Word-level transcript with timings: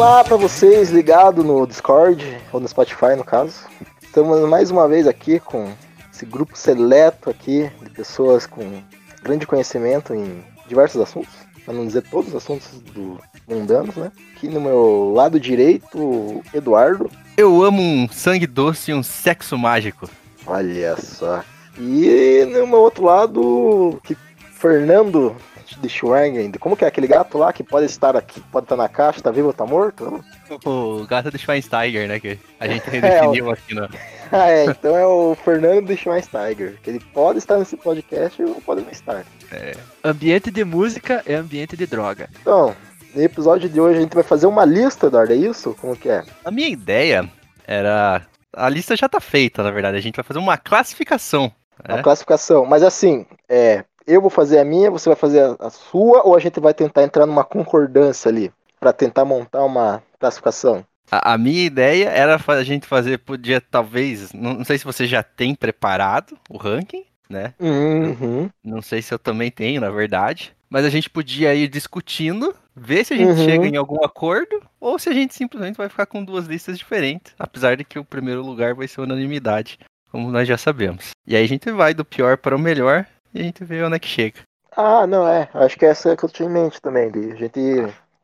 Olá 0.00 0.24
para 0.24 0.38
vocês 0.38 0.88
ligados 0.88 1.44
no 1.44 1.66
Discord, 1.66 2.24
ou 2.50 2.58
no 2.58 2.66
Spotify 2.66 3.14
no 3.18 3.22
caso. 3.22 3.66
Estamos 4.02 4.48
mais 4.48 4.70
uma 4.70 4.88
vez 4.88 5.06
aqui 5.06 5.38
com 5.38 5.70
esse 6.10 6.24
grupo 6.24 6.56
seleto 6.56 7.28
aqui 7.28 7.70
de 7.82 7.90
pessoas 7.90 8.46
com 8.46 8.82
grande 9.22 9.46
conhecimento 9.46 10.14
em 10.14 10.42
diversos 10.66 11.02
assuntos, 11.02 11.28
para 11.66 11.74
não 11.74 11.86
dizer 11.86 12.00
todos 12.10 12.30
os 12.30 12.36
assuntos 12.36 12.80
do 12.94 13.20
mundanos, 13.46 13.94
né? 13.94 14.10
Aqui 14.34 14.48
no 14.48 14.58
meu 14.58 15.12
lado 15.14 15.38
direito, 15.38 16.42
Eduardo. 16.54 17.10
Eu 17.36 17.62
amo 17.62 17.82
um 17.82 18.08
sangue 18.08 18.46
doce 18.46 18.92
e 18.92 18.94
um 18.94 19.02
sexo 19.02 19.58
mágico. 19.58 20.08
Olha 20.46 20.96
só. 20.96 21.44
E 21.78 22.46
no 22.50 22.66
meu 22.66 22.80
outro 22.80 23.04
lado, 23.04 24.00
que 24.02 24.16
Fernando 24.50 25.36
de 25.78 25.88
Schwargen. 25.88 26.52
Como 26.52 26.76
que 26.76 26.84
é 26.84 26.88
aquele 26.88 27.06
gato 27.06 27.38
lá 27.38 27.52
que 27.52 27.62
pode 27.62 27.86
estar 27.86 28.16
aqui, 28.16 28.40
pode 28.52 28.64
estar 28.64 28.76
na 28.76 28.88
caixa, 28.88 29.20
tá 29.20 29.30
vivo 29.30 29.48
ou 29.48 29.52
tá 29.52 29.66
morto? 29.66 30.24
O 30.64 31.06
gato 31.06 31.30
de 31.30 31.38
Schweinsteiger, 31.38 32.08
né? 32.08 32.18
Que 32.18 32.38
a 32.58 32.66
gente 32.66 32.88
redefiniu 32.90 33.50
é, 33.50 33.52
aqui, 33.52 33.74
né? 33.74 33.88
ah, 34.32 34.50
é, 34.50 34.64
então 34.64 34.96
é 34.96 35.06
o 35.06 35.34
Fernando 35.34 35.86
de 35.86 35.96
Schweinsteiger, 35.96 36.78
que 36.82 36.90
ele 36.90 37.00
pode 37.00 37.38
estar 37.38 37.58
nesse 37.58 37.76
podcast 37.76 38.42
ou 38.42 38.60
pode 38.60 38.82
não 38.82 38.90
estar. 38.90 39.24
É. 39.52 39.76
Ambiente 40.04 40.50
de 40.50 40.64
música 40.64 41.22
é 41.26 41.34
ambiente 41.34 41.76
de 41.76 41.86
droga. 41.86 42.28
Então, 42.40 42.74
no 43.14 43.22
episódio 43.22 43.68
de 43.68 43.80
hoje 43.80 43.98
a 43.98 44.02
gente 44.02 44.14
vai 44.14 44.22
fazer 44.22 44.46
uma 44.46 44.64
lista, 44.64 45.06
Eduardo, 45.06 45.32
é 45.32 45.36
isso? 45.36 45.76
Como 45.80 45.96
que 45.96 46.08
é? 46.08 46.24
A 46.44 46.50
minha 46.50 46.68
ideia 46.68 47.28
era. 47.66 48.22
A 48.52 48.68
lista 48.68 48.96
já 48.96 49.08
tá 49.08 49.20
feita, 49.20 49.62
na 49.62 49.70
verdade. 49.70 49.96
A 49.96 50.00
gente 50.00 50.16
vai 50.16 50.24
fazer 50.24 50.38
uma 50.38 50.56
classificação. 50.56 51.52
Uma 51.88 51.96
né? 51.96 52.02
classificação. 52.02 52.66
Mas 52.66 52.82
assim, 52.82 53.26
é, 53.48 53.84
eu 54.12 54.20
vou 54.20 54.30
fazer 54.30 54.58
a 54.58 54.64
minha, 54.64 54.90
você 54.90 55.08
vai 55.08 55.16
fazer 55.16 55.56
a, 55.58 55.70
sua, 55.70 56.22
ou 56.26 56.36
a 56.36 56.40
gente 56.40 56.60
vai 56.60 56.74
tentar 56.74 57.02
entrar 57.02 57.26
numa 57.26 57.44
concordância 57.44 58.28
ali, 58.28 58.52
para 58.78 58.92
tentar 58.92 59.24
montar 59.24 59.64
uma 59.64 60.02
classificação? 60.18 60.84
A, 61.10 61.34
a, 61.34 61.38
minha 61.38 61.64
ideia 61.64 62.08
era 62.08 62.40
a 62.46 62.62
gente 62.62 62.86
fazer, 62.86 63.18
podia 63.18 63.60
talvez, 63.60 64.32
não, 64.32 64.54
não 64.54 64.64
sei 64.64 64.78
se 64.78 64.84
você 64.84 65.06
já 65.06 65.22
tem 65.22 65.54
preparado 65.54 66.38
o 66.48 66.56
ranking, 66.56 67.04
né? 67.28 67.54
Uhum. 67.60 68.50
Não 68.62 68.82
sei 68.82 69.00
se 69.02 69.14
eu 69.14 69.18
também 69.18 69.50
tenho, 69.50 69.80
na 69.80 69.90
verdade. 69.90 70.54
Mas 70.68 70.84
a 70.84 70.90
gente 70.90 71.10
podia 71.10 71.52
ir 71.54 71.68
discutindo, 71.68 72.54
ver 72.76 73.04
se 73.04 73.14
a 73.14 73.16
gente 73.16 73.38
uhum. 73.38 73.44
chega 73.44 73.66
em 73.66 73.76
algum 73.76 74.04
acordo, 74.04 74.62
ou 74.80 74.98
se 74.98 75.08
a 75.08 75.12
gente 75.12 75.34
simplesmente 75.34 75.76
vai 75.76 75.88
ficar 75.88 76.06
com 76.06 76.24
duas 76.24 76.46
listas 76.46 76.78
diferentes. 76.78 77.34
Apesar 77.38 77.76
de 77.76 77.84
que 77.84 77.98
o 77.98 78.04
primeiro 78.04 78.42
lugar 78.42 78.74
vai 78.74 78.86
ser 78.86 79.00
unanimidade, 79.00 79.78
como 80.10 80.30
nós 80.30 80.46
já 80.46 80.56
sabemos. 80.56 81.10
E 81.26 81.34
aí 81.34 81.44
a 81.44 81.48
gente 81.48 81.70
vai 81.72 81.92
do 81.92 82.04
pior 82.04 82.36
para 82.36 82.54
o 82.54 82.58
melhor 82.58 83.06
e 83.34 83.40
a 83.40 83.42
gente 83.42 83.64
vê 83.64 83.82
onde 83.82 83.96
é 83.96 83.98
que 83.98 84.08
chega. 84.08 84.40
Ah, 84.76 85.06
não, 85.06 85.26
é. 85.26 85.48
Acho 85.52 85.78
que 85.78 85.84
essa 85.84 86.10
é 86.10 86.16
que 86.16 86.24
eu 86.24 86.28
tinha 86.28 86.48
em 86.48 86.52
mente 86.52 86.80
também, 86.80 87.10
de 87.10 87.32
a 87.32 87.34
gente 87.34 87.60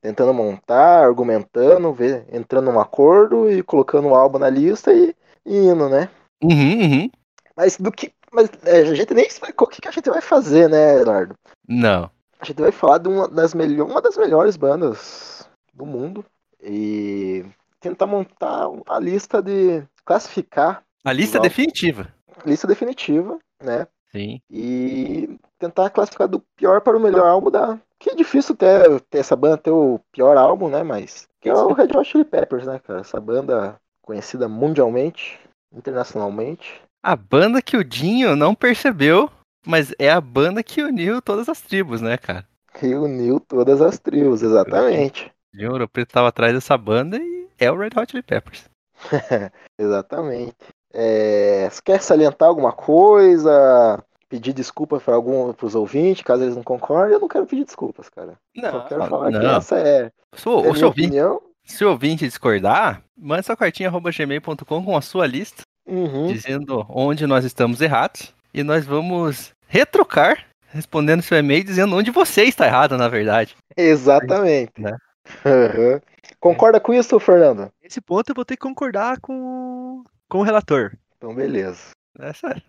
tentando 0.00 0.32
montar, 0.32 1.04
argumentando, 1.04 1.92
ver, 1.92 2.24
entrando 2.32 2.70
num 2.70 2.78
acordo 2.78 3.50
e 3.50 3.62
colocando 3.62 4.08
o 4.08 4.14
álbum 4.14 4.38
na 4.38 4.48
lista 4.48 4.92
e, 4.92 5.14
e 5.44 5.56
indo, 5.56 5.88
né? 5.88 6.08
Uhum, 6.42 6.82
uhum. 6.82 7.10
Mas 7.56 7.76
do 7.76 7.90
que. 7.90 8.12
Mas 8.32 8.48
é, 8.64 8.82
a 8.82 8.94
gente 8.94 9.14
nem 9.14 9.26
explicou 9.26 9.66
o 9.66 9.70
que, 9.70 9.80
que 9.80 9.88
a 9.88 9.90
gente 9.90 10.08
vai 10.08 10.20
fazer, 10.20 10.68
né, 10.68 11.00
Eduardo? 11.00 11.34
Não. 11.66 12.10
A 12.38 12.44
gente 12.44 12.60
vai 12.60 12.70
falar 12.70 12.98
de 12.98 13.08
uma 13.08 13.26
das, 13.26 13.54
uma 13.54 14.00
das 14.00 14.16
melhores 14.16 14.56
bandas 14.56 15.48
do 15.72 15.86
mundo 15.86 16.24
e 16.62 17.44
tentar 17.80 18.06
montar 18.06 18.68
uma 18.68 18.98
lista 19.00 19.42
de 19.42 19.82
classificar. 20.04 20.82
A 21.04 21.12
lista 21.12 21.40
definitiva. 21.40 22.12
Lista 22.44 22.66
definitiva, 22.66 23.38
né? 23.62 23.86
Sim. 24.16 24.40
E 24.50 25.38
tentar 25.58 25.90
classificar 25.90 26.26
do 26.26 26.40
pior 26.56 26.80
para 26.80 26.96
o 26.96 27.00
melhor 27.00 27.26
álbum 27.26 27.50
da. 27.50 27.78
Que 27.98 28.10
é 28.10 28.14
difícil 28.14 28.56
ter, 28.56 29.00
ter 29.02 29.18
essa 29.18 29.36
banda 29.36 29.58
ter 29.58 29.70
o 29.70 30.00
pior 30.10 30.36
álbum, 30.36 30.68
né? 30.68 30.82
Mas. 30.82 31.28
Que 31.40 31.50
é 31.50 31.54
o 31.54 31.72
Red 31.72 31.88
Hot 31.94 32.04
Chili 32.04 32.24
Peppers, 32.24 32.66
né, 32.66 32.78
cara? 32.78 33.00
Essa 33.00 33.20
banda 33.20 33.76
conhecida 34.02 34.48
mundialmente, 34.48 35.38
internacionalmente. 35.74 36.80
A 37.02 37.14
banda 37.14 37.60
que 37.60 37.76
o 37.76 37.84
Dinho 37.84 38.34
não 38.34 38.54
percebeu, 38.54 39.30
mas 39.66 39.94
é 39.98 40.10
a 40.10 40.20
banda 40.20 40.62
que 40.62 40.82
uniu 40.82 41.20
todas 41.20 41.48
as 41.48 41.60
tribos, 41.60 42.00
né, 42.00 42.16
cara? 42.16 42.46
Que 42.74 42.94
uniu 42.94 43.38
todas 43.38 43.80
as 43.82 43.98
tribos, 43.98 44.42
exatamente. 44.42 45.30
Dinho 45.54 45.72
Ouro 45.72 45.88
Preto 45.88 46.08
estava 46.08 46.28
atrás 46.28 46.54
dessa 46.54 46.76
banda 46.76 47.18
e 47.18 47.48
é 47.58 47.70
o 47.70 47.76
Red 47.76 47.90
Hot 47.96 48.10
Chili 48.10 48.22
Peppers. 48.22 48.68
exatamente. 49.78 50.56
É, 50.98 51.68
quer 51.84 52.00
salientar 52.00 52.48
alguma 52.48 52.72
coisa? 52.72 54.02
Pedir 54.28 54.52
desculpa 54.52 54.98
para 54.98 55.14
algum 55.14 55.54
os 55.62 55.74
ouvintes, 55.74 56.22
caso 56.22 56.42
eles 56.42 56.56
não 56.56 56.62
concordem, 56.64 57.14
eu 57.14 57.20
não 57.20 57.28
quero 57.28 57.46
pedir 57.46 57.64
desculpas, 57.64 58.08
cara. 58.08 58.34
Não, 58.56 58.70
Só 58.72 58.80
quero 58.80 59.06
falar 59.06 59.30
não. 59.30 59.40
que 59.40 59.46
essa 59.46 59.78
é, 59.78 60.10
se 60.34 60.48
o, 60.48 60.64
é 60.64 60.68
a 60.68 60.72
minha 60.72 60.86
ouvinte, 60.86 61.06
opinião. 61.06 61.42
Se 61.64 61.84
o 61.84 61.90
ouvinte 61.90 62.26
discordar, 62.26 63.02
manda 63.16 63.42
sua 63.42 63.56
cartinha 63.56 63.90
gmail.com 63.90 64.84
com 64.84 64.96
a 64.96 65.00
sua 65.00 65.26
lista, 65.26 65.62
Uhum. 65.86 66.26
dizendo 66.26 66.84
onde 66.88 67.26
nós 67.26 67.44
estamos 67.44 67.80
errados. 67.80 68.34
E 68.52 68.64
nós 68.64 68.84
vamos 68.84 69.52
retrocar, 69.68 70.46
respondendo 70.68 71.22
seu 71.22 71.38
e-mail, 71.38 71.62
dizendo 71.62 71.94
onde 71.94 72.10
você 72.10 72.42
está 72.44 72.66
errado, 72.66 72.96
na 72.96 73.06
verdade. 73.06 73.54
Exatamente. 73.76 74.72
Né? 74.80 74.96
Uhum. 75.44 76.00
Concorda 76.40 76.80
com 76.80 76.92
isso, 76.92 77.18
Fernando? 77.20 77.70
Nesse 77.82 78.00
ponto 78.00 78.30
eu 78.30 78.34
vou 78.34 78.44
ter 78.44 78.56
que 78.56 78.62
concordar 78.62 79.20
com, 79.20 80.02
com 80.28 80.38
o 80.38 80.42
relator. 80.42 80.92
Então, 81.16 81.34
beleza. 81.34 81.90
Essa, 82.18 82.62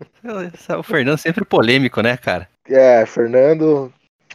essa- 0.54 0.78
o 0.78 0.82
Fernando 0.82 1.18
sempre 1.18 1.44
polêmico, 1.44 2.00
né, 2.00 2.16
cara? 2.16 2.48
É, 2.66 3.04
Fernando, 3.06 3.92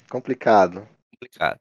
complicado. 0.10 0.88
Complicado. 1.14 1.60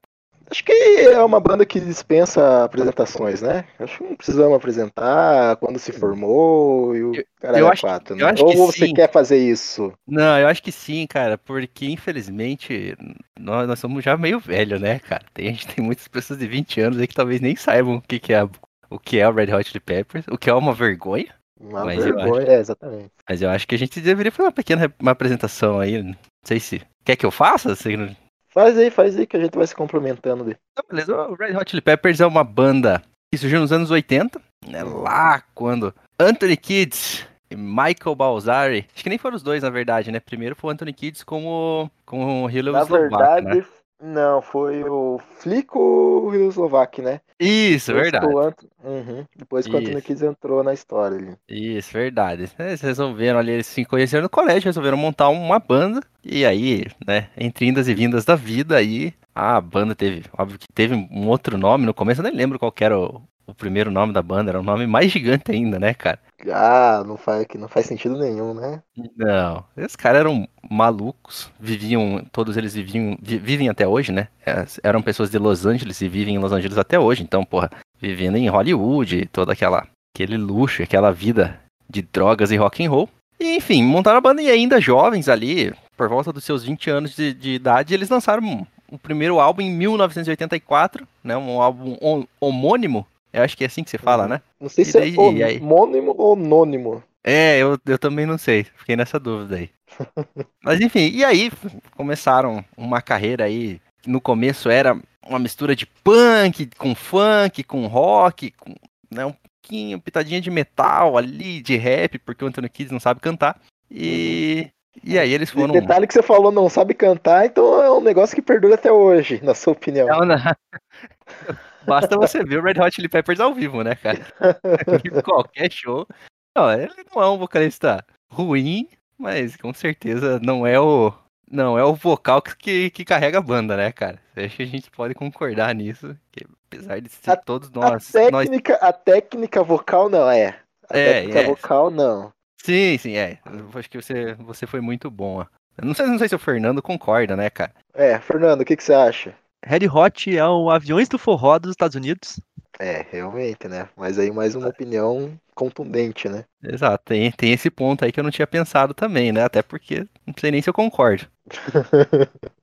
Acho 0.51 0.63
que 0.65 0.71
é 0.71 1.23
uma 1.23 1.39
banda 1.39 1.65
que 1.65 1.79
dispensa 1.79 2.65
apresentações, 2.65 3.41
né? 3.41 3.65
Acho 3.79 3.97
que 3.99 4.03
não 4.03 4.15
precisamos 4.15 4.55
apresentar 4.55 5.55
quando 5.55 5.79
se 5.79 5.91
formou 5.93 6.95
e 6.95 7.03
o 7.03 7.11
cara 7.39 7.57
eu 7.57 7.67
é 7.67 7.71
acho- 7.71 7.81
quatro, 7.81 8.15
né? 8.15 8.33
Ou 8.39 8.53
você 8.67 8.87
sim. 8.87 8.93
quer 8.93 9.09
fazer 9.09 9.37
isso? 9.37 9.93
Não, 10.05 10.37
eu 10.37 10.47
acho 10.47 10.61
que 10.61 10.71
sim, 10.71 11.07
cara, 11.07 11.37
porque 11.37 11.85
infelizmente 11.87 12.95
nós, 13.39 13.67
nós 13.67 13.79
somos 13.79 14.03
já 14.03 14.17
meio 14.17 14.39
velho, 14.39 14.77
né, 14.79 14.99
cara? 14.99 15.23
Tem, 15.33 15.47
a 15.47 15.51
gente 15.51 15.67
tem 15.67 15.83
muitas 15.83 16.07
pessoas 16.07 16.37
de 16.37 16.45
20 16.47 16.81
anos 16.81 16.99
aí 16.99 17.07
que 17.07 17.15
talvez 17.15 17.39
nem 17.41 17.55
saibam 17.55 17.95
o 17.95 18.01
que, 18.01 18.19
que 18.19 18.33
é 18.33 18.43
o 18.43 18.99
que 18.99 19.19
é 19.19 19.27
o 19.27 19.33
Red 19.33 19.51
Hot 19.55 19.67
Chili 19.67 19.79
Peppers, 19.79 20.25
o 20.29 20.37
que 20.37 20.49
é 20.49 20.53
uma 20.53 20.73
vergonha. 20.73 21.33
Uma 21.59 21.85
Mas 21.85 22.05
eu 22.05 22.15
vergonha, 22.15 22.47
é, 22.47 22.59
exatamente. 22.59 23.11
Mas 23.29 23.41
eu 23.41 23.49
acho 23.49 23.67
que 23.67 23.75
a 23.75 23.77
gente 23.77 24.01
deveria 24.01 24.31
fazer 24.31 24.47
uma 24.47 24.51
pequena 24.51 24.93
uma 24.99 25.11
apresentação 25.11 25.79
aí. 25.79 26.01
Não 26.01 26.15
sei 26.43 26.59
se. 26.59 26.81
Quer 27.05 27.15
que 27.15 27.25
eu 27.25 27.31
faça? 27.31 27.69
Não- 27.97 28.15
Faz 28.49 28.77
aí, 28.77 28.91
faz 28.91 29.17
aí 29.17 29.25
que 29.25 29.35
a 29.35 29.39
gente 29.39 29.57
vai 29.57 29.65
se 29.65 29.75
complementando. 29.75 30.43
Não, 30.45 30.83
beleza. 30.89 31.15
O 31.15 31.33
Red 31.33 31.55
Hot 31.55 31.69
Chili 31.71 31.81
Peppers 31.81 32.21
é 32.21 32.25
uma 32.25 32.43
banda 32.43 33.01
que 33.31 33.37
surgiu 33.37 33.59
nos 33.59 33.71
anos 33.71 33.89
80, 33.89 34.39
né? 34.67 34.83
Lá 34.83 35.41
quando 35.55 35.93
Anthony 36.19 36.55
Kidd 36.55 37.27
e 37.49 37.55
Michael 37.55 38.15
Balzari. 38.15 38.87
Acho 38.93 39.03
que 39.03 39.09
nem 39.09 39.17
foram 39.17 39.35
os 39.35 39.41
dois, 39.41 39.63
na 39.63 39.71
verdade, 39.71 40.11
né? 40.11 40.19
Primeiro 40.19 40.55
foi 40.55 40.69
o 40.69 40.73
Anthony 40.73 40.93
Kidd 40.93 41.25
como, 41.25 41.89
como 42.05 42.47
Hilo 42.49 42.71
Na 42.71 42.81
Slovak, 42.81 43.09
verdade, 43.09 43.45
né? 43.47 43.65
Não, 44.03 44.41
foi 44.41 44.83
o 44.83 45.19
Flico 45.37 46.31
Slovak, 46.49 47.01
né? 47.01 47.21
Isso, 47.39 47.91
Depois 47.91 48.11
verdade. 48.11 48.33
o 48.33 48.39
Ant- 48.39 48.65
Uhum. 48.83 49.25
Depois 49.35 49.65
que 49.65 49.75
o 49.75 49.79
Anthony 49.79 49.97
Isso. 49.97 50.07
Kids 50.07 50.21
entrou 50.23 50.63
na 50.63 50.73
história 50.73 51.17
ali. 51.17 51.37
Isso, 51.47 51.91
verdade. 51.93 52.49
Eles 52.59 52.81
resolveram 52.81 53.39
ali, 53.39 53.51
eles 53.51 53.67
se 53.67 53.85
conheceram 53.85 54.23
no 54.23 54.29
colégio, 54.29 54.65
resolveram 54.67 54.97
montar 54.97 55.29
uma 55.29 55.57
banda. 55.59 56.01
E 56.23 56.45
aí, 56.45 56.85
né, 57.05 57.29
entre 57.37 57.65
indas 57.65 57.87
e 57.87 57.93
vindas 57.93 58.25
da 58.25 58.35
vida, 58.35 58.77
aí 58.77 59.13
a 59.35 59.59
banda 59.61 59.95
teve, 59.95 60.23
óbvio 60.37 60.59
que 60.59 60.67
teve 60.73 60.93
um 60.95 61.27
outro 61.27 61.57
nome 61.57 61.85
no 61.85 61.93
começo, 61.93 62.21
eu 62.21 62.23
nem 62.25 62.33
lembro 62.35 62.59
qual 62.59 62.71
que 62.71 62.83
era 62.83 62.97
o, 62.99 63.21
o 63.47 63.53
primeiro 63.53 63.91
nome 63.91 64.13
da 64.13 64.21
banda, 64.21 64.51
era 64.51 64.59
um 64.59 64.63
nome 64.63 64.85
mais 64.87 65.11
gigante 65.11 65.51
ainda, 65.51 65.79
né, 65.79 65.93
cara? 65.93 66.19
Ah, 66.51 67.03
não 67.07 67.15
faz, 67.17 67.45
não 67.57 67.67
faz 67.69 67.85
sentido 67.85 68.17
nenhum, 68.17 68.53
né? 68.53 68.81
Não, 69.15 69.63
esses 69.77 69.95
caras 69.95 70.19
eram 70.21 70.47
malucos, 70.69 71.49
viviam, 71.59 72.23
todos 72.31 72.57
eles 72.57 72.73
viviam, 72.73 73.17
vi- 73.21 73.37
vivem 73.37 73.69
até 73.69 73.87
hoje, 73.87 74.11
né? 74.11 74.27
É, 74.45 74.65
Eram 74.83 75.01
pessoas 75.01 75.29
de 75.31 75.37
Los 75.37 75.65
Angeles 75.65 76.01
e 76.01 76.07
vivem 76.09 76.35
em 76.35 76.39
Los 76.39 76.51
Angeles 76.51 76.77
até 76.77 76.99
hoje, 76.99 77.23
então, 77.23 77.45
porra, 77.45 77.69
vivendo 77.99 78.35
em 78.37 78.49
Hollywood, 78.49 79.25
toda 79.31 79.53
aquela, 79.53 79.87
aquele 80.13 80.35
luxo, 80.37 80.83
aquela 80.83 81.11
vida 81.11 81.59
de 81.89 82.01
drogas 82.01 82.51
e 82.51 82.57
rock 82.57 82.85
and 82.85 82.89
roll. 82.89 83.09
E, 83.39 83.55
enfim, 83.57 83.81
montaram 83.83 84.17
a 84.17 84.21
banda 84.21 84.41
e 84.41 84.49
ainda 84.49 84.81
jovens 84.81 85.29
ali, 85.29 85.73
por 85.97 86.09
volta 86.09 86.31
dos 86.33 86.43
seus 86.43 86.63
20 86.63 86.89
anos 86.89 87.15
de, 87.15 87.33
de 87.33 87.51
idade, 87.51 87.93
eles 87.93 88.09
lançaram 88.09 88.67
o 88.91 88.97
primeiro 88.97 89.39
álbum 89.39 89.61
em 89.61 89.71
1984, 89.71 91.07
né? 91.23 91.35
Um 91.37 91.61
álbum 91.61 91.97
hom- 92.01 92.25
homônimo, 92.39 93.05
eu 93.33 93.43
acho 93.43 93.57
que 93.57 93.63
é 93.63 93.67
assim 93.67 93.83
que 93.83 93.89
se 93.89 93.97
fala, 93.97 94.27
né? 94.27 94.41
Não 94.59 94.69
sei 94.69 94.83
E 94.83 94.85
se 94.85 94.93
daí, 94.93 95.15
é 95.17 95.31
e 95.33 95.43
aí? 95.43 95.57
homônimo 95.57 96.13
ou 96.17 96.33
anônimo. 96.33 97.03
É, 97.23 97.57
eu, 97.57 97.77
eu 97.85 97.97
também 97.97 98.25
não 98.25 98.37
sei, 98.37 98.63
fiquei 98.63 98.95
nessa 98.95 99.19
dúvida 99.19 99.55
aí. 99.55 99.69
Mas 100.63 100.79
enfim, 100.81 101.09
e 101.13 101.23
aí 101.23 101.51
começaram 101.95 102.63
uma 102.77 103.01
carreira 103.01 103.45
aí, 103.45 103.79
no 104.05 104.19
começo 104.19 104.69
era 104.69 104.97
uma 105.25 105.39
mistura 105.39 105.75
de 105.75 105.85
punk 105.85 106.69
com 106.77 106.93
funk, 106.93 107.63
com 107.63 107.87
rock, 107.87 108.51
com 108.51 108.73
né, 109.09 109.25
um 109.25 109.33
pouquinho, 109.33 110.01
pitadinha 110.01 110.41
de 110.41 110.51
metal 110.51 111.17
ali, 111.17 111.61
de 111.61 111.77
rap, 111.77 112.19
porque 112.19 112.43
o 112.43 112.47
Anthony 112.47 112.67
Kids 112.67 112.91
não 112.91 112.99
sabe 112.99 113.21
cantar. 113.21 113.59
E, 113.89 114.67
e 115.01 115.17
aí 115.17 115.31
eles 115.33 115.49
E 115.49 115.53
foram... 115.53 115.71
detalhe 115.71 116.05
que 116.07 116.13
você 116.13 116.21
falou 116.23 116.51
não 116.51 116.67
sabe 116.67 116.93
cantar, 116.93 117.45
então 117.45 117.81
é 117.81 117.89
um 117.89 118.01
negócio 118.01 118.35
que 118.35 118.41
perdura 118.41 118.75
até 118.75 118.91
hoje, 118.91 119.39
na 119.41 119.53
sua 119.55 119.71
opinião. 119.73 120.07
Não, 120.07 120.25
não. 120.25 120.35
Basta 121.85 122.15
você 122.17 122.43
ver 122.43 122.59
o 122.59 122.63
Red 122.63 122.79
Hot 122.79 122.95
Chili 122.95 123.09
Peppers 123.09 123.39
ao 123.39 123.53
vivo, 123.53 123.83
né, 123.83 123.95
cara? 123.95 124.19
Qualquer 125.23 125.71
show. 125.71 126.07
Não, 126.55 126.71
ele 126.71 126.91
não 127.13 127.21
é 127.21 127.29
um 127.29 127.37
vocalista 127.37 128.05
ruim, 128.31 128.87
mas 129.17 129.55
com 129.55 129.73
certeza 129.73 130.39
não 130.41 130.65
é 130.65 130.79
o 130.79 131.13
não 131.49 131.77
é 131.77 131.83
o 131.83 131.93
vocal 131.93 132.41
que, 132.41 132.89
que 132.89 133.05
carrega 133.05 133.37
a 133.37 133.41
banda, 133.41 133.77
né, 133.77 133.91
cara? 133.91 134.19
Acho 134.35 134.57
que 134.57 134.63
a 134.63 134.67
gente 134.67 134.89
pode 134.89 135.13
concordar 135.13 135.73
nisso, 135.75 136.17
que 136.31 136.45
apesar 136.67 136.99
de 136.99 137.09
ser 137.09 137.31
A- 137.31 137.35
todos 137.37 137.69
nós, 137.69 138.15
a, 138.15 138.31
nós 138.31 138.49
técnica, 138.49 138.75
a 138.75 138.91
técnica 138.91 139.61
vocal 139.63 140.09
não 140.09 140.29
é. 140.29 140.59
A 140.89 140.97
É, 140.97 141.13
técnica 141.21 141.39
é. 141.39 141.43
vocal 141.43 141.91
não. 141.91 142.31
Sim, 142.63 142.97
sim, 142.97 143.17
é. 143.17 143.39
Eu 143.45 143.69
acho 143.77 143.89
que 143.89 144.01
você, 144.01 144.33
você 144.35 144.65
foi 144.65 144.81
muito 144.81 145.11
bom. 145.11 145.41
ó. 145.41 145.45
Não 145.83 145.93
sei, 145.93 146.05
não 146.07 146.17
sei 146.17 146.29
se 146.29 146.35
o 146.35 146.39
Fernando 146.39 146.81
concorda, 146.81 147.35
né, 147.35 147.49
cara? 147.49 147.73
É, 147.93 148.17
Fernando, 148.19 148.61
o 148.61 148.65
que, 148.65 148.75
que 148.75 148.83
você 148.83 148.93
acha? 148.93 149.35
Red 149.65 149.87
Hot 149.87 150.35
é 150.35 150.45
o 150.45 150.69
aviões 150.69 151.07
do 151.07 151.17
forró 151.17 151.57
dos 151.57 151.71
Estados 151.71 151.95
Unidos. 151.95 152.39
É, 152.79 153.05
realmente, 153.11 153.67
né? 153.67 153.87
Mas 153.95 154.17
aí 154.17 154.31
mais 154.31 154.55
uma 154.55 154.67
opinião 154.67 155.39
contundente, 155.53 156.27
né? 156.27 156.43
Exato, 156.63 157.03
tem, 157.05 157.31
tem 157.31 157.53
esse 157.53 157.69
ponto 157.69 158.03
aí 158.03 158.11
que 158.11 158.19
eu 158.19 158.23
não 158.23 158.31
tinha 158.31 158.47
pensado 158.47 158.93
também, 158.93 159.31
né? 159.31 159.43
Até 159.43 159.61
porque 159.61 160.07
não 160.25 160.33
sei 160.39 160.51
nem 160.51 160.61
se 160.61 160.69
eu 160.69 160.73
concordo. 160.73 161.27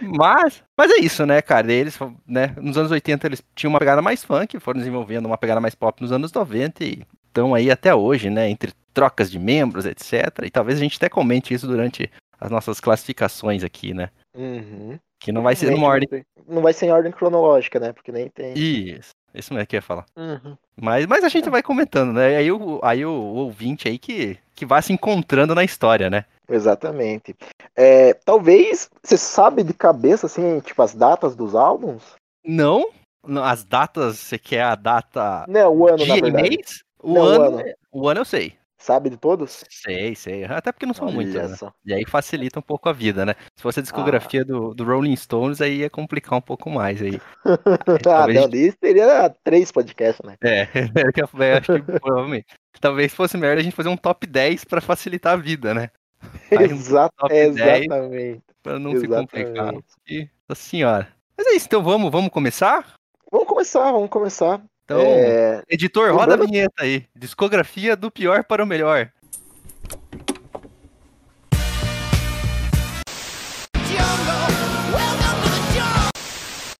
Mas, 0.00 0.62
mas 0.76 0.90
é 0.90 0.96
isso, 0.96 1.24
né, 1.26 1.40
cara? 1.42 1.70
Eles, 1.70 1.98
né, 2.26 2.54
nos 2.60 2.76
anos 2.78 2.90
80 2.90 3.26
eles 3.26 3.42
tinham 3.54 3.70
uma 3.70 3.78
pegada 3.78 4.00
mais 4.00 4.24
funk, 4.24 4.58
foram 4.58 4.78
desenvolvendo 4.78 5.26
uma 5.26 5.38
pegada 5.38 5.60
mais 5.60 5.74
pop 5.74 6.00
nos 6.00 6.10
anos 6.10 6.32
90 6.32 6.82
e 6.82 7.02
estão 7.26 7.54
aí 7.54 7.70
até 7.70 7.94
hoje, 7.94 8.30
né, 8.30 8.48
entre 8.48 8.72
trocas 8.92 9.30
de 9.30 9.38
membros, 9.38 9.86
etc. 9.86 10.44
E 10.44 10.50
talvez 10.50 10.78
a 10.78 10.82
gente 10.82 10.96
até 10.96 11.08
comente 11.08 11.54
isso 11.54 11.66
durante 11.66 12.10
as 12.40 12.50
nossas 12.50 12.80
classificações 12.80 13.62
aqui, 13.62 13.92
né? 13.92 14.10
Uhum. 14.34 14.98
Que 15.20 15.30
não 15.30 15.42
vai 15.42 15.54
ser 15.54 15.70
numa 15.70 15.86
ordem. 15.86 16.24
Não, 16.48 16.62
vai 16.62 16.72
ser 16.72 16.86
em 16.86 16.92
ordem 16.92 17.12
cronológica, 17.12 17.78
né? 17.78 17.92
Porque 17.92 18.10
nem 18.10 18.28
tem. 18.30 18.54
Isso, 18.54 19.10
isso 19.34 19.52
mesmo 19.52 19.66
que 19.66 19.76
eu 19.76 19.78
ia 19.78 19.82
falar. 19.82 20.06
Uhum. 20.16 20.56
Mas, 20.80 21.04
mas 21.06 21.22
a 21.22 21.28
gente 21.28 21.50
vai 21.50 21.62
comentando, 21.62 22.14
né? 22.14 22.36
Aí 22.36 22.50
o, 22.50 22.80
aí 22.82 23.04
o, 23.04 23.10
o 23.10 23.34
ouvinte 23.36 23.86
aí 23.86 23.98
que, 23.98 24.38
que 24.54 24.64
vai 24.64 24.80
se 24.80 24.94
encontrando 24.94 25.54
na 25.54 25.62
história, 25.62 26.08
né? 26.08 26.24
Exatamente. 26.48 27.36
É, 27.76 28.14
talvez 28.14 28.90
você 29.02 29.18
sabe 29.18 29.62
de 29.62 29.74
cabeça, 29.74 30.24
assim, 30.24 30.58
tipo, 30.60 30.82
as 30.82 30.94
datas 30.94 31.36
dos 31.36 31.54
álbuns? 31.54 32.02
Não, 32.42 32.90
não, 33.26 33.44
as 33.44 33.62
datas, 33.62 34.18
você 34.18 34.38
quer 34.38 34.62
a 34.62 34.74
data 34.74 35.44
Não, 35.46 35.76
o 35.76 35.86
ano, 35.86 35.98
na 35.98 36.14
dia 36.14 36.22
verdade. 36.22 36.48
mês? 36.48 36.82
O 37.02 37.12
Não, 37.12 37.22
o 37.22 37.26
ano, 37.26 37.58
ano. 37.58 37.74
o 37.92 38.08
ano 38.08 38.20
eu 38.20 38.24
sei. 38.24 38.54
Sabe 38.80 39.10
de 39.10 39.18
todos? 39.18 39.62
Sei, 39.68 40.14
sei. 40.14 40.44
Até 40.44 40.72
porque 40.72 40.86
não 40.86 40.94
são 40.94 41.06
Olha 41.06 41.14
muitos, 41.14 41.34
né? 41.34 41.70
E 41.84 41.92
aí 41.92 42.06
facilita 42.06 42.58
um 42.58 42.62
pouco 42.62 42.88
a 42.88 42.94
vida, 42.94 43.26
né? 43.26 43.34
Se 43.54 43.62
fosse 43.62 43.78
a 43.78 43.82
discografia 43.82 44.42
do, 44.42 44.72
do 44.72 44.84
Rolling 44.84 45.14
Stones, 45.14 45.60
aí 45.60 45.80
ia 45.80 45.90
complicar 45.90 46.38
um 46.38 46.40
pouco 46.40 46.70
mais 46.70 47.02
aí. 47.02 47.20
ah, 47.44 47.98
talvez- 48.02 48.40
não, 48.40 48.72
teria 48.80 49.28
três 49.44 49.70
podcasts, 49.70 50.24
né? 50.26 50.34
É, 50.42 50.66
eu 50.96 51.58
acho 51.58 51.74
que 51.74 52.00
provavelmente. 52.00 52.46
Talvez 52.80 53.12
fosse 53.12 53.36
melhor 53.36 53.58
a 53.58 53.62
gente 53.62 53.76
fazer 53.76 53.90
um 53.90 53.98
top 53.98 54.26
10 54.26 54.64
pra 54.64 54.80
facilitar 54.80 55.34
a 55.34 55.36
vida, 55.36 55.74
né? 55.74 55.90
Um 56.50 56.62
Exato, 56.62 57.14
top 57.18 57.34
10. 57.34 57.56
exatamente. 57.58 58.42
Pra 58.62 58.78
não 58.78 58.96
se 58.96 59.06
complicar. 59.06 59.50
Exatamente. 59.50 59.84
E, 60.08 60.28
senhora. 60.54 61.08
Mas 61.36 61.46
é 61.46 61.52
isso, 61.52 61.66
então 61.66 61.82
vamos, 61.82 62.10
vamos 62.10 62.30
começar? 62.30 62.94
Vamos 63.30 63.46
começar, 63.46 63.92
vamos 63.92 64.08
começar. 64.08 64.62
Então, 64.90 65.00
É, 65.00 65.62
editor, 65.70 66.12
roda 66.12 66.34
a 66.34 66.36
vinheta 66.36 66.82
aí. 66.82 67.06
Discografia 67.14 67.94
do 67.94 68.10
pior 68.10 68.42
para 68.42 68.64
o 68.64 68.66
melhor. 68.66 69.08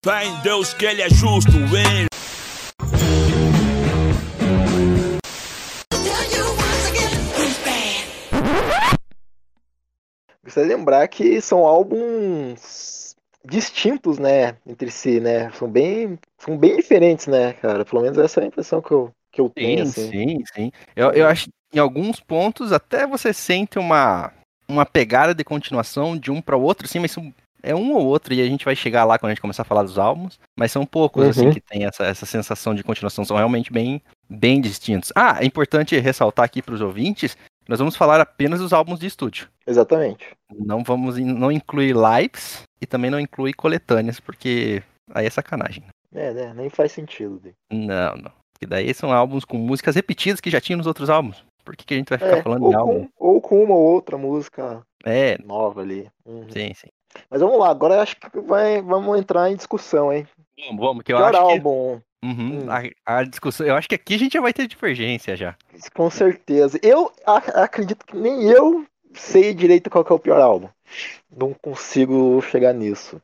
Fé 0.03 0.25
em 0.25 0.41
Deus 0.41 0.73
que 0.73 0.85
ele 0.85 1.01
é 1.01 1.09
justo, 1.09 1.51
hein? 1.53 2.07
Precisa 10.41 10.65
lembrar 10.65 11.07
que 11.07 11.39
são 11.39 11.65
álbuns 11.65 13.10
distintos, 13.45 14.17
né, 14.19 14.55
entre 14.65 14.91
si, 14.91 15.19
né? 15.19 15.51
São 15.51 15.67
bem, 15.69 16.17
são 16.37 16.57
bem 16.57 16.77
diferentes, 16.77 17.27
né, 17.27 17.53
cara? 17.53 17.83
Pelo 17.85 18.01
menos 18.01 18.17
essa 18.17 18.39
é 18.39 18.43
a 18.43 18.47
impressão 18.47 18.81
que 18.81 18.91
eu, 18.91 19.11
que 19.31 19.41
eu 19.41 19.49
tenho, 19.49 19.85
Sim, 19.85 19.89
assim. 19.89 20.11
sim, 20.11 20.43
sim. 20.53 20.71
Eu, 20.95 21.11
eu 21.11 21.27
acho 21.27 21.45
que 21.45 21.51
em 21.73 21.79
alguns 21.79 22.19
pontos 22.19 22.71
até 22.71 23.07
você 23.07 23.33
sente 23.33 23.79
uma, 23.79 24.31
uma 24.67 24.85
pegada 24.85 25.33
de 25.33 25.43
continuação 25.43 26.17
de 26.17 26.31
um 26.31 26.41
para 26.41 26.57
o 26.57 26.61
outro, 26.61 26.87
sim, 26.87 26.99
mas 26.99 27.15
é 27.63 27.75
um 27.75 27.93
ou 27.93 28.05
outro, 28.05 28.33
e 28.33 28.41
a 28.41 28.45
gente 28.45 28.65
vai 28.65 28.75
chegar 28.75 29.03
lá 29.05 29.17
quando 29.19 29.31
a 29.31 29.33
gente 29.33 29.41
começar 29.41 29.61
a 29.61 29.65
falar 29.65 29.83
dos 29.83 29.97
álbuns, 29.99 30.39
mas 30.57 30.71
são 30.71 30.85
poucos, 30.85 31.27
assim, 31.27 31.45
Uhum. 31.45 31.51
que 31.51 31.61
tem 31.61 31.85
essa, 31.85 32.03
essa 32.05 32.25
sensação 32.25 32.73
de 32.73 32.83
continuação, 32.83 33.23
são 33.23 33.37
realmente 33.37 33.71
bem, 33.71 34.01
bem 34.29 34.59
distintos. 34.59 35.11
Ah, 35.15 35.37
é 35.39 35.45
importante 35.45 35.97
ressaltar 35.99 36.45
aqui 36.45 36.61
para 36.61 36.73
os 36.73 36.81
ouvintes, 36.81 37.37
nós 37.67 37.79
vamos 37.79 37.95
falar 37.95 38.19
apenas 38.19 38.59
dos 38.59 38.73
álbuns 38.73 38.99
de 38.99 39.05
estúdio. 39.05 39.47
Exatamente. 39.65 40.25
Não 40.53 40.83
vamos, 40.83 41.17
não 41.17 41.51
inclui 41.51 41.93
lives 41.93 42.63
e 42.81 42.85
também 42.85 43.11
não 43.11 43.19
inclui 43.19 43.53
coletâneas, 43.53 44.19
porque 44.19 44.81
aí 45.13 45.25
é 45.25 45.29
sacanagem. 45.29 45.83
É, 46.13 46.33
né? 46.33 46.53
Nem 46.53 46.69
faz 46.69 46.91
sentido. 46.91 47.39
Dê. 47.39 47.53
Não, 47.71 48.15
não. 48.17 48.31
Porque 48.53 48.65
daí 48.67 48.93
são 48.93 49.11
álbuns 49.13 49.45
com 49.45 49.57
músicas 49.57 49.95
repetidas 49.95 50.41
que 50.41 50.49
já 50.49 50.59
tinha 50.59 50.77
nos 50.77 50.87
outros 50.87 51.09
álbuns. 51.09 51.43
Por 51.63 51.75
que, 51.75 51.85
que 51.85 51.93
a 51.93 51.97
gente 51.97 52.09
vai 52.09 52.17
ficar 52.17 52.37
É, 52.37 52.41
falando 52.43 52.69
em 52.69 52.73
álbum? 52.73 53.07
com, 53.17 53.33
ou 53.33 53.41
com 53.41 53.63
uma 53.63 53.75
ou 53.75 53.81
outra 53.93 54.17
música 54.17 54.81
É, 55.05 55.37
nova 55.43 55.81
ali. 55.81 56.09
Uhum. 56.25 56.49
sim, 56.49 56.73
sim. 56.73 56.87
Mas 57.29 57.41
vamos 57.41 57.59
lá, 57.59 57.69
agora 57.69 57.95
eu 57.95 57.99
acho 58.01 58.15
que 58.17 58.39
vai, 58.41 58.81
vamos 58.81 59.19
entrar 59.19 59.51
em 59.51 59.55
discussão, 59.55 60.11
hein? 60.11 60.27
Vamos, 60.67 60.79
vamos, 60.85 61.03
que 61.03 61.11
eu 61.13 61.17
Pior 61.17 61.29
acho 61.35 61.45
que. 61.47 61.53
álbum, 61.53 62.01
Uhum, 62.23 62.65
Hum. 62.65 62.67
a, 63.05 63.17
a 63.19 63.23
discussão. 63.23 63.65
Eu 63.65 63.75
acho 63.75 63.89
que 63.89 63.95
aqui 63.95 64.13
a 64.13 64.19
gente 64.19 64.33
já 64.33 64.41
vai 64.41 64.53
ter 64.53 64.67
divergência 64.67 65.35
já. 65.35 65.55
com 65.95 66.07
certeza. 66.09 66.79
Eu 66.83 67.11
a- 67.25 67.63
acredito 67.63 68.05
que 68.05 68.15
nem 68.15 68.43
eu 68.43 68.85
sei 69.13 69.53
direito 69.53 69.89
qual 69.89 70.05
é 70.09 70.13
o 70.13 70.19
pior 70.19 70.39
álbum. 70.39 70.69
Não 71.35 71.53
consigo 71.53 72.41
chegar 72.41 72.73
nisso. 72.73 73.21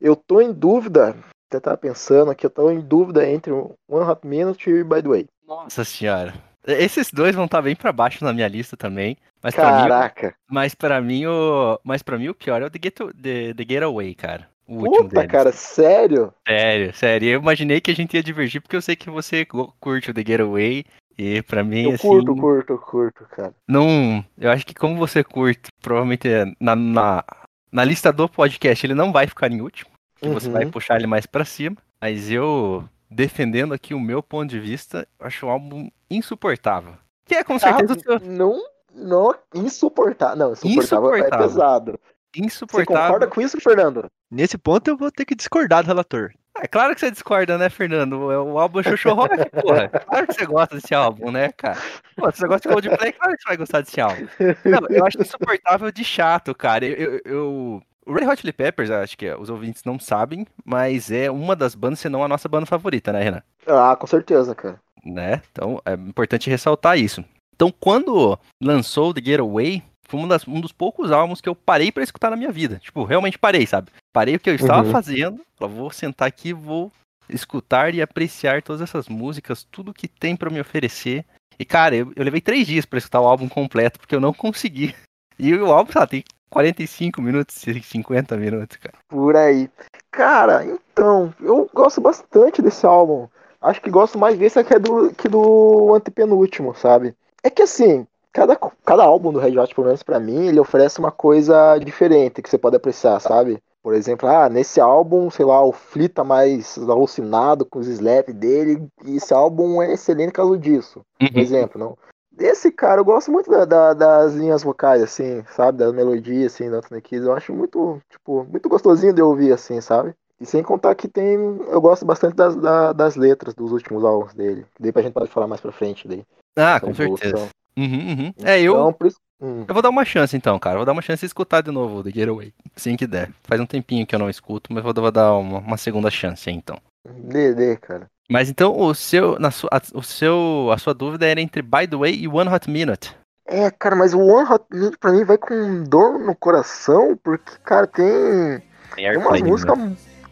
Eu 0.00 0.16
tô 0.16 0.40
em 0.40 0.52
dúvida, 0.52 1.16
até 1.48 1.60
tava 1.60 1.76
pensando 1.76 2.30
aqui, 2.30 2.46
eu 2.46 2.50
tô 2.50 2.70
em 2.70 2.80
dúvida 2.80 3.28
entre 3.28 3.52
One 3.52 3.76
Hot 3.88 4.26
Minute 4.26 4.70
e 4.70 4.84
By 4.84 5.02
The 5.02 5.08
Way. 5.08 5.26
Nossa 5.46 5.84
senhora. 5.84 6.34
Esses 6.66 7.10
dois 7.10 7.34
vão 7.34 7.46
estar 7.46 7.62
bem 7.62 7.74
pra 7.74 7.92
baixo 7.92 8.22
na 8.22 8.32
minha 8.32 8.48
lista 8.48 8.76
também. 8.76 9.16
Mas 9.42 9.54
pra 9.54 9.82
mim, 9.82 9.88
Caraca, 9.88 10.34
mas 10.50 10.74
para 10.74 11.00
mim 11.00 11.26
o, 11.26 11.78
mas 11.84 12.02
para 12.02 12.18
mim 12.18 12.28
o 12.28 12.34
pior 12.34 12.60
é 12.60 12.66
o 12.66 12.70
The, 12.70 12.78
Get, 12.82 12.96
The, 12.96 13.54
The 13.54 13.64
Getaway, 13.68 14.14
cara. 14.14 14.48
O 14.66 14.80
último 14.80 15.08
puta, 15.08 15.26
cara, 15.26 15.50
sério? 15.50 16.34
Sério, 16.46 16.92
sério. 16.92 17.28
Eu 17.28 17.40
imaginei 17.40 17.80
que 17.80 17.90
a 17.90 17.94
gente 17.94 18.14
ia 18.14 18.22
divergir 18.22 18.60
porque 18.60 18.76
eu 18.76 18.82
sei 18.82 18.94
que 18.96 19.08
você 19.08 19.46
curte 19.46 20.10
o 20.10 20.14
The 20.14 20.22
Getaway 20.26 20.84
e 21.18 21.42
pra 21.42 21.64
mim 21.64 21.82
Eu 21.84 21.90
assim, 21.94 22.08
curto, 22.08 22.36
curto, 22.36 22.78
curto, 22.78 23.24
cara. 23.30 23.52
não, 23.66 24.24
eu 24.38 24.50
acho 24.50 24.64
que 24.64 24.74
como 24.74 24.96
você 24.96 25.24
curte, 25.24 25.70
provavelmente 25.82 26.28
é 26.28 26.44
na, 26.60 26.76
na, 26.76 27.24
na 27.72 27.84
lista 27.84 28.12
do 28.12 28.28
podcast 28.28 28.86
ele 28.86 28.94
não 28.94 29.12
vai 29.12 29.26
ficar 29.26 29.50
em 29.50 29.60
último, 29.60 29.90
que 30.16 30.28
você 30.28 30.46
Uhum. 30.46 30.52
vai 30.52 30.66
puxar 30.66 30.96
ele 30.96 31.06
mais 31.06 31.26
pra 31.26 31.44
cima, 31.44 31.76
mas 32.00 32.30
eu 32.30 32.88
defendendo 33.10 33.74
aqui 33.74 33.94
o 33.94 34.00
meu 34.00 34.22
ponto 34.22 34.48
de 34.50 34.60
vista, 34.60 35.06
eu 35.18 35.26
acho 35.26 35.46
o 35.46 35.50
álbum 35.50 35.88
insuportável. 36.10 36.94
Que 37.26 37.34
é 37.36 37.44
com 37.44 37.58
certeza 37.58 37.94
o 37.94 38.00
seu 38.00 38.14
Ah, 38.14 38.20
não, 38.22 38.62
não, 38.94 39.34
insuportável. 39.54 40.36
Não, 40.36 40.52
insuportável, 40.52 40.80
Insuportável. 41.16 41.24
é 41.24 41.38
pesado. 41.48 42.00
Você 42.34 42.44
insuportável. 42.44 42.86
concorda 43.06 43.26
com 43.26 43.40
isso, 43.40 43.58
Fernando? 43.60 44.06
Nesse 44.30 44.56
ponto 44.58 44.86
eu 44.88 44.96
vou 44.96 45.10
ter 45.10 45.24
que 45.24 45.34
discordar 45.34 45.82
do 45.82 45.86
relator. 45.88 46.30
É 46.60 46.66
claro 46.66 46.94
que 46.94 47.00
você 47.00 47.10
discorda, 47.10 47.56
né, 47.56 47.68
Fernando? 47.70 48.30
É 48.32 48.38
o 48.38 48.58
álbum 48.58 48.82
Xoxô 48.82 49.14
Rock, 49.14 49.36
porra. 49.50 49.88
Claro 49.88 50.26
que 50.26 50.34
você 50.34 50.46
gosta 50.46 50.74
desse 50.76 50.94
álbum, 50.94 51.30
né, 51.30 51.50
cara? 51.56 51.78
Pô, 52.16 52.30
se 52.30 52.38
você 52.38 52.46
gosta 52.48 52.68
de 52.68 52.74
Coldplay, 52.74 53.12
claro 53.12 53.36
que 53.36 53.42
você 53.42 53.48
vai 53.48 53.56
gostar 53.56 53.80
desse 53.80 54.00
álbum. 54.00 54.26
Não, 54.64 54.88
eu 54.90 55.06
acho 55.06 55.20
insuportável 55.20 55.90
de 55.92 56.04
chato, 56.04 56.54
cara. 56.54 56.84
Eu, 56.84 56.96
eu- 57.14 57.20
eu- 57.24 57.82
O 58.06 58.12
Red 58.14 58.26
Hot 58.26 58.40
Chili 58.40 58.52
Peppers, 58.54 58.90
acho 58.90 59.18
que 59.18 59.30
os 59.34 59.50
ouvintes 59.50 59.84
não 59.84 59.98
sabem, 60.00 60.46
mas 60.64 61.10
é 61.10 61.30
uma 61.30 61.54
das 61.54 61.74
bandas, 61.74 61.98
se 62.00 62.08
não 62.08 62.24
a 62.24 62.28
nossa 62.28 62.48
banda 62.48 62.64
favorita, 62.64 63.12
né, 63.12 63.22
Renan? 63.22 63.42
Ah, 63.66 63.94
com 63.96 64.06
certeza, 64.06 64.54
cara. 64.54 64.80
Né? 65.04 65.42
Então 65.52 65.80
é 65.84 65.92
importante 65.92 66.48
ressaltar 66.48 66.98
isso. 66.98 67.22
Então, 67.54 67.70
quando 67.78 68.38
lançou 68.62 69.12
The 69.12 69.20
Getaway, 69.22 69.82
foi 70.08 70.18
um, 70.20 70.26
das- 70.26 70.48
um 70.48 70.60
dos 70.60 70.72
poucos 70.72 71.12
álbuns 71.12 71.40
que 71.40 71.48
eu 71.48 71.54
parei 71.54 71.92
pra 71.92 72.02
escutar 72.02 72.30
na 72.30 72.36
minha 72.36 72.50
vida. 72.50 72.78
Tipo, 72.82 73.04
realmente 73.04 73.38
parei, 73.38 73.66
sabe? 73.66 73.90
Parei 74.12 74.34
o 74.36 74.40
que 74.40 74.50
eu 74.50 74.54
estava 74.54 74.86
Uhum. 74.86 74.90
fazendo, 74.92 75.40
falei, 75.56 75.76
vou 75.76 75.90
sentar 75.90 76.26
aqui, 76.26 76.52
vou 76.52 76.90
escutar 77.28 77.94
e 77.94 78.00
apreciar 78.00 78.62
todas 78.62 78.80
essas 78.80 79.06
músicas, 79.08 79.62
tudo 79.70 79.92
que 79.94 80.08
tem 80.08 80.34
pra 80.34 80.50
me 80.50 80.60
oferecer. 80.60 81.24
E, 81.58 81.64
cara, 81.64 81.94
eu, 81.94 82.12
eu 82.16 82.24
levei 82.24 82.40
três 82.40 82.66
dias 82.66 82.86
pra 82.86 82.98
escutar 82.98 83.20
o 83.20 83.26
álbum 83.26 83.48
completo, 83.48 83.98
porque 83.98 84.14
eu 84.14 84.20
não 84.20 84.32
consegui. 84.32 84.94
E 85.40 85.54
o 85.54 85.70
álbum, 85.72 85.92
sei 85.92 86.00
lá, 86.00 86.06
tem 86.08 86.24
45 86.50 87.22
minutos, 87.22 87.54
50 87.84 88.36
minutos, 88.36 88.76
cara. 88.78 88.96
Por 89.08 89.36
aí. 89.36 89.70
Cara, 90.10 90.64
então, 90.64 91.32
eu 91.40 91.70
gosto 91.72 92.00
bastante 92.00 92.60
desse 92.60 92.84
álbum. 92.84 93.28
Acho 93.62 93.80
que 93.80 93.88
gosto 93.88 94.18
mais 94.18 94.36
desse 94.36 94.64
que, 94.64 94.74
é 94.74 94.80
do, 94.80 95.14
que 95.14 95.28
do 95.28 95.94
antepenúltimo, 95.94 96.74
sabe? 96.74 97.14
É 97.40 97.48
que 97.50 97.62
assim, 97.62 98.04
cada, 98.38 98.56
cada 98.84 99.02
álbum 99.04 99.32
do 99.32 99.38
Red 99.40 99.58
Hot, 99.58 99.74
pelo 99.74 99.86
menos 99.88 100.02
pra 100.02 100.20
mim, 100.20 100.46
ele 100.46 100.60
oferece 100.60 100.98
uma 101.00 101.10
coisa 101.10 101.76
diferente 101.78 102.40
que 102.40 102.48
você 102.48 102.56
pode 102.56 102.76
apreciar, 102.76 103.18
sabe? 103.20 103.58
Por 103.82 103.94
exemplo, 103.94 104.28
ah, 104.28 104.48
nesse 104.48 104.80
álbum, 104.80 105.28
sei 105.30 105.44
lá, 105.44 105.60
o 105.64 105.72
Flea 105.72 106.08
tá 106.08 106.22
mais 106.22 106.78
alucinado 106.78 107.66
com 107.66 107.78
os 107.78 107.88
slap 107.88 108.28
dele, 108.32 108.86
e 109.04 109.16
esse 109.16 109.34
álbum 109.34 109.82
é 109.82 109.92
excelente 109.92 110.28
por 110.28 110.34
causa 110.36 110.58
disso. 110.58 111.00
Por 111.18 111.36
Uhum. 111.36 111.42
exemplo, 111.42 111.80
não. 111.80 111.98
Esse 112.38 112.70
cara, 112.70 113.00
eu 113.00 113.04
gosto 113.04 113.32
muito 113.32 113.50
da- 113.50 113.64
da- 113.64 113.94
das 113.94 114.34
linhas 114.34 114.62
vocais, 114.62 115.02
assim, 115.02 115.42
sabe? 115.56 115.78
Da 115.78 115.92
melodia, 115.92 116.46
assim, 116.46 116.70
da 116.70 116.76
Anthony 116.76 117.00
Kids. 117.02 117.26
Eu 117.26 117.32
acho 117.32 117.52
muito, 117.52 118.00
tipo, 118.08 118.44
muito 118.44 118.68
gostosinho 118.68 119.12
de 119.12 119.20
ouvir, 119.20 119.52
assim, 119.52 119.80
sabe? 119.80 120.14
E 120.40 120.46
sem 120.46 120.62
contar 120.62 120.94
que 120.94 121.08
tem. 121.08 121.34
Eu 121.68 121.80
gosto 121.80 122.06
bastante 122.06 122.36
das, 122.36 122.54
da- 122.54 122.92
das 122.92 123.16
letras 123.16 123.54
dos 123.54 123.72
últimos 123.72 124.04
álbuns 124.04 124.34
dele. 124.34 124.64
Daí 124.78 124.92
pra 124.92 125.02
gente 125.02 125.14
pode 125.14 125.30
falar 125.30 125.48
mais 125.48 125.60
pra 125.60 125.72
frente 125.72 126.06
daí. 126.06 126.22
Ah, 126.56 126.78
com 126.78 126.94
certeza. 126.94 127.48
Uhum, 127.78 128.08
uhum. 128.10 128.34
É, 128.42 128.60
eu, 128.60 128.72
Então, 128.72 128.92
por 128.92 129.06
isso. 129.06 129.18
hum. 129.40 129.64
eu 129.68 129.72
vou 129.72 129.82
dar 129.82 129.88
uma 129.90 130.04
chance 130.04 130.36
então, 130.36 130.58
cara. 130.58 130.76
Vou 130.76 130.84
dar 130.84 130.92
uma 130.92 131.02
chance 131.02 131.20
de 131.20 131.26
escutar 131.26 131.60
de 131.62 131.70
novo 131.70 131.98
o 131.98 132.02
The 132.04 132.10
Getaway. 132.10 132.52
Assim 132.76 132.96
que 132.96 133.06
der. 133.06 133.30
Faz 133.44 133.60
um 133.60 133.66
tempinho 133.66 134.06
que 134.06 134.14
eu 134.14 134.18
não 134.18 134.28
escuto, 134.28 134.72
mas 134.72 134.82
vou, 134.82 134.92
vou 134.92 135.10
dar 135.12 135.32
uma, 135.34 135.58
uma 135.58 135.76
segunda 135.76 136.10
chance 136.10 136.48
aí, 136.50 136.56
então. 136.56 136.76
Dê, 137.08 137.54
dê, 137.54 137.76
cara. 137.76 138.06
Mas 138.30 138.50
então 138.50 138.78
o 138.78 138.92
seu, 138.94 139.38
na 139.38 139.50
sua, 139.50 139.70
a, 139.72 139.80
o 139.94 140.02
seu, 140.02 140.70
a 140.72 140.76
sua 140.76 140.92
dúvida 140.92 141.24
era 141.26 141.40
entre 141.40 141.62
By 141.62 141.86
the 141.88 141.96
Way 141.96 142.14
e 142.16 142.28
One 142.28 142.52
Hot 142.52 142.68
Minute. 142.68 143.16
É, 143.46 143.70
cara, 143.70 143.96
mas 143.96 144.12
o 144.12 144.18
One 144.20 144.46
Hot 144.50 144.64
Minute 144.70 144.98
pra 144.98 145.12
mim 145.12 145.24
vai 145.24 145.38
com 145.38 145.84
dor 145.84 146.18
no 146.18 146.34
coração, 146.34 147.18
porque, 147.22 147.52
cara, 147.64 147.86
tem. 147.86 148.62
Tem 148.94 149.16
umas 149.16 149.40
músicas. 149.40 149.78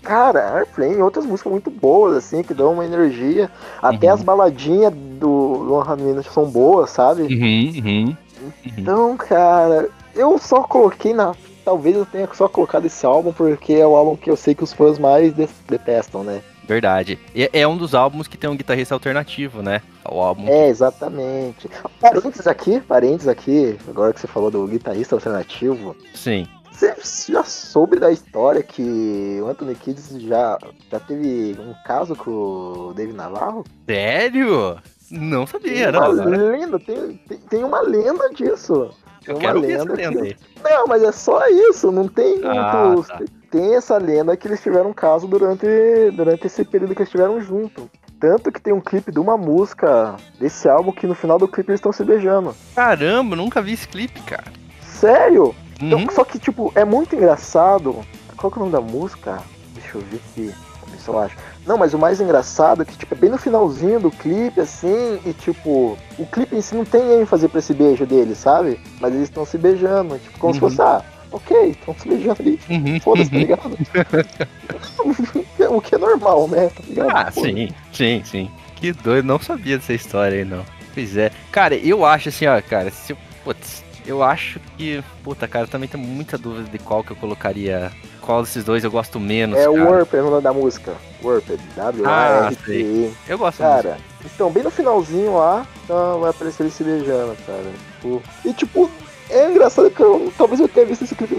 Cara, 0.07 0.55
Airplane 0.59 0.95
e 0.99 1.03
outras 1.03 1.27
músicas 1.27 1.51
muito 1.51 1.71
boas, 1.71 2.17
assim, 2.17 2.43
que 2.43 2.55
dão 2.55 2.73
uma 2.75 2.85
energia. 2.85 3.51
Até 3.83 4.07
Uhum. 4.07 4.15
as 4.15 4.23
baladinhas 4.23 4.93
do 4.95 5.75
Hot 5.75 6.01
Minute 6.01 6.31
são 6.33 6.45
boas, 6.49 6.91
sabe? 6.91 7.23
Uhum, 7.23 7.83
uhum. 7.85 8.17
Então, 8.65 9.17
cara, 9.17 9.89
eu 10.15 10.39
só 10.39 10.63
coloquei 10.63 11.13
na. 11.13 11.35
Talvez 11.65 11.97
eu 11.97 12.07
tenha 12.07 12.29
só 12.33 12.49
colocado 12.49 12.85
esse 12.87 13.05
álbum 13.05 13.33
porque 13.33 13.73
é 13.73 13.85
o 13.87 13.97
álbum 13.97 14.15
que 14.15 14.31
eu 14.31 14.37
sei 14.37 14.55
que 14.55 14.63
os 14.63 14.73
fãs 14.73 14.99
mais 15.01 15.35
de- 15.35 15.49
detestam, 15.69 16.23
né? 16.23 16.41
Verdade. 16.69 17.19
E 17.35 17.51
é 17.53 17.67
um 17.67 17.77
dos 17.77 17.93
álbuns 17.95 18.29
que 18.29 18.37
tem 18.37 18.49
um 18.49 18.57
guitarrista 18.57 18.95
alternativo, 18.95 19.63
né? 19.63 19.83
O 20.09 20.21
álbum. 20.21 20.47
É, 20.47 20.69
exatamente. 20.69 21.69
Parênteses 22.01 22.47
aqui, 22.47 22.81
parênteses 22.81 23.27
aqui, 23.29 23.77
agora 23.89 24.13
que 24.13 24.21
você 24.21 24.27
falou 24.29 24.51
do 24.51 24.65
guitarrista 24.69 25.17
alternativo. 25.17 25.97
Sim. 26.15 26.47
Você 26.77 27.33
já 27.33 27.43
soube 27.43 27.99
da 27.99 28.11
história 28.13 28.63
que 28.63 29.39
o 29.43 29.47
Anthony 29.49 29.75
Kids 29.75 30.11
já, 30.21 30.59
já 30.91 31.01
teve 31.01 31.57
um 31.59 31.73
caso 31.87 32.15
com 32.15 32.31
o 32.31 32.93
David 32.95 33.17
Navarro? 33.17 33.65
Sério? 33.89 34.77
Não 35.11 35.47
sabia, 35.47 35.91
não. 35.91 36.01
uma 36.13 36.23
Agora 36.23 36.37
lenda, 36.37 36.79
tem, 36.79 37.17
tem, 37.29 37.39
tem 37.39 37.65
uma 37.65 37.81
lenda 37.81 38.29
disso. 38.29 38.91
Tem 39.25 39.35
Eu 39.35 39.37
uma 39.37 39.41
quero 39.41 39.61
ver 39.63 39.73
essa 39.73 39.85
lenda 39.93 40.23
que-. 40.23 40.37
Não, 40.63 40.87
mas 40.87 41.03
é 41.03 41.13
só 41.13 41.49
isso, 41.49 41.91
não 41.91 42.09
tem 42.09 42.43
Ah, 42.45 42.89
muito. 42.89 43.09
tá. 43.09 43.21
Tem 43.51 43.75
essa 43.75 43.97
lenda 43.97 44.37
que 44.37 44.47
eles 44.47 44.61
tiveram 44.63 44.91
um 44.91 44.95
caso 44.95 45.27
durante, 45.27 45.67
durante 46.15 46.47
esse 46.47 46.63
período 46.65 46.95
que 46.95 47.01
eles 47.01 47.09
estiveram 47.09 47.41
juntos. 47.41 47.85
Tanto 48.21 48.53
que 48.53 48.61
tem 48.61 48.75
um 48.75 48.81
clipe 48.81 49.11
de 49.13 49.19
uma 49.19 49.37
música 49.39 50.17
desse 50.39 50.69
álbum 50.69 50.93
que 50.93 51.07
no 51.07 51.15
final 51.15 51.39
do 51.39 51.49
clipe 51.49 51.71
eles 51.71 51.79
estão 51.79 51.93
se 51.93 52.05
beijando. 52.05 52.55
Caramba, 52.75 53.35
nunca 53.37 53.63
vi 53.63 53.73
esse 53.73 53.87
clipe, 53.89 54.21
cara. 54.23 54.45
Sério? 54.83 55.55
Então, 55.81 55.99
Uhum. 56.01 56.07
só 56.11 56.25
que, 56.25 56.39
tipo, 56.39 56.73
é 56.75 56.85
muito 56.85 57.15
engraçado. 57.15 57.97
Qual 58.37 58.51
que 58.51 58.59
é 58.59 58.63
o 58.63 58.67
nome 58.67 58.73
da 58.73 58.81
música? 58.81 59.43
Deixa 59.75 59.97
eu 59.99 60.03
ver 60.03 60.21
aqui. 60.31 60.55
Se 60.99 61.09
eu 61.09 61.19
acho. 61.19 61.37
Não, 61.67 61.77
mas 61.77 61.93
o 61.95 61.99
mais 61.99 62.21
engraçado 62.21 62.83
é 62.83 62.85
que, 62.85 62.97
tipo, 62.97 63.13
é 63.13 63.17
bem 63.19 63.29
no 63.31 63.37
finalzinho 63.39 63.99
do 64.01 64.11
clipe, 64.11 64.61
assim, 64.61 65.19
e 65.27 65.33
tipo, 65.33 65.99
o 66.19 66.27
clipe 66.27 66.57
em 66.57 66.61
si 66.63 66.75
não 66.75 66.85
tem 66.85 67.21
ênfase 67.21 67.49
pra 67.49 67.59
esse 67.59 67.75
beijo 67.75 68.07
deles, 68.07 68.39
sabe? 68.39 68.81
Mas 69.01 69.13
eles 69.13 69.25
estão 69.25 69.45
se 69.45 69.59
beijando, 69.59 70.17
tipo, 70.19 70.39
como 70.39 70.55
se 70.55 70.61
Uhum. 70.63 70.71
fosse, 70.71 70.81
ah, 70.83 71.03
ok, 71.33 71.71
estão 71.71 71.95
se 71.99 72.09
beijando 72.09 72.37
ali, 72.41 72.59
Uhum, 72.71 73.01
foda-se, 73.01 73.31
tá 73.31 73.37
ligado? 73.39 73.79
o 75.71 75.81
que 75.81 75.95
é 75.95 75.99
normal, 75.99 76.49
né? 76.49 76.69
Tá 76.75 76.83
ligado? 76.87 77.11
Ah, 77.15 77.31
Pô, 77.33 77.41
sim, 77.43 77.69
sim, 77.93 78.23
sim. 78.25 78.51
Que 78.77 78.93
doido, 78.93 79.27
não 79.27 79.39
sabia 79.41 79.79
dessa 79.79 79.93
história 79.93 80.39
aí, 80.39 80.45
não. 80.45 80.65
Pois 80.95 81.17
é. 81.17 81.31
Cara, 81.53 81.75
eu 81.77 82.05
acho 82.05 82.29
assim, 82.29 82.47
ó, 82.47 82.61
cara, 82.63 82.91
se. 82.91 83.15
Putz, 83.45 83.83
eu 84.07 84.23
acho 84.23 84.61
que. 84.77 85.03
Puta, 85.23 85.49
cara, 85.49 85.65
eu 85.65 85.69
também 85.69 85.89
tenho 85.89 86.03
muita 86.03 86.39
dúvida 86.39 86.69
de 86.71 86.79
qual 86.79 87.03
que 87.03 87.11
eu 87.11 87.17
colocaria. 87.17 87.91
Qual 88.21 88.43
desses 88.43 88.65
dois 88.65 88.85
eu 88.85 88.91
gosto 88.91 89.21
menos. 89.21 89.59
É 89.59 89.69
o. 89.69 89.75
Warped, 89.75 90.17
o 90.17 90.31
nome 90.31 90.43
da 90.43 90.53
música. 90.53 90.95
Warped, 91.23 91.61
W-A-R-P-E. 91.77 93.13
Eu 93.29 93.39
gosto. 93.39 93.59
Cara, 93.59 93.99
então, 94.25 94.51
bem 94.51 94.63
no 94.63 94.71
finalzinho 94.71 95.37
lá, 95.37 95.67
então, 95.85 96.21
vai 96.21 96.31
aparecer 96.31 96.65
eles 96.65 96.75
se 96.75 96.83
beijando, 96.85 97.37
cara. 97.47 97.73
Tipo, 97.95 98.23
e 98.45 98.53
tipo, 98.53 98.91
é 99.31 99.51
engraçado 99.51 99.91
que 99.91 100.01
eu, 100.01 100.33
talvez 100.37 100.61
eu 100.61 100.69
tenha 100.69 100.87
visto 100.87 101.05
esse 101.05 101.15
clipe 101.15 101.37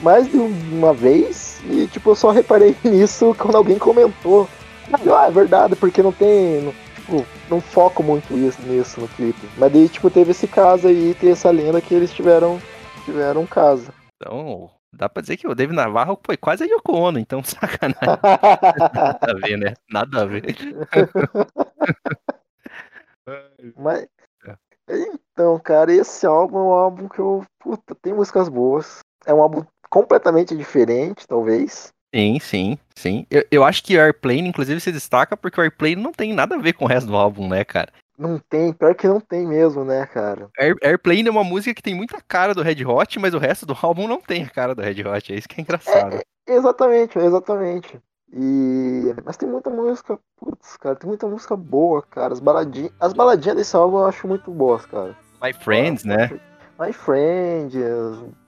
mais 0.00 0.28
de 0.30 0.36
uma 0.36 0.92
vez, 0.92 1.60
e 1.68 1.86
tipo, 1.86 2.10
eu 2.10 2.14
só 2.14 2.30
reparei 2.30 2.76
nisso 2.84 3.34
quando 3.38 3.56
alguém 3.56 3.78
comentou. 3.78 4.48
Ah, 4.92 5.26
é 5.26 5.30
verdade, 5.30 5.76
porque 5.76 6.02
não 6.02 6.12
tem. 6.12 6.72
Não- 7.12 7.22
tipo, 7.22 7.26
não 7.48 7.60
foco 7.60 8.02
muito 8.02 8.36
isso, 8.36 8.60
nisso 8.62 9.00
no 9.00 9.08
clipe. 9.08 9.48
Mas 9.56 9.72
daí, 9.72 9.88
tipo, 9.88 10.10
teve 10.10 10.30
esse 10.30 10.48
caso 10.48 10.88
aí, 10.88 11.14
tem 11.14 11.30
essa 11.30 11.50
lenda 11.50 11.80
que 11.80 11.94
eles 11.94 12.12
tiveram, 12.12 12.60
tiveram 13.04 13.42
um 13.42 13.46
caso. 13.46 13.92
Então, 14.16 14.70
dá 14.92 15.08
pra 15.08 15.20
dizer 15.20 15.36
que 15.36 15.46
o 15.46 15.54
David 15.54 15.76
Navarro 15.76 16.18
foi 16.24 16.36
quase 16.36 16.64
a 16.64 16.66
Yoko 16.66 16.92
Ono, 16.92 17.18
então 17.18 17.42
sacanagem. 17.44 17.98
Nada 18.02 19.18
a 19.22 19.34
ver, 19.34 19.58
né? 19.58 19.74
Nada 19.90 20.22
a 20.22 20.24
ver. 20.24 20.44
Mas. 23.76 24.06
É. 24.46 24.56
Então, 24.90 25.58
cara, 25.60 25.92
esse 25.92 26.26
álbum 26.26 26.58
é 26.58 26.62
um 26.62 26.72
álbum 26.72 27.08
que 27.08 27.20
eu. 27.20 27.44
Puta, 27.58 27.94
tem 27.94 28.12
músicas 28.12 28.48
boas. 28.48 28.98
É 29.24 29.32
um 29.32 29.40
álbum 29.40 29.64
completamente 29.88 30.56
diferente, 30.56 31.26
talvez. 31.26 31.92
Sim, 32.14 32.38
sim, 32.40 32.78
sim. 32.94 33.26
Eu, 33.30 33.44
eu 33.50 33.64
acho 33.64 33.82
que 33.82 33.96
o 33.96 34.00
Airplane, 34.00 34.48
inclusive, 34.48 34.80
se 34.80 34.92
destaca 34.92 35.36
porque 35.36 35.58
o 35.58 35.62
Airplane 35.62 35.96
não 35.96 36.12
tem 36.12 36.34
nada 36.34 36.56
a 36.56 36.58
ver 36.58 36.74
com 36.74 36.84
o 36.84 36.88
resto 36.88 37.06
do 37.06 37.16
álbum, 37.16 37.48
né, 37.48 37.64
cara? 37.64 37.88
Não 38.18 38.38
tem, 38.38 38.72
pior 38.72 38.94
que 38.94 39.08
não 39.08 39.20
tem 39.20 39.46
mesmo, 39.46 39.84
né, 39.84 40.06
cara? 40.06 40.48
Air, 40.58 40.76
Airplane 40.82 41.26
é 41.26 41.30
uma 41.30 41.42
música 41.42 41.74
que 41.74 41.82
tem 41.82 41.94
muita 41.94 42.20
cara 42.20 42.54
do 42.54 42.62
Red 42.62 42.84
Hot, 42.84 43.18
mas 43.18 43.32
o 43.32 43.38
resto 43.38 43.64
do 43.64 43.76
álbum 43.80 44.06
não 44.06 44.20
tem 44.20 44.44
a 44.44 44.50
cara 44.50 44.74
do 44.74 44.82
Red 44.82 45.02
Hot. 45.02 45.32
É 45.32 45.36
isso 45.36 45.48
que 45.48 45.60
é 45.60 45.62
engraçado. 45.62 46.20
Exatamente, 46.46 47.18
exatamente. 47.18 47.98
E. 48.32 49.14
Mas 49.24 49.36
tem 49.36 49.48
muita 49.48 49.70
música. 49.70 50.18
Putz, 50.36 50.76
cara, 50.76 50.96
tem 50.96 51.08
muita 51.08 51.26
música 51.26 51.56
boa, 51.56 52.02
cara. 52.02 52.32
As 52.32 52.40
baladinhas, 52.40 52.92
as 53.00 53.12
baladinhas 53.12 53.56
desse 53.56 53.76
álbum 53.76 53.98
eu 53.98 54.06
acho 54.06 54.28
muito 54.28 54.50
boas, 54.50 54.84
cara. 54.86 55.16
My 55.42 55.52
Friends, 55.52 56.04
né? 56.04 56.30
My 56.78 56.92
Friend. 56.92 57.72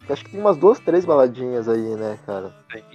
Acho 0.08 0.24
que 0.24 0.30
tem 0.32 0.40
umas 0.40 0.56
duas, 0.56 0.78
três 0.78 1.04
baladinhas 1.04 1.68
aí, 1.68 1.80
né, 1.96 2.18
cara? 2.26 2.52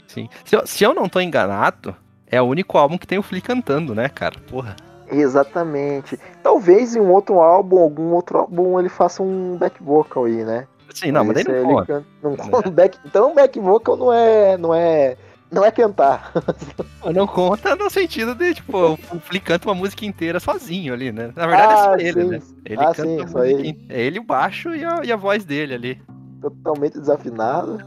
Sim. 0.08 0.30
Se 0.46 0.56
eu, 0.56 0.68
se 0.68 0.84
eu 0.84 0.94
não 0.94 1.10
tô 1.10 1.20
enganado, 1.20 1.96
é 2.28 2.42
o 2.42 2.46
único 2.46 2.78
álbum 2.78 2.98
que 2.98 3.08
tem 3.08 3.18
o 3.18 3.24
Flea 3.24 3.42
cantando, 3.42 3.96
né, 3.96 4.08
cara? 4.10 4.36
Porra. 4.50 4.76
Exatamente. 5.12 6.20
Talvez 6.44 6.96
em 6.96 7.00
um 7.00 7.12
outro 7.12 7.40
álbum, 7.40 7.80
algum 7.80 8.12
outro 8.14 8.40
álbum, 8.40 8.80
ele 8.80 8.90
faça 8.90 9.24
um 9.24 9.58
back 9.58 9.82
vocal 9.82 10.26
aí, 10.26 10.44
né? 10.44 10.68
Sim, 10.94 11.12
não, 11.12 11.24
mas 11.24 11.36
daí 11.36 11.44
esse 11.44 11.52
não 11.52 11.76
conta. 11.76 11.86
canta- 11.86 12.06
não 12.24 12.36
conta. 12.36 12.70
Back, 12.72 12.98
então 13.06 13.36
back 13.36 13.60
vocal 13.60 13.96
não 13.98 14.12
é. 14.14 14.58
não 14.58 14.74
é. 14.74 15.16
não 15.52 15.64
é 15.66 15.72
cantar. 15.72 16.32
Não 17.14 17.26
conta 17.26 17.76
no 17.76 17.90
sentido 17.90 18.36
de, 18.36 18.54
tipo, 18.56 18.78
o 18.78 18.98
Flea 19.22 19.40
canta 19.42 19.68
uma 19.70 19.74
música 19.74 20.06
inteira 20.06 20.40
sozinho 20.40 20.94
ali, 20.94 21.12
né? 21.12 21.32
Na 21.36 21.48
verdade 21.48 21.74
é 21.74 21.78
só 21.78 21.94
Ah, 21.94 21.96
ele, 22.00 22.22
sim. 22.24 22.30
né? 22.30 22.40
Ele 22.66 22.82
Ah, 22.84 22.94
canta 22.94 23.04
sim, 23.04 23.28
só 23.28 23.44
ele. 23.46 23.86
É 23.90 24.02
ele 24.02 24.20
o 24.20 24.24
baixo 24.24 24.76
e 24.76 24.84
a, 24.84 25.00
e 25.04 25.12
a 25.12 25.16
voz 25.16 25.44
dele 25.46 25.74
ali. 25.74 26.02
Totalmente 26.42 27.00
desafinado. 27.00 27.80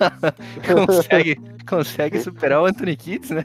Consegue, 0.66 1.38
consegue 1.68 2.20
superar 2.20 2.62
o 2.62 2.64
Anthony 2.64 2.96
Kids, 2.96 3.30
né? 3.30 3.44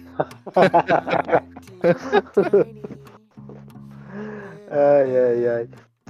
Ai, 4.71 5.17
ai, 5.17 5.47
ai. 5.47 5.69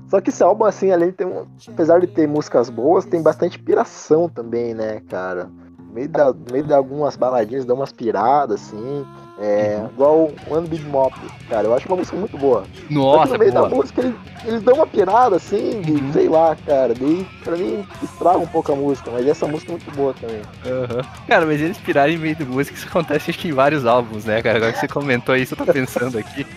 Só 0.10 0.22
que 0.22 0.30
esse 0.30 0.44
álbum, 0.44 0.66
assim, 0.66 0.92
além 0.92 1.10
de 1.10 1.18
ter 1.18 1.25
um. 1.25 1.46
Apesar 1.68 2.00
de 2.00 2.08
ter 2.08 2.28
músicas 2.28 2.70
boas, 2.70 3.06
tem 3.06 3.22
bastante 3.22 3.60
piração 3.60 4.30
também, 4.30 4.74
né, 4.74 5.02
cara? 5.10 5.50
No 5.80 5.94
meio, 5.94 6.10
da, 6.10 6.32
no 6.32 6.46
meio 6.52 6.64
de 6.64 6.74
algumas 6.74 7.16
baladinhas 7.16 7.66
dá 7.66 7.74
umas 7.74 7.92
piradas, 7.92 8.62
assim. 8.62 9.06
É, 9.38 9.80
Uhum. 9.82 9.86
igual 9.89 10.32
One 10.50 10.68
Big 10.68 10.84
Mop, 10.86 11.13
cara. 11.50 11.68
Eu 11.68 11.74
acho 11.74 11.88
uma 11.89 11.98
música 11.98 12.15
muito 12.15 12.38
boa. 12.38 12.63
Nossa, 12.89 13.34
no 13.34 13.39
meio 13.39 13.51
boa. 13.51 13.68
da 13.70 13.75
música 13.75 14.01
eles, 14.01 14.15
eles 14.46 14.63
dão 14.63 14.75
uma 14.75 14.88
pirada, 14.88 15.36
assim, 15.36 15.82
de, 15.82 15.92
Uhum. 15.92 16.13
sei 16.13 16.30
lá, 16.30 16.56
cara. 16.65 16.94
Daí, 16.94 17.27
pra 17.44 17.58
mim, 17.58 17.86
estraga 18.01 18.38
um 18.38 18.48
pouco 18.48 18.72
a 18.72 18.75
música. 18.77 19.12
Mas 19.12 19.27
essa 19.27 19.46
música 19.46 19.72
é 19.72 19.75
muito 19.75 19.92
boa 19.92 20.13
também. 20.13 20.42
Aham. 20.65 21.01
Cara, 21.27 21.46
mas 21.46 21.60
eles 21.60 21.77
pirarem 21.77 22.15
em 22.15 22.20
meio 22.20 22.36
de 22.36 22.46
música, 22.46 22.77
isso 22.77 22.88
acontece 22.88 23.30
acho 23.32 23.39
que 23.39 23.50
em 23.50 23.54
vários 23.54 23.86
álbuns, 23.86 24.24
né, 24.24 24.42
cara? 24.42 24.56
Agora 24.58 24.72
que 24.72 24.80
você 24.80 24.88
comentou 24.88 25.36
isso, 25.36 25.54
eu 25.54 25.58
tô 25.65 25.65
pensando 25.74 26.18
aqui. 26.18 26.48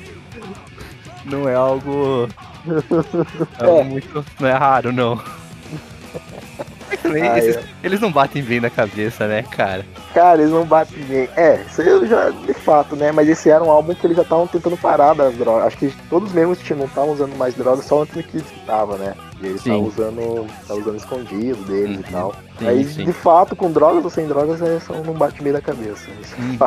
Não 1.25 1.49
é 1.49 1.57
algo. 1.57 2.29
é 3.59 3.65
algo 3.67 3.81
É. 3.81 3.85
muito. 3.85 4.25
Não 4.39 4.49
é 4.49 4.53
raro, 4.53 4.93
não. 4.93 5.21
Mas 7.03 7.03
também, 7.03 7.23
Ah, 7.29 7.39
esses- 7.39 7.57
é. 7.57 7.63
eles 7.83 8.01
não 8.01 8.11
batem 8.13 8.43
bem 8.43 8.61
na 8.61 8.71
cabeça, 8.71 9.27
né, 9.27 9.43
cara? 9.43 9.85
Cara, 10.15 10.41
eles 10.41 10.53
não 10.53 10.65
batem 10.65 10.99
bem. 11.05 11.29
É, 11.37 11.61
isso 11.69 11.83
eu 11.83 12.07
já, 12.07 12.31
de 12.31 12.53
fato, 12.55 12.97
né? 12.97 13.13
Mas 13.13 13.29
esse 13.29 13.49
era 13.51 13.63
um 13.63 13.71
álbum 13.71 13.95
que 13.95 14.07
eles 14.07 14.17
já 14.17 14.23
estavam 14.23 14.47
tentando 14.47 14.77
parar 14.77 15.15
das 15.15 15.35
drogas. 15.37 15.67
Acho 15.67 15.79
que 15.79 15.95
todos 16.11 16.33
mesmos 16.33 16.59
tinham- 16.59 16.79
não 16.81 16.87
estavam 16.87 17.11
usando 17.13 17.37
mais 17.37 17.55
drogas, 17.55 17.85
só 17.85 17.99
o 17.99 18.03
Anthony 18.03 18.23
Kids 18.25 18.51
que 18.51 18.61
tava, 18.67 18.97
né? 18.97 19.15
E 19.41 19.47
ele 19.47 19.59
tá 19.59 19.77
usando, 19.77 20.47
tá 20.67 20.75
usando 20.75 20.97
escondido 20.97 21.63
deles 21.65 21.97
Uhum. 21.99 22.03
e 22.09 22.11
tal. 22.13 22.35
Sim, 22.59 22.67
Aí, 22.67 22.85
sim. 22.85 23.05
de 23.05 23.13
fato, 23.13 23.55
com 23.55 23.71
drogas 23.71 24.03
ou 24.03 24.11
sem 24.11 24.27
drogas, 24.27 24.61
é 24.61 24.81
só 24.81 24.95
não 24.95 25.15
bate 25.15 25.41
meio 25.43 25.55
da 25.55 25.61
cabeça. 25.61 26.09
Hum. 26.41 26.59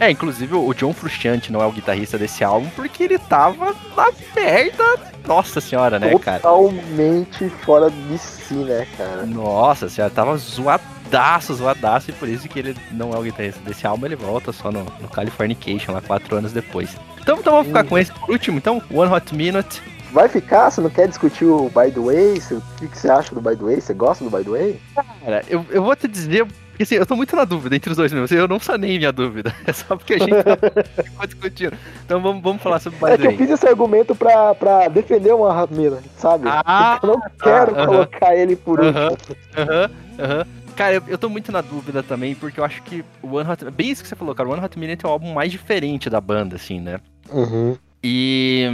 É, 0.00 0.10
inclusive 0.10 0.54
o 0.54 0.72
John 0.72 0.94
Frusciante 0.94 1.52
não 1.52 1.60
é 1.62 1.66
o 1.66 1.72
guitarrista 1.72 2.16
desse 2.16 2.42
álbum 2.42 2.68
porque 2.74 3.02
ele 3.04 3.18
tava 3.18 3.74
na 3.96 4.06
merda. 4.34 4.84
Nossa 5.26 5.60
senhora, 5.60 5.98
né, 5.98 6.18
cara? 6.18 6.40
Totalmente 6.40 7.50
fora 7.62 7.90
de 7.90 8.16
si, 8.18 8.54
né, 8.54 8.86
cara? 8.96 9.26
Nossa 9.26 9.86
senhora, 9.90 10.10
tava 10.12 10.34
zoadaço, 10.38 11.54
zoadaço, 11.54 12.08
e 12.10 12.14
por 12.14 12.26
isso 12.26 12.48
que 12.48 12.58
ele 12.58 12.74
não 12.92 13.12
é 13.12 13.18
o 13.18 13.22
guitarrista 13.22 13.60
desse 13.60 13.86
álbum, 13.86 14.06
ele 14.06 14.16
volta 14.16 14.50
só 14.52 14.72
no, 14.72 14.84
no 15.00 15.08
Californication, 15.08 15.92
lá 15.92 16.00
quatro 16.00 16.34
anos 16.36 16.52
depois. 16.54 16.96
Então, 17.20 17.36
então 17.38 17.52
vamos 17.52 17.66
ficar 17.66 17.84
com 17.84 17.98
esse 17.98 18.10
por 18.12 18.30
último, 18.30 18.56
então, 18.56 18.80
One 18.90 19.12
Hot 19.12 19.34
Minute. 19.34 19.82
Vai 20.12 20.28
ficar? 20.28 20.70
Você 20.70 20.80
não 20.80 20.90
quer 20.90 21.06
discutir 21.08 21.44
o 21.44 21.64
By 21.68 21.90
the 21.92 22.00
Way? 22.00 22.40
Você- 22.40 22.54
O 22.54 22.62
que, 22.78 22.88
que 22.88 22.98
você 22.98 23.10
acha 23.10 23.34
do 23.34 23.40
By 23.40 23.56
the 23.56 23.64
Way? 23.64 23.80
Você 23.80 23.94
gosta 23.94 24.24
do 24.24 24.30
By 24.30 24.42
the 24.44 24.50
Way? 24.50 24.80
Cara, 24.94 25.44
eu, 25.48 25.64
eu 25.70 25.82
vou 25.82 25.94
te 25.94 26.08
dizer, 26.08 26.46
porque 26.70 26.82
assim, 26.84 26.94
eu 26.94 27.04
tô 27.06 27.14
muito 27.14 27.36
na 27.36 27.44
dúvida 27.44 27.76
entre 27.76 27.90
os 27.90 27.96
dois 27.96 28.10
mesmo, 28.12 28.24
assim, 28.24 28.36
eu 28.36 28.48
não 28.48 28.58
sanei 28.58 28.96
minha 28.98 29.12
dúvida, 29.12 29.54
é 29.66 29.72
só 29.72 29.96
porque 29.96 30.14
a 30.14 30.18
gente 30.18 30.42
tá, 30.42 30.56
ficou 31.04 31.26
discutindo. 31.26 31.76
Então 32.04 32.20
vamos, 32.22 32.42
vamos 32.42 32.62
falar 32.62 32.78
sobre 32.80 32.98
o 33.02 33.06
É 33.06 33.10
By 33.10 33.16
que 33.16 33.22
the 33.22 33.26
eu 33.26 33.30
Way. 33.36 33.38
fiz 33.38 33.50
esse 33.50 33.66
argumento 33.68 34.14
pra, 34.14 34.54
pra 34.54 34.88
defender 34.88 35.32
o 35.34 35.66
Minute, 35.70 36.08
sabe? 36.16 36.44
Ah, 36.48 36.98
eu 37.02 37.08
não 37.08 37.20
quero 37.42 37.74
aham. 37.76 37.86
colocar 37.86 38.34
ele 38.34 38.56
por 38.56 38.80
último. 38.80 39.16
Aham, 39.56 39.90
aham. 40.18 40.46
Cara, 40.74 40.94
eu, 40.94 41.02
eu 41.08 41.18
tô 41.18 41.28
muito 41.28 41.50
na 41.50 41.60
dúvida 41.60 42.04
também, 42.04 42.36
porque 42.36 42.60
eu 42.60 42.64
acho 42.64 42.80
que 42.84 43.04
o 43.20 43.34
One 43.34 43.50
Hot... 43.50 43.64
Bem 43.72 43.90
isso 43.90 44.00
que 44.00 44.08
você 44.08 44.14
falou, 44.14 44.32
cara, 44.32 44.48
o 44.48 44.52
One 44.52 44.64
Hot 44.64 44.78
Minute 44.78 45.04
é 45.04 45.08
o 45.08 45.10
álbum 45.10 45.34
mais 45.34 45.50
diferente 45.50 46.08
da 46.08 46.20
banda, 46.20 46.54
assim, 46.54 46.80
né? 46.80 47.00
Uhum. 47.28 47.76
E... 48.02 48.66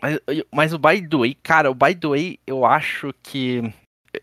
Mas, 0.00 0.18
mas 0.52 0.72
o 0.72 0.78
By 0.78 1.06
The 1.08 1.16
Way, 1.16 1.34
cara, 1.42 1.70
o 1.70 1.74
By 1.74 1.94
The 1.94 2.08
Way, 2.08 2.38
eu 2.46 2.64
acho 2.64 3.12
que... 3.22 3.72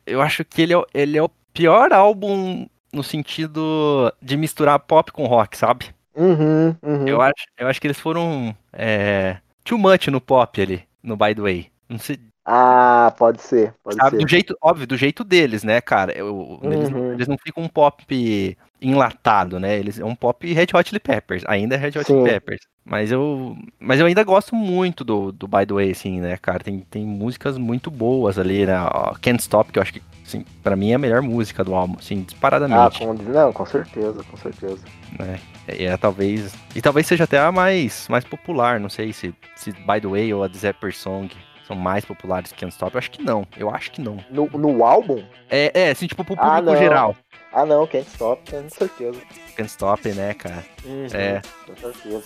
Eu 0.05 0.21
acho 0.21 0.43
que 0.43 0.61
ele 0.61 0.73
é, 0.73 0.77
o- 0.77 0.87
ele 0.93 1.17
é 1.17 1.21
o 1.23 1.29
pior 1.53 1.93
álbum 1.93 2.67
no 2.91 3.03
sentido 3.03 4.11
de 4.21 4.35
misturar 4.37 4.79
pop 4.79 5.11
com 5.11 5.25
rock, 5.25 5.57
sabe? 5.57 5.87
Uhum, 6.15 6.75
uhum. 6.81 7.07
Eu, 7.07 7.21
acho, 7.21 7.45
eu 7.57 7.67
acho 7.67 7.81
que 7.81 7.87
eles 7.87 7.99
foram 7.99 8.55
é, 8.71 9.37
too 9.63 9.77
much 9.77 10.07
no 10.07 10.21
pop 10.21 10.61
ali, 10.61 10.83
no 11.01 11.15
By 11.17 11.33
The 11.35 11.41
Way. 11.41 11.71
Não 11.89 11.97
sei, 11.99 12.19
Ah, 12.45 13.13
pode 13.17 13.41
ser, 13.41 13.73
pode 13.83 13.95
Sabe, 13.95 14.17
ser. 14.17 14.23
do 14.23 14.27
jeito, 14.29 14.57
óbvio, 14.61 14.85
do 14.85 14.97
jeito 14.97 15.23
deles, 15.23 15.63
né, 15.63 15.79
cara? 15.79 16.11
Eu- 16.11 16.59
eles, 16.63 16.89
não, 16.89 16.99
Uhum. 16.99 17.13
eles 17.13 17.27
não 17.27 17.37
ficam 17.37 17.63
um 17.63 17.69
pop 17.69 18.57
enlatado, 18.81 19.59
né? 19.61 19.77
Eles 19.79 19.97
é 19.97 20.03
um 20.03 20.13
pop 20.15 20.51
Red 20.51 20.67
Hot 20.73 20.89
Chili 20.89 20.99
Peppers, 20.99 21.43
ainda 21.47 21.75
é 21.75 21.77
Red 21.77 21.97
Hot 21.99 22.05
Chili. 22.05 22.23
Peppers. 22.23 22.59
Mas 22.83 23.13
eu, 23.13 23.55
mas 23.79 24.01
eu 24.01 24.05
ainda 24.05 24.23
gosto 24.25 24.55
muito 24.55 25.05
do, 25.05 25.31
do 25.31 25.47
By 25.47 25.65
The 25.65 25.73
Way, 25.73 25.91
assim, 25.91 26.19
né, 26.19 26.35
cara? 26.35 26.59
Tem, 26.59 26.79
tem 26.81 27.05
músicas 27.05 27.57
muito 27.57 27.89
boas 27.89 28.37
ali, 28.37 28.65
né? 28.65 28.73
Can't 29.21 29.41
Stop, 29.41 29.71
que 29.71 29.79
eu 29.79 29.83
acho 29.83 29.93
que, 29.93 30.01
assim, 30.25 30.43
pra 30.61 30.75
mim 30.75 30.91
é 30.91 30.95
a 30.95 30.99
melhor 30.99 31.21
música 31.21 31.63
do 31.63 31.73
álbum, 31.73 31.95
assim, 31.97 32.19
Ah, 32.19 32.25
disparadamente, 32.25 32.99
com, 32.99 33.13
não, 33.13 33.53
com 33.53 33.65
certeza, 33.65 34.21
com 34.25 34.35
certeza. 34.35 34.83
né? 35.17 35.39
E 35.79 35.85
é 35.85 35.95
talvez, 35.95 36.53
e 36.75 36.81
talvez 36.81 37.07
seja 37.07 37.23
até 37.23 37.39
a 37.39 37.53
mais, 37.53 38.05
mais 38.09 38.25
popular, 38.25 38.81
não 38.81 38.89
sei 38.89 39.13
se, 39.13 39.33
se 39.55 39.71
By 39.71 40.01
The 40.01 40.07
Way 40.07 40.33
ou 40.33 40.43
a 40.43 40.49
Zapper 40.49 40.93
Song 40.93 41.33
são 41.73 41.75
mais 41.75 42.05
populares 42.05 42.51
que 42.51 42.59
Can't 42.59 42.73
Stop, 42.73 42.93
eu 42.93 42.99
acho 42.99 43.11
que 43.11 43.21
não, 43.23 43.45
eu 43.57 43.69
acho 43.69 43.91
que 43.91 44.01
não. 44.01 44.17
No, 44.29 44.47
no 44.47 44.85
álbum? 44.85 45.23
É, 45.49 45.71
é, 45.73 45.91
assim, 45.91 46.07
tipo, 46.07 46.23
pro 46.23 46.35
Ah, 46.37 46.55
público 46.57 46.71
não. 46.71 46.77
geral. 46.77 47.15
Ah, 47.51 47.65
não, 47.65 47.85
Can't 47.87 48.07
Stop, 48.07 48.49
com 48.49 48.69
certeza. 48.69 49.19
Can't 49.55 49.69
Stop, 49.69 50.07
né, 50.09 50.33
cara? 50.33 50.63
Uhum, 50.85 51.07
É. 51.13 51.41
Com 51.65 51.75
certeza. 51.75 52.23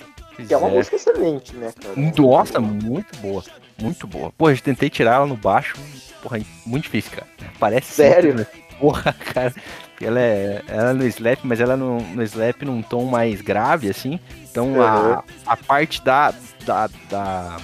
Que 0.48 0.54
é 0.54 0.58
uma 0.58 0.70
é. 0.70 0.74
música 0.74 0.96
excelente, 0.96 1.56
né, 1.56 1.74
cara? 1.82 1.96
Nossa, 2.18 2.60
muito 2.60 3.18
boa. 3.18 3.44
Muito 3.82 4.06
boa. 4.06 4.32
Pô, 4.38 4.50
eu 4.52 4.60
tentei 4.60 4.90
tirar 4.90 5.16
ela 5.16 5.26
no 5.26 5.36
baixo. 5.36 5.76
Porra, 6.22 6.40
muito 6.66 6.84
difícil, 6.84 7.12
cara. 7.12 7.28
Parece 7.60 7.92
Sério? 7.94 8.38
simples, 8.38 8.48
né? 8.54 8.64
Porra, 8.80 9.14
cara. 9.34 9.54
Ela 10.00 10.20
é, 10.20 10.62
ela 10.68 10.92
é 10.92 10.94
no 10.94 11.04
slap, 11.08 11.40
mas 11.44 11.60
ela 11.60 11.74
é 11.74 11.76
no, 11.76 12.00
no 12.00 12.22
slap 12.22 12.62
num 12.62 12.84
tom 12.84 13.06
mais 13.06 13.42
grave, 13.42 13.90
assim. 13.90 14.20
Então 14.44 14.80
a, 14.80 15.24
a 15.46 15.58
parte 15.58 16.04
da, 16.04 16.32
da, 16.64 16.88
da, 17.10 17.58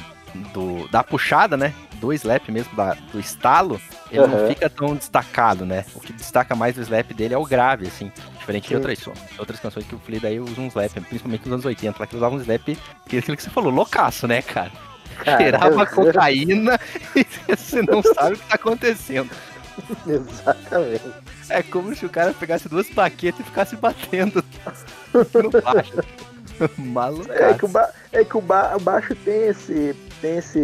do, 0.54 0.88
da 0.90 1.04
puxada, 1.04 1.56
né? 1.58 1.74
Do 2.00 2.12
slap 2.14 2.50
mesmo, 2.50 2.76
da, 2.76 2.94
do 3.12 3.20
estalo, 3.20 3.80
ele 4.12 4.28
não 4.28 4.38
Aham. 4.40 4.48
fica 4.48 4.70
tão 4.70 4.96
destacado, 4.96 5.66
né? 5.66 5.86
O 5.96 6.00
que 6.00 6.12
destaca 6.14 6.56
mais 6.56 6.76
do 6.76 6.82
slap 6.82 7.14
dele 7.14 7.34
é 7.34 7.38
o 7.38 7.46
grave, 7.46 7.88
assim. 7.88 8.12
Diferente 8.40 8.64
de 8.64 8.70
Sim. 8.70 8.76
outras, 8.76 9.00
so- 9.00 9.14
outras 9.38 9.60
canções 9.60 9.86
que 9.86 9.96
o 9.96 10.00
Flea 10.00 10.20
daí 10.20 10.40
usa 10.40 10.60
um 10.60 10.68
slap, 10.68 10.92
principalmente 11.02 11.42
nos 11.46 11.54
anos 11.54 11.66
80, 11.66 11.98
lá 12.00 12.08
que 12.08 12.16
usava 12.16 12.36
um 12.36 12.42
slap, 12.42 12.78
que 13.08 13.16
é 13.16 13.20
aquilo 13.20 13.38
que 13.38 13.44
você 13.44 13.50
falou, 13.50 13.72
loucaço, 13.72 14.28
né, 14.28 14.42
cara? 14.42 14.72
Cara, 15.24 15.38
Cheirava 15.38 15.86
cocaína 15.86 16.80
e 17.16 17.26
você 17.56 17.82
não 17.84 18.02
sabe 18.02 18.34
o 18.34 18.38
que 18.40 18.48
tá 18.48 18.56
acontecendo. 18.56 19.30
Exatamente. 20.08 21.04
É 21.50 21.64
como 21.64 21.96
se 21.96 22.06
o 22.06 22.10
cara 22.10 22.34
pegasse 22.34 22.68
duas 22.70 22.90
baquetas 22.90 23.40
e 23.42 23.44
ficasse 23.44 23.76
batendo 23.76 24.44
no 25.14 25.62
baixo. 25.62 25.94
Maluco. 26.78 27.32
É 27.32 27.54
que, 27.54 27.66
o, 27.66 27.68
ba 27.68 27.90
é 28.12 28.24
que 28.24 28.38
o, 28.38 28.42
ba 28.42 28.76
o 28.76 28.80
baixo 28.80 29.16
tem 29.16 29.48
esse, 29.48 29.96
tem 30.24 30.38
esse 30.38 30.58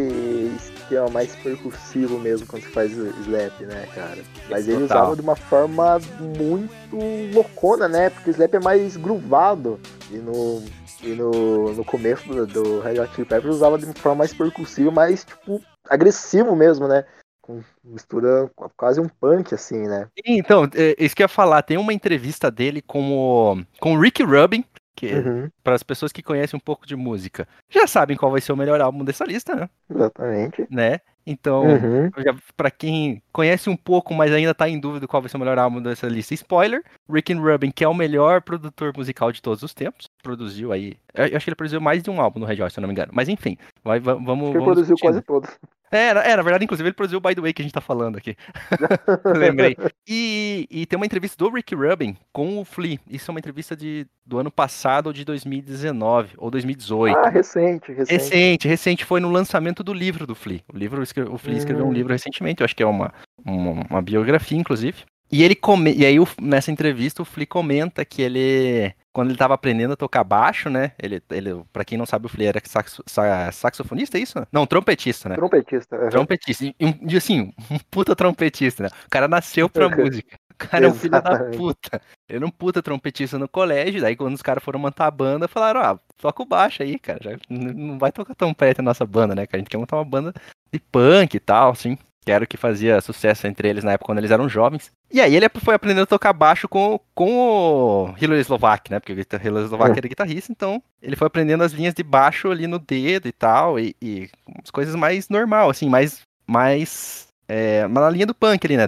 esquema 0.56 1.10
mais 1.10 1.36
percussivo 1.36 2.18
mesmo 2.18 2.48
quando 2.48 2.64
você 2.64 2.70
faz 2.70 2.98
o 2.98 3.08
slap, 3.24 3.60
né, 3.60 3.86
cara? 3.94 4.24
Mas 4.50 4.70
ele 4.70 4.80
Total. 4.80 4.98
usava 5.02 5.16
de 5.18 5.22
uma 5.22 5.36
forma 5.36 6.00
muito 6.18 6.98
loucona, 7.34 7.90
né? 7.90 8.10
Porque 8.10 8.30
o 8.30 8.32
slap 8.32 8.54
é 8.54 8.60
mais 8.60 8.96
groovado. 8.96 9.78
E 10.10 10.18
no, 10.18 10.64
e 11.04 11.10
no, 11.10 11.74
no 11.74 11.84
começo 11.84 12.26
do, 12.30 12.48
do 12.48 12.80
Red 12.80 13.02
Hot 13.02 13.14
Chili 13.14 13.28
Peppers 13.28 13.56
usava 13.56 13.78
de 13.78 13.84
uma 13.84 13.94
forma 13.94 14.20
mais 14.20 14.34
percussiva, 14.34 14.92
mais, 14.92 15.26
tipo, 15.26 15.62
agressivo 15.90 16.56
mesmo, 16.56 16.88
né? 16.88 17.04
Com 17.42 17.62
mistura 17.84 18.50
quase 18.78 19.02
um 19.02 19.10
punk, 19.10 19.54
assim, 19.54 19.88
né? 19.90 20.08
Então, 20.26 20.70
é, 20.74 20.96
isso 20.98 21.14
que 21.14 21.22
eu 21.22 21.26
ia 21.26 21.30
falar, 21.30 21.64
tem 21.64 21.78
uma 21.78 21.94
entrevista 21.94 22.50
dele 22.50 22.82
com 22.82 23.12
o, 23.12 23.62
com 23.82 23.96
o 23.96 24.00
Rick 24.00 24.24
Rubin, 24.24 24.64
que 25.00 25.14
Uhum, 25.16 25.50
para 25.64 25.76
as 25.76 25.84
pessoas 25.84 26.12
que 26.12 26.22
conhecem 26.22 26.58
um 26.58 26.62
pouco 26.62 26.86
de 26.86 26.96
música, 26.96 27.48
já 27.70 27.88
sabem 27.88 28.18
qual 28.18 28.32
vai 28.32 28.42
ser 28.42 28.52
o 28.52 28.58
melhor 28.58 28.82
álbum 28.82 29.04
dessa 29.06 29.24
lista, 29.24 29.56
né? 29.56 29.70
exatamente. 29.90 30.68
né? 30.70 31.00
Então, 31.26 31.64
Uhum. 31.68 32.10
pra 32.58 32.72
quem 32.72 33.22
conhece 33.32 33.70
um 33.70 33.76
pouco, 33.78 34.14
mas 34.16 34.32
ainda 34.34 34.54
tá 34.54 34.68
em 34.68 34.80
dúvida 34.80 35.08
qual 35.08 35.22
vai 35.22 35.30
ser 35.30 35.38
o 35.38 35.40
melhor 35.40 35.60
álbum 35.60 35.80
dessa 35.82 36.08
lista, 36.08 36.34
spoiler, 36.34 36.84
Rick 37.10 37.32
and 37.32 37.40
Rubin, 37.40 37.70
que 37.72 37.84
é 37.84 37.88
o 37.88 37.94
melhor 37.94 38.42
produtor 38.42 38.92
musical 38.98 39.32
de 39.32 39.42
todos 39.42 39.62
os 39.62 39.74
tempos, 39.74 40.08
produziu 40.24 40.72
aí, 40.72 40.98
eu 41.14 41.26
acho 41.38 41.44
que 41.46 41.50
ele 41.50 41.56
produziu 41.56 41.80
mais 41.80 42.02
de 42.02 42.10
um 42.10 42.20
álbum 42.20 42.40
no 42.40 42.46
Red 42.48 42.62
Hot, 42.64 42.74
se 42.74 42.80
eu 42.80 42.82
não 42.82 42.88
me 42.88 42.94
engano, 42.94 43.12
mas 43.14 43.30
enfim, 43.30 43.58
vai, 43.84 44.00
va- 44.00 44.16
vamos... 44.16 44.50
Ele 44.50 44.54
vamos 44.60 44.66
produziu 44.66 44.96
discutindo. 44.96 45.02
quase 45.02 45.22
todos. 45.22 45.50
É, 45.92 46.10
é, 46.32 46.36
na 46.36 46.42
verdade, 46.42 46.64
inclusive, 46.64 46.88
ele 46.88 46.96
produziu 46.96 47.18
o 47.18 47.22
By 47.22 47.36
The 47.36 47.42
Way 47.42 47.54
que 47.54 47.62
a 47.62 47.64
gente 47.64 47.74
tá 47.74 47.82
falando 47.82 48.18
aqui. 48.18 48.36
Lembrei. 49.36 49.76
E, 50.08 50.68
e 50.70 50.86
tem 50.86 50.98
uma 50.98 51.06
entrevista 51.06 51.38
do 51.38 51.50
Rick 51.50 51.74
Rubin 51.74 52.16
com 52.32 52.60
o 52.60 52.66
Flea. 52.66 53.00
Isso 53.10 53.30
é 53.30 53.34
uma 53.34 53.40
entrevista 53.40 53.76
de, 53.76 54.06
do 54.26 54.38
ano 54.38 54.52
passado 54.52 55.08
ou 55.08 55.14
de 55.14 55.26
2019, 55.26 56.36
ou 56.38 56.52
2018. 56.52 57.18
Ah, 57.18 57.30
recente, 57.30 57.92
recente. 57.92 58.14
Recente, 58.14 58.68
recente, 58.68 59.06
foi 59.06 59.20
no 59.20 59.30
lançamento 59.30 59.84
do 59.84 59.94
livro 59.94 60.28
do 60.28 60.36
Flea. 60.36 60.62
O, 60.72 60.78
livro, 60.78 61.02
o 61.02 61.38
Flea 61.38 61.58
escreveu 61.58 61.86
um 61.86 61.90
Hum. 61.90 61.94
livro 61.94 62.14
recentemente, 62.14 62.62
eu 62.62 62.66
acho 62.66 62.76
que 62.76 62.84
é 62.84 62.86
uma, 62.86 63.12
uma, 63.44 63.84
uma 63.90 64.02
biografia, 64.02 64.58
inclusive. 64.58 65.04
E 65.32 65.44
ele 65.44 65.56
come... 65.56 65.94
e 65.94 66.06
aí, 66.06 66.18
nessa 66.42 66.72
entrevista, 66.72 67.22
o 67.22 67.26
Flea 67.26 67.46
comenta 67.46 68.04
que 68.04 68.22
ele, 68.22 68.94
quando 69.20 69.30
ele 69.32 69.38
tava 69.38 69.54
aprendendo 69.54 69.92
a 69.94 69.98
tocar 69.98 70.24
baixo, 70.24 70.70
né? 70.70 70.94
Ele, 70.98 71.22
ele 71.30 71.62
pra 71.74 71.84
quem 71.84 71.98
não 71.98 72.06
sabe, 72.06 72.26
o 72.26 72.30
Flea 72.30 72.50
era 72.50 72.62
saxo- 72.66 73.04
sa- 73.06 73.52
saxofonista, 73.52 74.18
é 74.18 74.22
isso? 74.22 74.40
Não, 74.52 74.66
trompetista, 74.66 75.28
né? 75.28 75.36
Trompetista. 75.36 75.96
aham. 75.98 76.10
Trompetista. 76.10 76.64
E, 76.66 76.74
e 76.80 77.18
assim, 77.18 77.52
um 77.70 77.78
puta 77.92 78.16
trompetista, 78.16 78.84
né? 78.84 78.90
O 79.06 79.10
cara 79.10 79.28
nasceu 79.28 79.70
pra 79.70 79.88
Uhum. 79.88 80.06
música. 80.06 80.38
O 80.54 80.56
cara 80.58 80.86
é 80.86 80.88
um 80.90 80.94
filho 80.94 81.12
da 81.22 81.40
puta. 81.58 82.02
Ele 82.30 82.38
era 82.38 82.46
um 82.46 82.50
puta 82.52 82.82
trompetista 82.82 83.38
no 83.38 83.48
colégio, 83.48 84.02
daí 84.02 84.16
quando 84.16 84.36
os 84.36 84.42
caras 84.42 84.64
foram 84.64 84.80
montar 84.80 85.08
a 85.08 85.12
banda, 85.12 85.48
falaram, 85.48 85.82
ah, 85.82 86.00
toca 86.18 86.42
o 86.42 86.46
baixo 86.46 86.82
aí, 86.84 86.98
cara. 86.98 87.20
Já 87.22 87.38
não 87.50 87.98
vai 88.00 88.12
tocar 88.12 88.36
trompete 88.36 88.82
na 88.82 88.86
nossa 88.92 89.06
banda, 89.06 89.36
né, 89.36 89.46
cara? 89.46 89.58
A 89.58 89.60
gente 89.60 89.70
quer 89.70 89.78
montar 89.78 89.98
uma 89.98 90.06
banda 90.06 90.34
de 90.72 90.80
punk 90.80 91.36
e 91.36 91.40
tal, 91.40 91.72
assim 91.72 91.98
que 92.30 92.32
era 92.32 92.44
o 92.44 92.48
que 92.48 92.58
fazia 92.58 93.02
sucesso 93.02 93.48
entre 93.48 93.68
eles 93.68 93.84
na 93.84 93.94
época 93.94 94.06
quando 94.06 94.20
eles 94.20 94.30
eram 94.30 94.48
jovens. 94.48 94.92
E 95.12 95.20
aí 95.20 95.36
ele 95.36 95.50
foi 95.50 95.74
aprendendo 95.74 96.04
a 96.04 96.06
tocar 96.06 96.32
baixo 96.32 96.70
com, 96.70 97.00
com 97.16 97.32
o 97.34 98.14
Hilary 98.22 98.42
Slovak, 98.42 98.92
né? 98.92 99.00
Porque 99.00 99.14
o 99.14 99.16
Hilary 99.16 99.66
Slovak 99.66 99.98
era 99.98 100.08
guitarrista, 100.08 100.52
então 100.52 100.80
ele 101.02 101.16
foi 101.16 101.26
aprendendo 101.26 101.64
as 101.64 101.72
linhas 101.72 101.96
de 101.96 102.04
baixo 102.04 102.52
ali 102.52 102.68
no 102.68 102.78
dedo 102.78 103.28
e 103.28 103.32
tal, 103.32 103.80
e, 103.80 103.96
e 104.00 104.30
umas 104.48 104.70
coisas 104.70 104.94
mais 104.94 105.28
normal, 105.28 105.72
assim, 105.72 105.90
mais. 105.90 106.22
mais 106.46 107.28
é, 107.48 107.88
mas 107.88 108.04
na 108.04 108.10
linha 108.12 108.28
do 108.28 108.36
punk 108.36 108.64
ali, 108.64 108.78
né? 108.78 108.88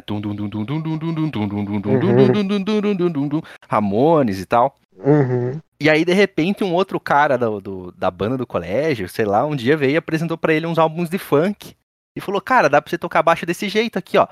Ramones 3.67 4.39
e 4.39 4.45
tal. 4.45 4.75
Uhum. 5.03 5.59
E 5.79 5.89
aí, 5.89 6.05
de 6.05 6.13
repente, 6.13 6.63
um 6.63 6.75
outro 6.75 6.99
cara 6.99 7.39
do, 7.39 7.59
do, 7.59 7.91
da 7.93 8.11
banda 8.11 8.37
do 8.37 8.45
colégio, 8.45 9.09
sei 9.09 9.25
lá, 9.25 9.43
um 9.47 9.55
dia 9.55 9.75
veio 9.75 9.93
e 9.93 9.97
apresentou 9.97 10.37
para 10.37 10.53
ele 10.53 10.67
uns 10.67 10.77
álbuns 10.77 11.09
de 11.09 11.17
funk. 11.17 11.75
E 12.15 12.21
falou, 12.21 12.41
cara, 12.41 12.69
dá 12.69 12.81
pra 12.81 12.89
você 12.89 12.97
tocar 12.97 13.23
baixo 13.23 13.45
desse 13.45 13.69
jeito 13.69 13.97
aqui, 13.97 14.17
ó. 14.17 14.27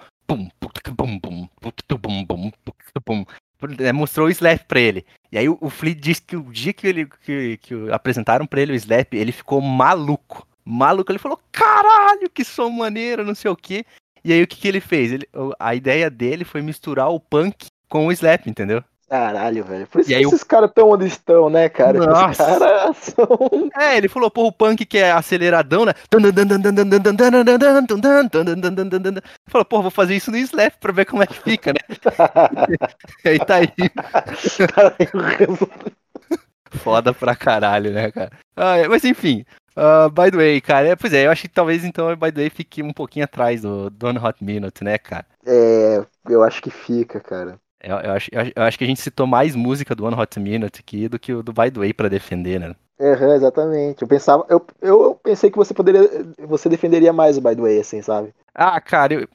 Mostrou 3.94 4.28
o 4.28 4.30
slap 4.30 4.64
pra 4.68 4.80
ele. 4.80 5.06
E 5.32 5.38
aí 5.38 5.50
o, 5.50 5.58
o 5.60 5.70
Flea 5.70 5.96
disse 5.96 6.22
que 6.22 6.36
o 6.36 6.44
dia 6.52 6.74
que 6.74 6.88
ele 6.88 7.06
que, 7.06 7.58
que 7.58 7.92
apresentaram 7.92 8.46
pra 8.46 8.62
ele 8.62 8.74
o 8.74 8.76
slap, 8.76 9.14
ele 9.14 9.32
ficou 9.32 9.62
maluco. 9.62 10.48
Maluco, 10.64 11.12
ele 11.12 11.20
falou, 11.20 11.40
caralho, 11.52 12.30
que 12.30 12.44
som 12.44 12.70
maneiro, 12.70 13.26
não 13.26 13.36
sei 13.36 13.50
o 13.50 13.56
quê. 13.56 13.86
E 14.24 14.32
aí 14.32 14.44
o 14.44 14.48
que, 14.48 14.58
que 14.58 14.68
ele 14.68 14.80
fez? 14.80 15.12
Ele, 15.12 15.28
a 15.60 15.74
ideia 15.74 16.10
dele 16.10 16.46
foi 16.46 16.62
misturar 16.62 17.10
o 17.10 17.20
punk 17.20 17.68
com 17.88 18.08
o 18.08 18.12
slap, 18.12 18.48
entendeu? 18.48 18.84
Caralho, 19.10 19.64
velho. 19.64 19.88
Por 19.88 20.02
isso 20.02 20.12
E 20.12 20.16
que 20.16 20.22
esses 20.22 20.44
caras 20.44 20.72
tão 20.74 20.90
onde 20.90 21.08
estão, 21.08 21.50
né, 21.50 21.68
cara? 21.68 21.98
Esses 21.98 22.08
Nossa. 22.08 22.46
caras 22.46 22.98
são. 22.98 23.28
É, 23.78 23.98
ele 23.98 24.08
falou, 24.08 24.30
pô, 24.30 24.46
o 24.46 24.52
punk 24.52 24.86
que 24.86 25.00
é 25.00 25.12
aceleradão, 25.12 25.84
né? 25.84 25.94
Falou, 29.48 29.66
pô, 29.66 29.82
vou 29.82 29.92
fazer 29.92 30.16
isso 30.16 30.30
no 30.30 30.38
slap 30.38 30.76
pra 30.80 30.94
ver 30.94 31.06
como 31.06 31.24
é 31.24 31.28
que 31.28 31.42
fica, 31.42 31.74
né? 31.74 31.80
E 33.26 33.30
aí 33.30 33.40
tá 33.40 33.56
aí. 33.56 33.68
Caralho, 34.68 35.58
Foda 36.72 37.14
pra 37.14 37.36
caralho, 37.36 37.92
né, 37.92 38.12
cara? 38.12 38.32
Ah, 38.56 38.78
é, 38.78 38.88
mas 38.88 39.04
enfim, 39.04 39.44
ah, 39.76 40.10
by 40.10 40.30
the 40.30 40.38
way, 40.38 40.62
cara, 40.62 40.90
é, 40.90 40.96
pois 40.96 41.14
é, 41.14 41.26
eu 41.26 41.32
acho 41.32 41.44
que 41.44 41.48
talvez 41.50 41.84
então 41.84 42.12
o 42.12 42.16
by 42.16 42.32
the 42.32 42.42
way 42.42 42.50
fique 42.50 42.84
um 42.84 42.94
pouquinho 42.94 43.26
atrás 43.26 43.62
do 43.62 43.90
Don 43.90 44.14
Hot 44.24 44.44
Minute, 44.44 44.84
né, 44.84 44.98
cara? 44.98 45.26
É, 45.46 46.06
eu 46.28 46.44
acho 46.44 46.62
que 46.62 46.70
fica, 46.70 47.20
cara. 47.20 47.60
Eu, 47.82 47.96
eu 47.98 48.12
acho, 48.12 48.30
eu, 48.32 48.42
acho- 48.42 48.52
eu 48.56 48.78
que 48.78 48.84
a 48.84 48.88
gente 48.88 49.02
citou 49.02 49.26
mais 49.26 49.56
música 49.56 49.96
do 49.96 50.06
One 50.06 50.16
Hot 50.20 50.40
Minute 50.40 50.80
aqui 50.82 51.08
do 51.08 51.18
que 51.18 51.34
o 51.34 51.42
do 51.42 51.54
By 51.54 51.72
the 51.72 51.80
Way 51.80 51.94
pra 51.94 52.10
defender, 52.10 52.60
né? 52.60 52.76
Aham, 53.00 53.36
exatamente. 53.36 54.02
Eu 54.02 54.08
pensava, 54.08 54.46
eu, 54.50 54.66
eu 54.82 55.16
pensei 55.24 55.50
que 55.50 55.58
você 55.58 55.74
poderia, 55.74 56.02
você 56.46 56.68
defenderia 56.68 57.14
mais 57.14 57.38
o 57.38 57.42
By 57.42 57.56
the 57.56 57.62
Way, 57.62 57.80
assim, 57.80 58.02
sabe? 58.02 58.34
Ah, 58.54 58.80
cara, 58.82 59.14
eu 59.14 59.28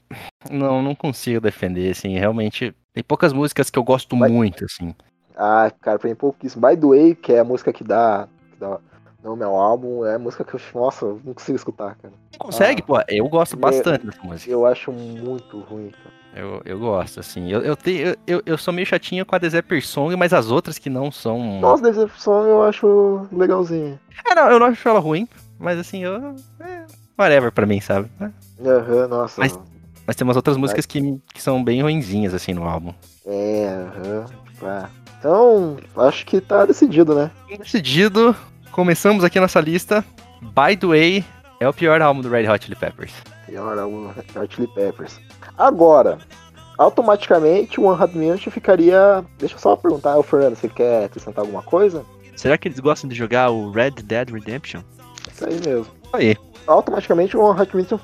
não, 0.50 0.82
não 0.82 0.94
consigo 0.94 1.40
defender, 1.40 1.90
assim, 1.92 2.18
realmente. 2.18 2.74
Tem 2.92 3.02
poucas 3.02 3.32
músicas 3.32 3.70
que 3.70 3.78
eu 3.78 3.82
gosto 3.82 4.16
Vai- 4.18 4.28
muito, 4.28 4.64
assim. 4.66 4.94
Ah, 5.34 5.72
cara, 5.80 5.98
pra 5.98 6.08
mim 6.10 6.14
pouquíssimo. 6.14 6.68
By 6.68 6.76
the 6.76 6.86
Way, 6.86 7.14
que 7.14 7.32
é 7.32 7.38
a 7.40 7.44
música 7.44 7.72
que 7.72 7.82
dá, 7.82 8.28
que 8.52 8.60
dá 8.60 8.78
nome 9.22 9.42
ao 9.42 9.56
álbum, 9.56 10.04
é 10.04 10.16
a 10.16 10.18
música 10.18 10.44
que 10.44 10.54
eu, 10.54 10.60
nossa, 10.74 11.06
eu 11.06 11.20
não 11.24 11.32
consigo 11.32 11.56
escutar, 11.56 11.96
cara. 11.96 12.12
Consegue, 12.38 12.82
Ah. 12.82 12.86
pô? 12.86 13.00
Eu 13.08 13.26
gosto 13.28 13.54
Eu- 13.54 13.60
bastante 13.60 14.04
dessa 14.06 14.22
música. 14.22 14.50
Eu 14.52 14.66
acho 14.66 14.92
muito 14.92 15.58
ruim, 15.60 15.88
cara. 15.90 16.13
Eu, 16.34 16.60
eu 16.64 16.78
gosto, 16.78 17.20
assim. 17.20 17.50
Eu, 17.50 17.60
eu, 17.62 17.76
tenho, 17.76 18.16
eu- 18.26 18.42
eu, 18.44 18.58
sou 18.58 18.74
meio 18.74 18.86
chatinho 18.86 19.24
com 19.24 19.36
a 19.36 19.38
Desert 19.38 19.66
Song, 19.82 20.16
mas 20.16 20.32
as 20.32 20.50
outras 20.50 20.78
que 20.78 20.90
não 20.90 21.10
são. 21.12 21.60
Nossa, 21.60 21.82
Decepção 21.82 22.42
eu 22.48 22.62
acho 22.64 23.26
legalzinho. 23.32 23.98
É, 24.28 24.34
não, 24.34 24.50
eu 24.50 24.58
não 24.58 24.66
acho 24.66 24.88
ela 24.88 24.98
ruim, 24.98 25.28
mas 25.58 25.78
assim, 25.78 26.02
eu. 26.02 26.34
É, 26.60 26.84
whatever 27.16 27.52
pra 27.52 27.66
mim, 27.66 27.80
sabe? 27.80 28.10
Aham, 28.60 29.06
nossa. 29.08 29.40
Mas- 29.40 29.58
Mas 30.06 30.16
tem 30.16 30.24
umas 30.26 30.36
outras 30.36 30.56
músicas 30.56 30.84
que, 30.84 31.18
que 31.32 31.40
são 31.40 31.62
bem 31.64 31.80
ruinzinhas, 31.82 32.34
assim, 32.34 32.52
no 32.52 32.64
álbum. 32.64 32.92
É, 33.24 33.66
aham. 33.96 34.24
Tá. 34.60 34.90
Então, 35.18 35.78
acho 35.96 36.26
que 36.26 36.40
tá 36.40 36.66
decidido, 36.66 37.14
né? 37.14 37.30
Decidido, 37.58 38.36
começamos 38.70 39.24
aqui 39.24 39.40
nossa 39.40 39.60
lista. 39.60 40.04
By 40.42 40.76
the 40.76 40.86
Way 40.86 41.24
é 41.60 41.66
o 41.68 41.72
pior 41.72 42.02
álbum 42.02 42.20
do 42.20 42.28
Red 42.28 42.46
Hot 42.50 42.62
Chili 42.64 42.76
Peppers. 42.76 43.12
Pior 43.46 43.78
álbum 43.78 44.08
do 44.12 44.40
Hot 44.40 44.54
Chili 44.54 44.68
Peppers. 44.74 45.18
Agora, 45.56 46.18
automaticamente 46.78 47.80
o 47.80 47.84
One 47.84 48.14
Minute 48.14 48.50
ficaria. 48.50 49.24
Deixa 49.38 49.54
eu 49.54 49.58
só 49.58 49.76
perguntar, 49.76 50.18
o 50.18 50.22
Fernando, 50.22 50.56
você 50.56 50.68
quer 50.68 51.04
acrescentar 51.04 51.42
alguma 51.42 51.62
coisa? 51.62 52.04
Será 52.36 52.58
que 52.58 52.68
eles 52.68 52.80
gostam 52.80 53.08
de 53.08 53.14
jogar 53.14 53.50
o 53.50 53.70
Red 53.70 53.92
Dead 54.02 54.30
Redemption? 54.30 54.82
Isso 55.32 55.46
aí 55.46 55.60
mesmo. 55.64 55.86
Aí. 56.12 56.36
Automaticamente 56.66 57.36
o 57.36 57.42
One 57.42 57.60
Hot 57.60 57.76
Minute 57.76 57.94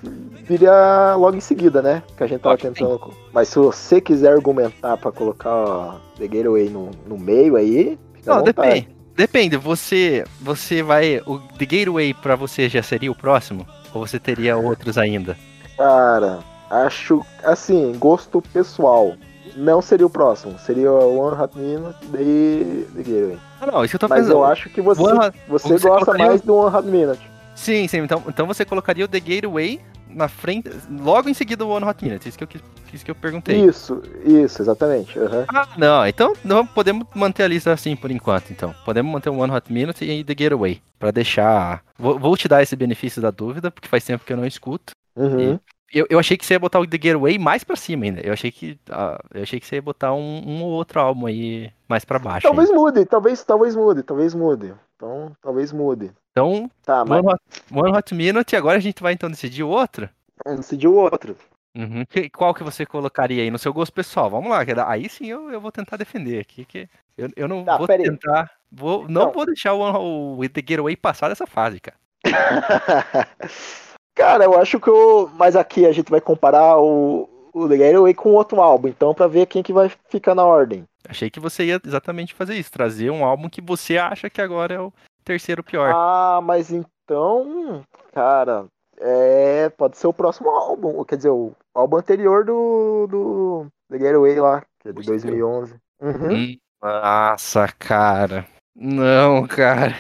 viria 0.45 1.15
logo 1.17 1.37
em 1.37 1.41
seguida, 1.41 1.81
né? 1.81 2.03
Que 2.17 2.25
a 2.25 2.27
gente 2.27 2.43
tava 2.43 2.59
tentando. 2.59 3.11
Mas 3.33 3.49
se 3.49 3.59
você 3.59 4.01
quiser 4.01 4.33
argumentar 4.33 4.97
pra 4.99 5.11
colocar 5.11 5.51
ó, 5.51 5.95
The 6.19 6.29
Gateway 6.29 6.69
no, 6.69 6.91
no 7.07 7.19
meio 7.19 7.57
aí, 7.57 7.99
Não, 8.25 8.43
depende. 8.43 8.89
Depende, 9.17 9.57
você 9.57 10.25
você 10.41 10.83
vai. 10.83 11.21
O 11.27 11.39
The 11.39 11.65
Gateway 11.65 12.15
pra 12.15 12.37
você 12.37 12.69
já 12.69 12.83
seria 12.83 13.11
o 13.11 13.15
próximo? 13.15 13.67
Ou 13.93 14.07
você 14.07 14.19
teria 14.19 14.57
outros 14.57 14.97
ainda? 14.97 15.37
Cara, 15.77 16.41
acho 16.71 17.25
assim, 17.45 17.93
gosto 17.99 18.41
pessoal. 18.41 19.15
Não 19.57 19.83
seria 19.83 20.07
o 20.07 20.11
próximo, 20.11 20.57
seria 20.61 20.93
o 20.93 21.19
One 21.19 21.41
Hot 21.41 21.59
Minute 21.59 21.97
e 22.19 22.87
The 22.95 23.03
Gateway. 23.03 23.39
Ah, 23.61 23.67
não, 23.67 23.85
isso 23.85 23.91
que 23.93 23.97
eu 23.97 24.01
tô 24.01 24.09
Mas 24.09 24.21
pensando. 24.21 24.37
eu 24.39 24.45
acho 24.45 24.71
que 24.71 24.81
você, 24.81 25.03
One 25.03 25.31
você, 25.49 25.69
você 25.69 25.89
gosta 25.89 26.15
mais 26.15 26.41
do 26.41 26.55
One 26.55 26.75
Hot 26.77 26.87
Minute. 26.87 27.31
Sim, 27.57 27.89
sim. 27.89 27.99
Então, 27.99 28.23
então 28.29 28.47
você 28.47 28.65
colocaria 28.65 29.05
o 29.05 29.09
The 29.09 29.19
Gateway 29.19 29.81
na 30.09 30.29
frente. 30.29 30.71
Logo 30.89 31.29
em 31.29 31.35
seguida 31.35 31.65
o 31.67 31.69
One 31.71 31.85
Hot 31.85 32.03
Minute. 32.05 32.29
Isso 32.29 32.39
que 32.39 32.45
eu, 32.45 32.49
quis- 32.49 32.63
isso 32.93 33.05
que 33.05 33.11
eu 33.11 33.15
perguntei. 33.15 33.61
Isso, 33.65 34.01
isso, 34.25 34.63
exatamente. 34.63 35.19
aham. 35.19 35.45
Ah, 35.49 35.69
não. 35.77 36.07
Então 36.07 36.33
não 36.45 36.65
podemos 36.65 37.07
manter 37.15 37.43
a 37.43 37.49
lista 37.49 37.73
assim 37.73 37.97
por 37.97 38.11
enquanto, 38.11 38.53
então. 38.53 38.73
Podemos 38.85 39.13
manter 39.13 39.31
o 39.31 39.39
One 39.39 39.53
Hot 39.53 39.73
Minute 39.73 40.05
e 40.05 40.23
The 40.23 40.35
Getaway. 40.39 40.81
Pra 40.99 41.11
deixar. 41.11 41.83
Vou, 41.99 42.19
vou 42.19 42.37
te 42.37 42.47
dar 42.47 42.63
esse 42.63 42.77
benefício 42.77 43.21
da 43.21 43.31
dúvida, 43.33 43.71
porque 43.71 43.89
faz 43.89 44.05
tempo 44.05 44.25
que 44.25 44.33
eu 44.33 44.37
não 44.37 44.47
escuto. 44.47 44.93
Uhum. 45.17 45.59
Eu, 45.93 46.07
eu 46.09 46.19
achei 46.19 46.37
que 46.37 46.47
você 46.47 46.55
ia 46.55 46.59
botar 46.61 46.79
o 46.79 46.87
The 46.87 46.99
Getaway 47.03 47.39
mais 47.39 47.65
pra 47.65 47.75
cima 47.77 48.05
ainda. 48.05 48.21
Eu 48.21 48.33
achei 48.33 48.51
que. 48.53 48.79
ah, 48.91 49.21
eu 49.35 49.43
achei 49.43 49.59
que 49.59 49.67
você 49.67 49.77
ia 49.77 49.83
botar 49.83 50.13
um, 50.13 50.43
um 50.47 50.63
ou 50.63 50.71
outro 50.71 51.01
álbum 51.01 51.27
aí 51.27 51.73
mais 51.89 52.05
pra 52.05 52.19
baixo. 52.19 52.47
Talvez 52.47 52.71
mude, 52.71 53.05
talvez, 53.07 53.43
talvez 53.43 53.75
mude, 53.75 54.03
talvez 54.03 54.35
mude. 54.35 54.73
Então, 54.97 55.33
talvez 55.43 55.73
mude. 55.73 56.13
Então, 56.31 56.71
Tá, 56.85 57.05
mas 57.05 57.19
One 57.25 57.29
Hot, 57.35 57.41
One 57.73 57.97
Hot 57.99 58.15
Minute, 58.15 58.55
agora 58.55 58.77
a 58.79 58.81
gente 58.81 59.03
vai 59.03 59.13
então 59.15 59.29
decidir 59.31 59.65
o 59.65 59.69
outro. 59.69 60.09
vamos 60.45 60.61
decidir 60.61 60.87
o 60.87 60.95
outro. 60.95 61.37
Uhum. 61.77 62.05
Qual 62.33 62.53
que 62.53 62.65
você 62.65 62.85
colocaria 62.85 63.43
aí 63.43 63.51
no 63.51 63.59
seu 63.59 63.73
gosto 63.73 63.93
pessoal? 63.93 64.29
Vamos 64.29 64.51
lá, 64.51 64.65
aí 64.87 65.09
sim 65.09 65.27
eu, 65.27 65.51
eu 65.51 65.61
vou 65.61 65.71
tentar 65.73 65.97
defender 65.97 66.41
aqui, 66.41 66.65
que 66.65 66.89
eu, 67.17 67.29
eu 67.37 67.49
não 67.49 67.65
Tá, 67.65 67.77
vou 67.77 67.87
tentar, 67.87 68.51
vou, 68.71 69.09
não 69.09 69.27
Não. 69.27 69.33
vou 69.33 69.47
deixar 69.47 69.75
o, 69.75 70.39
o 70.39 70.49
The 70.49 70.63
Getaway 70.67 70.97
passar 70.97 71.29
dessa 71.29 71.47
fase, 71.47 71.81
cara. 71.81 71.97
Cara, 74.21 74.45
eu 74.45 74.55
acho 74.61 74.79
que 74.79 74.91
o. 74.91 75.31
Mas 75.39 75.57
aqui 75.57 75.87
a 75.87 75.93
gente 75.93 76.11
vai 76.11 76.21
comparar 76.21 76.79
o, 76.79 77.27
o 77.55 77.67
The 77.67 77.79
Getaway 77.79 78.13
com 78.13 78.35
outro 78.35 78.61
álbum, 78.61 78.89
então 78.89 79.15
pra 79.15 79.27
ver 79.27 79.47
quem 79.47 79.63
que 79.63 79.73
vai 79.73 79.91
ficar 80.11 80.35
na 80.35 80.45
ordem. 80.45 80.85
Achei 81.09 81.31
que 81.31 81.41
você 81.41 81.65
ia 81.65 81.81
exatamente 81.83 82.35
fazer 82.35 82.55
isso, 82.55 82.71
trazer 82.71 83.11
um 83.11 83.25
álbum 83.25 83.49
que 83.49 83.63
você 83.63 83.97
acha 83.97 84.29
que 84.29 84.43
agora 84.43 84.75
é 84.75 84.81
o 84.81 84.93
terceiro 85.25 85.65
pior. 85.65 85.91
Ah, 85.95 86.39
mas 86.45 86.71
então, 86.71 87.83
cara, 88.13 88.67
é, 88.99 89.71
pode 89.71 89.97
ser 89.97 90.07
o 90.07 90.13
próximo 90.13 90.51
álbum, 90.51 91.03
quer 91.05 91.17
dizer, 91.17 91.31
o 91.31 91.53
álbum 91.75 91.97
anterior 91.97 92.45
do, 92.45 93.07
do 93.07 93.67
The 93.91 93.99
Getaway 93.99 94.39
lá, 94.39 94.63
que 94.81 94.91
é 94.91 94.93
de 94.93 94.99
Ui, 94.99 95.07
2011. 95.07 95.75
Uhum. 96.03 96.33
Hum, 96.35 96.57
Nossa, 96.83 97.67
cara. 97.79 98.47
Não, 98.77 99.47
cara. 99.49 99.95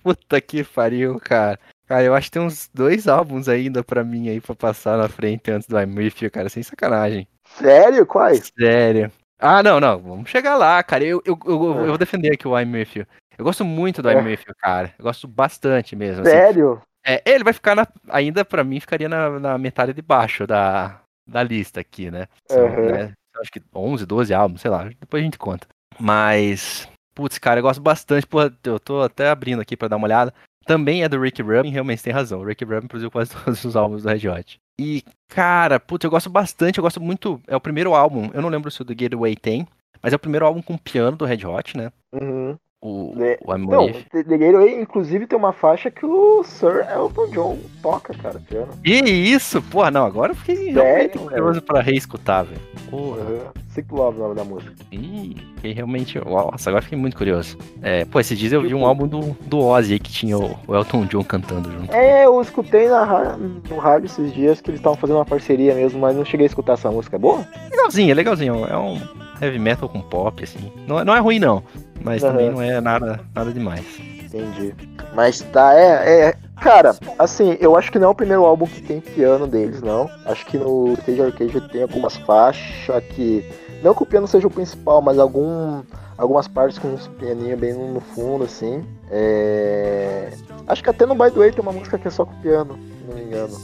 Puta 0.00 0.40
que 0.40 0.62
pariu, 0.62 1.18
cara. 1.18 1.58
Cara, 1.86 2.02
eu 2.02 2.14
acho 2.14 2.26
que 2.28 2.32
tem 2.32 2.42
uns 2.42 2.70
dois 2.72 3.06
álbuns 3.06 3.48
ainda 3.48 3.84
pra 3.84 4.02
mim 4.02 4.28
aí 4.28 4.40
pra 4.40 4.54
passar 4.54 4.96
na 4.96 5.08
frente 5.08 5.50
antes 5.50 5.68
do 5.68 5.78
I'm 5.78 5.94
With 5.96 6.14
You, 6.22 6.30
cara. 6.30 6.48
Sem 6.48 6.62
sacanagem. 6.62 7.28
Sério? 7.58 8.06
Quais? 8.06 8.50
Sério. 8.58 9.12
Ah, 9.38 9.62
não, 9.62 9.78
não. 9.78 9.98
Vamos 9.98 10.30
chegar 10.30 10.56
lá, 10.56 10.82
cara. 10.82 11.04
Eu, 11.04 11.20
eu, 11.26 11.38
eu, 11.44 11.52
eu 11.52 11.86
vou 11.86 11.98
defender 11.98 12.32
aqui 12.34 12.48
o 12.48 12.58
I'm 12.58 12.72
With 12.72 12.88
You. 12.96 13.06
Eu 13.36 13.44
gosto 13.44 13.64
muito 13.64 14.00
do 14.00 14.08
É. 14.08 14.14
I'm 14.14 14.24
With 14.24 14.40
You, 14.48 14.54
cara. 14.58 14.94
Eu 14.98 15.02
gosto 15.02 15.28
bastante 15.28 15.94
mesmo. 15.94 16.22
assim. 16.22 16.30
Sério? 16.30 16.80
É, 17.06 17.22
ele 17.26 17.44
vai 17.44 17.52
ficar 17.52 17.74
na, 17.74 17.86
ainda 18.08 18.44
pra 18.46 18.64
mim 18.64 18.80
ficaria 18.80 19.08
na, 19.08 19.38
na 19.38 19.58
metade 19.58 19.92
de 19.92 20.00
baixo 20.00 20.46
da, 20.46 21.00
da 21.28 21.42
lista 21.42 21.80
aqui, 21.80 22.10
né? 22.10 22.26
São, 22.50 22.64
Uhum. 22.64 22.92
né, 22.92 23.12
Acho 23.38 23.50
que 23.50 23.60
11, 23.74 24.06
12 24.06 24.32
álbuns, 24.32 24.60
sei 24.62 24.70
lá. 24.70 24.84
Depois 24.84 25.20
a 25.20 25.24
gente 25.24 25.36
conta. 25.36 25.66
Mas, 26.00 26.88
putz, 27.14 27.36
cara, 27.38 27.58
eu 27.58 27.62
gosto 27.62 27.82
bastante. 27.82 28.26
Porra, 28.26 28.50
eu 28.64 28.78
tô 28.80 29.02
até 29.02 29.28
abrindo 29.28 29.60
aqui 29.60 29.76
pra 29.76 29.88
dar 29.88 29.96
uma 29.96 30.06
olhada. 30.06 30.32
Também 30.66 31.02
é 31.02 31.08
do 31.08 31.20
Rick 31.20 31.42
Rubin, 31.42 31.70
realmente 31.70 32.02
tem 32.02 32.12
razão. 32.12 32.40
O 32.40 32.44
Rick 32.44 32.64
Rubin 32.64 32.86
produziu 32.86 33.10
quase 33.10 33.32
todos 33.44 33.64
os 33.64 33.76
álbuns 33.76 34.02
do 34.02 34.08
Red 34.08 34.28
Hot. 34.28 34.60
E, 34.78 35.02
cara, 35.28 35.78
putz, 35.78 36.04
eu 36.04 36.10
gosto 36.10 36.30
bastante. 36.30 36.78
Eu 36.78 36.82
gosto 36.82 37.00
muito. 37.00 37.40
É 37.46 37.54
o 37.54 37.60
primeiro 37.60 37.94
álbum. 37.94 38.30
Eu 38.32 38.42
não 38.42 38.48
lembro 38.48 38.70
se 38.70 38.82
o 38.82 38.84
The 38.84 38.94
Gateway 38.94 39.36
tem. 39.36 39.66
Mas 40.02 40.12
é 40.12 40.16
o 40.16 40.18
primeiro 40.18 40.44
álbum 40.44 40.60
com 40.60 40.76
piano 40.76 41.16
do 41.16 41.24
Red 41.24 41.46
Hot, 41.46 41.76
né? 41.76 41.90
Uhum. 42.12 42.58
O, 42.86 43.14
É, 43.18 43.38
o 43.42 43.54
I'm 43.56 43.66
Não, 43.66 43.86
With. 43.86 44.04
The 44.12 44.22
Gateway, 44.36 44.78
inclusive, 44.78 45.26
tem 45.26 45.38
uma 45.38 45.54
faixa 45.54 45.90
que 45.90 46.04
o 46.04 46.42
Sir 46.44 46.86
Elton 46.94 47.28
John 47.28 47.58
toca, 47.80 48.12
cara, 48.12 48.38
piano. 48.46 48.68
Que 48.84 48.92
isso? 48.92 49.62
Porra, 49.62 49.90
não, 49.90 50.04
agora 50.04 50.32
eu 50.32 50.36
fiquei 50.36 50.70
realmente 50.70 51.16
curioso 51.18 51.62
pra 51.62 51.80
reescutar, 51.80 52.44
velho. 52.44 52.60
Porra. 52.90 53.20
Uhum. 53.22 53.38
Sick 53.70 53.92
Love, 53.92 54.18
o 54.20 54.22
nome 54.22 54.34
da 54.36 54.44
música. 54.44 54.72
Ih, 54.92 55.34
fiquei 55.56 55.72
realmente. 55.72 56.20
Nossa, 56.24 56.68
agora 56.70 56.82
fiquei 56.82 56.96
muito 56.98 57.16
curioso. 57.16 57.56
É, 57.82 58.04
pô, 58.04 58.20
esses 58.20 58.38
dias 58.38 58.52
eu 58.52 58.60
vi 58.60 58.68
um 58.74 58.76
Tipo- 58.78 58.86
álbum 58.86 59.08
do, 59.08 59.20
do 59.46 59.58
Ozzy 59.60 59.94
aí 59.94 59.98
que 59.98 60.12
tinha 60.12 60.38
o, 60.38 60.54
o 60.68 60.74
Elton 60.76 61.06
John 61.06 61.24
cantando 61.24 61.72
junto. 61.72 61.92
É, 61.92 62.26
eu 62.26 62.40
escutei 62.40 62.86
na, 62.88 63.36
no 63.36 63.78
rádio 63.78 64.06
esses 64.06 64.32
dias 64.32 64.60
que 64.60 64.70
eles 64.70 64.78
estavam 64.78 64.96
fazendo 64.98 65.16
uma 65.16 65.24
parceria 65.24 65.74
mesmo, 65.74 65.98
mas 65.98 66.14
não 66.14 66.24
cheguei 66.24 66.44
a 66.44 66.48
escutar 66.48 66.74
essa 66.74 66.88
música. 66.90 67.16
É 67.16 67.18
boa? 67.18 67.44
Legalzinho, 67.70 68.10
é 68.10 68.14
legalzinho. 68.14 68.64
É 68.66 68.76
um 68.76 69.00
heavy 69.40 69.58
metal 69.58 69.88
com 69.88 70.00
pop, 70.00 70.42
assim. 70.42 70.72
Não, 70.86 71.00
é- 71.00 71.04
não 71.04 71.14
é 71.14 71.20
ruim, 71.20 71.38
não. 71.38 71.62
Mas 72.02 72.22
Aham. 72.22 72.32
também 72.32 72.50
não 72.50 72.62
é 72.62 72.80
nada, 72.80 73.20
nada 73.34 73.52
demais. 73.52 73.84
Entendi. 74.24 74.74
Mas 75.14 75.40
tá, 75.40 75.74
é, 75.74 76.28
é. 76.28 76.34
Cara, 76.60 76.96
assim, 77.18 77.56
eu 77.60 77.76
acho 77.76 77.90
que 77.92 77.98
não 77.98 78.08
é 78.08 78.10
o 78.10 78.14
primeiro 78.14 78.44
álbum 78.44 78.66
que 78.66 78.80
tem 78.82 79.00
piano 79.00 79.46
deles, 79.46 79.80
não. 79.82 80.08
Acho 80.26 80.44
que 80.46 80.58
no 80.58 80.92
Stage 80.94 81.22
Arcade 81.22 81.60
tem 81.68 81.82
algumas 81.82 82.16
faixas 82.16 83.02
que. 83.10 83.44
Não 83.82 83.94
que 83.94 84.02
o 84.02 84.06
piano 84.06 84.26
seja 84.26 84.46
o 84.46 84.50
principal, 84.50 85.02
mas 85.02 85.18
algum, 85.18 85.82
algumas 86.16 86.48
partes 86.48 86.78
com 86.78 86.88
uns 86.88 87.06
pianinhos 87.06 87.58
bem 87.60 87.74
no 87.74 88.00
fundo, 88.00 88.44
assim. 88.44 88.82
É... 89.10 90.30
Acho 90.66 90.82
que 90.82 90.88
até 90.90 91.04
no 91.04 91.14
By 91.14 91.30
the 91.30 91.38
Way 91.38 91.52
tem 91.52 91.60
uma 91.60 91.72
música 91.72 91.98
que 91.98 92.08
é 92.08 92.10
só 92.10 92.24
com 92.24 92.34
piano, 92.40 92.78
se 92.78 93.04
não 93.08 93.14
me 93.14 93.22
engano. 93.24 93.54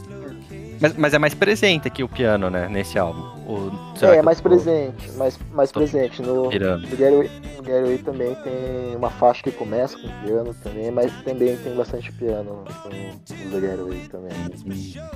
Mas, 0.80 0.96
mas 0.96 1.14
é 1.14 1.18
mais 1.18 1.34
presente 1.34 1.86
aqui 1.86 2.02
o 2.02 2.08
piano, 2.08 2.48
né? 2.48 2.68
Nesse 2.68 2.98
álbum. 2.98 3.22
Ou, 3.46 3.70
É, 4.00 4.16
que 4.16 4.22
mais 4.22 4.40
presente, 4.40 5.12
mais, 5.16 5.38
mais 5.52 5.70
presente. 5.70 6.22
No, 6.22 6.44
no 6.44 6.50
Getaway 6.50 7.98
também 7.98 8.34
tem 8.36 8.96
uma 8.96 9.10
faixa 9.10 9.42
que 9.42 9.50
começa 9.50 9.98
com 9.98 10.08
piano 10.24 10.54
também, 10.62 10.90
mas 10.90 11.12
também 11.22 11.56
tem 11.56 11.74
bastante 11.74 12.10
piano 12.12 12.64
no, 12.84 13.50
The 13.50 13.60
Getaway 13.60 14.08
também. 14.08 14.30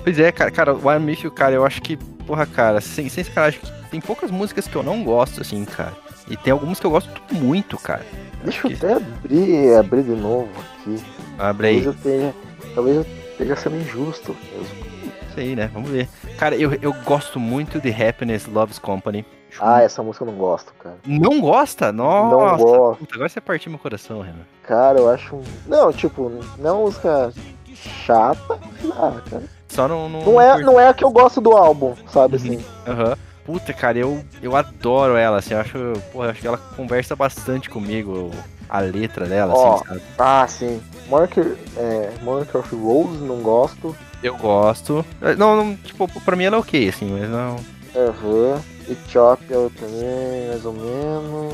Pois 0.03 0.19
é, 0.19 0.31
cara, 0.31 0.51
cara, 0.51 0.75
o 0.75 0.91
I'm 0.91 1.05
With 1.05 1.31
cara, 1.31 1.55
eu 1.55 1.65
acho 1.65 1.81
que, 1.81 1.97
porra, 2.27 2.45
cara, 2.45 2.79
sem, 2.79 3.09
sem 3.09 3.23
sacanagem, 3.23 3.59
tem 3.89 3.99
poucas 3.99 4.29
músicas 4.29 4.67
que 4.67 4.75
eu 4.75 4.83
não 4.83 5.03
gosto, 5.03 5.41
assim, 5.41 5.65
cara. 5.65 5.93
E 6.29 6.37
tem 6.37 6.51
algumas 6.53 6.79
que 6.79 6.85
eu 6.85 6.91
gosto 6.91 7.09
muito, 7.31 7.77
cara. 7.77 8.05
Deixa 8.43 8.67
eu 8.67 8.75
até 8.75 8.93
abrir, 8.93 9.75
abrir 9.75 10.03
de 10.03 10.11
novo 10.11 10.49
aqui. 10.79 11.03
Abre 11.37 11.67
Talvez 11.67 11.81
aí, 11.81 11.85
eu 11.85 11.93
tenha. 11.93 12.33
Talvez 12.73 12.97
eu 12.97 13.05
esteja 13.31 13.55
sendo 13.55 13.77
injusto 13.77 14.35
mesmo. 14.51 14.94
Isso 15.35 15.39
aí, 15.39 15.55
né? 15.55 15.69
Vamos 15.73 15.89
ver. 15.89 16.07
Cara, 16.37 16.55
eu, 16.55 16.73
eu 16.81 16.93
gosto 17.03 17.39
muito 17.39 17.79
de 17.79 17.89
Happiness 17.91 18.45
Loves 18.47 18.79
Company. 18.79 19.25
Ah, 19.59 19.81
essa 19.81 20.03
música 20.03 20.25
eu 20.25 20.31
não 20.31 20.37
gosto, 20.37 20.73
cara. 20.79 20.97
Não 21.05 21.39
gosta? 21.39 21.91
Nossa! 21.91 22.29
Não 22.29 22.57
gosto. 22.57 22.97
Puta, 22.99 23.15
agora 23.15 23.29
você 23.29 23.39
partiu 23.41 23.69
meu 23.71 23.79
coração, 23.79 24.21
Renan. 24.21 24.45
Cara, 24.63 24.99
eu 24.99 25.09
acho. 25.09 25.39
Não, 25.65 25.93
tipo, 25.93 26.29
não 26.57 26.69
é 26.69 26.73
uma 26.73 26.81
música 26.81 27.31
chata. 27.73 28.59
Ah, 28.97 29.13
cara. 29.29 29.43
Só 29.69 29.87
não. 29.87 30.09
Não, 30.09 30.21
Não 30.25 30.41
é, 30.41 30.59
não 30.61 30.79
é 30.79 30.89
a 30.89 30.93
que 30.93 31.03
eu 31.03 31.11
gosto 31.11 31.39
do 31.39 31.51
álbum, 31.53 31.93
sabe 32.11 32.35
Uhum. 32.37 32.41
assim? 32.43 32.65
Aham. 32.87 33.15
Puta, 33.45 33.71
cara, 33.73 33.97
eu, 33.97 34.23
eu 34.41 34.55
adoro 34.55 35.15
ela, 35.15 35.37
assim, 35.37 35.53
eu 35.53 35.59
acho, 35.59 35.77
porra, 36.11 36.25
eu 36.25 36.31
acho 36.31 36.41
que 36.41 36.47
ela 36.47 36.57
conversa 36.57 37.15
bastante 37.15 37.69
comigo, 37.69 38.31
a 38.67 38.79
letra 38.79 39.27
dela, 39.27 39.53
Ó. 39.55 39.75
assim, 39.75 39.85
sabe? 39.87 40.01
Ah, 40.17 40.47
sim. 40.47 40.81
Marker, 41.07 41.55
é, 41.77 42.09
Marker 42.23 42.59
of 42.61 42.75
Rose, 42.75 43.19
não 43.19 43.37
gosto. 43.43 43.95
Eu 44.25 44.35
gosto. 44.37 45.05
Não, 45.37 45.55
não, 45.55 45.75
tipo, 45.75 46.07
pra 46.21 46.35
mim 46.35 46.45
ela 46.45 46.55
é 46.55 46.59
ok, 46.59 46.89
assim, 46.89 47.05
mas 47.11 47.29
não. 47.29 47.57
Aham. 47.95 48.59
Ethiopia 48.89 49.55
eu 49.55 49.71
também, 49.79 50.47
mais 50.49 50.65
ou 50.65 50.73
menos. 50.73 51.53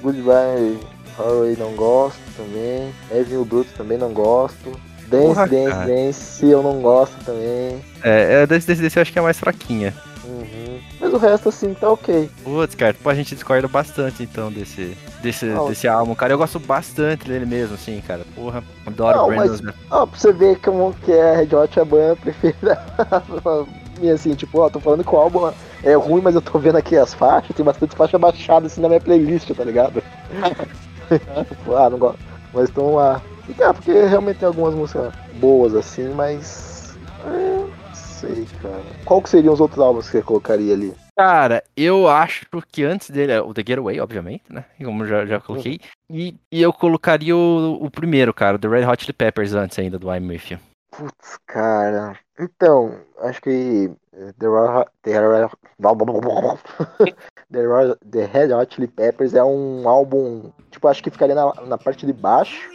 Goodbye 0.00 0.78
Highway 1.18 1.56
não 1.58 1.72
gosto 1.72 2.18
também. 2.34 2.94
Avenue 3.10 3.44
Bruto 3.44 3.70
também 3.76 3.98
não 3.98 4.12
gosto. 4.14 4.70
Dance, 5.06 5.26
Porra, 5.26 5.46
Dance, 5.46 5.70
cara. 5.70 5.86
Dance 5.86 6.46
eu 6.46 6.62
não 6.62 6.80
gosto 6.80 7.24
também. 7.26 7.78
É, 8.02 8.42
é 8.42 8.46
desse, 8.46 8.66
desse, 8.66 8.80
desse 8.80 8.98
eu 8.98 9.02
acho 9.02 9.12
que 9.12 9.18
é 9.18 9.20
a 9.20 9.24
mais 9.24 9.38
fraquinha. 9.38 9.94
Uhum. 10.38 10.80
Mas 11.00 11.12
o 11.12 11.16
resto 11.16 11.48
assim 11.48 11.74
tá 11.74 11.90
ok. 11.90 12.30
Putz, 12.44 12.74
cara, 12.74 12.92
tipo, 12.92 13.08
a 13.08 13.14
gente 13.14 13.34
discorda 13.34 13.68
bastante, 13.68 14.22
então, 14.22 14.50
desse, 14.50 14.96
desse, 15.22 15.46
desse 15.68 15.88
álbum, 15.88 16.14
cara. 16.14 16.32
Eu 16.32 16.38
gosto 16.38 16.58
bastante 16.58 17.28
dele 17.28 17.46
mesmo, 17.46 17.74
assim, 17.74 18.00
cara. 18.06 18.22
Porra, 18.34 18.62
adoro 18.86 19.18
Não, 19.18 19.24
o 19.24 19.28
Brandon. 19.28 19.58
mas- 19.62 19.74
Ó, 19.90 20.06
pra 20.06 20.18
você 20.18 20.32
ver 20.32 20.58
como 20.60 20.94
que 21.04 21.12
é 21.12 21.32
a 21.32 21.36
Red 21.36 21.54
Hot 21.54 21.78
é 21.78 21.82
a 21.82 21.84
banda 21.84 22.16
preferida. 22.16 22.80
minha 23.98 24.14
assim, 24.14 24.34
tipo, 24.34 24.60
ó, 24.60 24.70
tô 24.70 24.80
falando 24.80 25.04
que 25.04 25.14
o 25.14 25.18
álbum 25.18 25.50
é 25.82 25.94
ruim, 25.94 26.20
mas 26.22 26.34
eu 26.34 26.40
tô 26.40 26.58
vendo 26.58 26.76
aqui 26.76 26.96
as 26.96 27.12
faixas, 27.14 27.54
tem 27.54 27.64
bastante 27.64 27.96
faixa 27.96 28.18
baixada 28.18 28.66
assim 28.66 28.80
na 28.80 28.88
minha 28.88 29.00
playlist, 29.00 29.50
tá 29.50 29.64
ligado? 29.64 30.02
tipo, 31.48 31.74
ah, 31.74 31.90
não 31.90 31.98
gosto. 31.98 32.18
Mas 32.52 32.64
estão 32.64 32.94
lá. 32.94 33.20
E 33.48 33.54
tá, 33.54 33.72
porque 33.72 33.92
realmente 33.92 34.38
tem 34.38 34.46
algumas 34.46 34.74
músicas 34.74 35.12
boas 35.34 35.74
assim, 35.74 36.08
mas. 36.14 36.96
É, 37.26 37.64
sei, 38.18 38.46
cara. 38.60 38.82
Qual 39.04 39.22
que 39.22 39.30
seriam 39.30 39.54
os 39.54 39.60
outros 39.60 39.80
álbuns 39.80 40.06
que 40.06 40.12
você 40.12 40.22
colocaria 40.22 40.74
ali? 40.74 40.92
Cara, 41.16 41.62
eu 41.76 42.08
acho 42.08 42.46
que 42.70 42.84
antes 42.84 43.10
dele 43.10 43.32
é 43.32 43.40
o 43.40 43.52
The 43.52 43.62
Getaway, 43.66 44.00
obviamente, 44.00 44.44
né? 44.50 44.64
Como 44.82 45.02
eu 45.04 45.08
já, 45.08 45.26
já 45.26 45.40
coloquei. 45.40 45.80
E, 46.10 46.34
e 46.50 46.62
eu 46.62 46.72
colocaria 46.72 47.36
o, 47.36 47.84
o 47.84 47.90
primeiro, 47.90 48.32
cara, 48.32 48.56
o 48.56 48.58
The 48.58 48.68
Red 48.68 48.86
Hot 48.86 49.02
Chili 49.02 49.12
Peppers 49.12 49.52
antes 49.54 49.78
ainda 49.78 49.98
do 49.98 50.12
I'm 50.14 50.28
With 50.28 50.42
You. 50.50 50.58
Putz, 50.90 51.38
cara. 51.46 52.18
Então, 52.38 52.98
acho 53.20 53.40
que 53.42 53.90
The 54.38 54.46
Red 54.48 54.78
Hot- 54.78 54.90
The 55.02 55.20
Red- 58.26 58.52
Hot 58.54 58.74
Chili 58.74 58.86
Peppers 58.86 59.34
é 59.34 59.42
um 59.42 59.88
álbum, 59.88 60.50
tipo, 60.70 60.86
acho 60.88 61.02
que 61.02 61.10
ficaria 61.10 61.34
na, 61.34 61.52
na 61.66 61.78
parte 61.78 62.06
de 62.06 62.12
baixo, 62.12 62.70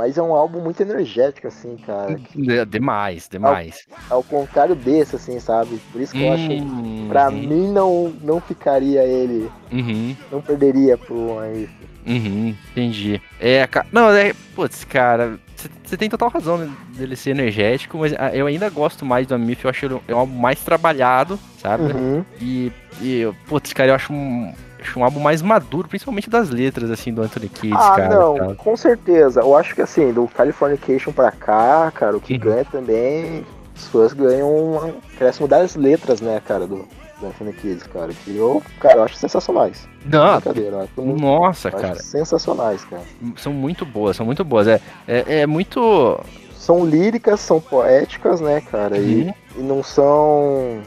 mas 0.00 0.16
é 0.18 0.22
um 0.22 0.34
álbum 0.34 0.62
muito 0.62 0.80
energético, 0.82 1.46
assim, 1.48 1.76
cara. 1.76 2.18
que- 2.18 2.34
De- 2.34 2.64
Demais, 2.66 3.28
demais. 3.28 3.86
Ao 4.08 4.22
contrário 4.24 4.74
desse, 4.74 5.16
assim, 5.16 5.38
sabe? 5.38 5.80
Por 5.92 6.00
isso 6.00 6.14
que 6.14 6.22
eu 6.22 6.30
acho 6.30 6.46
que 6.48 6.56
Hum, 6.56 7.06
pra 7.08 7.30
uhum, 7.30 7.46
mim 7.48 7.68
não, 7.72 8.10
não 8.22 8.40
ficaria 8.40 9.04
ele, 9.04 9.52
Uhum, 9.72 10.16
não 10.30 10.42
perderia 10.42 10.98
pro 10.98 11.38
aí. 11.38 11.68
uhum, 12.06 12.56
entendi. 12.70 13.20
É, 13.38 13.66
cara. 13.66 13.86
Não, 13.92 14.10
é. 14.10 14.32
Putz, 14.54 14.84
cara. 14.84 15.38
Você 15.84 15.96
tem 15.96 16.08
total 16.08 16.30
razão 16.30 16.66
dele 16.96 17.14
ser 17.16 17.30
energético, 17.30 17.98
mas 17.98 18.14
ah, 18.18 18.34
eu 18.34 18.46
ainda 18.46 18.70
gosto 18.70 19.04
mais 19.04 19.26
do 19.26 19.34
Amif, 19.34 19.64
eu 19.64 19.70
acho 19.70 19.84
ele 19.84 19.94
um 20.08 20.16
álbum 20.18 20.34
mais 20.38 20.60
trabalhado, 20.64 21.38
sabe? 21.58 21.94
Uhum. 21.94 22.24
E, 22.40 22.72
e, 22.98 23.30
putz, 23.46 23.72
cara, 23.74 23.90
eu 23.90 23.94
acho 23.94 24.10
um, 24.12 24.54
acho 24.80 24.98
um 24.98 25.04
álbum 25.04 25.20
mais 25.20 25.42
maduro, 25.42 25.88
principalmente 25.88 26.28
das 26.30 26.50
letras, 26.50 26.90
assim, 26.90 27.12
do 27.12 27.22
Anthony 27.22 27.48
Kidd, 27.48 27.74
Ah, 27.76 27.94
cara. 27.96 28.08
não, 28.08 28.36
sabe? 28.36 28.54
com 28.56 28.76
certeza. 28.76 29.40
Eu 29.40 29.56
acho 29.56 29.74
que 29.74 29.82
assim, 29.82 30.12
do 30.12 30.26
Californication 30.28 31.12
pra 31.12 31.30
cá, 31.30 31.90
cara, 31.94 32.16
o 32.16 32.20
que 32.20 32.34
Uhum. 32.34 32.38
ganha 32.40 32.64
também, 32.64 33.44
os 33.76 33.86
fãs 33.88 34.12
ganham 34.12 34.48
um 34.48 34.76
acréscimo 35.14 35.46
das 35.48 35.74
letras, 35.76 36.20
né, 36.20 36.40
cara, 36.46 36.66
do, 36.66 36.86
do 37.20 37.26
Anthony 37.26 37.52
Kids, 37.52 37.86
cara. 37.86 38.10
Que 38.24 38.36
eu, 38.36 38.62
cara, 38.78 38.96
eu 38.98 39.02
acho 39.04 39.14
sensacionais. 39.16 39.86
Não, 40.04 40.34
Brincadeira, 40.40 40.88
eu 40.96 41.04
nossa, 41.04 41.68
eu 41.68 41.78
cara. 41.78 41.94
sensacionais, 42.02 42.84
cara. 42.84 43.02
São 43.36 43.52
muito 43.52 43.84
boas, 43.84 44.16
são 44.16 44.24
muito 44.24 44.42
boas. 44.44 44.66
É, 44.66 44.80
é, 45.06 45.40
é 45.40 45.46
muito. 45.46 46.18
São 46.56 46.84
líricas, 46.84 47.40
são 47.40 47.58
poéticas, 47.60 48.40
né, 48.40 48.60
cara, 48.60 48.96
e, 48.98 49.24
Uhum. 49.24 49.34
e 49.58 49.62
não 49.62 49.82
são. 49.82 50.80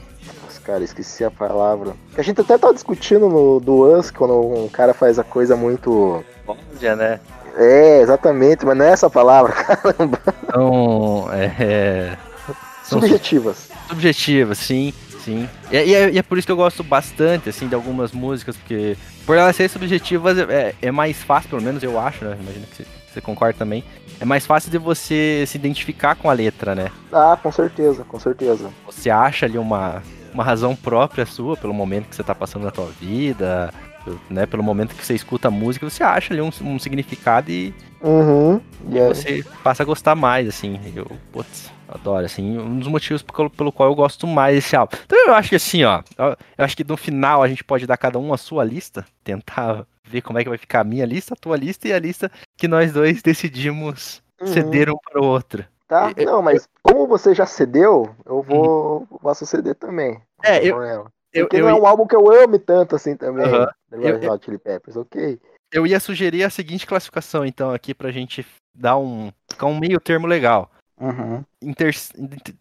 Cara, 0.65 0.83
esqueci 0.83 1.23
a 1.25 1.31
palavra. 1.31 1.93
A 2.17 2.21
gente 2.21 2.39
até 2.39 2.57
tá 2.57 2.71
discutindo 2.71 3.27
no 3.27 3.59
do 3.59 3.83
Us, 3.97 4.09
quando 4.09 4.39
um 4.39 4.69
cara 4.69 4.93
faz 4.93 5.19
a 5.19 5.23
coisa 5.23 5.55
muito. 5.55 6.23
Óbvia, 6.47 6.95
né? 6.95 7.19
É, 7.55 8.01
exatamente, 8.01 8.65
mas 8.65 8.77
não 8.77 8.85
é 8.85 8.91
essa 8.91 9.09
palavra, 9.09 9.51
caramba. 9.53 10.19
São. 10.51 11.29
É, 11.31 11.45
é, 11.59 12.17
Subjetivas. 12.83 13.69
subjetivas, 13.87 14.57
sim, 14.57 14.93
sim. 15.23 15.47
E, 15.71 15.75
e 15.77 15.93
é, 15.95 16.09
e 16.11 16.17
é 16.17 16.23
por 16.23 16.37
isso 16.37 16.47
que 16.47 16.51
eu 16.51 16.57
gosto 16.57 16.83
bastante, 16.83 17.49
assim, 17.49 17.67
de 17.67 17.75
algumas 17.75 18.11
músicas, 18.11 18.57
porque 18.57 18.97
por 19.25 19.37
elas 19.37 19.55
serem 19.55 19.69
subjetivas 19.69 20.37
é, 20.37 20.73
é 20.81 20.91
mais 20.91 21.21
fácil, 21.21 21.49
pelo 21.49 21.61
menos 21.61 21.83
eu 21.83 21.99
acho, 21.99 22.25
né? 22.25 22.37
Imagino 22.41 22.65
que 22.67 22.77
você, 22.77 22.85
você 23.13 23.21
concorda 23.21 23.57
também. 23.57 23.83
É 24.19 24.25
mais 24.25 24.45
fácil 24.45 24.71
de 24.71 24.77
você 24.77 25.43
se 25.47 25.57
identificar 25.57 26.15
com 26.15 26.29
a 26.29 26.33
letra, 26.33 26.73
né? 26.73 26.89
Ah, 27.11 27.37
com 27.41 27.51
certeza, 27.51 28.03
com 28.03 28.19
certeza. 28.19 28.69
Você 28.85 29.09
acha 29.09 29.45
ali 29.45 29.57
uma, 29.57 30.01
uma 30.33 30.43
razão 30.43 30.75
própria 30.75 31.25
sua, 31.25 31.55
pelo 31.57 31.73
momento 31.73 32.07
que 32.09 32.15
você 32.15 32.23
tá 32.23 32.33
passando 32.35 32.63
na 32.63 32.71
tua 32.71 32.87
vida, 32.99 33.73
né? 34.29 34.45
Pelo 34.45 34.63
momento 34.63 34.95
que 34.95 35.05
você 35.05 35.13
escuta 35.13 35.47
a 35.47 35.51
música, 35.51 35.89
você 35.89 36.03
acha 36.03 36.33
ali 36.33 36.41
um, 36.41 36.49
um 36.61 36.79
significado 36.79 37.51
e, 37.51 37.73
Uhum. 38.01 38.59
É- 38.93 39.07
você 39.07 39.45
passa 39.63 39.81
a 39.81 39.85
gostar 39.85 40.13
mais, 40.13 40.45
assim. 40.45 40.77
Eu, 40.93 41.05
putz, 41.31 41.71
adoro, 41.87 42.25
assim. 42.25 42.57
Um 42.59 42.79
dos 42.79 42.87
motivos 42.89 43.21
pelo, 43.21 43.49
pelo 43.49 43.71
qual 43.71 43.87
eu 43.89 43.95
gosto 43.95 44.27
mais 44.27 44.55
desse 44.55 44.75
álbum. 44.75 44.97
Então 45.05 45.27
eu 45.27 45.33
acho 45.33 45.49
que 45.49 45.55
assim, 45.55 45.83
ó. 45.85 46.01
Eu 46.17 46.35
eu 46.57 46.65
acho 46.65 46.75
que 46.75 46.83
no 46.83 46.97
final 46.97 47.41
a 47.41 47.47
gente 47.47 47.63
pode 47.63 47.87
dar 47.87 47.95
cada 47.95 48.19
um 48.19 48.33
a 48.33 48.37
sua 48.37 48.63
lista, 48.65 49.05
tentar 49.23 49.85
ver 50.03 50.21
como 50.21 50.37
é 50.37 50.43
que 50.43 50.49
vai 50.49 50.57
ficar 50.57 50.81
a 50.81 50.83
minha 50.83 51.05
lista, 51.05 51.33
a 51.33 51.37
tua 51.37 51.55
lista 51.55 51.87
e 51.87 51.93
a 51.93 51.99
lista 51.99 52.29
que 52.57 52.67
nós 52.67 52.91
dois 52.91 53.21
decidimos 53.23 54.21
Uhum. 54.41 54.47
ceder 54.47 54.89
um 54.89 54.97
para 54.97 55.21
o 55.21 55.25
outro. 55.25 55.63
Tá? 55.93 56.11
Eu- 56.17 56.25
Não, 56.25 56.41
mas 56.41 56.67
como 56.81 57.05
você 57.05 57.35
já 57.35 57.45
cedeu, 57.45 58.09
eu 58.25 58.41
vou. 58.41 59.05
Posso 59.21 59.45
ceder 59.45 59.75
também. 59.75 60.19
É, 60.43 60.65
eu-. 60.65 60.81
Eu, 61.31 61.45
Porque 61.45 61.57
eu, 61.57 61.61
não 61.61 61.69
é 61.69 61.73
um 61.75 61.85
álbum 61.85 62.07
que 62.07 62.15
eu 62.15 62.31
ame 62.31 62.57
tanto 62.57 62.95
assim 62.95 63.15
também. 63.15 63.45
Red 63.91 64.23
Eu- 64.25 64.31
Hot 64.31 64.43
Chili 64.45 64.57
Peppers, 64.57 64.95
ok. 64.97 65.39
eu 65.71 65.85
ia 65.87 65.99
sugerir 65.99 66.43
a 66.43 66.49
seguinte 66.49 66.85
classificação, 66.87 67.43
então, 67.45 67.71
aqui 67.71 67.93
pra 67.93 68.11
gente 68.11 68.43
dar 68.75 68.97
um. 68.97 69.31
ficar 69.51 69.67
um 69.67 69.79
meio 69.79 69.99
termo 69.99 70.25
legal. 70.25 70.71
Uhum. 70.99 71.43
Em, 71.61 71.73
ter- 71.73 71.93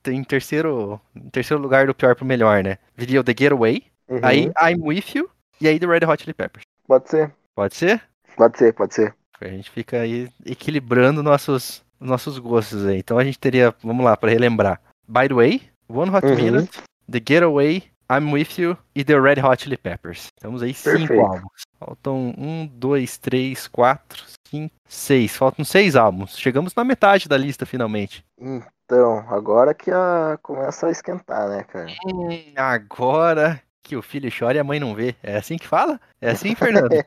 em 0.09 0.25
terceiro, 0.25 1.01
em 1.17 1.31
terceiro 1.31 1.63
lugar 1.63 1.87
do 1.87 1.95
pior 1.95 2.15
pro 2.15 2.25
melhor, 2.27 2.63
né? 2.63 2.77
Viria 2.95 3.21
o 3.21 3.25
The 3.25 3.35
Getaway, 3.39 3.83
Uhum. 4.09 4.21
aí 4.23 4.53
I'm 4.61 4.83
With 4.83 5.05
You 5.15 5.31
e 5.61 5.69
aí 5.69 5.79
The 5.79 5.87
Red 5.87 6.07
Hot 6.07 6.23
Chili 6.23 6.35
Peppers. 6.35 6.65
Pode 6.87 7.09
ser, 7.09 7.33
Pode 7.55 7.75
ser? 7.77 8.03
pode 8.37 8.59
ser, 8.59 8.73
pode 8.75 8.95
ser. 8.95 9.15
A 9.41 9.49
gente 9.49 9.71
fica 9.71 10.01
aí 10.01 10.29
equilibrando 10.47 11.23
nossos, 11.23 11.83
nossos 12.03 12.39
gostos 12.39 12.87
aí. 12.87 12.99
Então 12.99 13.19
a 13.19 13.25
gente 13.25 13.39
teria, 13.39 13.75
vamos 13.83 14.05
lá, 14.05 14.17
pra 14.17 14.31
relembrar. 14.31 14.81
By 15.09 15.29
the 15.29 15.35
Way, 15.35 15.63
One 15.89 16.11
Hot 16.11 16.27
Uhum. 16.27 16.35
Minute, 16.37 16.83
The 17.11 17.21
Getaway, 17.27 17.85
I'm 18.11 18.33
With 18.33 18.59
You 18.59 18.77
e 18.95 19.05
The 19.05 19.19
Red 19.19 19.41
Hot 19.41 19.63
Chili 19.63 19.77
Peppers. 19.77 20.29
Temos 20.41 20.63
aí 20.63 20.75
cinco 20.75 20.99
Perfeito. 20.99 21.21
álbuns. 21.23 21.63
Faltam 21.79 22.35
um, 22.37 22.67
dois, 22.67 23.17
três, 23.19 23.67
quatro, 23.67 24.25
cinco, 24.49 24.75
seis. 24.87 25.37
Faltam 25.37 25.65
seis 25.65 25.97
álbuns. 25.97 26.37
Chegamos 26.37 26.75
na 26.75 26.85
metade 26.85 27.29
da 27.29 27.37
lista 27.37 27.65
finalmente. 27.65 28.25
Então, 28.39 29.25
agora 29.29 29.73
que 29.73 29.91
a... 29.91 30.39
começa 30.43 30.87
a 30.87 30.91
esquentar, 30.91 31.49
né, 31.49 31.65
cara? 31.65 31.87
Hum, 32.07 32.53
agora 32.57 33.63
que 33.83 33.97
o 33.97 34.03
filho 34.03 34.31
chora 34.37 34.57
e 34.57 34.61
a 34.61 34.65
mãe 34.65 34.79
não 34.79 34.95
vê. 34.95 35.17
É 35.23 35.37
assim 35.37 35.57
que 35.57 35.67
fala? 35.67 36.01
É 36.21 36.31
assim, 36.31 36.55
Fernando? 36.55 36.91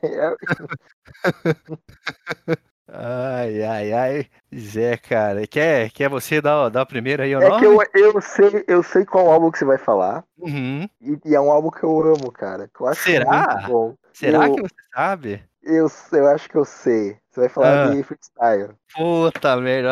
Ai, 2.88 3.62
ai, 3.62 3.92
ai. 3.92 4.26
Zé, 4.54 4.96
cara. 4.96 5.46
Quer, 5.46 5.90
quer 5.90 6.08
você 6.08 6.40
dar, 6.40 6.68
dar 6.68 6.82
o 6.82 6.86
primeiro 6.86 7.22
aí 7.22 7.34
o 7.34 7.42
É 7.42 7.58
que 7.58 7.66
eu, 7.66 7.78
eu, 7.94 8.20
sei, 8.20 8.64
eu 8.68 8.82
sei 8.82 9.04
qual 9.04 9.30
álbum 9.30 9.50
que 9.50 9.58
você 9.58 9.64
vai 9.64 9.78
falar. 9.78 10.24
Uhum. 10.38 10.88
E, 11.00 11.18
e 11.24 11.34
é 11.34 11.40
um 11.40 11.50
álbum 11.50 11.70
que 11.70 11.82
eu 11.82 12.00
amo, 12.00 12.30
cara. 12.32 12.68
Que 12.74 12.80
eu 12.80 12.86
acho 12.86 13.02
Será? 13.02 13.66
Será 14.12 14.46
Eu- 14.46 14.54
que 14.54 14.62
você 14.62 14.74
sabe? 14.94 15.42
Eu, 15.62 15.88
eu 16.12 16.26
acho 16.28 16.48
que 16.48 16.56
eu 16.56 16.64
sei. 16.64 17.16
Você 17.30 17.40
vai 17.40 17.48
falar 17.48 17.86
Ah. 17.86 17.90
de 17.90 18.02
freestyle. 18.04 18.70
Puta 18.94 19.56
merda, 19.56 19.88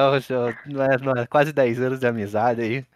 não 0.67 0.83
é, 0.85 0.99
não 0.99 1.13
é, 1.21 1.27
quase 1.27 1.53
10 1.53 1.81
anos 1.81 1.99
de 1.99 2.07
amizade 2.07 2.61
aí. 2.63 2.87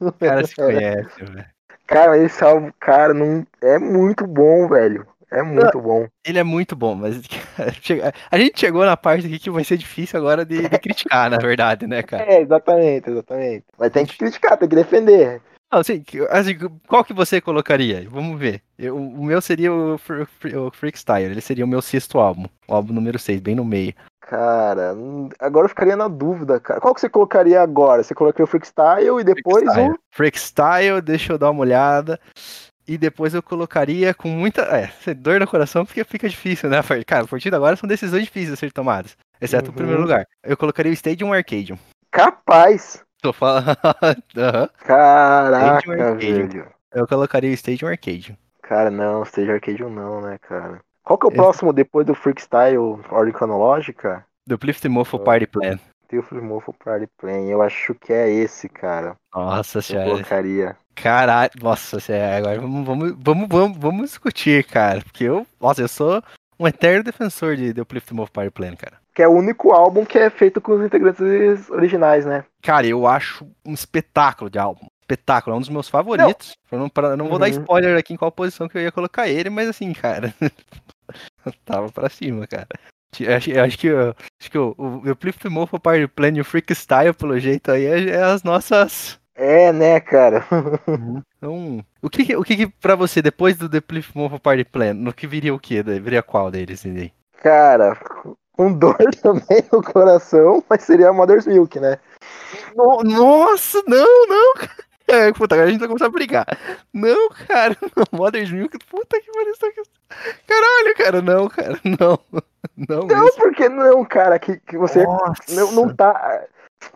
O 0.00 0.12
cara 0.12 0.46
se 0.46 0.54
conhece, 0.56 1.22
velho. 1.24 1.44
Cara, 1.86 2.16
esse 2.18 2.42
álbum, 2.42 2.70
cara, 2.80 3.12
não, 3.14 3.46
é 3.62 3.78
muito 3.78 4.26
bom, 4.26 4.66
velho. 4.68 5.06
É 5.30 5.42
muito 5.42 5.80
bom. 5.80 6.06
Ele 6.24 6.38
é 6.38 6.42
muito 6.44 6.74
bom, 6.74 6.94
mas 6.94 7.16
a 8.30 8.38
gente 8.38 8.58
chegou 8.60 8.84
na 8.84 8.96
parte 8.96 9.26
aqui 9.26 9.38
que 9.38 9.50
vai 9.50 9.64
ser 9.64 9.76
difícil 9.76 10.18
agora 10.18 10.44
de, 10.44 10.68
de 10.68 10.78
criticar, 10.78 11.30
na 11.30 11.38
verdade, 11.38 11.86
né, 11.86 12.02
cara? 12.02 12.24
É, 12.24 12.40
exatamente, 12.40 13.10
exatamente. 13.10 13.64
Mas 13.78 13.90
tem 13.92 14.06
que 14.06 14.16
criticar, 14.16 14.56
tem 14.56 14.68
que 14.68 14.76
defender. 14.76 15.40
Não, 15.70 15.80
assim, 15.80 16.02
assim, 16.30 16.56
qual 16.86 17.04
que 17.04 17.12
você 17.12 17.42
colocaria? 17.42 18.06
Vamos 18.08 18.38
ver. 18.38 18.62
Eu- 18.78 18.96
o 18.96 19.22
meu 19.22 19.40
seria 19.42 19.70
o, 19.72 19.96
o 19.96 20.70
Freakstyle, 20.72 21.30
ele 21.30 21.42
seria 21.42 21.64
o 21.64 21.68
meu 21.68 21.82
sexto 21.82 22.18
álbum, 22.18 22.46
o 22.66 22.74
álbum 22.74 22.94
número 22.94 23.18
6, 23.18 23.38
bem 23.40 23.54
no 23.54 23.64
meio. 23.66 23.92
Cara, 24.22 24.94
hum, 24.94 25.28
agora 25.38 25.64
eu 25.64 25.68
ficaria 25.70 25.96
na 25.96 26.08
dúvida, 26.08 26.60
cara. 26.60 26.80
Qual 26.80 26.94
que 26.94 27.00
você 27.00 27.08
colocaria 27.08 27.62
agora? 27.62 28.02
Você 28.02 28.14
colocaria 28.14 28.44
o 28.44 28.46
Freakstyle 28.46 29.20
e 29.20 29.24
depois 29.24 29.64
Freakstyle. 29.64 29.90
o. 29.90 29.98
Freakstyle, 30.10 31.00
deixa 31.02 31.32
eu 31.34 31.38
dar 31.38 31.50
uma 31.50 31.60
olhada. 31.62 32.18
E 32.88 32.96
depois 32.96 33.34
eu 33.34 33.42
colocaria 33.42 34.14
com 34.14 34.28
muita. 34.28 34.62
É, 34.62 34.90
dor 35.14 35.38
no 35.38 35.46
coração, 35.46 35.84
porque 35.84 36.02
fica 36.04 36.26
difícil, 36.28 36.70
né? 36.70 36.80
Cara, 37.06 37.24
a 37.24 37.28
partir 37.28 37.50
de 37.50 37.56
agora 37.56 37.76
são 37.76 37.86
decisões 37.86 38.24
difíceis 38.24 38.54
a 38.54 38.56
ser 38.56 38.72
tomadas. 38.72 39.14
Exceto 39.40 39.66
o 39.66 39.68
Uhum. 39.68 39.76
primeiro 39.76 40.00
lugar. 40.00 40.26
Eu 40.42 40.56
colocaria 40.56 40.90
o 40.90 40.94
Stadium 40.94 41.32
Arcadium. 41.32 41.78
Capaz! 42.10 43.04
Tô 43.20 43.32
falando. 43.32 43.76
Aham. 44.36 44.68
Caraca, 44.84 45.78
Stadium 45.80 46.16
velho. 46.48 46.66
Eu 46.94 47.06
colocaria 47.06 47.50
o 47.50 47.54
Stadium 47.54 47.88
Arcadium. 47.88 48.36
Cara, 48.62 48.90
não, 48.90 49.22
Stage 49.24 49.50
Arcadium 49.50 49.90
não, 49.90 50.20
né, 50.22 50.38
cara? 50.40 50.80
Qual 51.04 51.18
que 51.18 51.26
é 51.26 51.28
o 51.28 51.30
Esse- 51.32 51.36
próximo 51.36 51.72
depois 51.72 52.06
do 52.06 52.14
Freakstyle 52.14 52.78
ordem 53.10 53.32
cronológica? 53.32 54.24
Do 54.46 54.58
Plift 54.58 54.86
Ah. 54.86 55.18
Party 55.18 55.46
Plan. 55.46 55.78
Tem 56.08 56.18
o 56.18 56.22
Freemorpho 56.22 56.72
Party 56.72 57.06
Plan. 57.18 57.42
Eu 57.46 57.60
acho 57.60 57.94
que 57.94 58.12
é 58.12 58.30
esse, 58.30 58.68
cara. 58.68 59.14
Nossa 59.34 59.78
Eu 59.78 59.82
senhora. 59.82 60.10
colocaria. 60.10 60.76
Caralho, 60.94 61.50
nossa 61.62 62.00
senhora. 62.00 62.38
Agora 62.38 62.60
vamos, 62.60 62.86
vamos, 63.18 63.46
vamos, 63.48 63.78
vamos, 63.78 64.02
discutir, 64.10 64.64
cara. 64.64 65.02
Porque 65.02 65.24
eu. 65.24 65.46
Nossa, 65.60 65.82
eu 65.82 65.88
sou 65.88 66.22
um 66.58 66.66
eterno 66.66 67.04
defensor 67.04 67.56
de 67.56 67.74
The 67.74 67.82
Uplift 67.82 68.12
Mofo 68.14 68.32
Party 68.32 68.50
Plan, 68.50 68.74
cara. 68.74 68.96
Que 69.14 69.22
é 69.22 69.28
o 69.28 69.32
único 69.32 69.72
álbum 69.72 70.04
que 70.06 70.16
é 70.18 70.30
feito 70.30 70.60
com 70.60 70.72
os 70.72 70.84
integrantes 70.84 71.68
originais, 71.70 72.24
né? 72.24 72.44
Cara, 72.62 72.86
eu 72.86 73.06
acho 73.06 73.46
um 73.66 73.74
espetáculo 73.74 74.48
de 74.48 74.58
álbum. 74.58 74.86
Espetáculo, 75.02 75.54
é 75.54 75.56
um 75.58 75.60
dos 75.60 75.68
meus 75.70 75.88
favoritos. 75.88 76.52
Eu 76.70 76.78
não, 76.78 76.88
pra- 76.88 77.16
não 77.16 77.28
vou 77.28 77.38
dar 77.38 77.46
Uhum. 77.50 77.60
spoiler 77.60 77.98
aqui 77.98 78.14
em 78.14 78.16
qual 78.16 78.30
posição 78.32 78.68
que 78.68 78.78
eu 78.78 78.82
ia 78.82 78.92
colocar 78.92 79.28
ele, 79.28 79.50
mas 79.50 79.68
assim, 79.68 79.92
cara. 79.92 80.32
tava 81.64 81.90
pra 81.90 82.08
cima, 82.08 82.46
cara. 82.46 82.66
Acho, 83.36 83.58
acho 83.60 83.78
que, 83.78 83.88
acho 83.88 84.50
que 84.50 84.58
o, 84.58 84.74
o, 84.76 84.84
o 85.06 85.10
Uplift 85.10 85.48
Mofo 85.48 85.80
Party 85.80 86.06
Plan 86.06 86.30
e 86.36 86.40
o 86.40 86.44
Freakstyle, 86.44 87.14
pelo 87.14 87.38
jeito 87.38 87.70
aí, 87.70 87.86
é, 87.86 88.10
é 88.10 88.22
as 88.22 88.42
nossas. 88.42 89.18
É, 89.34 89.72
né, 89.72 89.98
cara? 90.00 90.44
Então, 91.38 91.84
o 92.02 92.10
que, 92.10 92.24
que- 92.24 92.36
o 92.36 92.42
que, 92.42 92.56
que 92.56 92.66
pra 92.66 92.96
você, 92.96 93.22
depois 93.22 93.56
do 93.56 93.68
The 93.68 93.78
Uplift 93.78 94.16
Mofo 94.16 94.40
Party 94.40 94.64
Plan, 94.64 94.92
no 94.94 95.12
que 95.12 95.24
viria 95.26 95.54
o 95.54 95.58
quê? 95.58 95.82
daí? 95.84 96.00
Viria 96.00 96.20
qual 96.22 96.50
deles? 96.50 96.84
aí? 96.84 97.12
Cara, 97.40 97.96
com 98.52 98.72
dor 98.72 98.96
também 99.22 99.62
no 99.72 99.80
coração, 99.82 100.62
mas 100.68 100.82
seria 100.82 101.08
a 101.10 101.12
Mother's 101.12 101.46
Milk, 101.46 101.78
né? 101.78 101.98
No- 102.74 103.02
nossa, 103.04 103.80
não, 103.86 104.26
não, 104.26 104.54
cara. 104.54 104.87
É, 105.08 105.32
puta, 105.32 105.54
agora 105.54 105.68
a 105.68 105.70
gente 105.70 105.80
vai 105.80 105.88
começar 105.88 106.06
a 106.06 106.10
brigar. 106.10 106.46
Não, 106.92 107.30
cara, 107.30 107.74
não, 107.96 108.18
Mother's 108.18 108.50
Milk, 108.50 108.78
puta 108.86 109.20
que 109.20 109.32
pariu. 109.32 109.54
Caralho, 110.46 110.94
cara, 110.96 111.22
não, 111.22 111.48
cara, 111.48 111.80
não. 111.84 112.18
Não, 112.76 113.06
Não, 113.06 113.24
mesmo. 113.24 113.32
por 113.36 113.54
que 113.54 113.68
não, 113.68 114.04
cara? 114.04 114.38
Que, 114.38 114.58
que 114.60 114.76
você 114.76 115.02
Nossa. 115.04 115.42
não, 115.48 115.72
não 115.72 115.94
tá. 115.94 116.44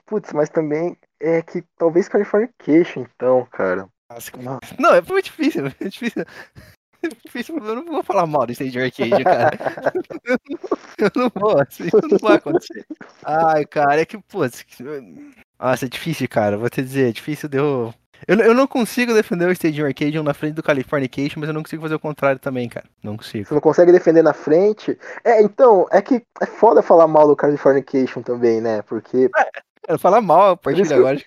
Putz, 0.07 0.33
mas 0.33 0.48
também 0.48 0.96
é 1.20 1.40
que 1.42 1.64
talvez 1.79 2.09
Californication, 2.09 3.07
então, 3.14 3.46
cara. 3.51 3.88
Não, 4.79 4.94
é 4.94 5.01
muito 5.01 5.25
difícil, 5.25 5.64
é 5.81 5.88
difícil. 5.88 6.25
É 7.03 7.09
difícil, 7.09 7.57
eu 7.59 7.75
não 7.77 7.85
vou 7.87 8.03
falar 8.05 8.27
mal 8.27 8.46
do 8.46 8.53
Stage 8.53 8.79
Arcade, 8.79 9.25
cara. 9.25 9.59
Eu 10.98 11.11
não 11.16 11.33
vou, 11.35 11.61
assim, 11.61 11.85
isso 11.87 12.01
não 12.09 12.18
vai 12.18 12.37
acontecer. 12.37 12.87
Ai, 13.25 13.64
cara, 13.64 14.01
é 14.01 14.05
que, 14.05 14.18
putz. 14.18 14.64
Nossa, 15.59 15.87
é 15.87 15.88
difícil, 15.88 16.29
cara. 16.29 16.57
Vou 16.57 16.70
te 16.70 16.81
dizer, 16.83 17.09
é 17.09 17.12
difícil 17.12 17.48
de 17.48 17.59
eu. 17.59 17.92
Eu, 18.26 18.37
eu 18.38 18.54
não 18.54 18.66
consigo 18.66 19.12
defender 19.14 19.46
o 19.46 19.52
Stadium 19.52 19.87
Arcadium 19.87 20.22
na 20.22 20.35
frente 20.35 20.54
do 20.54 20.62
Californication, 20.62 21.40
mas 21.40 21.48
eu 21.48 21.54
não 21.54 21.62
consigo 21.62 21.82
fazer 21.82 21.94
o 21.94 22.00
contrário 22.00 22.38
também, 22.38 22.68
cara. 22.68 22.87
Não 23.02 23.16
consigo. 23.16 23.46
Você 23.46 23.54
não 23.54 23.61
consegue 23.61 23.92
defender 23.92 24.22
na 24.22 24.32
frente. 24.32 24.98
É, 25.24 25.42
então, 25.42 25.87
é 25.90 26.00
que 26.00 26.22
é 26.40 26.46
foda 26.46 26.82
falar 26.82 27.06
mal 27.08 27.26
do 27.26 27.37
Californication 27.37 28.22
também, 28.22 28.61
né? 28.61 28.82
Porque. 28.82 29.28
Eu 29.88 29.98
falar 29.98 30.20
mal 30.20 30.50
a 30.52 30.56
partir 30.56 30.82
de 30.82 30.92
eu- 30.92 30.98
agora, 30.98 31.18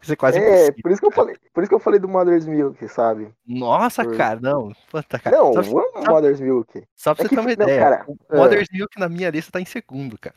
ser 0.00 0.16
quase 0.16 0.38
é, 0.38 0.70
por 0.80 0.90
isso 0.90 1.00
que 1.00 1.06
eu 1.06 1.10
falei. 1.10 1.36
Por 1.52 1.62
isso 1.62 1.68
que 1.68 1.74
eu 1.74 1.80
falei 1.80 2.00
do 2.00 2.08
Mother's 2.08 2.46
Milk, 2.46 2.88
sabe? 2.88 3.28
Nossa, 3.46 4.02
por- 4.04 4.16
cara, 4.16 4.38
não. 4.40 4.72
Puta, 4.90 5.18
cara. 5.18 5.36
Não, 5.36 5.48
amo 5.58 5.84
Mother's 6.08 6.40
Milk. 6.40 6.82
só 6.94 7.14
pra 7.14 7.24
É 7.24 7.28
você 7.28 7.28
que, 7.28 7.34
ter 7.34 7.40
uma 7.40 7.46
não, 7.48 7.52
ideia. 7.52 7.78
cara, 7.80 8.04
o 8.08 8.16
é. 8.30 8.36
Mother's 8.36 8.68
Milk 8.72 8.98
na 8.98 9.08
minha 9.08 9.28
lista 9.28 9.52
tá 9.52 9.60
em 9.60 9.64
segundo, 9.66 10.16
cara. 10.18 10.34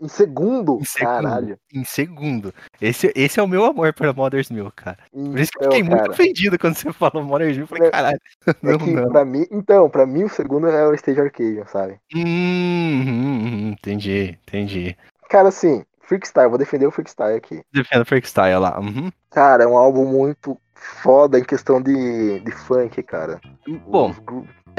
Em 0.00 0.08
segundo? 0.08 0.78
Em 0.80 0.84
segundo. 0.84 1.10
Caralho. 1.22 1.58
Em 1.74 1.84
segundo. 1.84 2.54
Esse, 2.80 3.12
esse 3.16 3.40
é 3.40 3.42
o 3.42 3.48
meu 3.48 3.64
amor 3.64 3.92
pela 3.92 4.12
Mother's 4.12 4.50
Milk, 4.50 4.72
cara. 4.76 4.98
Por 5.12 5.38
isso 5.38 5.50
que 5.52 5.58
eu 5.58 5.64
fiquei 5.64 5.78
Então, 5.80 5.90
muito 5.90 6.00
cara, 6.02 6.12
ofendido 6.12 6.58
quando 6.58 6.74
você 6.76 6.92
falou 6.92 7.24
Mother's 7.24 7.56
Milk. 7.56 7.72
Eu 7.72 7.76
falei, 7.78 7.88
É- 7.88 7.90
caralho. 7.90 8.20
É 8.46 8.54
Não, 8.62 8.78
que 8.78 8.90
não. 8.92 9.08
pra 9.10 9.24
mim. 9.24 9.44
Então, 9.50 9.90
pra 9.90 10.06
mim 10.06 10.24
o 10.24 10.28
segundo 10.28 10.68
é 10.68 10.86
o 10.86 10.94
Stage 10.94 11.20
Arcadium, 11.20 11.66
sabe? 11.66 11.98
Hum, 12.14 13.70
entendi, 13.72 14.38
entendi. 14.46 14.96
Cara, 15.28 15.48
assim, 15.48 15.84
Freakstyle, 16.02 16.48
vou 16.48 16.58
defender 16.58 16.86
o 16.86 16.90
Freakstyle 16.90 17.36
aqui. 17.36 17.62
Defenda 17.72 18.04
Freakstyle 18.04 18.58
lá. 18.58 18.78
Uhum. 18.80 19.10
Cara, 19.30 19.64
é 19.64 19.66
um 19.66 19.76
álbum 19.76 20.06
muito 20.06 20.58
foda 20.74 21.38
em 21.38 21.44
questão 21.44 21.82
de, 21.82 22.40
de 22.40 22.50
funk, 22.52 23.02
cara. 23.02 23.40
Bom, 23.88 24.10
Os 24.10 24.18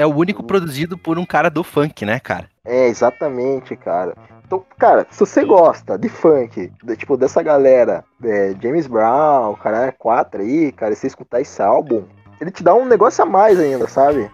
é 0.00 0.06
o 0.06 0.14
único 0.16 0.42
produzido 0.42 0.96
por 0.96 1.18
um 1.18 1.26
cara 1.26 1.50
do 1.50 1.62
funk, 1.62 2.04
né, 2.06 2.18
cara? 2.18 2.48
É, 2.64 2.88
exatamente, 2.88 3.76
cara. 3.76 4.14
Então, 4.46 4.64
cara, 4.78 5.06
se 5.10 5.20
você 5.20 5.44
gosta 5.44 5.96
de 5.98 6.08
funk, 6.08 6.72
de- 6.82 6.96
tipo, 6.96 7.16
dessa 7.16 7.42
galera, 7.42 8.04
é, 8.24 8.54
James 8.60 8.86
Brown, 8.86 9.54
cara, 9.54 9.86
é 9.86 9.92
4 9.92 10.40
aí, 10.42 10.72
cara, 10.72 10.92
e 10.92 10.96
você 10.96 11.06
escutar 11.06 11.40
esse 11.40 11.62
álbum, 11.62 12.04
ele 12.40 12.50
te 12.50 12.62
dá 12.62 12.74
um 12.74 12.86
negócio 12.86 13.22
a 13.22 13.26
mais 13.26 13.60
ainda, 13.60 13.86
sabe? 13.86 14.30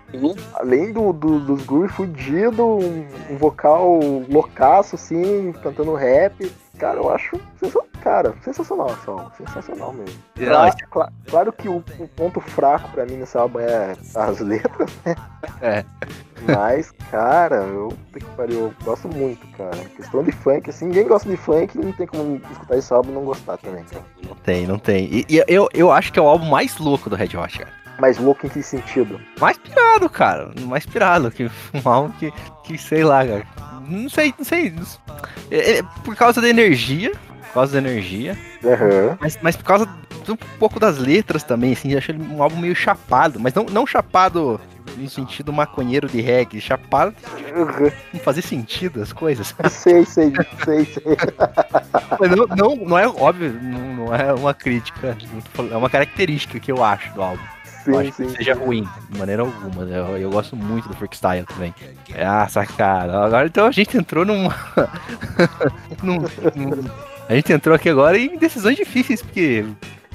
Além 0.55 0.93
do, 0.93 1.13
do- 1.13 1.41
dos 1.41 1.65
groove 1.67 1.89
fudido, 1.89 2.65
um, 2.65 3.07
um 3.31 3.37
vocal 3.37 3.99
loucaço, 4.29 4.95
assim, 4.95 5.53
cantando 5.63 5.93
rap. 5.95 6.51
Cara, 6.79 6.99
eu 6.99 7.11
acho 7.11 7.41
sensacional, 7.59 7.89
cara, 8.03 8.35
sensacional 8.43 8.91
álbum, 8.91 9.31
sensacional 9.37 9.93
mesmo. 9.93 10.19
Cla- 10.37 10.67
cla- 10.91 11.13
claro 11.27 11.53
que 11.53 11.69
o, 11.69 11.83
o 11.99 12.09
ponto 12.09 12.41
fraco 12.41 12.89
pra 12.91 13.05
mim 13.07 13.17
nesse 13.17 13.37
álbum 13.37 13.61
é 13.61 13.97
as 14.15 14.41
letras, 14.41 14.91
né? 15.05 15.15
É. 15.63 15.85
Mas, 16.43 16.93
cara, 17.11 17.57
eu, 17.57 17.93
eu 18.49 18.75
gosto 18.85 19.09
muito, 19.09 19.47
cara. 19.57 19.77
Questão 19.97 20.23
de 20.23 20.31
funk, 20.33 20.69
assim, 20.71 20.87
ninguém 20.87 21.07
gosta 21.09 21.29
de 21.29 21.37
funk, 21.37 21.77
não 21.79 21.93
tem 21.93 22.07
como 22.07 22.41
escutar 22.53 22.77
esse 22.77 22.93
álbum 22.93 23.11
e 23.11 23.15
não 23.15 23.25
gostar 23.25 23.57
também, 23.57 23.83
cara. 23.85 24.05
Não 24.29 24.35
tem, 24.37 24.67
não 24.67 24.79
tem. 24.79 25.05
E, 25.07 25.27
e 25.29 25.45
eu, 25.49 25.69
eu 25.73 25.91
acho 25.91 26.13
que 26.13 26.19
é 26.19 26.23
o 26.23 26.29
álbum 26.29 26.47
mais 26.47 26.77
louco 26.79 27.09
do 27.09 27.17
Red 27.17 27.37
Hot, 27.37 27.59
cara. 27.59 27.73
Mas 27.99 28.19
louco 28.19 28.47
em 28.47 28.51
que 28.51 28.63
sentido? 28.63 29.21
Mais 29.41 29.57
pirado, 29.59 30.09
cara. 30.09 30.51
Mais 30.63 30.85
pirado. 30.87 31.31
Que 31.31 31.45
um 31.75 31.89
álbum 31.89 32.13
que, 32.19 32.33
que 32.65 32.79
sei 32.79 33.05
lá, 33.05 33.25
cara. 33.27 33.47
Não 33.89 34.09
sei, 34.09 34.35
não 34.37 34.45
sei. 34.45 34.71
não. 34.71 34.85
É- 35.51 35.79
é 35.79 35.83
por 36.05 36.15
causa 36.17 36.41
da 36.41 36.49
energia. 36.49 37.13
Por 37.49 37.55
causa 37.55 37.73
da 37.81 37.89
energia. 37.89 38.37
Aham. 38.65 39.17
Mas, 39.21 39.39
mas 39.41 39.57
por 39.57 39.65
causa 39.65 39.89
de 40.25 40.33
um 40.33 40.37
pouco 40.59 40.79
das 40.81 40.99
letras 40.99 41.43
também, 41.43 41.73
assim, 41.73 41.93
eu 41.93 41.99
acho 41.99 42.11
ele 42.11 42.23
um 42.23 42.43
álbum 42.43 42.57
meio 42.57 42.75
chapado, 42.75 43.39
mas 43.41 43.55
não, 43.55 43.65
não 43.65 43.87
chapado 43.87 44.61
no 44.97 45.09
sentido 45.09 45.53
maconheiro 45.53 46.09
de 46.09 46.21
reggae, 46.21 46.61
chapado 46.61 47.15
Aham. 47.55 47.93
em 48.13 48.19
fazer 48.19 48.43
sentido 48.43 49.01
as 49.03 49.13
coisas. 49.13 49.55
Sei, 49.71 50.05
sei, 50.05 50.33
sei, 50.65 50.85
sei. 50.85 51.03
Mas 52.19 52.31
não, 52.31 52.47
não, 52.57 52.77
não 52.77 52.99
é 52.99 53.07
óbvio, 53.07 53.53
não, 53.63 54.07
não 54.07 54.15
é 54.15 54.33
uma 54.33 54.53
crítica, 54.53 55.17
é 55.71 55.77
uma 55.77 55.89
característica 55.91 56.59
que 56.59 56.73
eu 56.73 56.83
acho 56.83 57.13
do 57.15 57.23
álbum. 57.23 57.43
Eu 57.87 57.95
Sim, 57.95 58.01
acho 58.01 58.13
que 58.13 58.29
sim. 58.29 58.29
seja 58.37 58.55
ruim, 58.55 58.87
de 59.11 59.19
maneira 59.19 59.43
alguma. 59.43 59.85
né? 59.85 59.99
Eu, 59.99 60.19
eu 60.19 60.31
gosto 60.31 60.57
muito 60.57 60.89
do 60.89 60.95
freestyle 60.97 61.45
também. 61.47 61.75
Ah, 62.19 62.49
sacada. 62.49 63.25
Agora 63.25 63.47
então 63.47 63.67
a 63.67 63.71
gente 63.71 63.97
entrou 63.97 64.25
num. 64.25 64.49
num- 66.03 66.19
num- 66.55 66.91
A 67.29 67.35
gente 67.35 67.53
entrou 67.53 67.75
aqui 67.75 67.89
agora 67.89 68.17
em 68.19 68.37
decisões 68.39 68.77
difíceis, 68.77 69.21
porque 69.23 69.65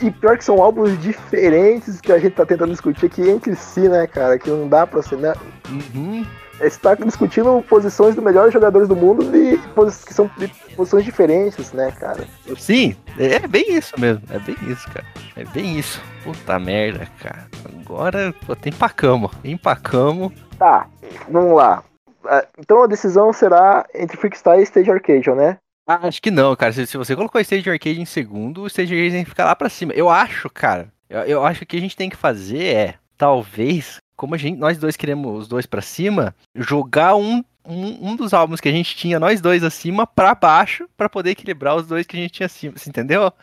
E 0.02 0.10
pior 0.12 0.38
que 0.38 0.46
são 0.46 0.62
álbuns 0.62 0.98
diferentes 1.02 2.00
que 2.02 2.12
a 2.12 2.18
gente 2.20 2.34
tá 2.36 2.46
tentando 2.46 2.72
discutir 2.72 3.06
aqui 3.08 3.30
entre 3.30 3.56
si, 3.56 3.82
né, 3.90 4.08
cara? 4.08 4.38
Que 4.40 4.50
não 4.50 4.68
dá 4.68 4.86
pra 4.88 5.02
ser. 5.02 5.18
Né? 5.18 5.34
Uhum. 5.70 6.26
Está 6.62 6.96
discutindo 6.96 7.64
posições 7.68 8.16
dos 8.16 8.24
melhores 8.24 8.54
jogadores 8.54 8.88
do 8.88 8.96
mundo 8.96 9.24
de 9.32 9.58
que 10.06 10.14
são 10.14 10.30
de 10.38 10.48
posições 10.76 11.04
diferentes, 11.04 11.72
né, 11.74 11.92
cara? 11.92 12.24
Sim, 12.58 12.96
é 13.18 13.48
bem 13.48 13.74
isso 13.76 14.00
mesmo. 14.00 14.24
É 14.30 14.40
bem 14.40 14.56
isso, 14.68 14.88
cara. 14.90 15.06
É 15.36 15.44
bem 15.46 15.78
isso. 15.78 16.02
Puta 16.24 16.60
merda, 16.60 17.08
cara. 17.20 17.48
Agora, 17.82 18.34
pô, 18.46 18.56
tem 18.56 18.72
empacamos. 18.72 19.32
Empacamos. 19.44 20.32
Tá, 20.58 20.88
vamos 21.30 21.56
lá. 21.56 21.84
Ah, 22.26 22.46
Então 22.58 22.84
a 22.84 22.88
decisão 22.88 23.34
será 23.34 23.86
entre 23.96 24.18
Freakstyle 24.18 24.60
e 24.60 24.64
Stage 24.64 24.92
Arcadian, 24.92 25.36
né? 25.36 25.58
Ah, 25.88 26.08
acho 26.08 26.22
que 26.22 26.32
não, 26.32 26.56
cara. 26.56 26.72
Se, 26.72 26.86
se 26.86 26.98
você 26.98 27.16
colocou 27.16 27.40
o 27.40 27.42
Stage 27.42 27.70
Arcade 27.70 28.00
em 28.00 28.06
segundo, 28.06 28.62
o 28.62 28.68
Stage 28.68 28.94
Arcade 28.94 29.12
tem 29.16 29.24
que 29.24 29.30
ficar 29.30 29.46
lá 29.46 29.56
pra 29.56 29.70
cima. 29.70 29.94
Eu 29.94 30.10
acho, 30.10 30.50
cara. 30.50 30.88
Eu, 31.10 31.22
eu 31.22 31.46
acho 31.46 31.60
que 31.60 31.64
o 31.64 31.68
que 31.68 31.78
a 31.78 31.82
gente 31.82 31.98
tem 31.98 32.10
que 32.10 32.16
fazer 32.16 32.64
é, 32.64 32.94
talvez, 33.18 33.98
como 34.22 34.36
a 34.36 34.38
gente, 34.38 34.60
nós 34.60 34.78
dois 34.78 34.96
queremos 34.96 35.36
os 35.40 35.48
dois 35.48 35.66
pra 35.66 35.82
cima, 35.82 36.36
jogar 36.56 37.16
um, 37.16 37.44
um, 37.66 38.12
um 38.12 38.16
dos 38.16 38.36
álbuns 38.36 38.62
que 38.62 38.70
a 38.70 38.72
gente 38.72 38.96
tinha, 38.96 39.20
nós 39.20 39.42
dois 39.42 39.64
acima, 39.64 40.06
pra 40.06 40.36
baixo, 40.36 40.88
pra 40.96 41.10
poder 41.10 41.32
equilibrar 41.32 41.76
os 41.76 41.88
dois 41.88 42.06
que 42.06 42.16
a 42.16 42.20
gente 42.20 42.34
tinha 42.34 42.46
acima. 42.46 42.78
Você 42.78 42.88
entendeu? 42.88 43.34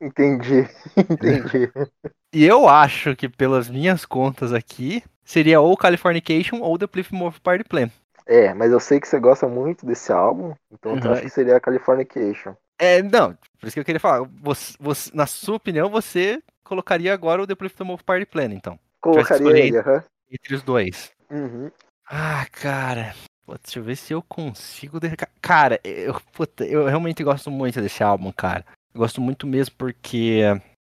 Entendi, 0.00 0.66
entendi. 0.96 1.70
E 2.34 2.46
eu 2.46 2.66
acho 2.66 3.14
que, 3.14 3.28
pelas 3.28 3.68
minhas 3.68 4.06
contas 4.06 4.54
aqui, 4.54 5.02
seria 5.22 5.60
ou 5.60 5.76
Californication 5.76 6.60
ou 6.62 6.78
The 6.78 6.86
Plymouth 6.86 7.34
Party 7.42 7.64
Plan. 7.64 7.90
É, 8.24 8.54
mas 8.54 8.72
eu 8.72 8.80
sei 8.80 9.00
que 9.00 9.06
você 9.08 9.20
gosta 9.20 9.46
muito 9.46 9.84
desse 9.84 10.10
álbum, 10.10 10.54
então 10.72 10.92
eu 10.92 11.04
Uhum. 11.04 11.12
acho 11.12 11.22
que 11.24 11.28
seria 11.28 11.58
a 11.58 11.60
Californication. 11.60 12.54
É, 12.78 13.02
não, 13.02 13.36
por 13.60 13.66
isso 13.66 13.74
que 13.74 13.80
eu 13.80 13.84
queria 13.84 14.00
falar. 14.00 14.26
Você, 14.40 14.74
você- 14.80 15.10
na 15.12 15.26
sua 15.26 15.56
opinião, 15.56 15.90
você 15.90 16.42
colocaria 16.64 17.12
agora 17.12 17.42
o 17.42 17.46
The 17.46 17.54
Plymouth 17.54 18.02
Party 18.02 18.24
Plan, 18.24 18.46
então. 18.54 18.78
Colocaria 19.02 19.58
ele, 19.58 19.76
aham. 19.76 20.02
Entre 20.32 20.54
os 20.54 20.62
dois. 20.62 21.10
Uhum. 21.30 21.70
Ah, 22.08 22.46
cara. 22.50 23.14
Pô, 23.44 23.54
deixa 23.62 23.78
eu 23.78 23.82
ver 23.84 23.96
se 23.96 24.12
eu 24.12 24.22
consigo. 24.22 24.98
de- 25.00 25.16
ca- 25.16 25.28
Cara, 25.40 25.80
eu, 25.84 26.20
puta, 26.32 26.64
eu 26.64 26.86
realmente 26.86 27.22
gosto 27.22 27.50
muito 27.50 27.80
desse 27.80 28.02
álbum, 28.02 28.32
cara. 28.32 28.64
Eu 28.94 29.00
gosto 29.00 29.20
muito 29.20 29.46
mesmo 29.46 29.74
porque. 29.76 30.40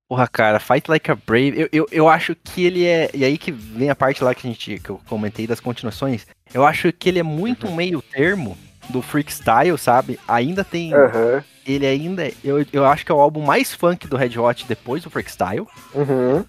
Porra, 0.09 0.29
cara, 0.29 0.61
Fight 0.61 0.89
Like 0.91 1.11
a 1.11 1.15
Brave, 1.15 1.61
eu, 1.61 1.69
eu, 1.73 1.87
eu 1.91 2.09
acho 2.09 2.35
que 2.37 2.65
ele 2.65 2.85
é. 2.87 3.11
E 3.15 3.25
aí 3.25 3.39
que 3.39 3.51
vem 3.51 3.91
a 3.91 3.95
parte 3.97 4.23
lá 4.23 4.35
que 4.35 4.47
a 4.47 4.51
gente 4.51 4.79
que 4.79 4.91
eu 4.91 5.01
comentei 5.09 5.47
das 5.47 5.61
continuações. 5.61 6.27
Eu 6.53 6.65
acho 6.65 6.93
que 6.93 7.09
ele 7.09 7.19
é 7.19 7.23
muito 7.23 7.67
um 7.67 7.75
meio 7.75 8.01
termo 8.03 8.57
do 8.91 9.01
freakstyle, 9.01 9.77
sabe? 9.79 10.21
Ainda 10.29 10.63
tem. 10.63 10.93
Aham. 10.95 11.43
Ele 11.67 11.87
ainda. 11.87 12.31
Eu, 12.43 12.65
eu 12.73 12.85
acho 12.85 13.05
que 13.05 13.13
é 13.13 13.15
o 13.15 13.21
álbum 13.21 13.43
mais 13.43 13.73
funk 13.75 14.07
do 14.07 14.17
Red 14.17 14.39
Hot 14.39 14.67
depois 14.69 15.03
do 15.03 15.11
freakstyle. 15.11 15.67
Uhum. 15.95 16.45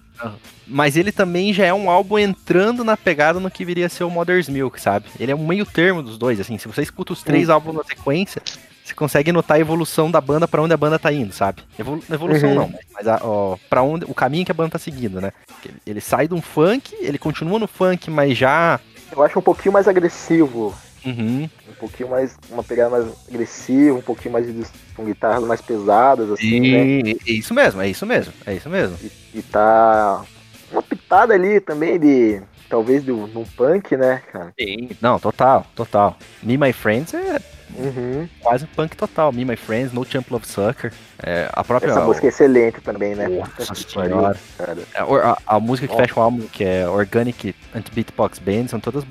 Mas 0.66 0.96
ele 0.96 1.12
também 1.12 1.52
já 1.52 1.64
é 1.64 1.72
um 1.72 1.88
álbum 1.90 2.18
entrando 2.18 2.82
na 2.82 2.96
pegada 2.96 3.38
no 3.38 3.50
que 3.50 3.64
viria 3.64 3.86
a 3.86 3.88
ser 3.88 4.04
o 4.04 4.10
Mother's 4.10 4.48
Milk, 4.48 4.80
sabe? 4.80 5.06
Ele 5.18 5.32
é 5.32 5.36
um 5.36 5.46
meio 5.46 5.64
termo 5.64 6.02
dos 6.02 6.18
dois, 6.18 6.40
assim. 6.40 6.58
Se 6.58 6.66
você 6.68 6.82
escuta 6.82 7.12
os 7.12 7.22
três 7.22 7.48
álbuns 7.48 7.76
na 7.76 7.84
sequência, 7.84 8.42
você 8.84 8.94
consegue 8.94 9.32
notar 9.32 9.56
a 9.56 9.60
evolução 9.60 10.10
da 10.10 10.20
banda 10.20 10.46
pra 10.46 10.62
onde 10.62 10.72
a 10.72 10.76
banda 10.76 10.98
tá 10.98 11.12
indo, 11.12 11.32
sabe? 11.32 11.62
Evolu 11.78 12.02
evolução 12.10 12.48
Uhum. 12.50 12.54
não, 12.54 12.74
mas 12.94 13.06
a, 13.08 13.20
ó, 13.22 13.56
pra 13.68 13.82
onde, 13.82 14.04
o 14.06 14.14
caminho 14.14 14.44
que 14.44 14.50
a 14.50 14.54
banda 14.54 14.70
tá 14.70 14.78
seguindo, 14.78 15.20
né? 15.20 15.32
Ele, 15.64 15.74
ele 15.86 16.00
sai 16.00 16.28
de 16.28 16.34
um 16.34 16.42
funk, 16.42 16.94
ele 17.00 17.18
continua 17.18 17.58
no 17.58 17.66
funk, 17.66 18.10
mas 18.10 18.36
já. 18.36 18.80
Eu 19.12 19.22
acho 19.22 19.38
um 19.38 19.42
pouquinho 19.42 19.72
mais 19.72 19.86
agressivo. 19.88 20.74
Uhum. 21.06 21.48
Um 21.68 21.74
pouquinho 21.78 22.10
mais. 22.10 22.36
Uma 22.50 22.64
pegada 22.64 22.90
mais 22.90 23.06
agressiva, 23.28 23.98
um 23.98 24.02
pouquinho 24.02 24.32
mais 24.32 24.46
de, 24.46 24.66
com 24.94 25.04
guitarras 25.04 25.44
mais 25.44 25.60
pesadas, 25.60 26.30
assim, 26.30 26.60
né? 26.60 26.86
E, 26.86 27.18
é 27.26 27.32
isso 27.32 27.54
mesmo, 27.54 27.80
é 27.80 27.88
isso 27.88 28.04
mesmo, 28.04 28.32
é 28.44 28.54
isso 28.54 28.68
mesmo. 28.68 28.96
E, 29.02 29.38
e 29.38 29.42
tá. 29.42 30.24
Uma 30.72 30.82
pitada 30.82 31.34
ali 31.34 31.60
também 31.60 31.98
de. 31.98 32.42
Talvez 32.68 33.04
de 33.04 33.12
um 33.12 33.28
de 33.28 33.38
um 33.38 33.44
punk, 33.44 33.96
né, 33.96 34.20
cara? 34.32 34.52
Não, 35.00 35.20
total, 35.20 35.64
total. 35.76 36.18
Me 36.42 36.58
My 36.58 36.72
Friends 36.72 37.14
é 37.14 37.40
Uhum. 37.78 38.28
quase 38.40 38.64
um 38.64 38.68
punk 38.68 38.96
total. 38.96 39.32
Me 39.32 39.44
My 39.44 39.56
Friends, 39.56 39.92
No 39.92 40.04
Champ 40.04 40.30
Love 40.30 40.46
Sucker. 40.46 40.92
É, 41.22 41.48
a 41.52 41.62
própria. 41.64 41.90
Essa 41.90 42.04
música 42.04 42.26
é 42.26 42.28
excelente 42.28 42.80
também, 42.80 43.14
né? 43.14 43.28
Nossa 43.28 43.74
pariu, 43.94 44.10
senhora. 44.10 44.36
cara. 44.58 44.78
É, 44.94 45.00
A, 45.00 45.38
a 45.46 45.60
música 45.60 45.88
que 45.88 45.96
fecha 45.96 46.18
o 46.18 46.22
álbum, 46.22 46.46
que 46.46 46.64
é 46.64 46.88
Organic 46.88 47.54
Anti-Beatbox 47.74 48.38
Band, 48.38 48.68
são 48.68 48.80
todas 48.80 49.04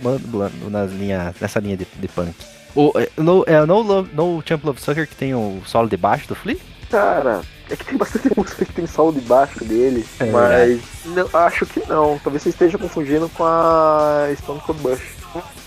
nas 0.70 0.92
linha, 0.92 1.34
nessa 1.40 1.60
linha 1.60 1.78
de, 1.78 1.86
de 1.86 2.08
punk. 2.08 2.34
O, 2.76 2.92
é, 3.00 3.10
no, 3.18 3.44
é 3.48 3.66
no, 3.66 3.82
Love, 3.82 4.10
no 4.14 4.44
Champ 4.46 4.64
Love 4.64 4.82
Sucker 4.82 5.08
que 5.08 5.16
tem 5.16 5.34
o 5.34 5.62
solo 5.66 5.88
de 5.88 5.96
baixo 5.96 6.28
do 6.28 6.36
Flea? 6.36 6.58
Cara, 6.92 7.42
é 7.70 7.76
que 7.76 7.86
tem 7.86 7.98
bastante 7.98 8.30
música 8.38 8.66
que 8.66 8.74
tem 8.74 8.86
solo 8.86 9.14
de 9.14 9.22
baixo 9.22 9.64
dele, 9.64 10.06
É 10.20 10.26
mas 10.26 10.82
não, 11.06 11.28
acho 11.40 11.66
que 11.66 11.80
não. 11.88 12.20
Talvez 12.20 12.44
você 12.44 12.50
esteja 12.50 12.78
confundindo 12.78 13.30
com 13.30 13.44
a 13.46 14.28
Stone 14.38 14.60
Cold 14.62 14.82
Bush. 14.82 15.15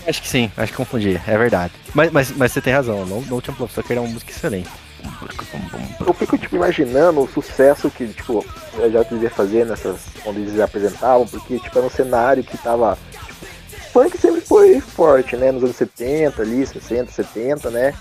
Acho 0.07 0.21
que 0.21 0.27
sim, 0.27 0.51
acho 0.57 0.71
que 0.71 0.77
confundi, 0.77 1.21
é 1.27 1.37
verdade. 1.37 1.73
Mas, 1.93 2.11
mas, 2.11 2.31
mas 2.31 2.51
você 2.51 2.61
tem 2.61 2.73
razão, 2.73 3.05
no, 3.05 3.21
no 3.21 3.43
Champ 3.43 3.59
Love 3.59 3.73
Sucker 3.73 3.97
é 3.97 3.99
uma 3.99 4.09
música 4.09 4.31
excelente. 4.31 4.69
Eu 6.05 6.13
fico, 6.13 6.37
tipo, 6.37 6.55
imaginando 6.55 7.21
o 7.21 7.27
sucesso 7.27 7.89
que, 7.89 8.07
tipo, 8.07 8.45
eu 8.77 8.91
já 8.91 9.03
devia 9.03 9.29
fazer 9.29 9.65
nessas. 9.65 10.01
onde 10.25 10.41
eles 10.41 10.59
apresentavam, 10.59 11.25
porque, 11.25 11.59
tipo, 11.59 11.77
era 11.77 11.87
um 11.87 11.89
cenário 11.89 12.43
que 12.43 12.57
tava. 12.57 12.97
Tipo, 13.27 13.45
funk 13.93 14.17
sempre 14.17 14.41
foi 14.41 14.79
forte, 14.81 15.37
né? 15.37 15.51
Nos 15.51 15.63
anos 15.63 15.75
70 15.75 16.41
ali, 16.41 16.65
60, 16.65 17.11
70, 17.11 17.69
né? 17.69 17.93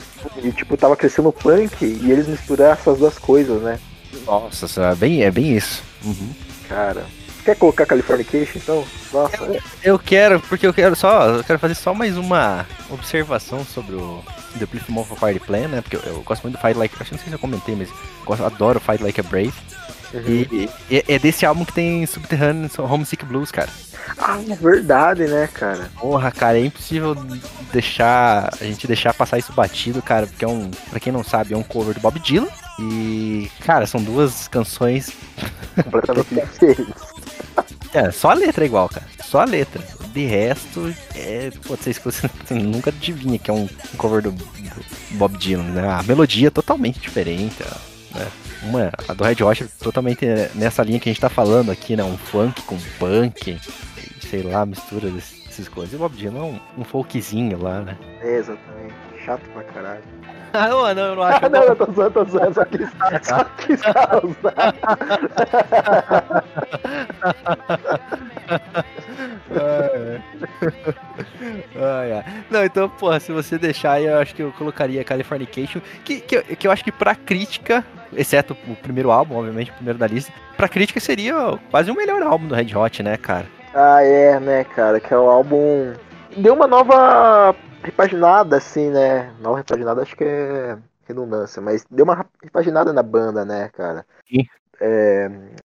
E, 0.43 0.51
tipo, 0.51 0.77
tava 0.77 0.97
crescendo 0.97 1.29
o 1.29 1.33
punk 1.33 1.85
e 1.85 2.11
eles 2.11 2.27
misturaram 2.27 2.73
essas 2.73 2.99
duas 2.99 3.19
coisas, 3.19 3.62
né? 3.62 3.79
Nossa, 4.27 4.83
é 4.83 4.95
bem, 4.95 5.23
é 5.23 5.31
bem 5.31 5.57
isso. 5.57 5.83
Uhum. 6.05 6.31
Cara. 6.69 7.05
Quer 7.49 7.57
colocar 7.57 7.87
Californication, 7.87 8.59
então? 8.59 8.85
Nossa. 9.11 9.63
Eu 9.83 9.99
quero, 9.99 10.39
porque 10.39 10.67
eu 10.67 10.75
quero 10.75 10.95
só, 10.95 11.29
eu 11.29 11.43
quero 11.43 11.59
fazer 11.59 11.75
só 11.75 11.95
mais 11.95 12.15
uma 12.19 12.67
observação 12.91 13.65
sobre 13.65 13.97
o 13.97 14.23
The 14.59 14.67
Plymouth 14.67 15.17
Party 15.19 15.41
Plan, 15.41 15.67
né? 15.67 15.81
Porque 15.81 15.97
eu, 15.97 16.03
eu 16.03 16.21
gosto 16.21 16.43
muito 16.43 16.59
do 16.59 16.61
Fight 16.61 16.77
Like, 16.79 16.95
acho 17.01 17.07
que 17.07 17.13
não 17.13 17.19
sei 17.19 17.29
se 17.31 17.35
eu 17.35 17.39
comentei, 17.39 17.75
mas 17.75 17.89
eu 17.89 17.97
gosto, 18.27 18.45
adoro 18.45 18.79
Fight 18.79 19.03
Like 19.03 19.19
a 19.19 19.23
Brave. 19.23 19.55
Uhum. 20.13 20.21
E, 20.27 20.71
e- 20.91 21.05
é 21.09 21.19
desse 21.19 21.47
álbum 21.47 21.65
que 21.65 21.73
tem 21.73 22.05
Subterranean 22.05 22.69
Homesick 22.79 23.25
Blues, 23.25 23.51
cara. 23.51 23.71
Ah, 24.19 24.39
é 24.47 24.55
verdade, 24.55 25.27
né, 25.27 25.49
cara? 25.51 25.91
Porra, 25.99 26.31
cara, 26.31 26.59
é 26.59 26.67
impossível 26.67 27.15
deixar 27.73 28.51
a 28.61 28.65
gente 28.65 28.87
deixar 28.87 29.15
passar 29.15 29.39
isso 29.39 29.55
batido, 29.55 30.03
cara, 30.03 30.27
porque 30.27 30.45
é 30.45 30.49
um, 30.49 30.71
pra 30.91 31.01
quem 31.01 31.11
não 31.15 31.25
sabe, 31.25 31.55
é 31.55 31.57
um 31.57 31.63
cover 31.63 31.95
do 31.95 32.01
Bob 32.01 32.19
Dylan. 32.21 32.49
E, 32.79 33.51
cara, 33.65 33.87
são 33.87 34.03
duas 34.03 34.47
canções 34.49 35.11
Completamente 35.83 36.29
diferentes. 36.53 37.08
É, 37.93 38.11
só 38.11 38.30
a 38.30 38.34
letra 38.34 38.64
é 38.64 38.66
igual, 38.66 38.89
cara. 38.89 39.07
Só 39.24 39.41
a 39.41 39.45
letra. 39.45 39.82
De 40.12 40.24
resto, 40.24 40.95
é. 41.14 41.51
Pode 41.66 41.82
ser 41.82 41.95
que 41.95 42.05
você 42.05 42.28
nunca 42.51 42.91
adivinha 42.91 43.39
que 43.39 43.51
é 43.51 43.55
um 43.55 43.68
cover 43.97 44.22
do, 44.22 44.32
Bob 45.12 45.36
Dylan, 45.36 45.64
né? 45.64 45.89
A 45.89 46.03
melodia 46.03 46.49
é 46.49 46.51
totalmente 46.51 47.01
diferente. 47.01 47.62
Né? 48.14 48.26
Uma, 48.62 48.93
a 49.07 49.14
do 49.14 49.24
Red 49.24 49.43
Hot 49.43 49.62
é 49.62 49.66
totalmente 49.82 50.26
nessa 50.55 50.82
linha 50.82 50.99
que 50.99 51.09
a 51.09 51.12
gente 51.12 51.20
tá 51.20 51.28
falando 51.28 51.70
aqui, 51.70 51.97
né? 51.97 52.05
Um 52.05 52.18
funk 52.18 52.62
com 52.62 52.78
punk, 52.99 53.59
sei 54.20 54.43
lá, 54.43 54.66
mistura 54.66 55.11
dessas 55.11 55.68
coisas. 55.68 55.93
E 55.93 55.97
o 55.97 55.99
Bob 55.99 56.16
Dylan 56.16 56.39
é 56.39 56.43
um, 56.43 56.61
um 56.78 56.84
folkzinho 56.84 57.61
lá, 57.61 57.80
né? 57.80 57.97
É, 58.20 58.36
exatamente. 58.36 58.95
Chato 59.24 59.49
pra 59.51 59.62
caralho. 59.64 60.03
Ah, 60.53 60.69
não, 60.69 60.95
não, 60.95 61.03
eu 61.03 61.17
não 61.17 61.23
acho. 61.23 61.45
Ah, 61.47 61.49
não, 61.49 61.63
eu 61.63 61.77
tô 61.77 61.93
zoando, 61.93 62.11
tô 62.13 62.25
zoando, 62.25 62.55
só 62.55 62.65
quis, 62.65 62.89
só 63.23 63.45
quis 63.45 63.81
causar. 63.83 64.75
Ai, 69.51 70.23
ai. 71.77 72.13
Ai, 72.13 72.25
Não, 72.51 72.65
então, 72.65 72.89
porra, 72.89 73.21
se 73.21 73.33
você 73.33 73.59
deixar, 73.59 73.93
aí, 73.93 74.07
eu 74.07 74.19
acho 74.19 74.35
que 74.35 74.43
eu 74.43 74.53
colocaria 74.53 75.05
Californication, 75.05 75.81
que, 76.05 76.21
que, 76.21 76.37
eu- 76.37 76.43
que 76.43 76.67
eu 76.67 76.71
acho 76.71 76.85
que 76.85 76.93
pra 76.93 77.15
crítica, 77.15 77.85
exceto 78.17 78.57
o 78.67 78.75
primeiro 78.77 79.11
álbum, 79.11 79.37
obviamente, 79.37 79.71
o 79.71 79.75
primeiro 79.75 79.99
da 79.99 80.07
lista, 80.07 80.33
pra 80.57 80.69
crítica 80.69 81.01
seria 81.01 81.35
quase 81.71 81.91
o 81.91 81.95
melhor 81.95 82.23
álbum 82.23 82.47
do 82.47 82.55
Red 82.55 82.75
Hot, 82.77 83.03
né, 83.03 83.17
cara? 83.17 83.47
Ah, 83.75 84.03
é, 84.03 84.41
né, 84.41 84.65
cara, 84.65 84.99
que 85.01 85.13
é 85.13 85.19
o 85.19 85.29
álbum... 85.29 85.93
Deu 86.37 86.55
uma 86.55 86.67
nova 86.67 87.55
repaginada, 87.83 88.57
assim, 88.57 88.91
né? 88.91 89.33
Nova 89.41 89.59
repaginada 89.59 90.03
acho 90.03 90.16
que 90.16 90.24
é 90.24 90.79
redundância, 91.07 91.62
mas 91.62 91.85
deu 91.91 92.05
uma 92.05 92.26
repaginada 92.43 92.93
na 92.93 93.03
banda, 93.03 93.45
né, 93.45 93.70
cara? 93.72 94.05
Sim. 94.29 94.45
É, 94.81 95.29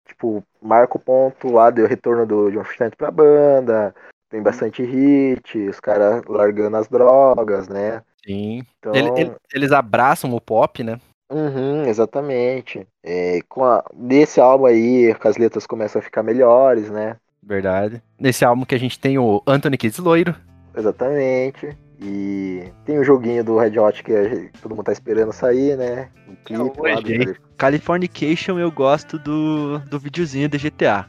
tipo, 0.09 0.42
marca 0.61 0.96
o 0.96 1.00
ponto 1.00 1.52
lá, 1.52 1.70
deu 1.70 1.86
retorno 1.86 2.26
do 2.26 2.50
John 2.50 2.64
Frusciante 2.64 2.96
pra 2.96 3.11
banda, 3.11 3.94
tem 4.30 4.42
bastante 4.42 4.82
hit, 4.82 5.59
os 5.68 5.78
caras 5.78 6.22
largando 6.26 6.76
as 6.76 6.88
drogas, 6.88 7.68
né? 7.68 8.02
Sim. 8.24 8.62
Então, 8.78 8.94
Ele- 8.94 9.12
ele- 9.16 9.36
eles 9.52 9.70
abraçam 9.72 10.32
o 10.34 10.40
pop, 10.40 10.82
né? 10.82 10.98
Uhum, 11.30 11.84
exatamente. 11.86 12.86
É, 13.04 13.40
com 13.48 13.64
a, 13.64 13.84
desse 13.94 14.40
álbum 14.40 14.66
aí, 14.66 15.14
as 15.22 15.36
letras 15.36 15.66
começam 15.66 16.00
a 16.00 16.02
ficar 16.02 16.22
melhores, 16.22 16.90
né? 16.90 17.16
Verdade. 17.42 18.02
Nesse 18.18 18.44
álbum 18.44 18.64
que 18.64 18.74
a 18.74 18.78
gente 18.78 18.98
tem 18.98 19.18
o 19.18 19.42
Anthony 19.46 19.76
Kids 19.76 19.98
loiro. 19.98 20.34
Exatamente. 20.74 21.76
E 22.01 22.64
tem 22.84 22.99
o 22.99 23.05
joguinho 23.05 23.42
do 23.42 23.59
Red 23.59 23.78
Hot 23.78 24.03
que 24.03 24.51
todo 24.61 24.74
mundo 24.74 24.84
tá 24.84 24.92
esperando 24.92 25.32
sair, 25.32 25.76
né? 25.76 26.09
O 26.28 26.36
clipe 26.44 26.80
o 26.80 26.82
lá 26.82 27.01
do. 27.01 27.36
Californication 27.57 28.59
eu 28.59 28.70
gosto 28.70 29.18
do, 29.18 29.78
do 29.78 29.99
videozinho 29.99 30.49
do 30.49 30.59
GTA. 30.59 31.07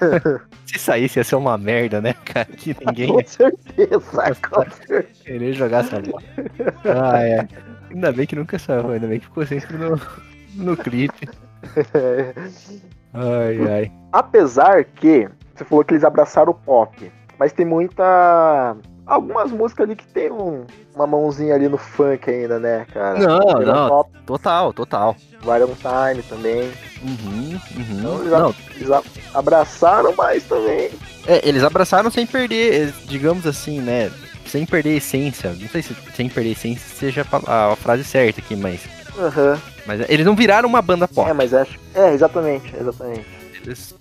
Se 0.64 0.78
saísse 0.78 1.18
ia 1.18 1.24
ser 1.24 1.36
uma 1.36 1.58
merda, 1.58 2.00
né, 2.00 2.14
cara? 2.24 2.46
Que 2.46 2.74
ninguém 2.86 3.08
Com 3.08 3.26
certeza, 3.26 4.34
com 4.48 4.70
certeza. 4.70 5.24
querer 5.24 5.52
jogar 5.52 5.84
essa 5.84 6.00
bola. 6.00 6.22
Ah, 6.84 7.22
é. 7.22 7.48
Ainda 7.90 8.12
bem 8.12 8.26
que 8.26 8.36
nunca 8.36 8.58
saiu, 8.58 8.90
ainda 8.90 9.06
bem 9.06 9.18
que 9.18 9.26
ficou 9.26 9.44
sempre 9.44 9.76
no, 9.76 10.00
no 10.54 10.76
clipe. 10.76 11.28
Ai, 13.12 13.68
ai. 13.68 13.92
Apesar 14.12 14.84
que 14.84 15.28
você 15.54 15.64
falou 15.64 15.84
que 15.84 15.92
eles 15.92 16.04
abraçaram 16.04 16.52
o 16.52 16.54
pop, 16.54 17.12
mas 17.38 17.52
tem 17.52 17.66
muita. 17.66 18.76
Algumas 19.10 19.50
músicas 19.50 19.84
ali 19.86 19.96
que 19.96 20.06
tem 20.06 20.30
um- 20.30 20.64
uma 20.94 21.06
mãozinha 21.06 21.54
ali 21.54 21.68
no 21.68 21.76
funk 21.76 22.30
ainda, 22.30 22.58
né, 22.60 22.86
cara? 22.92 23.18
Não, 23.18 23.38
não. 23.60 23.88
Pop, 23.88 24.10
Total, 24.24 24.72
total. 24.72 25.16
Valentine 25.42 26.22
também. 26.28 26.70
Uhum, 27.02 27.58
Então, 27.76 28.12
uhum. 28.14 28.20
eles, 28.20 28.32
a- 28.32 28.38
Não, 28.38 28.54
eles 28.76 28.88
abraçaram, 29.34 30.14
mas 30.16 30.44
também. 30.44 30.90
é, 31.26 31.46
eles 31.48 31.64
abraçaram 31.64 32.10
sem 32.10 32.24
perder, 32.26 32.92
digamos 33.06 33.46
assim, 33.46 33.80
né? 33.80 34.10
Sem 34.46 34.64
perder 34.66 34.90
a 34.90 34.96
essência. 34.96 35.52
Não 35.58 35.68
sei 35.68 35.82
se 35.82 35.94
sem 36.14 36.28
perder 36.28 36.50
a 36.50 36.52
essência 36.52 36.88
seja 36.88 37.26
a 37.46 37.72
a 37.72 37.76
frase 37.76 38.04
certa 38.04 38.40
aqui, 38.40 38.54
mas. 38.54 38.80
Aham. 39.18 39.58
Mas 39.86 40.08
eles 40.08 40.24
não 40.26 40.36
viraram 40.36 40.68
uma 40.68 40.82
banda 40.82 41.08
pop. 41.08 41.28
É, 41.28 41.32
mas 41.32 41.52
acho. 41.54 41.78
É, 41.94 42.12
exatamente, 42.12 42.72
exatamente. 42.78 43.26
Eles 43.64 43.94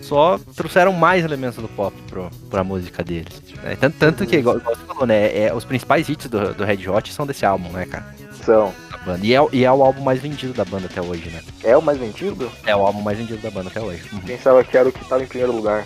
só 0.00 0.38
trouxeram 0.56 0.92
mais 0.92 1.24
elementos 1.24 1.56
do 1.58 1.68
pop 1.68 1.94
pro, 2.08 2.30
pra 2.50 2.64
música 2.64 3.04
deles. 3.04 3.42
né? 3.62 3.76
Tanto, 3.80 3.96
tanto 3.98 4.26
que, 4.26 4.36
igual, 4.36 4.56
igual 4.56 4.74
você 4.74 4.84
falou, 4.86 5.06
né? 5.06 5.36
É, 5.36 5.52
os 5.54 5.64
principais 5.64 6.08
hits 6.08 6.28
do, 6.28 6.54
do 6.54 6.64
Red 6.64 6.88
Hot 6.88 7.12
são 7.12 7.26
desse 7.26 7.44
álbum, 7.44 7.68
né, 7.70 7.84
cara? 7.86 8.06
São. 8.44 8.72
E, 9.20 9.34
é, 9.34 9.38
e 9.52 9.64
é 9.64 9.70
o 9.72 9.82
álbum 9.82 10.00
mais 10.02 10.20
vendido 10.20 10.52
da 10.54 10.64
banda 10.64 10.86
até 10.86 11.00
hoje, 11.02 11.28
né? 11.30 11.40
É 11.62 11.76
o 11.76 11.82
mais 11.82 11.98
vendido? 11.98 12.50
É 12.64 12.74
o 12.74 12.80
álbum 12.86 13.02
mais 13.02 13.18
vendido 13.18 13.40
da 13.42 13.50
banda 13.50 13.68
até 13.68 13.80
hoje. 13.80 14.02
Uhum. 14.12 14.20
Pensava 14.20 14.64
que 14.64 14.76
era 14.76 14.88
o 14.88 14.92
que 14.92 15.04
tava 15.04 15.22
em 15.22 15.26
primeiro 15.26 15.52
lugar. 15.54 15.84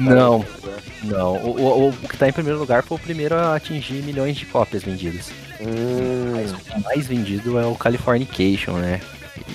Não, 0.00 0.44
não. 1.04 1.36
O, 1.36 1.60
o, 1.60 1.88
o- 1.88 1.92
que 1.92 2.16
tá 2.16 2.28
em 2.28 2.32
primeiro 2.32 2.58
lugar 2.58 2.82
foi 2.82 2.96
o 2.96 3.00
primeiro 3.00 3.34
a 3.34 3.54
atingir 3.56 4.02
milhões 4.02 4.36
de 4.36 4.46
cópias 4.46 4.82
vendidas. 4.82 5.30
Hum, 5.60 6.32
Mas 6.34 6.52
o 6.52 6.80
mais 6.82 7.06
vendido 7.06 7.58
é 7.58 7.66
o 7.66 7.74
Californication, 7.74 8.72
né? 8.74 9.00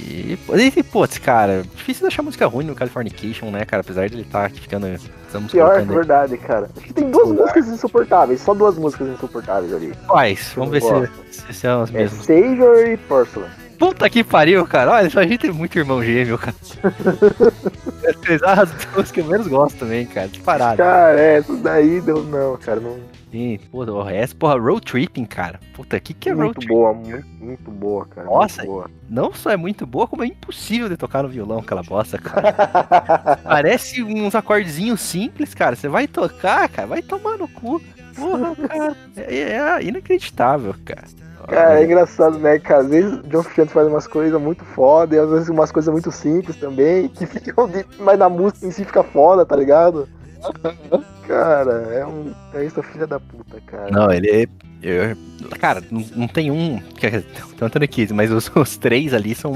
E, 0.07 0.39
e 0.75 0.83
putz, 0.83 1.17
cara, 1.17 1.63
difícil 1.75 2.07
achar 2.07 2.21
música 2.21 2.45
ruim 2.47 2.65
no 2.65 2.75
Californication, 2.75 3.51
né, 3.51 3.65
cara? 3.65 3.81
Apesar 3.81 4.07
de 4.07 4.15
ele 4.15 4.21
estar 4.21 4.45
aqui 4.45 4.61
ficando. 4.61 4.87
Estamos 4.87 5.51
pior, 5.51 5.75
é 5.75 5.79
aí. 5.79 5.85
verdade, 5.85 6.37
cara. 6.37 6.69
Acho 6.77 6.85
que 6.85 6.93
tem 6.93 7.11
duas 7.11 7.29
músicas 7.29 7.67
insuportáveis, 7.67 8.39
só 8.39 8.53
duas 8.53 8.77
músicas 8.77 9.09
insuportáveis 9.09 9.73
ali. 9.73 9.93
Quais? 10.07 10.53
Vamos 10.55 10.71
ver 10.71 10.81
se, 10.81 11.43
se 11.47 11.53
são 11.53 11.81
as 11.81 11.89
É 11.89 11.93
mesmas. 11.93 12.25
Savior 12.25 12.87
e 12.87 12.95
Porcelain. 12.95 13.49
Puta 13.77 14.09
que 14.09 14.23
pariu, 14.23 14.65
cara. 14.65 14.91
Olha, 14.91 15.11
a 15.13 15.23
gente 15.27 15.47
é 15.47 15.51
muito 15.51 15.77
irmão 15.77 16.03
gêmeo, 16.03 16.37
cara. 16.37 16.55
As 18.61 18.71
duas 18.93 19.11
que 19.11 19.19
eu 19.19 19.25
menos 19.25 19.47
gosto 19.47 19.77
também, 19.77 20.05
cara. 20.07 20.27
Disparado. 20.27 20.77
Cara, 20.77 21.19
essas 21.19 21.59
daí 21.61 22.01
deu 22.01 22.23
não, 22.23 22.57
cara. 22.57 22.79
Não, 22.79 22.97
Sim, 23.37 23.59
porra, 23.71 24.09
resto, 24.09 24.35
porra, 24.35 24.59
road 24.59 24.81
tripping, 24.81 25.25
cara. 25.25 25.59
Puta, 25.75 25.99
que 25.99 26.11
que 26.11 26.29
é 26.29 26.31
road 26.31 26.45
muito 26.45 26.59
tripping? 26.59 26.73
boa, 26.73 26.93
muito, 26.93 27.27
muito 27.39 27.71
boa, 27.71 28.05
cara. 28.07 28.25
Nossa. 28.25 28.63
muito 28.63 28.71
boa. 28.71 28.91
Não 29.07 29.31
só 29.31 29.51
é 29.51 29.57
muito 29.57 29.85
boa, 29.85 30.07
como 30.07 30.23
é 30.23 30.27
impossível 30.27 30.89
de 30.89 30.97
tocar 30.97 31.21
no 31.21 31.29
violão 31.29 31.59
aquela 31.59 31.83
bosta, 31.83 32.17
cara. 32.17 33.37
Parece 33.45 34.01
uns 34.01 34.33
acordezinhos 34.33 35.01
simples, 35.01 35.53
cara. 35.53 35.75
Você 35.75 35.87
vai 35.87 36.07
tocar, 36.07 36.67
cara, 36.67 36.87
vai 36.87 37.03
tomar 37.03 37.37
no 37.37 37.47
cu. 37.47 37.79
Porra, 38.15 38.55
cara. 38.55 38.97
É, 39.15 39.35
é 39.35 39.83
inacreditável, 39.83 40.73
cara. 40.83 41.05
Cara, 41.47 41.79
é 41.79 41.83
engraçado, 41.85 42.39
né? 42.39 42.57
Que 42.57 42.73
às 42.73 42.87
vezes 42.87 43.13
o 43.19 43.23
John 43.27 43.43
Frusciante 43.43 43.71
faz 43.71 43.87
umas 43.87 44.07
coisas 44.07 44.41
muito 44.41 44.65
foda 44.65 45.15
e 45.15 45.19
às 45.19 45.29
vezes 45.29 45.49
umas 45.49 45.71
coisas 45.71 45.91
muito 45.91 46.11
simples 46.11 46.55
também, 46.55 47.07
que 47.07 47.27
ficam. 47.27 47.69
Mas 47.99 48.17
na 48.17 48.27
música 48.27 48.65
em 48.65 48.71
si 48.71 48.83
fica 48.83 49.03
foda, 49.03 49.45
tá 49.45 49.55
ligado? 49.55 50.09
Cara, 51.27 51.71
é 51.93 52.05
um. 52.05 52.33
É 52.53 52.63
isso, 52.63 52.81
filha 52.81 53.05
da 53.05 53.19
puta, 53.19 53.59
cara. 53.65 53.91
Não, 53.91 54.09
ele 54.11 54.29
é. 54.29 54.47
eu- 54.81 55.17
cara, 55.59 55.83
não, 55.91 56.03
não 56.15 56.27
tem 56.27 56.49
um. 56.49 56.81
Tanto 57.57 57.79
no 57.79 57.87
Kids, 57.87 58.13
mas 58.13 58.31
os, 58.31 58.49
os 58.55 58.77
três 58.77 59.13
ali 59.13 59.35
são. 59.35 59.53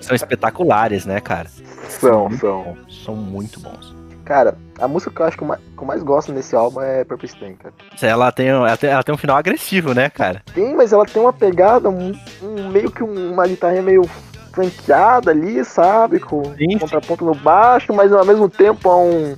são 0.00 0.16
espetaculares, 0.16 1.04
né, 1.04 1.20
cara? 1.20 1.48
São, 1.88 2.28
muito 2.28 2.40
são. 2.40 2.62
bons, 2.64 3.04
São 3.04 3.14
muito 3.16 3.60
bons. 3.60 3.94
Cara, 4.24 4.56
a 4.78 4.86
música 4.88 5.10
que 5.10 5.20
eu 5.20 5.26
acho 5.26 5.36
que 5.36 5.42
eu 5.42 5.48
mais, 5.48 5.60
que 5.60 5.82
eu 5.82 5.86
mais 5.86 6.02
gosto 6.02 6.32
nesse 6.32 6.54
álbum 6.54 6.80
é 6.80 7.04
Purple 7.04 7.28
Stain, 7.28 7.54
cara. 7.56 7.74
Ela 8.00 8.30
tem, 8.32 8.46
ela, 8.48 8.76
tem, 8.76 8.88
ela 8.90 9.02
tem 9.02 9.14
um 9.14 9.18
final 9.18 9.36
agressivo, 9.36 9.92
né, 9.92 10.08
cara? 10.08 10.40
Tem, 10.54 10.74
mas 10.74 10.92
ela 10.92 11.04
tem 11.04 11.20
uma 11.20 11.32
pegada, 11.32 11.90
um, 11.90 12.16
um- 12.42 12.68
meio 12.70 12.90
que 12.92 13.02
um- 13.02 13.32
uma 13.32 13.46
guitarra 13.46 13.82
meio 13.82 14.08
franqueada 14.52 15.30
ali, 15.32 15.64
sabe? 15.64 16.20
Com 16.20 16.44
Sim, 16.56 16.70
sim. 16.72 16.78
contraponto 16.78 17.24
no 17.24 17.34
baixo, 17.34 17.92
mas 17.92 18.12
ao 18.12 18.24
mesmo 18.24 18.48
tempo 18.48 18.88
há 18.88 18.96
um 18.98 19.36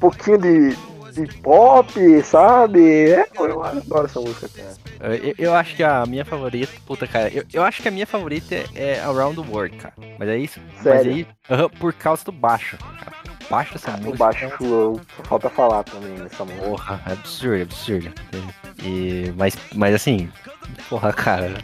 pouquinho 0.00 0.38
de, 0.38 0.76
de 1.12 1.26
pop, 1.38 2.22
sabe? 2.24 3.10
É, 3.10 3.28
eu 3.38 3.62
adoro 3.62 4.06
essa 4.06 4.20
música, 4.20 4.48
cara. 4.48 5.16
Eu, 5.16 5.34
eu 5.38 5.54
acho 5.54 5.74
que 5.76 5.82
a 5.82 6.04
minha 6.06 6.24
favorita, 6.24 6.72
puta, 6.86 7.06
cara, 7.06 7.28
eu, 7.28 7.44
eu 7.52 7.62
acho 7.62 7.80
que 7.82 7.88
a 7.88 7.90
minha 7.90 8.06
favorita 8.06 8.54
é, 8.54 8.66
é 8.74 9.00
Around 9.00 9.42
the 9.42 9.48
World, 9.50 9.76
cara. 9.76 9.94
Mas 10.18 10.28
é 10.28 10.36
isso. 10.36 10.60
Mas 10.74 10.82
Sério. 10.82 11.10
aí, 11.12 11.26
aham, 11.50 11.68
por 11.68 11.92
causa 11.92 12.24
do 12.24 12.32
baixo. 12.32 12.76
Cara. 12.78 13.12
Baixo 13.48 13.72
dessa 13.72 13.90
música. 13.92 14.10
O 14.10 14.16
baixo, 14.16 14.44
é 14.44 14.52
eu- 14.60 15.00
falta 15.24 15.50
falar 15.50 15.82
também 15.84 16.12
nessa 16.18 16.44
música. 16.44 16.62
Porra, 16.64 17.02
é 17.06 17.12
absurdo, 17.12 17.62
absurdo. 17.62 18.12
E, 18.84 19.32
mas, 19.36 19.56
mas 19.74 19.94
assim, 19.94 20.30
porra, 20.88 21.12
cara, 21.12 21.54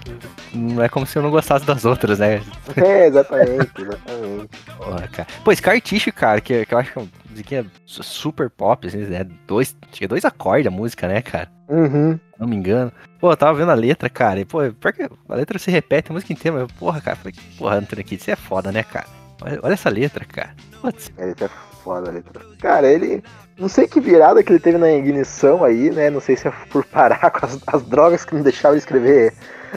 não 0.53 0.82
é 0.82 0.89
como 0.89 1.07
se 1.07 1.16
eu 1.16 1.22
não 1.22 1.30
gostasse 1.30 1.64
das 1.64 1.84
outras, 1.84 2.18
né? 2.18 2.43
É, 2.76 3.07
exatamente, 3.07 3.70
exatamente. 3.78 4.49
Porra, 4.76 5.09
cara. 5.09 5.28
Pô, 5.45 5.55
Scar 5.55 5.80
Tissue, 5.80 6.11
cara, 6.12 6.41
que, 6.41 6.66
que 6.66 6.74
eu 6.74 6.78
acho 6.78 6.93
que 6.93 6.99
é 6.99 7.03
musiquinha 7.37 7.66
su- 7.84 8.03
super 8.03 8.51
pop, 8.51 8.87
assim, 8.87 8.99
né? 8.99 9.24
Dois, 9.47 9.76
é 10.01 10.07
dois 10.09 10.24
acordes 10.24 10.66
a 10.66 10.70
música, 10.70 11.07
né, 11.07 11.20
cara? 11.22 11.49
Uhum. 11.68 12.18
Não 12.39 12.47
me 12.49 12.57
engano. 12.57 12.93
Pô, 13.20 13.30
eu 13.30 13.37
tava 13.37 13.59
vendo 13.59 13.70
a 13.70 13.74
letra, 13.74 14.09
cara, 14.09 14.41
e, 14.41 14.45
pô, 14.45 14.59
pior 14.72 14.93
que 14.93 15.03
a 15.03 15.34
letra 15.34 15.59
se 15.59 15.70
repete 15.70 16.11
a 16.11 16.14
música 16.14 16.32
inteira, 16.32 16.59
mas, 16.59 16.72
porra, 16.72 17.01
cara, 17.01 17.16
falei, 17.16 17.34
porra, 17.59 17.76
Anthony 17.76 18.05
Kidd, 18.05 18.22
você 18.22 18.32
é 18.32 18.37
foda, 18.37 18.70
né, 18.72 18.82
cara? 18.82 19.07
Olha, 19.43 19.61
olha 19.62 19.72
essa 19.74 19.91
letra, 19.91 20.24
cara. 20.24 20.55
Putz, 20.80 21.12
Ele 21.18 21.34
tá 21.34 21.49
foda 21.84 22.11
a 22.11 22.12
letra. 22.12 22.43
Cara, 22.59 22.87
ele. 22.91 23.22
Não 23.59 23.68
sei 23.68 23.87
que 23.89 24.01
virada 24.01 24.43
que 24.43 24.53
ele 24.53 24.61
teve 24.61 24.76
na 24.78 24.91
ignição 24.93 25.64
aí, 25.64 25.91
né? 25.91 26.11
Não 26.11 26.20
sei 26.20 26.37
se 26.37 26.47
é 26.49 26.53
por 26.70 26.84
parar 26.84 27.28
com 27.32 27.45
as, 27.47 27.59
as 27.66 27.82
drogas 27.82 28.24
que 28.24 28.34
não 28.34 28.43
deixavam 28.43 28.72
ele 28.72 28.78
escrever 28.80 29.32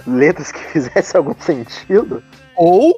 letras 0.07 0.51
que 0.51 0.60
fizessem 0.72 1.18
algum 1.18 1.34
sentido. 1.39 2.22
ou, 2.55 2.97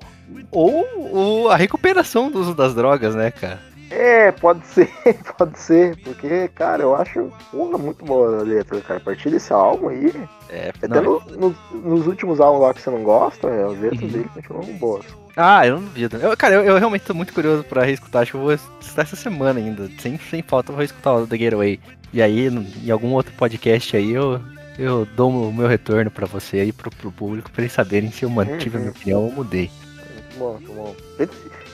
ou, 0.51 0.85
ou 1.13 1.49
a 1.51 1.55
recuperação 1.55 2.29
do 2.31 2.39
uso 2.39 2.53
das 2.55 2.73
drogas, 2.75 3.15
né, 3.15 3.31
cara? 3.31 3.59
É, 3.91 4.31
pode 4.31 4.65
ser, 4.67 4.89
pode 5.37 5.59
ser. 5.59 5.97
Porque, 5.97 6.47
cara, 6.55 6.81
eu 6.83 6.95
acho 6.95 7.31
porra, 7.51 7.77
muito 7.77 8.05
boa 8.05 8.39
a 8.39 8.43
letra, 8.43 8.79
cara. 8.81 8.99
A 8.99 9.03
partir 9.03 9.29
desse 9.29 9.51
álbum 9.51 9.89
aí. 9.89 10.13
É, 10.49 10.69
Até 10.69 10.87
não, 10.87 11.03
no- 11.03 11.21
no- 11.37 11.55
nos 11.81 12.07
últimos 12.07 12.39
álbuns 12.39 12.61
lá 12.61 12.73
que 12.73 12.81
você 12.81 12.89
não 12.89 13.03
gosta, 13.03 13.47
as 13.47 13.79
letras 13.79 14.01
Uhum. 14.01 14.07
dele 14.07 14.29
continuam 14.33 14.63
boas. 14.77 15.05
Ah, 15.35 15.65
eu 15.67 15.75
não 15.75 15.83
duvido. 15.83 16.17
Eu, 16.17 16.35
cara, 16.37 16.55
eu, 16.55 16.63
eu 16.63 16.77
realmente 16.77 17.05
tô 17.05 17.13
muito 17.13 17.33
curioso 17.33 17.63
pra 17.63 17.83
reescutar. 17.83 18.21
Acho 18.21 18.31
que 18.31 18.37
eu 18.37 18.41
vou 18.41 18.53
escutar 18.53 19.01
essa 19.03 19.15
semana 19.15 19.59
ainda. 19.59 19.89
Sem, 19.99 20.17
sem 20.17 20.41
falta, 20.41 20.71
eu 20.71 20.75
vou 20.75 20.83
escutar 20.85 21.13
o 21.13 21.27
The 21.27 21.37
Getaway. 21.37 21.79
E 22.13 22.21
aí, 22.21 22.47
em 22.47 22.91
algum 22.91 23.11
outro 23.13 23.33
podcast 23.37 23.95
aí, 23.95 24.11
eu, 24.11 24.41
eu 24.77 25.05
dou 25.15 25.29
o 25.49 25.53
meu 25.53 25.67
retorno 25.67 26.11
pra 26.11 26.25
você 26.27 26.59
aí, 26.59 26.71
pro, 26.73 26.89
pro 26.91 27.11
público, 27.11 27.49
pra 27.51 27.61
eles 27.61 27.71
saberem 27.73 28.11
se 28.11 28.23
eu 28.23 28.29
mantive 28.29 28.75
a 28.75 28.79
minha 28.79 28.91
opinião 28.91 29.23
ou 29.23 29.31
mudei. 29.31 29.71
Muito 30.13 30.37
bom, 30.37 30.53
muito 30.53 30.73
bom. 30.73 30.95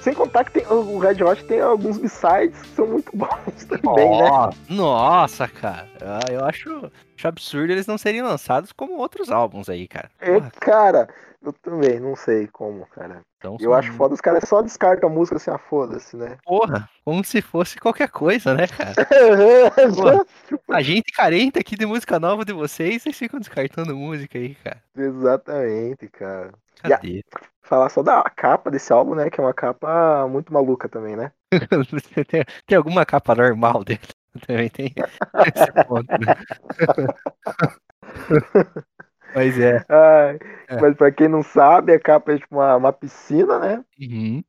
Sem 0.08 0.14
contar 0.14 0.46
que 0.46 0.54
tem, 0.54 0.66
o 0.68 1.00
Red 1.00 1.22
Hot 1.22 1.44
tem 1.48 1.60
alguns 1.60 1.98
b-sides 1.98 2.62
que 2.62 2.68
são 2.70 2.88
muito 2.88 3.12
bons 3.14 3.66
também, 3.66 4.10
né? 4.10 4.30
Nossa, 4.70 5.50
cara. 5.50 5.86
Ah, 6.02 6.32
eu 6.32 6.46
acho, 6.46 6.90
acho 7.18 7.28
absurdo 7.28 7.74
eles 7.74 7.86
não 7.88 7.98
serem 7.98 8.22
lançados 8.22 8.72
como 8.72 9.00
outros 9.00 9.30
álbuns 9.30 9.68
aí, 9.68 9.86
cara. 9.86 10.10
É, 10.22 10.40
cara, 10.62 11.10
eu 11.44 11.52
também 11.52 12.00
não 12.00 12.16
sei 12.16 12.48
como, 12.48 12.86
cara. 12.86 13.20
então 13.38 13.58
Eu 13.60 13.74
acho 13.74 13.92
foda, 13.96 14.14
os 14.14 14.22
caras 14.22 14.48
só 14.48 14.62
descartam 14.62 15.10
a 15.10 15.12
música 15.12 15.36
assim, 15.36 15.52
ah, 15.52 15.58
foda-se, 15.58 16.16
né? 16.16 16.38
Porra, 16.46 16.90
como 17.04 17.22
se 17.22 17.42
fosse 17.42 17.78
qualquer 17.78 18.08
coisa, 18.08 18.54
né, 18.54 18.66
cara? 18.66 18.94
A 20.72 20.82
gente 20.82 21.12
carente 21.12 21.60
aqui 21.60 21.76
de 21.76 21.86
música 21.86 22.18
nova 22.18 22.46
de 22.46 22.54
vocês, 22.54 23.04
vocês 23.04 23.18
ficam 23.18 23.42
descartando 23.42 23.94
música 23.94 24.38
aí, 24.38 24.56
cara. 24.56 24.82
Exatamente, 24.96 26.08
cara. 26.08 26.54
Cadê? 26.82 27.24
Falar 27.68 27.90
só 27.90 28.02
da 28.04 28.24
capa 28.30 28.72
desse 28.72 28.92
álbum, 28.94 29.16
né? 29.16 29.30
Que 29.30 29.40
é 29.40 29.44
uma 29.44 29.54
capa 29.54 30.28
muito 30.28 30.54
maluca 30.54 30.88
também, 30.90 31.16
né? 31.16 31.32
Tem, 32.28 32.44
tem 32.66 32.78
alguma 32.78 33.06
capa 33.06 33.36
normal 33.36 33.84
dele? 33.84 34.00
Também 34.46 34.70
tem 34.70 34.94
esse 35.56 35.72
ponto, 35.88 36.08
né? 36.20 36.36
Mas 39.34 39.60
é. 39.60 39.84
Ai, 39.90 40.40
É. 40.70 40.82
Mas 40.82 40.96
pra 40.96 41.12
quem 41.12 41.28
não 41.28 41.44
sabe, 41.44 41.94
a 41.94 42.00
capa 42.00 42.34
é 42.34 42.38
tipo 42.38 42.56
uma, 42.56 42.76
uma 42.76 42.94
piscina, 42.94 43.60
né? 43.60 43.84
Uhum. 44.00 44.44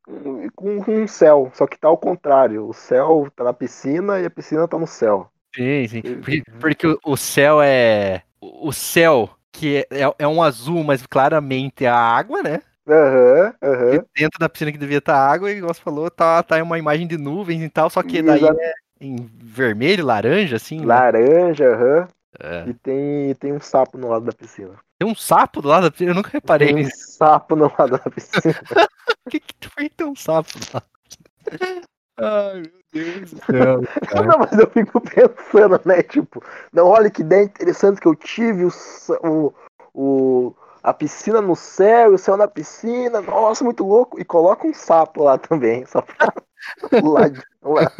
Com, 0.54 0.80
com 0.80 1.02
um 1.02 1.06
céu, 1.06 1.50
só 1.54 1.66
que 1.66 1.78
tá 1.78 1.88
ao 1.88 1.98
contrário. 1.98 2.68
O 2.68 2.72
céu 2.72 3.28
tá 3.34 3.44
na 3.44 3.52
piscina 3.52 4.20
e 4.20 4.26
a 4.26 4.30
piscina 4.30 4.68
tá 4.68 4.78
no 4.78 4.86
céu. 4.86 5.30
Sim, 5.54 5.88
sim. 5.88 6.02
Porque, 6.02 6.42
porque 6.60 6.86
o- 6.86 6.98
o 7.04 7.16
céu 7.16 7.60
é. 7.62 8.22
O 8.40 8.72
céu, 8.72 9.30
que 9.52 9.86
é, 9.90 10.02
é 10.18 10.28
um 10.28 10.42
azul, 10.42 10.84
mas 10.84 11.04
claramente 11.06 11.84
é 11.84 11.88
a 11.88 11.96
água, 11.96 12.42
né? 12.42 12.62
Aham, 12.88 13.54
aham. 13.62 13.94
E 13.94 14.20
dentro 14.20 14.38
da 14.38 14.48
piscina 14.48 14.72
que 14.72 14.78
devia 14.78 14.98
estar 14.98 15.16
água, 15.16 15.50
e 15.50 15.58
igual 15.58 15.74
você 15.74 15.80
falou, 15.80 16.10
tá, 16.10 16.42
tá 16.42 16.62
uma 16.62 16.78
imagem 16.78 17.06
de 17.06 17.18
nuvens 17.18 17.62
e 17.62 17.68
tal, 17.68 17.90
só 17.90 18.02
que 18.02 18.22
daí 18.22 18.42
Exato. 18.42 18.58
é 18.60 18.72
em 19.00 19.28
vermelho, 19.38 20.04
laranja, 20.04 20.56
assim. 20.56 20.80
né? 20.80 20.86
Laranja, 20.86 21.74
aham. 21.74 22.08
É. 22.40 22.68
E 22.68 22.74
tem, 22.74 23.34
tem 23.34 23.52
um 23.52 23.60
sapo 23.60 23.98
no 23.98 24.08
lado 24.08 24.24
da 24.24 24.32
piscina. 24.32 24.74
Tem 24.98 25.08
um 25.08 25.14
sapo 25.14 25.62
do 25.62 25.68
lado 25.68 25.84
da 25.84 25.90
piscina, 25.90 26.10
eu 26.10 26.14
nunca 26.14 26.30
reparei 26.30 26.68
Tem 26.68 26.76
um 26.76 26.78
nisso. 26.80 27.12
sapo 27.12 27.54
no 27.56 27.72
lado 27.78 27.92
da 27.92 28.10
piscina. 28.10 28.54
Por 29.24 29.30
que, 29.30 29.40
que 29.40 29.68
foi 29.68 29.88
ter 29.88 30.04
um 30.04 30.16
sapo 30.16 30.50
lá? 30.72 30.82
Ai, 32.16 32.62
meu 32.62 32.72
Deus 32.92 33.32
do 33.32 33.44
céu. 33.44 33.82
cara. 34.06 34.26
Não, 34.26 34.38
mas 34.38 34.58
eu 34.58 34.68
fico 34.70 35.00
pensando, 35.00 35.80
né? 35.84 36.02
Tipo, 36.02 36.42
não, 36.72 36.86
olha 36.86 37.10
que 37.10 37.22
ideia 37.22 37.44
interessante 37.44 38.00
que 38.00 38.08
eu 38.08 38.14
tive, 38.14 38.64
o, 38.64 38.72
o, 39.22 39.54
o, 39.94 40.54
a 40.82 40.92
piscina 40.94 41.40
no 41.40 41.56
céu, 41.56 42.14
o 42.14 42.18
céu 42.18 42.36
na 42.36 42.48
piscina, 42.48 43.20
nossa, 43.20 43.64
muito 43.64 43.84
louco. 43.84 44.20
E 44.20 44.24
coloca 44.24 44.66
um 44.66 44.74
sapo 44.74 45.24
lá 45.24 45.38
também, 45.38 45.84
só 45.86 46.02
pra 46.02 46.32
lá, 47.02 47.30
lá. 47.62 47.92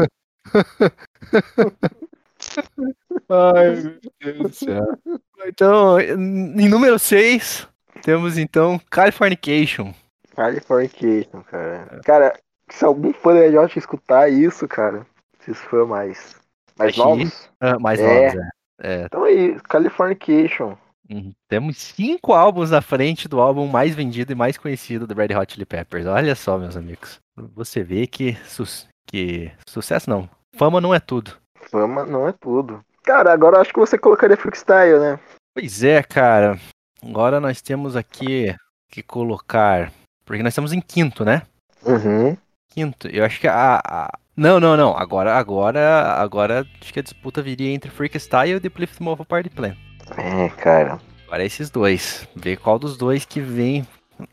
Ai, 3.29 3.83
meu 3.83 3.99
Deus 4.21 4.39
do 4.39 4.55
céu. 4.55 4.99
Então, 5.47 6.01
em 6.01 6.69
número 6.69 6.99
6, 6.99 7.69
temos 8.03 8.39
então 8.39 8.81
Californication. 8.91 9.93
Californication, 10.35 11.43
cara. 11.43 12.01
Cara, 12.05 12.39
se 12.71 12.85
algum 12.85 13.13
fã 13.13 13.35
da 13.35 13.61
Hot 13.61 13.79
escutar 13.79 14.29
isso, 14.31 14.67
cara, 14.69 15.07
esses 15.41 15.59
fãs 15.59 15.89
mais, 15.89 16.37
mais 16.77 16.97
novos, 16.97 17.51
Ah, 17.61 17.79
mais 17.79 18.01
É. 18.01 18.05
novos, 18.05 18.35
é. 18.35 18.49
É, 18.81 19.03
então 19.07 19.25
aí, 19.25 19.59
Californication. 19.63 20.77
Uhum. 21.11 21.33
Temos 21.49 21.79
cinco 21.79 22.35
álbuns 22.35 22.73
à 22.73 22.83
frente 22.83 23.29
do 23.29 23.41
álbum 23.41 23.67
mais 23.67 23.95
vendido 23.95 24.33
e 24.33 24.35
mais 24.35 24.59
conhecido 24.59 25.07
do 25.07 25.15
Red 25.15 25.35
Hot 25.35 25.53
Chili 25.53 25.65
Peppers. 25.65 26.07
Olha 26.07 26.35
só, 26.35 26.59
meus 26.59 26.77
amigos. 26.77 27.19
Você 27.55 27.83
vê 27.83 28.07
que, 28.07 28.35
sus- 28.45 28.87
que 29.07 29.51
sucesso 29.69 30.11
não. 30.11 30.29
Fama 30.57 30.81
não 30.81 30.95
é 30.95 31.01
tudo. 31.01 31.33
Fama 31.71 32.05
não 32.05 32.29
é 32.29 32.33
tudo. 32.33 32.85
Cara, 33.05 33.33
agora 33.33 33.57
eu 33.57 33.61
acho 33.63 33.73
que 33.73 33.79
você 33.81 33.97
colocaria 33.97 34.37
freestyle, 34.37 34.99
né? 35.01 35.19
Pois 35.55 35.83
é, 35.83 36.03
cara. 36.03 36.59
Agora 37.03 37.41
nós 37.41 37.63
temos 37.63 37.97
aqui 37.97 38.55
que 38.91 39.03
colocar. 39.03 39.91
Porque 40.27 40.43
nós 40.43 40.53
estamos 40.53 40.73
em 40.75 40.81
quinto, 40.81 41.25
né? 41.25 41.43
Uhum. 41.85 42.37
Quinto. 42.71 43.09
Eu 43.09 43.25
acho 43.25 43.41
que 43.41 43.49
a. 43.49 43.81
a- 43.83 44.19
Não, 44.37 44.61
não, 44.61 44.77
não. 44.77 44.95
Agora, 44.97 45.35
agora, 45.37 46.13
agora 46.21 46.67
acho 46.83 46.93
que 46.93 47.01
a 47.01 47.03
disputa 47.03 47.41
viria 47.41 47.71
entre 47.73 47.91
Freakstyle 47.91 48.57
e 48.57 48.61
The 48.61 48.69
Plymouth 48.69 49.01
Mobile 49.01 49.27
Party 49.27 49.49
Plan. 49.49 49.75
É, 50.17 50.49
cara. 50.49 50.99
Agora 51.27 51.43
é 51.43 51.47
esses 51.47 51.71
dois. 51.71 52.27
Ver 52.35 52.57
qual 52.57 52.79
dos 52.79 52.97
dois 52.97 53.25
que 53.25 53.41
vem 53.41 53.87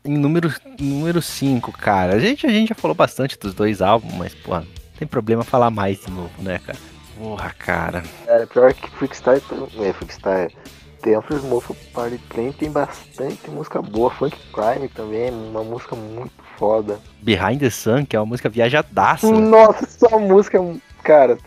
em 0.04 0.16
número 0.16 0.50
5, 0.50 0.82
número 0.82 1.22
cinco, 1.22 1.72
cara. 1.72 2.14
A 2.14 2.18
gente, 2.18 2.46
a 2.46 2.50
gente 2.50 2.68
já 2.70 2.74
falou 2.74 2.94
bastante 2.94 3.38
dos 3.38 3.54
dois 3.54 3.80
álbuns, 3.80 4.14
mas, 4.14 4.34
porra, 4.34 4.60
não 4.60 4.98
tem 4.98 5.06
problema 5.06 5.44
falar 5.44 5.70
mais 5.70 6.00
de 6.00 6.10
novo, 6.10 6.42
né, 6.42 6.58
cara? 6.58 6.78
Porra, 7.18 7.54
cara. 7.58 8.02
Cara, 8.26 8.46
pior 8.46 8.74
que 8.74 8.90
Freakstyle. 8.90 9.42
É, 9.78 9.92
Freakstyle. 9.92 10.56
Temples 11.02 11.44
Mofo 11.44 11.74
Party 11.92 12.18
Plan 12.28 12.50
tem 12.52 12.70
bastante 12.70 13.48
música 13.50 13.80
boa. 13.80 14.10
Funk 14.10 14.36
Crime 14.52 14.88
também, 14.88 15.30
uma 15.30 15.62
música 15.62 15.94
muito 15.94 16.32
foda. 16.58 16.98
Behind 17.22 17.60
the 17.60 17.70
Sun, 17.70 18.04
que 18.04 18.16
é 18.16 18.18
uma 18.18 18.26
música 18.26 18.48
viajadaça. 18.48 19.30
Nossa, 19.30 19.84
essa 19.84 20.18
música, 20.18 20.58
cara. 21.02 21.38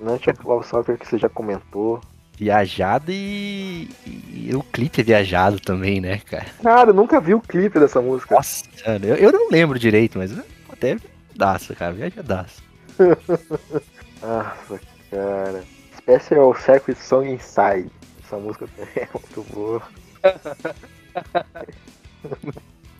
Não 0.00 0.18
tinha 0.18 0.34
Love 0.42 0.66
Soccer 0.66 0.96
que 0.98 1.06
você 1.06 1.18
já 1.18 1.28
comentou. 1.28 2.00
Viajada 2.42 3.12
e... 3.12 3.88
e 4.04 4.50
o 4.52 4.64
clipe 4.64 5.00
é 5.00 5.04
viajado 5.04 5.60
também, 5.60 6.00
né, 6.00 6.18
cara? 6.18 6.46
Cara, 6.60 6.90
eu 6.90 6.94
nunca 6.94 7.20
vi 7.20 7.34
o 7.34 7.40
clipe 7.40 7.78
dessa 7.78 8.02
música. 8.02 8.34
Nossa, 8.34 8.64
mano, 8.84 9.06
eu, 9.06 9.14
eu 9.14 9.30
não 9.30 9.48
lembro 9.48 9.78
direito, 9.78 10.18
mas 10.18 10.36
até 10.68 10.96
viajadaça, 10.96 11.72
cara, 11.76 11.92
viajadaça. 11.92 12.60
Nossa, 14.20 14.80
cara. 15.08 15.62
Special 15.96 16.52
Circuit 16.56 16.98
Song 16.98 17.30
Inside. 17.30 17.88
Essa 18.24 18.36
música 18.38 18.66
também 18.76 18.92
é 19.06 19.08
muito 19.14 19.42
boa. 19.54 19.82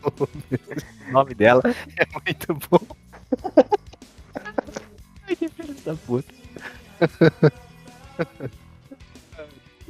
O 0.05 1.11
nome 1.13 1.33
dela 1.33 1.61
é 1.95 2.05
muito 2.13 2.53
bom. 2.69 2.85
Ai, 5.25 5.35
que 5.35 5.47
filho 5.47 5.75
da 5.85 5.95
puta. 5.95 6.33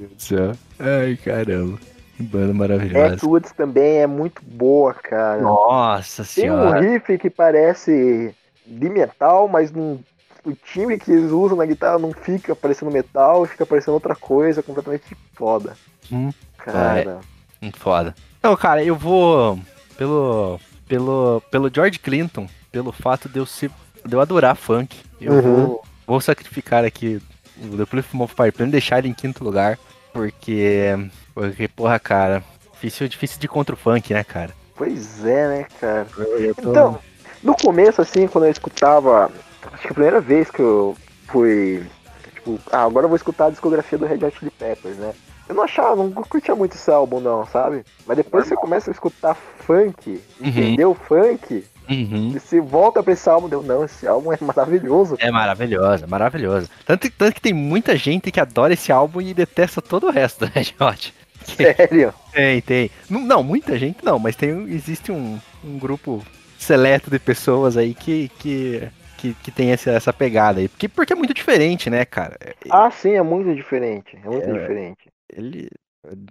Deus 0.07 0.15
do 0.15 0.21
céu. 0.21 0.51
Ai, 0.79 1.17
caramba. 1.17 1.77
Que 2.17 2.23
banda 2.23 2.53
maravilhosa. 2.53 3.15
Backwoods 3.15 3.51
também 3.53 3.97
é 4.01 4.07
muito 4.07 4.41
boa, 4.45 4.93
cara. 4.93 5.41
Nossa 5.41 6.23
Tem 6.23 6.51
um 6.51 6.57
senhora. 6.59 6.79
riff 6.79 7.17
que 7.17 7.29
parece 7.29 8.33
de 8.65 8.89
metal, 8.89 9.47
mas 9.47 9.71
não, 9.71 9.99
o 10.45 10.53
timbre 10.53 10.99
que 10.99 11.11
eles 11.11 11.31
usam 11.31 11.57
na 11.57 11.65
guitarra 11.65 11.97
não 11.97 12.11
fica 12.13 12.55
parecendo 12.55 12.91
metal, 12.91 13.45
fica 13.45 13.65
parecendo 13.65 13.93
outra 13.95 14.15
coisa 14.15 14.61
completamente 14.61 15.17
foda. 15.33 15.75
Hum. 16.11 16.31
Cara, 16.57 17.19
Muito 17.61 17.79
foda. 17.79 18.13
Não, 18.41 18.55
cara, 18.55 18.83
eu 18.83 18.95
vou 18.95 19.59
pelo 19.97 20.59
pelo 20.87 21.41
pelo 21.49 21.71
George 21.73 21.97
Clinton, 21.99 22.47
pelo 22.71 22.91
fato 22.91 23.27
de 23.27 23.39
eu 23.39 23.45
ser 23.45 23.71
de 24.05 24.13
eu 24.15 24.21
adorar 24.21 24.55
funk, 24.55 24.97
eu 25.19 25.33
Uhum. 25.33 25.41
vou, 25.41 25.83
vou 26.05 26.21
sacrificar 26.21 26.83
aqui 26.85 27.21
o 27.57 27.77
The 27.77 27.85
Plymouth 27.85 28.23
of 28.25 28.35
Fire 28.35 28.51
pra 28.51 28.65
deixar 28.65 28.99
ele 28.99 29.07
em 29.07 29.13
quinto 29.13 29.43
lugar, 29.43 29.79
porque 30.13 30.93
porque 31.33 31.67
porra, 31.67 31.99
cara, 31.99 32.43
difícil 32.73 33.07
difícil 33.07 33.39
de 33.39 33.47
contra 33.47 33.73
o 33.75 33.77
funk, 33.77 34.13
né, 34.13 34.23
cara? 34.23 34.51
pois 34.75 35.25
é, 35.25 35.47
né, 35.47 35.67
cara? 35.79 36.07
Tô- 36.15 36.69
Então, 36.69 36.99
no 37.43 37.55
começo, 37.55 38.01
assim, 38.01 38.27
quando 38.27 38.45
eu 38.45 38.51
escutava, 38.51 39.31
acho 39.71 39.81
que 39.81 39.87
a 39.89 39.93
primeira 39.93 40.21
vez 40.21 40.49
que 40.49 40.61
eu 40.61 40.95
fui, 41.27 41.85
tipo, 42.33 42.59
ah, 42.71 42.83
agora 42.83 43.05
eu 43.05 43.09
vou 43.09 43.15
escutar 43.15 43.47
a 43.47 43.49
discografia 43.49 43.97
do 43.97 44.05
Red 44.05 44.23
Hot 44.25 44.37
Chili 44.37 44.51
Peppers, 44.51 44.97
né? 44.97 45.13
Eu 45.47 45.55
não 45.55 45.63
achava, 45.63 45.97
não 46.03 46.23
curtia 46.23 46.55
muito 46.55 46.75
esse 46.75 46.89
álbum, 46.89 47.19
não, 47.19 47.45
sabe? 47.45 47.83
Mas 48.07 48.15
depois 48.17 48.47
você 48.47 48.55
começa 48.55 48.89
a 48.89 48.93
escutar 48.93 49.35
funk, 49.35 50.21
Uhum. 50.39 50.47
entendeu 50.47 50.91
o 50.91 50.95
funk, 50.95 51.65
Uhum. 51.89 52.31
você 52.31 52.59
volta 52.61 53.03
pra 53.03 53.13
esse 53.13 53.27
álbum, 53.29 53.49
deu, 53.49 53.61
não, 53.63 53.83
esse 53.83 54.07
álbum 54.07 54.31
é 54.33 54.37
maravilhoso. 54.41 55.15
É 55.19 55.29
maravilhosa, 55.31 56.07
maravilhosa. 56.07 56.69
Tanto, 56.85 57.09
tanto 57.11 57.33
que 57.35 57.41
tem 57.41 57.53
muita 57.53 57.95
gente 57.97 58.31
que 58.31 58.39
adora 58.39 58.73
esse 58.73 58.91
álbum 58.91 59.21
e 59.21 59.33
detesta 59.33 59.81
todo 59.81 60.07
o 60.07 60.11
resto 60.11 60.45
do 60.45 60.51
Red 60.53 60.73
Hot. 60.79 61.13
Sério. 61.43 62.13
Tem, 62.31 62.61
tem. 62.61 62.89
Não, 63.09 63.19
não, 63.21 63.43
muita 63.43 63.77
gente 63.77 64.03
não, 64.03 64.17
mas 64.17 64.35
tem, 64.35 64.49
existe 64.69 65.11
um, 65.11 65.37
um 65.63 65.77
grupo 65.77 66.23
seleto 66.57 67.09
de 67.11 67.19
pessoas 67.19 67.75
aí 67.75 67.93
que, 67.93 68.29
que, 68.39 68.87
que, 69.17 69.33
que 69.33 69.51
tem 69.51 69.71
essa, 69.71 69.91
essa 69.91 70.13
pegada 70.13 70.61
aí. 70.61 70.69
Porque, 70.69 70.87
porque 70.87 71.11
é 71.11 71.15
muito 71.15 71.33
diferente, 71.33 71.89
né, 71.89 72.05
cara? 72.05 72.37
Ah, 72.69 72.89
sim, 72.89 73.11
é 73.11 73.21
muito 73.21 73.53
diferente. 73.53 74.17
É 74.23 74.29
muito 74.29 74.49
É. 74.49 74.53
diferente. 74.59 75.09
Ele, 75.35 75.67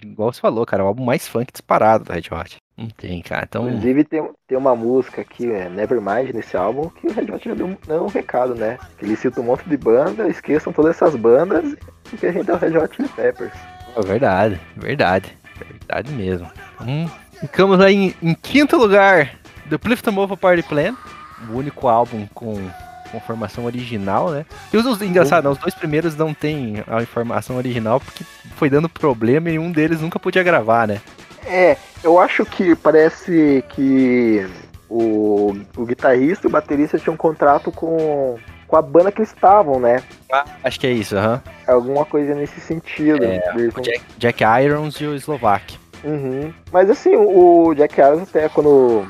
igual 0.02 0.32
você 0.32 0.40
falou, 0.40 0.64
cara, 0.64 0.82
é 0.82 0.84
o 0.84 0.88
álbum 0.88 1.04
mais 1.04 1.28
funk 1.28 1.52
disparado 1.52 2.04
do 2.04 2.12
Red 2.12 2.28
Hot. 2.32 2.56
Não 2.82 2.88
tem, 2.90 3.22
cara. 3.22 3.46
Então, 3.48 3.66
Inclusive 3.68 4.04
tem, 4.04 4.30
tem 4.48 4.58
uma 4.58 4.74
música 4.74 5.20
aqui, 5.22 5.50
é 5.50 5.68
Nevermind, 5.68 6.34
nesse 6.34 6.56
álbum, 6.56 6.88
que 6.88 7.06
o 7.06 7.12
Red 7.12 7.30
Hot 7.32 7.48
já 7.48 7.54
deu, 7.54 7.66
um- 7.66 7.76
deu 7.86 8.04
um 8.04 8.08
recado, 8.08 8.54
né? 8.54 8.76
Que 8.98 9.04
ele 9.04 9.16
cita 9.16 9.40
um 9.40 9.44
monte 9.44 9.68
de 9.68 9.76
banda, 9.76 10.28
esqueçam 10.28 10.72
todas 10.72 10.96
essas 10.96 11.14
bandas, 11.16 11.76
porque 12.10 12.26
a 12.26 12.32
gente 12.32 12.50
é 12.50 12.54
o 12.54 12.58
Red 12.58 12.76
Hot 12.78 12.96
Chili 12.96 13.08
Peppers. 13.08 13.52
é 13.96 14.00
verdade, 14.02 14.60
verdade. 14.76 15.36
Verdade 15.70 16.10
mesmo. 16.12 16.50
Então, 16.80 17.10
ficamos 17.40 17.80
aí 17.80 17.94
em, 17.94 18.30
em 18.30 18.34
quinto 18.34 18.76
lugar 18.76 19.30
do 19.66 19.78
Clifton 19.78 20.10
Mova 20.10 20.36
Party 20.36 20.62
Plan, 20.62 20.96
o 21.48 21.56
único 21.56 21.86
álbum 21.88 22.26
com, 22.34 22.54
com 23.12 23.20
formação 23.20 23.64
original, 23.64 24.30
né? 24.30 24.44
E 24.72 24.76
os, 24.76 24.84
os 24.86 25.00
engraçado, 25.02 25.44
né, 25.44 25.50
os 25.50 25.58
dois 25.58 25.74
primeiros 25.74 26.16
não 26.16 26.34
tem 26.34 26.82
a 26.88 27.00
informação 27.02 27.56
original 27.56 28.00
porque 28.00 28.24
foi 28.56 28.68
dando 28.68 28.88
problema 28.88 29.50
e 29.50 29.58
um 29.58 29.70
deles 29.70 30.00
nunca 30.00 30.18
podia 30.18 30.42
gravar, 30.42 30.88
né? 30.88 31.00
É, 31.46 31.76
eu 32.02 32.18
acho 32.18 32.44
que 32.44 32.74
parece 32.76 33.64
que 33.70 34.46
o, 34.88 35.56
o 35.76 35.84
guitarrista 35.86 36.46
e 36.46 36.48
o 36.48 36.52
baterista 36.52 36.98
tinham 36.98 37.14
um 37.14 37.16
contrato 37.16 37.72
com, 37.72 38.38
com 38.66 38.76
a 38.76 38.82
banda 38.82 39.10
que 39.10 39.20
eles 39.20 39.30
estavam, 39.30 39.80
né? 39.80 40.02
Acho 40.62 40.78
que 40.78 40.86
é 40.86 40.92
isso, 40.92 41.16
aham. 41.16 41.42
Alguma 41.66 42.04
coisa 42.04 42.34
nesse 42.34 42.60
sentido. 42.60 43.24
É, 43.24 43.40
O 43.74 43.80
Jack, 43.80 44.02
Jack 44.18 44.44
Irons 44.64 45.00
e 45.00 45.06
o 45.06 45.14
Slovak. 45.14 45.78
Uhum. 46.04 46.52
Mas 46.70 46.90
assim, 46.90 47.14
o 47.16 47.74
Jack 47.74 47.98
Irons 48.00 48.22
até 48.22 48.48
quando, 48.48 49.06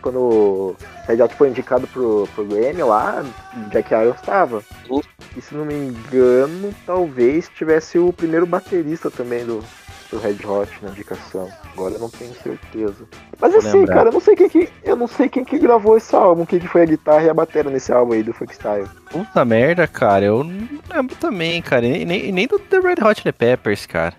quando 0.00 0.18
o 0.18 0.76
Red 1.06 1.22
Hot 1.22 1.34
foi 1.34 1.48
indicado 1.48 1.86
pro, 1.86 2.28
pro 2.34 2.44
Grammy 2.44 2.82
lá, 2.82 3.24
Jack 3.70 3.92
Irons 3.92 4.16
estava. 4.16 4.62
Uhum. 4.88 5.00
E 5.36 5.42
se 5.42 5.54
não 5.54 5.66
me 5.66 5.74
engano, 5.74 6.74
talvez 6.86 7.48
tivesse 7.48 7.98
o 7.98 8.12
primeiro 8.12 8.46
baterista 8.46 9.10
também 9.10 9.44
do, 9.44 9.62
do 10.16 10.22
Red 10.22 10.46
Hot 10.46 10.70
na 10.82 10.90
indicação. 10.90 11.48
Agora 11.72 11.94
eu 11.94 12.00
não 12.00 12.08
tenho 12.08 12.34
certeza. 12.34 13.06
Mas 13.38 13.52
Vou 13.52 13.60
assim, 13.60 13.78
lembrar. 13.80 13.94
cara, 13.94 14.08
eu 14.08 14.12
não 14.12 14.20
sei 14.20 14.34
quem 14.34 14.48
que. 14.48 14.68
Eu 14.82 14.96
não 14.96 15.06
sei 15.06 15.28
quem 15.28 15.44
que 15.44 15.58
gravou 15.58 15.96
esse 15.96 16.14
álbum, 16.14 16.46
quem 16.46 16.58
que 16.58 16.68
foi 16.68 16.82
a 16.82 16.86
guitarra 16.86 17.22
e 17.22 17.28
a 17.28 17.34
bateria 17.34 17.70
nesse 17.70 17.92
álbum 17.92 18.14
aí 18.14 18.22
do 18.22 18.32
Funkstyle. 18.32 18.88
Puta 19.10 19.44
merda, 19.44 19.86
cara. 19.86 20.24
Eu 20.24 20.42
não 20.42 20.68
lembro 20.92 21.14
também, 21.16 21.60
cara. 21.60 21.84
E 21.84 21.90
nem, 21.90 22.04
nem, 22.04 22.32
nem 22.32 22.46
do 22.46 22.58
The 22.58 22.78
Red 22.78 23.04
Hot 23.04 23.20
Chili 23.20 23.32
Peppers, 23.32 23.86
cara. 23.86 24.14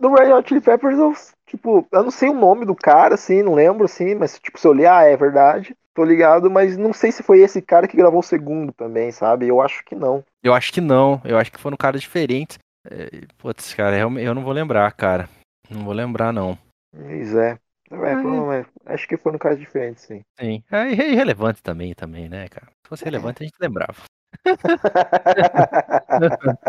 Do 0.00 0.12
Red 0.14 0.32
Hot 0.32 0.48
Chili 0.48 0.60
Peppers 0.60 0.98
eu 0.98 1.14
tipo, 1.46 1.86
eu 1.92 2.02
não 2.02 2.10
sei 2.10 2.30
o 2.30 2.34
nome 2.34 2.64
do 2.64 2.74
cara, 2.74 3.14
assim, 3.14 3.42
não 3.42 3.54
lembro, 3.54 3.84
assim, 3.84 4.14
mas, 4.14 4.38
tipo, 4.38 4.58
se 4.58 4.66
eu 4.66 4.70
olhar, 4.70 4.96
ah, 4.96 5.04
é 5.04 5.14
verdade, 5.14 5.76
tô 5.94 6.02
ligado, 6.02 6.50
mas 6.50 6.78
não 6.78 6.94
sei 6.94 7.12
se 7.12 7.22
foi 7.22 7.40
esse 7.40 7.60
cara 7.60 7.86
que 7.86 7.94
gravou 7.94 8.20
o 8.20 8.22
segundo 8.22 8.72
também, 8.72 9.12
sabe? 9.12 9.48
Eu 9.48 9.60
acho 9.60 9.84
que 9.84 9.94
não. 9.94 10.24
Eu 10.42 10.54
acho 10.54 10.72
que 10.72 10.80
não. 10.80 11.20
Eu 11.22 11.36
acho 11.36 11.52
que 11.52 11.60
foram 11.60 11.76
caras 11.76 12.00
diferentes. 12.00 12.58
É, 12.90 13.26
putz, 13.38 13.74
cara, 13.74 13.98
eu, 13.98 14.18
eu 14.18 14.34
não 14.34 14.42
vou 14.42 14.52
lembrar, 14.52 14.90
cara. 14.92 15.28
Não 15.72 15.84
vou 15.84 15.94
lembrar, 15.94 16.32
não. 16.32 16.58
Pois 16.94 17.34
é. 17.34 17.58
É, 17.90 18.92
acho 18.94 19.06
que 19.06 19.18
foram 19.18 19.38
caras 19.38 19.58
diferentes, 19.58 20.04
sim. 20.04 20.22
Sim. 20.40 20.62
É 20.70 20.90
irre- 20.90 21.12
irrelevante 21.12 21.62
também, 21.62 21.92
também, 21.94 22.26
né, 22.28 22.48
cara? 22.48 22.66
Se 22.84 22.88
fosse 22.88 23.04
relevante, 23.04 23.42
a 23.42 23.46
gente 23.46 23.56
lembrava. 23.60 23.96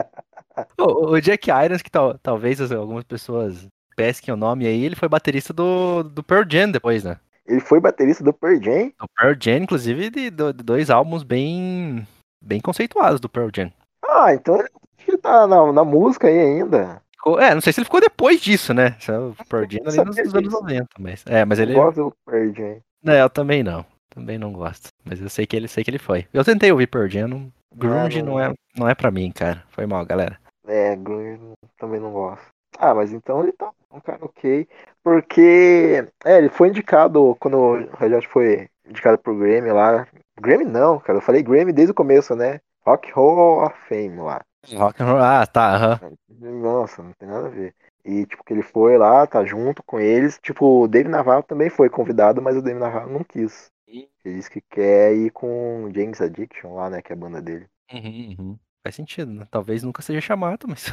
O, 0.77 1.11
o 1.13 1.19
Jack 1.21 1.49
Irons, 1.49 1.81
que 1.81 1.89
tal, 1.89 2.17
talvez 2.19 2.61
as- 2.61 2.71
algumas 2.71 3.03
pessoas 3.03 3.67
pesquem 3.95 4.31
o 4.33 4.37
nome 4.37 4.67
aí, 4.67 4.83
ele 4.83 4.95
foi 4.95 5.09
baterista 5.09 5.51
do, 5.51 6.03
do 6.03 6.21
Pearl 6.23 6.43
Jam 6.49 6.69
depois, 6.71 7.03
né? 7.03 7.17
Ele 7.45 7.59
foi 7.59 7.79
baterista 7.79 8.23
do 8.23 8.31
Pearl 8.31 8.61
Jam? 8.61 8.91
Do 8.99 9.07
Pearl 9.17 9.33
Jam, 9.39 9.57
inclusive, 9.63 10.09
de, 10.11 10.29
do- 10.29 10.53
de 10.53 10.63
dois 10.63 10.89
álbuns 10.91 11.23
bem, 11.23 12.07
bem 12.41 12.61
conceituados 12.61 13.19
do 13.19 13.27
Pearl 13.27 13.49
Jam. 13.55 13.71
Ah, 14.07 14.33
então 14.33 14.59
ele- 14.59 14.69
ele 15.07 15.17
tá 15.17 15.47
na, 15.47 15.73
na 15.73 15.83
música 15.83 16.27
aí 16.27 16.39
ainda. 16.39 17.01
Ficou- 17.23 17.39
é, 17.39 17.53
não 17.53 17.61
sei 17.61 17.71
se 17.71 17.79
ele 17.79 17.85
ficou 17.85 18.01
depois 18.01 18.41
disso, 18.41 18.73
né? 18.73 18.97
É 19.07 19.11
O 19.17 19.33
Pearl 19.47 19.63
Jam 19.69 19.79
ali 19.85 19.97
nos, 19.97 20.17
anos 20.17 20.33
disso. 20.33 20.61
90, 20.61 20.87
mas... 20.99 21.23
É, 21.25 21.45
mas 21.45 21.57
ele... 21.57 21.71
Eu 21.71 21.81
gosto 21.81 22.13
do 22.27 22.53
Jam. 22.53 22.79
Não, 23.01 23.13
eu 23.13 23.29
também 23.29 23.63
não. 23.63 23.85
Também 24.13 24.37
não 24.37 24.51
gosto. 24.51 24.89
Mas 25.05 25.21
eu 25.21 25.29
sei 25.29 25.47
que 25.47 25.55
ele, 25.55 25.69
sei 25.69 25.85
que 25.85 25.89
ele 25.89 25.99
foi. 25.99 26.27
Eu 26.33 26.43
tentei 26.43 26.69
ouvir 26.69 26.89
Jam, 27.07 27.29
não... 27.29 27.49
Grunge 27.73 28.21
não- 28.21 28.33
não, 28.33 28.39
é, 28.41 28.53
não 28.75 28.89
é 28.89 28.93
pra 28.93 29.09
mim, 29.09 29.31
cara. 29.31 29.63
Foi 29.69 29.85
mal, 29.85 30.05
galera. 30.05 30.37
É, 30.67 30.97
Grunge 30.97 31.39
também 31.77 32.01
não 32.01 32.11
gosto. 32.11 32.45
Ah, 32.77 32.93
mas 32.93 33.13
então 33.13 33.41
ele 33.41 33.53
tá 33.53 33.71
um 33.89 34.01
cara 34.01 34.19
ok. 34.25 34.67
Porque, 35.01 36.05
é, 36.25 36.37
ele 36.39 36.49
foi 36.49 36.67
indicado 36.67 37.37
quando 37.39 37.55
o 37.57 37.83
Hot 37.83 38.27
foi 38.27 38.67
indicado 38.85 39.17
pro 39.17 39.37
Grammy 39.37 39.71
lá. 39.71 40.05
Grammy 40.41 40.65
não, 40.65 40.99
cara, 40.99 41.19
eu 41.19 41.21
falei 41.21 41.41
Grammy 41.41 41.71
desde 41.71 41.91
o 41.91 41.95
começo, 41.95 42.35
né? 42.35 42.59
Rock 42.85 43.09
Hall 43.13 43.63
of 43.65 43.75
Fame 43.87 44.17
lá. 44.17 44.41
Rock 44.71 45.01
and 45.01 45.05
roll. 45.05 45.19
Ah, 45.19 45.45
tá, 45.45 45.75
aham. 45.75 45.99
Nossa, 46.29 47.03
não 47.03 47.11
tem 47.13 47.27
nada 47.27 47.47
a 47.47 47.49
ver. 47.49 47.75
E, 48.05 48.25
tipo, 48.25 48.43
que 48.43 48.53
ele 48.53 48.63
foi 48.63 48.97
lá, 48.97 49.25
tá 49.25 49.43
junto 49.45 49.81
com 49.83 49.99
eles. 49.99 50.39
Tipo, 50.41 50.83
o 50.83 50.87
Dave 50.87 51.09
Navarro 51.09 51.43
também 51.43 51.69
foi 51.69 51.89
convidado, 51.89 52.41
mas 52.41 52.55
o 52.57 52.61
Dave 52.61 52.79
Navarro 52.79 53.11
não 53.11 53.23
quis. 53.23 53.71
Ele 53.87 54.09
disse 54.25 54.49
que 54.49 54.61
quer 54.61 55.13
ir 55.13 55.31
com 55.31 55.83
o 55.83 55.93
James 55.93 56.21
Addiction 56.21 56.73
lá, 56.73 56.89
né? 56.89 57.01
Que 57.01 57.11
é 57.11 57.15
a 57.15 57.19
banda 57.19 57.41
dele. 57.41 57.67
Uhum, 57.91 58.35
uhum. 58.39 58.59
Faz 58.81 58.95
sentido, 58.95 59.31
né? 59.31 59.47
Talvez 59.51 59.83
nunca 59.83 60.01
seja 60.01 60.21
chamado, 60.21 60.65
mas. 60.67 60.85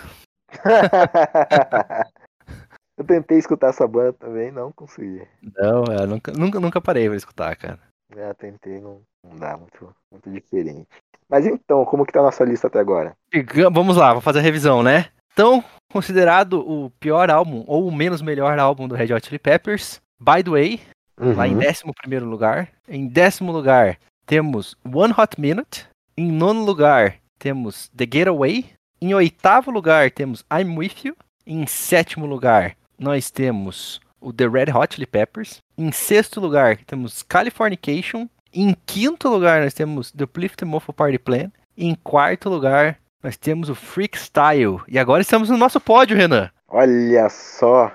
eu 2.99 3.05
tentei 3.05 3.39
escutar 3.39 3.69
essa 3.69 3.87
banda 3.87 4.13
também, 4.15 4.51
não 4.51 4.73
consegui. 4.73 5.27
Não, 5.43 5.85
eu 5.85 6.07
nunca, 6.07 6.33
nunca, 6.33 6.61
nunca 6.61 6.81
parei 6.81 7.09
pra 7.09 7.17
escutar, 7.17 7.57
cara. 7.57 7.81
É, 8.17 8.35
tentei, 8.35 8.81
não, 8.81 9.03
não 9.25 9.37
dá 9.37 9.57
muito, 9.57 9.95
muito 10.11 10.31
diferente. 10.31 10.89
Mas 11.31 11.47
então, 11.47 11.85
como 11.85 12.05
que 12.05 12.13
tá 12.13 12.21
a 12.21 12.25
nossa 12.25 12.45
lista 12.45 12.67
até 12.67 12.81
agora? 12.81 13.13
Vamos 13.73 13.97
lá, 13.97 14.13
vou 14.13 14.21
fazer 14.21 14.41
a 14.41 14.43
revisão, 14.43 14.83
né? 14.83 15.07
Então, 15.33 15.63
considerado 15.93 16.61
o 16.61 16.91
pior 16.99 17.31
álbum, 17.31 17.65
ou 17.67 17.87
o 17.87 17.93
menos 17.95 18.21
melhor 18.21 18.59
álbum 18.59 18.89
do 18.89 18.95
Red 18.97 19.15
Hot 19.15 19.27
Chili 19.27 19.39
Peppers, 19.39 20.01
By 20.19 20.43
the 20.43 20.51
Way, 20.51 20.81
lá 21.19 21.47
em 21.47 21.55
Uhum. 21.55 21.61
11 21.61 22.19
lugar. 22.25 22.69
Em 22.89 23.07
décimo 23.07 23.53
lugar, 23.53 23.97
temos 24.27 24.77
One 24.85 25.15
Hot 25.17 25.41
Minute. 25.41 25.87
Em 26.17 26.31
nono 26.31 26.65
lugar, 26.65 27.15
temos 27.39 27.89
The 27.97 28.07
Getaway. 28.13 28.67
Em 29.01 29.15
oitavo 29.15 29.71
lugar, 29.71 30.11
temos 30.11 30.45
I'm 30.53 30.77
With 30.77 30.97
You. 31.05 31.17
Em 31.47 31.67
sétimo 31.67 32.27
lugar, 32.27 32.77
nós 32.99 33.31
temos 33.31 34.01
o 34.21 34.33
The 34.33 34.47
Red 34.47 34.73
Hot 34.77 34.95
Chili 34.95 35.07
Peppers. 35.07 35.59
Em 35.79 35.91
sexto 35.91 36.41
lugar, 36.41 36.77
temos 36.87 37.23
Californication. 37.23 38.29
Em 38.53 38.75
quinto 38.85 39.29
lugar, 39.29 39.63
nós 39.63 39.75
temos 39.75 40.11
The 40.11 40.27
Plift 40.27 40.65
Mofo 40.65 40.93
Party 40.93 41.19
Plan. 41.19 41.51
Em 41.77 41.95
quarto 41.95 42.49
lugar, 42.49 42.99
nós 43.23 43.37
temos 43.37 43.69
o 43.69 43.75
Freak 43.75 44.19
Style. 44.19 44.81
E 44.89 44.99
agora 44.99 45.23
estamos 45.23 45.49
no 45.49 45.57
nosso 45.57 45.81
pódio, 45.81 46.17
Renan. 46.17 46.51
Olha 46.69 47.29
só. 47.29 47.93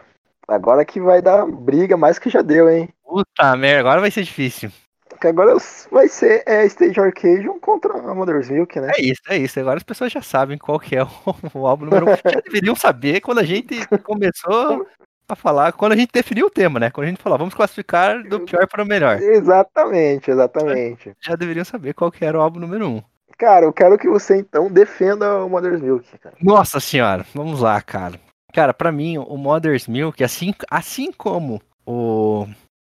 Agora 0.47 0.85
que 0.85 1.01
vai 1.01 1.21
dar 1.21 1.45
briga 1.45 1.97
mais 1.97 2.17
que 2.17 2.29
já 2.29 2.41
deu, 2.41 2.69
hein? 2.69 2.89
Puta 3.03 3.55
merda, 3.57 3.79
agora 3.81 4.01
vai 4.01 4.11
ser 4.11 4.23
difícil. 4.23 4.71
Porque 5.09 5.27
agora 5.27 5.55
vai 5.91 6.07
ser 6.07 6.43
é, 6.45 6.65
Stage 6.65 6.99
Arcadium 6.99 7.59
contra 7.59 7.93
a 7.93 8.13
Mother's 8.13 8.49
Milk, 8.49 8.79
né? 8.79 8.91
É 8.97 9.01
isso, 9.01 9.21
é 9.29 9.37
isso. 9.37 9.59
Agora 9.59 9.77
as 9.77 9.83
pessoas 9.83 10.11
já 10.11 10.21
sabem 10.21 10.57
qual 10.57 10.79
que 10.79 10.95
é 10.95 11.03
o, 11.03 11.09
o 11.53 11.67
álbum 11.67 11.85
número 11.85 12.05
1. 12.11 12.31
Já 12.31 12.41
deveriam 12.41 12.75
saber 12.75 13.21
quando 13.21 13.39
a 13.39 13.43
gente 13.43 13.85
começou 14.03 14.85
a 15.33 15.35
falar, 15.35 15.73
quando 15.73 15.93
a 15.93 15.95
gente 15.95 16.11
definiu 16.11 16.47
o 16.47 16.49
tema, 16.49 16.79
né? 16.79 16.89
Quando 16.89 17.05
a 17.05 17.09
gente 17.09 17.21
falou, 17.21 17.37
vamos 17.37 17.53
classificar 17.53 18.23
do 18.23 18.41
pior 18.41 18.67
para 18.67 18.83
o 18.83 18.85
melhor. 18.85 19.19
Exatamente, 19.21 20.31
exatamente. 20.31 21.15
Já 21.19 21.35
deveriam 21.35 21.65
saber 21.65 21.93
qual 21.93 22.11
que 22.11 22.23
era 22.23 22.37
o 22.37 22.41
álbum 22.41 22.59
número 22.59 22.87
1. 22.87 23.03
Cara, 23.37 23.65
eu 23.65 23.73
quero 23.73 23.97
que 23.97 24.07
você 24.07 24.37
então 24.37 24.71
defenda 24.71 25.43
o 25.43 25.49
Mother's 25.49 25.81
Milk, 25.81 26.17
cara. 26.19 26.35
Nossa 26.41 26.79
senhora, 26.79 27.25
vamos 27.33 27.59
lá, 27.59 27.81
cara. 27.81 28.19
Cara, 28.53 28.73
pra 28.73 28.91
mim, 28.91 29.17
o 29.17 29.35
Mother's 29.35 29.87
Milk, 29.87 30.23
assim, 30.23 30.53
assim 30.69 31.11
como 31.11 31.61
o. 31.85 32.47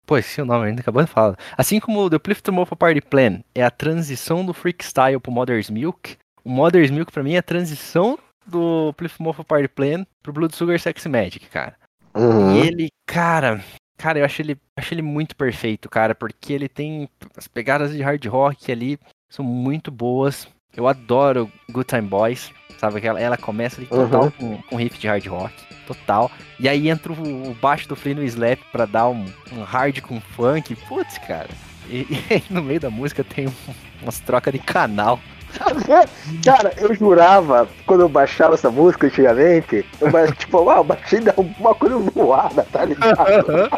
Pô, 0.05 0.17
esse 0.17 0.41
é 0.41 0.43
o 0.43 0.45
nome 0.45 0.67
ainda 0.67 0.81
acabou 0.81 1.01
de 1.01 1.09
falar. 1.09 1.38
Assim 1.57 1.79
como 1.79 2.01
o 2.01 2.09
The 2.09 2.19
Plift 2.19 2.51
Mofo 2.51 2.75
Party 2.75 2.99
Plan 2.99 3.39
é 3.55 3.63
a 3.63 3.71
transição 3.71 4.45
do 4.45 4.53
Freakstyle 4.53 5.21
pro 5.21 5.31
Mother's 5.31 5.69
Milk, 5.69 6.17
o 6.43 6.49
Mother's 6.49 6.91
Milk 6.91 7.09
pra 7.09 7.23
mim 7.23 7.36
é 7.36 7.38
a 7.38 7.43
transição 7.43 8.19
do 8.45 8.93
Plift 8.97 9.21
Mofo 9.21 9.45
Party 9.45 9.69
Plan 9.69 10.05
pro 10.21 10.34
Blood 10.34 10.53
Sugar 10.53 10.77
Sex 10.77 11.05
Magic, 11.05 11.47
cara. 11.47 11.77
Uhum. 12.16 12.55
E 12.55 12.68
ele, 12.68 12.89
cara, 13.05 13.64
cara, 13.97 14.20
eu 14.20 14.26
acho 14.26 14.41
ele, 14.41 14.57
acho 14.78 14.93
ele 14.93 15.01
muito 15.01 15.36
perfeito, 15.36 15.89
cara, 15.89 16.14
porque 16.14 16.53
ele 16.53 16.68
tem 16.70 17.09
as 17.38 17.47
pegadas 17.47 17.91
de 17.91 18.01
hard 18.01 18.26
rock 18.28 18.72
ali 18.72 18.99
são 19.30 19.43
muito 19.43 19.89
boas. 19.91 20.47
Eu 20.76 20.88
adoro 20.88 21.51
Good 21.72 21.88
Time 21.88 22.01
Boys, 22.07 22.51
sabe 22.80 22.99
que 22.99 23.07
ela, 23.07 23.20
ela 23.20 23.38
começa 23.38 23.80
ali 23.80 23.88
total 23.88 24.24
Uhum. 24.26 24.32
com, 24.32 24.61
com 24.64 24.76
riff 24.76 24.97
de 24.97 25.07
hard 25.07 25.26
rock, 25.28 25.53
total. 25.86 26.32
E 26.59 26.68
aí 26.70 26.89
entra 26.89 27.11
o, 27.14 27.51
o 27.51 27.53
baixo 27.55 27.88
do 27.88 27.95
Flea 27.95 28.16
no 28.16 28.24
slap 28.24 28.59
pra 28.72 28.86
dar 28.86 29.07
um, 29.07 29.26
um 29.51 29.61
hard 29.64 30.01
com 30.01 30.20
funk. 30.20 30.76
Putz, 30.88 31.18
cara. 31.20 31.49
E, 31.89 32.07
e 32.30 32.34
aí 32.34 32.43
no 32.49 32.61
meio 32.64 32.80
da 32.80 32.89
música 32.89 33.24
tem 33.24 33.47
um- 33.47 33.53
umas 34.01 34.20
trocas 34.20 34.51
de 34.53 34.59
canal. 34.59 35.20
Cara, 36.43 36.73
eu 36.77 36.93
jurava, 36.95 37.67
quando 37.85 38.01
eu 38.01 38.09
baixava 38.09 38.55
essa 38.55 38.69
música 38.71 39.07
antigamente, 39.07 39.85
eu 40.01 40.09
ba- 40.11 40.27
tipo, 40.33 40.69
ah, 40.69 40.77
eu 40.77 40.83
baixei 40.83 41.19
da- 41.21 41.33
uma 41.37 41.75
coisa 41.75 41.97
zoada, 42.13 42.65
tá 42.71 42.85
ligado? 42.85 43.69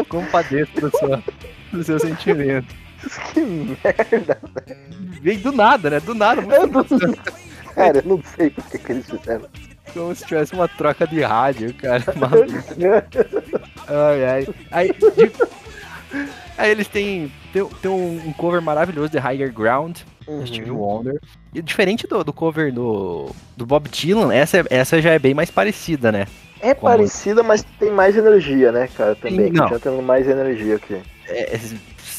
Compadeço 0.08 0.72
do 0.80 0.90
seu, 0.96 1.22
do 1.72 1.84
seu 1.84 1.98
sentimento. 1.98 2.74
que 3.32 3.40
merda. 3.40 4.38
Vem 5.22 5.38
do 5.38 5.52
nada, 5.52 5.90
né? 5.90 6.00
Do 6.00 6.14
nada. 6.14 6.42
Eu 6.54 6.66
não... 6.66 6.84
Cara, 7.74 7.98
eu 7.98 8.02
não 8.04 8.22
sei 8.36 8.50
por 8.50 8.64
que, 8.64 8.78
que 8.78 8.92
eles 8.92 9.06
fizeram. 9.08 9.46
Como 9.94 10.14
se 10.14 10.24
tivesse 10.24 10.52
uma 10.54 10.68
troca 10.68 11.06
de 11.06 11.20
rádio, 11.22 11.72
cara. 11.74 12.02
Maluco. 12.16 12.52
Ai, 13.88 14.24
ai. 14.24 14.48
Aí, 14.70 14.92
de- 14.92 15.32
aí 16.58 16.70
eles 16.70 16.88
têm, 16.88 17.30
tem, 17.52 17.64
tem 17.64 17.90
um 17.90 18.32
cover 18.36 18.60
maravilhoso 18.60 19.10
de 19.10 19.18
Higher 19.18 19.52
Ground, 19.52 19.98
Uhum. 20.26 20.46
Steve 20.46 20.70
Wonder. 20.70 21.20
E 21.52 21.60
diferente 21.60 22.06
do, 22.06 22.22
do 22.22 22.32
cover 22.32 22.72
do, 22.72 23.34
do 23.56 23.66
Bob 23.66 23.88
Dylan, 23.88 24.32
essa, 24.32 24.64
essa 24.70 25.02
já 25.02 25.10
é 25.10 25.18
bem 25.18 25.34
mais 25.34 25.50
parecida, 25.50 26.12
né? 26.12 26.26
É 26.60 26.74
Como- 26.74 26.92
parecida, 26.92 27.42
mas 27.42 27.64
tem 27.78 27.90
mais 27.90 28.16
energia, 28.16 28.70
né, 28.70 28.88
cara? 28.96 29.16
Também. 29.16 29.50
Não. 29.50 29.68
Já 29.68 29.78
tendo 29.80 30.00
mais 30.02 30.28
energia 30.28 30.76
aqui. 30.76 31.00
É, 31.26 31.56
é 31.56 31.60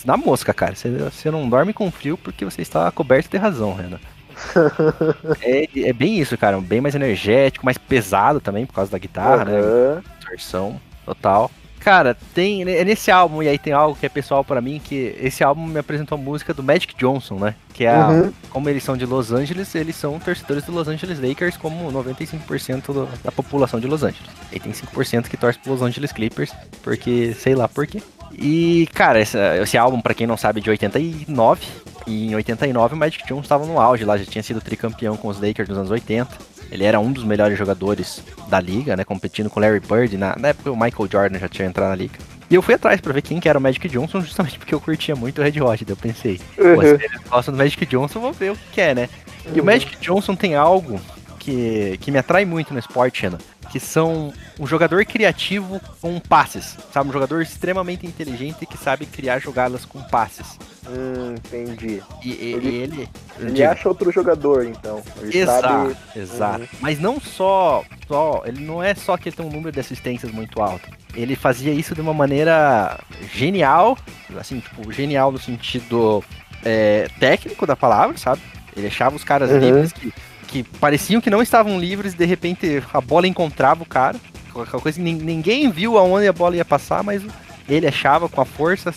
na 0.03 0.17
mosca, 0.17 0.53
cara. 0.53 0.75
Você, 0.75 0.89
você 0.89 1.31
não 1.31 1.47
dorme 1.47 1.73
com 1.73 1.89
frio 1.91 2.17
porque 2.17 2.43
você 2.43 2.61
está 2.61 2.91
coberto 2.91 3.29
de 3.29 3.37
razão, 3.37 3.73
Renan. 3.73 3.99
é, 5.41 5.67
é 5.89 5.93
bem 5.93 6.19
isso, 6.19 6.37
cara. 6.37 6.59
Bem 6.59 6.81
mais 6.81 6.95
energético, 6.95 7.63
mais 7.65 7.77
pesado 7.77 8.39
também 8.41 8.65
por 8.65 8.73
causa 8.73 8.91
da 8.91 8.97
guitarra, 8.97 9.45
né? 9.45 9.59
Aham. 9.59 10.03
distorção 10.19 10.81
total. 11.05 11.51
Cara, 11.83 12.15
tem 12.35 12.61
é 12.63 12.85
nesse 12.85 13.09
álbum, 13.09 13.41
e 13.41 13.47
aí 13.49 13.57
tem 13.57 13.73
algo 13.73 13.97
que 13.99 14.05
é 14.05 14.09
pessoal 14.09 14.43
pra 14.43 14.61
mim, 14.61 14.79
que 14.83 15.15
esse 15.19 15.43
álbum 15.43 15.65
me 15.65 15.79
apresentou 15.79 16.15
a 16.17 16.21
música 16.21 16.53
do 16.53 16.61
Magic 16.61 16.95
Johnson, 16.95 17.35
né? 17.39 17.55
Que 17.73 17.85
é, 17.85 17.89
a- 17.95 18.07
Uhum. 18.07 18.33
como 18.51 18.69
eles 18.69 18.83
são 18.83 18.95
de 18.95 19.05
Los 19.05 19.31
Angeles, 19.31 19.73
eles 19.73 19.95
são 19.95 20.19
torcedores 20.19 20.63
do 20.63 20.71
Los 20.71 20.87
Angeles 20.87 21.19
Lakers, 21.19 21.57
como 21.57 21.91
95% 21.91 22.93
do- 22.93 23.09
da 23.23 23.31
população 23.31 23.79
de 23.79 23.87
Los 23.87 24.03
Angeles. 24.03 24.29
E 24.51 24.59
tem 24.59 24.71
5% 24.73 25.27
que 25.29 25.35
torce 25.37 25.57
pro 25.57 25.71
Los 25.73 25.81
Angeles 25.81 26.11
Clippers, 26.11 26.51
porque 26.83 27.33
sei 27.33 27.55
lá 27.55 27.67
por 27.67 27.87
quê. 27.87 28.01
E, 28.33 28.87
cara, 28.93 29.19
essa- 29.19 29.57
esse 29.57 29.77
álbum, 29.77 29.99
pra 29.99 30.13
quem 30.13 30.25
não 30.27 30.37
sabe, 30.37 30.59
é 30.59 30.63
de 30.63 30.69
89. 30.69 31.65
E 32.07 32.27
em 32.27 32.35
89 32.35 32.95
o 32.95 32.97
Magic 32.97 33.25
Johnson 33.27 33.41
estava 33.41 33.65
no 33.65 33.79
auge 33.79 34.03
lá, 34.05 34.17
já 34.17 34.25
tinha 34.25 34.41
sido 34.43 34.61
tricampeão 34.61 35.15
com 35.17 35.27
os 35.27 35.39
Lakers 35.41 35.67
nos 35.69 35.77
anos 35.77 35.91
80. 35.91 36.29
Ele 36.71 36.83
era 36.85 36.99
um 36.99 37.11
dos 37.11 37.23
melhores 37.23 37.57
jogadores 37.57 38.23
da 38.47 38.59
liga, 38.59 38.95
né? 38.95 39.03
Competindo 39.03 39.49
com 39.49 39.59
o 39.59 39.63
Larry 39.63 39.79
Bird. 39.81 40.17
Na, 40.17 40.35
na 40.37 40.47
época 40.49 40.71
o 40.71 40.75
Michael 40.75 41.09
Jordan 41.11 41.39
já 41.39 41.49
tinha 41.49 41.67
entrado 41.67 41.89
na 41.89 41.95
liga. 41.95 42.17
E 42.49 42.55
eu 42.55 42.61
fui 42.61 42.73
atrás 42.73 42.99
pra 43.01 43.13
ver 43.13 43.21
quem 43.21 43.39
que 43.39 43.47
era 43.47 43.57
o 43.57 43.61
Magic 43.61 43.87
Johnson, 43.89 44.21
justamente 44.25 44.57
porque 44.57 44.73
eu 44.73 44.79
curtia 44.79 45.15
muito 45.15 45.39
o 45.41 45.43
Red 45.43 45.61
Hot. 45.61 45.83
Daí 45.85 45.93
eu 45.93 45.97
pensei, 45.97 46.39
pô, 46.55 46.63
Uhum. 46.63 46.81
se 46.81 46.87
eles 47.05 47.21
gostam 47.29 47.53
do 47.53 47.57
Magic 47.57 47.85
Johnson, 47.85 48.19
vou 48.19 48.33
ver 48.33 48.51
o 48.51 48.57
que 48.71 48.79
é, 48.81 48.95
né? 48.95 49.09
E 49.53 49.59
o 49.59 49.63
Magic 49.65 49.97
Johnson 49.99 50.35
tem 50.35 50.55
algo 50.55 50.99
que, 51.39 51.97
que 52.01 52.11
me 52.11 52.17
atrai 52.19 52.45
muito 52.45 52.73
no 52.73 52.79
esporte, 52.79 53.23
Renan. 53.23 53.37
Que 53.71 53.79
são 53.79 54.33
um 54.59 54.67
jogador 54.67 55.05
criativo 55.05 55.79
com 56.01 56.19
passes, 56.19 56.77
sabe? 56.93 57.09
Um 57.09 57.13
jogador 57.13 57.41
extremamente 57.41 58.05
inteligente 58.05 58.65
que 58.65 58.77
sabe 58.77 59.05
criar 59.05 59.39
jogadas 59.39 59.85
com 59.85 60.01
passes. 60.03 60.57
Hum, 60.87 61.35
entendi. 61.37 62.01
E, 62.23 62.29
e- 62.29 62.53
Ele- 62.53 62.75
ele. 62.75 63.09
Ele 63.39 63.63
acha 63.63 63.87
outro 63.87 64.11
jogador, 64.11 64.65
então. 64.65 65.01
Ele 65.21 65.37
Exato, 65.37 65.61
sabe. 65.61 65.95
exato. 66.15 66.59
Uhum. 66.61 66.67
Mas 66.81 66.99
não 66.99 67.19
só, 67.19 67.83
só. 68.07 68.43
Ele 68.45 68.59
não 68.63 68.83
é 68.83 68.93
só 68.93 69.15
que 69.15 69.29
ele 69.29 69.35
tem 69.35 69.45
um 69.45 69.49
número 69.49 69.71
de 69.71 69.79
assistências 69.79 70.31
muito 70.31 70.61
alto. 70.61 70.89
Ele 71.15 71.35
fazia 71.35 71.71
isso 71.71 71.95
de 71.95 72.01
uma 72.01 72.13
maneira 72.13 72.99
genial, 73.33 73.97
assim, 74.37 74.59
tipo, 74.59 74.91
genial 74.91 75.31
no 75.31 75.39
sentido 75.39 76.23
é, 76.63 77.07
técnico 77.19 77.65
da 77.65 77.75
palavra, 77.75 78.17
sabe? 78.17 78.41
Ele 78.75 78.87
achava 78.87 79.15
os 79.15 79.23
caras 79.23 79.49
Uhum. 79.49 79.59
livres 79.59 79.91
que, 79.93 80.13
que 80.51 80.63
pareciam 80.63 81.21
que 81.21 81.29
não 81.29 81.41
estavam 81.41 81.79
livres, 81.79 82.13
de 82.13 82.25
repente 82.25 82.83
a 82.93 82.99
bola 83.01 83.27
encontrava 83.27 83.83
o 83.83 83.85
cara. 83.85 84.17
Aquela 84.49 84.81
coisa 84.81 84.97
que 84.97 85.03
nin- 85.03 85.13
ninguém 85.21 85.71
viu 85.71 85.97
aonde 85.97 86.27
a 86.27 86.33
bola 86.33 86.57
ia 86.57 86.65
passar, 86.65 87.01
mas 87.03 87.23
ele 87.69 87.87
achava 87.87 88.27
com 88.27 88.41
a 88.41 88.45
força 88.45 88.93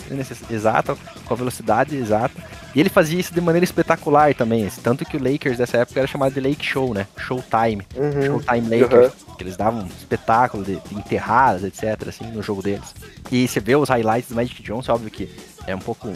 exata, 0.50 0.96
com 1.24 1.32
a 1.34 1.36
velocidade 1.36 1.94
exata. 1.96 2.32
E 2.74 2.80
ele 2.80 2.88
fazia 2.88 3.20
isso 3.20 3.32
de 3.32 3.40
maneira 3.40 3.62
espetacular 3.64 4.34
também. 4.34 4.68
Tanto 4.82 5.04
que 5.04 5.16
o 5.16 5.22
Lakers 5.22 5.58
dessa 5.58 5.76
época 5.76 6.00
era 6.00 6.08
chamado 6.08 6.32
de 6.34 6.40
Lake 6.40 6.64
Show, 6.66 6.92
né? 6.92 7.06
Showtime. 7.16 7.82
Uhum. 7.94 8.22
Showtime 8.42 8.68
Lakers. 8.80 9.12
Que 9.38 9.44
eles 9.44 9.56
davam 9.56 9.82
um 9.82 9.86
espetáculo 9.86 10.64
de, 10.64 10.74
de 10.80 10.94
enterradas, 10.96 11.62
etc., 11.62 12.08
assim, 12.08 12.24
no 12.32 12.42
jogo 12.42 12.60
deles. 12.62 12.92
E 13.30 13.46
você 13.46 13.60
vê 13.60 13.76
os 13.76 13.88
highlights 13.88 14.28
do 14.30 14.34
Magic 14.34 14.60
Johnson, 14.60 14.92
óbvio 14.92 15.10
que 15.10 15.30
é 15.68 15.74
um 15.76 15.78
pouco. 15.78 16.12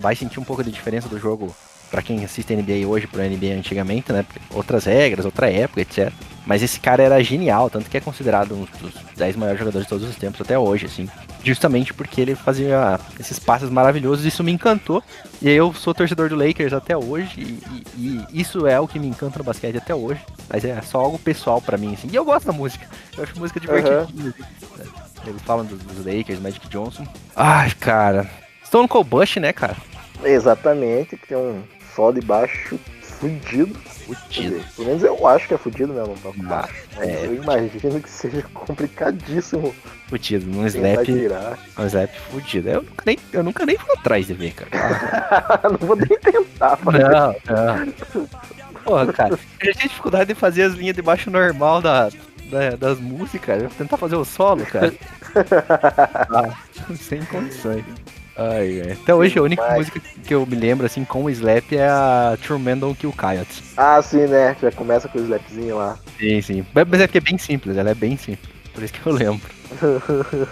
Vai 0.00 0.16
sentir 0.16 0.40
um 0.40 0.44
pouco 0.44 0.64
de 0.64 0.72
diferença 0.72 1.08
do 1.08 1.16
jogo 1.18 1.54
pra 1.90 2.02
quem 2.02 2.24
assiste 2.24 2.54
NBA 2.54 2.86
hoje 2.86 3.06
pro 3.06 3.20
NBA 3.22 3.54
antigamente, 3.56 4.12
né? 4.12 4.24
Outras 4.50 4.84
regras, 4.84 5.24
outra 5.24 5.50
época, 5.50 5.80
etc. 5.80 6.12
Mas 6.46 6.62
esse 6.62 6.80
cara 6.80 7.02
era 7.02 7.22
genial, 7.22 7.68
tanto 7.68 7.90
que 7.90 7.96
é 7.96 8.00
considerado 8.00 8.54
um 8.54 8.66
dos 8.80 8.92
10 9.16 9.36
maiores 9.36 9.58
jogadores 9.58 9.86
de 9.86 9.88
todos 9.90 10.08
os 10.08 10.16
tempos 10.16 10.40
até 10.40 10.58
hoje, 10.58 10.86
assim. 10.86 11.08
Justamente 11.44 11.92
porque 11.94 12.20
ele 12.20 12.34
fazia 12.34 12.98
esses 13.18 13.38
passes 13.38 13.68
maravilhosos, 13.70 14.24
isso 14.24 14.42
me 14.42 14.50
encantou. 14.52 15.02
E 15.40 15.48
aí 15.48 15.54
eu 15.56 15.72
sou 15.74 15.92
torcedor 15.94 16.28
do 16.28 16.36
Lakers 16.36 16.72
até 16.72 16.96
hoje, 16.96 17.40
e, 17.40 17.60
e- 17.96 18.26
e 18.32 18.40
isso 18.40 18.66
é 18.66 18.80
o 18.80 18.88
que 18.88 18.98
me 18.98 19.06
encanta 19.06 19.38
no 19.38 19.44
basquete 19.44 19.76
até 19.76 19.94
hoje. 19.94 20.20
Mas 20.48 20.64
é 20.64 20.80
só 20.82 20.98
algo 21.00 21.18
pessoal 21.18 21.60
pra 21.60 21.76
mim, 21.78 21.94
assim. 21.94 22.08
E 22.10 22.16
eu 22.16 22.24
gosto 22.24 22.46
da 22.46 22.52
música. 22.52 22.86
Eu 23.16 23.24
acho 23.24 23.38
música 23.38 23.60
divertidinha. 23.60 24.00
assim. 24.30 24.44
Eles 25.26 25.42
falam 25.42 25.64
dos, 25.66 25.78
dos 25.80 26.04
Lakers, 26.06 26.40
Magic 26.40 26.66
Johnson. 26.68 27.06
Ai, 27.36 27.70
cara. 27.78 28.28
Stone 28.64 28.88
Cold 28.88 29.08
Bush, 29.08 29.36
né, 29.36 29.52
cara? 29.52 29.76
Exatamente, 30.24 31.16
que 31.16 31.26
tem 31.28 31.36
um 31.36 31.62
sol 31.94 32.12
de 32.12 32.20
baixo 32.20 32.78
fudido. 33.02 33.74
Fudido. 34.06 34.56
dizer, 34.58 34.64
Pelo 34.76 34.88
menos 34.88 35.02
eu 35.04 35.26
acho 35.26 35.46
que 35.46 35.54
é 35.54 35.58
fudido 35.58 35.92
mesmo, 35.92 36.16
Ah, 36.24 36.32
baixo. 36.42 36.74
É. 36.98 37.26
Eu 37.26 37.34
imagino 37.34 38.00
que 38.00 38.08
seja 38.10 38.42
complicadíssimo 38.54 39.74
Fudido. 40.08 40.46
Num 40.46 40.66
slap, 40.66 41.06
um 41.78 41.86
slap 41.86 42.10
fudido. 42.30 42.68
Eu 42.68 42.82
nunca 42.82 43.02
nem, 43.06 43.18
eu 43.32 43.42
nunca 43.42 43.66
nem 43.66 43.76
fui 43.78 43.94
atrás 43.96 44.26
de 44.26 44.34
ver, 44.34 44.52
cara. 44.54 45.60
não 45.70 45.86
vou 45.86 45.96
nem 45.96 46.08
tentar. 46.18 46.78
Não, 46.84 47.36
não. 47.54 48.26
Porra, 48.84 49.12
cara. 49.12 49.38
Eu 49.60 49.72
tinha 49.74 49.88
dificuldade 49.88 50.32
de 50.32 50.34
fazer 50.34 50.62
as 50.62 50.72
linhas 50.74 50.96
de 50.96 51.02
baixo 51.02 51.30
normal 51.30 51.80
da, 51.82 52.08
da- 52.50 52.76
das 52.76 52.98
músicas. 52.98 53.62
Eu 53.62 53.68
vou 53.68 53.78
tentar 53.78 53.96
fazer 53.98 54.16
o 54.16 54.24
solo, 54.24 54.64
cara. 54.66 54.92
Ah, 56.28 56.56
sem 56.96 57.22
condições. 57.26 57.84
Ai, 58.40 58.82
ai. 58.86 58.92
Até 58.92 59.14
hoje 59.14 59.38
a 59.38 59.42
única 59.42 59.60
Demais. 59.62 59.80
música 59.80 60.00
que 60.24 60.34
eu 60.34 60.46
me 60.46 60.56
lembro, 60.56 60.86
assim, 60.86 61.04
com 61.04 61.24
o 61.24 61.30
slap 61.30 61.72
é 61.74 61.86
a 61.86 62.38
True 62.42 62.58
Man 62.58 62.78
Don't 62.78 62.98
Kill 62.98 63.12
Coyotes. 63.12 63.62
Ah, 63.76 64.00
sim, 64.00 64.26
né? 64.26 64.56
Já 64.62 64.72
começa 64.72 65.08
com 65.08 65.18
o 65.18 65.22
slapzinho 65.22 65.76
lá. 65.76 65.98
Sim, 66.18 66.40
sim. 66.40 66.66
Mas 66.72 67.00
é 67.00 67.06
porque 67.06 67.18
é 67.18 67.20
bem 67.20 67.36
simples, 67.36 67.76
ela 67.76 67.90
é 67.90 67.94
bem 67.94 68.16
simples. 68.16 68.48
Por 68.72 68.82
isso 68.82 68.94
que 68.94 69.06
eu 69.06 69.12
lembro. 69.12 69.46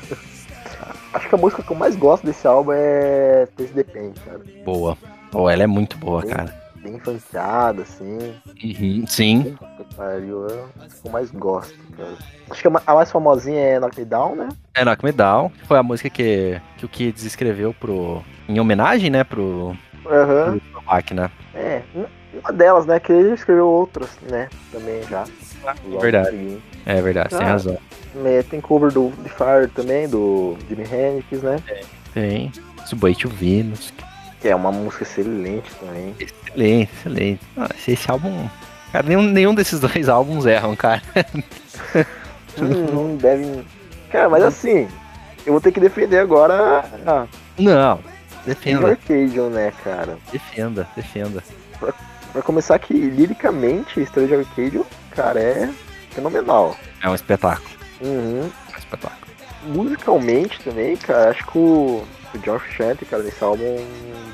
Acho 1.14 1.28
que 1.30 1.34
a 1.34 1.38
música 1.38 1.62
que 1.62 1.70
eu 1.70 1.76
mais 1.76 1.96
gosto 1.96 2.26
desse 2.26 2.46
álbum 2.46 2.72
é 2.72 3.48
Taste 3.56 3.72
the 3.72 3.84
Pain, 3.84 4.12
cara. 4.24 4.40
Boa. 4.66 4.98
Pô, 5.30 5.48
ela 5.48 5.62
é 5.62 5.66
muito 5.66 5.96
boa, 5.96 6.22
cara. 6.22 6.54
Bem 6.82 6.98
funkeada, 7.00 7.82
assim. 7.82 8.34
Uhum, 8.62 9.04
sim. 9.06 9.56
Pariu, 9.96 10.46
é 10.46 10.86
que 10.88 11.06
eu 11.06 11.10
mais 11.10 11.30
gosto, 11.30 11.74
cara. 11.96 12.14
Acho 12.50 12.60
que 12.62 12.68
a 12.68 12.70
ma- 12.70 12.82
a 12.86 12.94
mais 12.94 13.10
famosinha 13.10 13.60
é 13.60 13.80
Knock 13.80 13.98
Me 13.98 14.04
Down, 14.04 14.36
né? 14.36 14.48
É 14.74 14.84
Knock 14.84 15.04
Me 15.04 15.10
Down. 15.12 15.50
Foi 15.66 15.76
a 15.78 15.82
música 15.82 16.08
que, 16.08 16.60
que 16.76 16.84
o 16.84 16.88
Kids 16.88 17.24
escreveu 17.24 17.74
pro. 17.74 18.22
Em 18.48 18.58
homenagem, 18.60 19.10
né, 19.10 19.24
pro, 19.24 19.76
Aham. 20.06 20.58
pro 20.58 20.80
Tupac, 20.80 21.12
né? 21.14 21.30
É, 21.54 21.82
uma 22.32 22.52
delas, 22.52 22.86
né? 22.86 22.98
Que 23.00 23.12
ele 23.12 23.34
escreveu 23.34 23.66
outras, 23.66 24.08
né? 24.30 24.48
Também 24.72 25.02
já. 25.04 25.24
Verdade. 26.00 26.30
seguinte. 26.30 26.62
É 26.86 27.02
verdade, 27.02 27.30
tem 27.30 27.38
Ah. 27.46 27.50
razão. 27.50 27.78
É, 28.24 28.42
tem 28.44 28.60
cover 28.60 28.90
do 28.92 29.10
The 29.22 29.28
Fire 29.28 29.68
também, 29.74 30.08
do 30.08 30.56
Jimi 30.68 30.84
Hendrix, 30.84 31.42
né? 31.42 31.60
Tem. 32.14 32.50
Subway 32.86 33.14
to 33.14 33.28
Venus. 33.28 33.92
Que 34.40 34.48
é 34.48 34.54
uma 34.54 34.70
música 34.70 35.02
excelente 35.02 35.70
também. 35.74 36.14
Excelente, 36.18 36.92
excelente. 36.92 37.40
Ah, 37.56 37.68
esse, 37.86 38.10
álbum. 38.10 38.48
Cara, 38.92 39.06
nenhum, 39.06 39.22
nenhum 39.22 39.54
desses 39.54 39.80
dois 39.80 40.08
álbuns 40.08 40.46
erram, 40.46 40.76
cara. 40.76 41.02
Hum, 42.58 42.86
não 42.92 43.16
devem. 43.16 43.64
Cara, 44.10 44.28
mas 44.28 44.42
assim, 44.42 44.88
eu 45.44 45.52
vou 45.52 45.60
ter 45.60 45.72
que 45.72 45.80
defender 45.80 46.18
agora 46.18 46.84
Não. 47.58 48.00
Defenda, 48.46 48.88
Arcadian, 48.88 49.50
né, 49.50 49.72
cara? 49.84 50.16
defenda, 50.32 50.88
defenda. 50.96 51.42
Pra 52.32 52.42
começar 52.42 52.78
que, 52.78 52.94
liricamente, 52.94 54.04
Steve 54.06 54.34
Arcadian, 54.34 54.84
cara, 55.10 55.40
é 55.40 55.70
fenomenal. 56.10 56.76
É 57.02 57.08
um 57.08 57.14
espetáculo. 57.14 57.68
Uhum. 58.00 58.50
É 58.70 58.74
um 58.74 58.78
espetáculo. 58.78 59.32
Musicalmente 59.64 60.60
também, 60.62 60.96
cara, 60.96 61.30
acho 61.30 61.46
que 61.46 61.58
o, 61.58 62.04
o 62.34 62.38
John 62.40 62.58
Frusciante, 62.58 63.04
cara, 63.04 63.22
nesse 63.22 63.42
álbum 63.42 63.64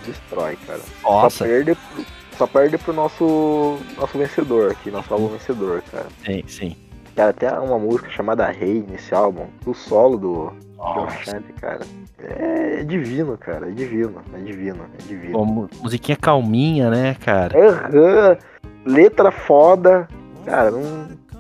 destrói, 0.05 0.57
cara. 0.67 0.81
Só 1.03 1.11
Nossa, 1.23 1.45
perde, 1.45 1.75
pro- 1.75 2.05
só 2.37 2.47
perde 2.47 2.79
pro 2.79 2.93
nosso, 2.93 3.79
nosso 3.97 4.19
vencedor 4.19 4.73
aqui, 4.73 4.91
nosso 4.91 5.13
álbum 5.13 5.29
vencedor, 5.29 5.83
cara. 5.91 6.07
sim, 6.25 6.43
sim. 6.49 6.77
Cara, 7.15 7.33
tem 7.33 7.49
uma 7.49 7.79
música 7.79 8.11
chamada 8.11 8.45
Rei 8.51 8.85
nesse 8.89 9.15
álbum, 9.15 9.47
o 9.65 9.73
solo 9.73 10.17
do 10.19 10.53
John 10.77 10.77
Nossa. 11.05 11.11
Frusciante, 11.17 11.53
cara. 11.61 11.81
É 12.19 12.83
divino, 12.83 13.37
cara, 13.39 13.69
é 13.69 13.73
divino, 13.73 14.21
é 14.33 14.39
divino, 14.39 14.85
é 14.99 15.03
divino. 15.07 15.45
Mu- 15.45 15.69
musiquinha 15.81 16.17
calminha, 16.17 16.91
né, 16.91 17.15
cara? 17.25 17.55
Aham, 17.57 18.37
letra 18.85 19.31
foda, 19.31 20.09
cara, 20.45 20.71
não, 20.73 20.81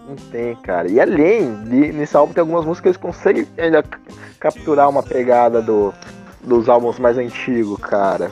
não 0.08 0.16
tem, 0.30 0.54
cara. 0.56 0.88
E 0.88 1.00
além 1.00 1.64
de, 1.64 1.92
nesse 1.92 2.16
álbum 2.16 2.32
tem 2.32 2.40
algumas 2.42 2.64
músicas 2.64 2.96
que 2.96 3.06
eles 3.06 3.16
conseguem 3.16 3.46
ainda 3.58 3.82
capturar 4.38 4.88
uma 4.90 5.02
pegada 5.02 5.60
do, 5.62 5.92
dos 6.46 6.68
álbuns 6.68 6.98
mais 6.98 7.16
antigos, 7.18 7.78
cara. 7.80 8.30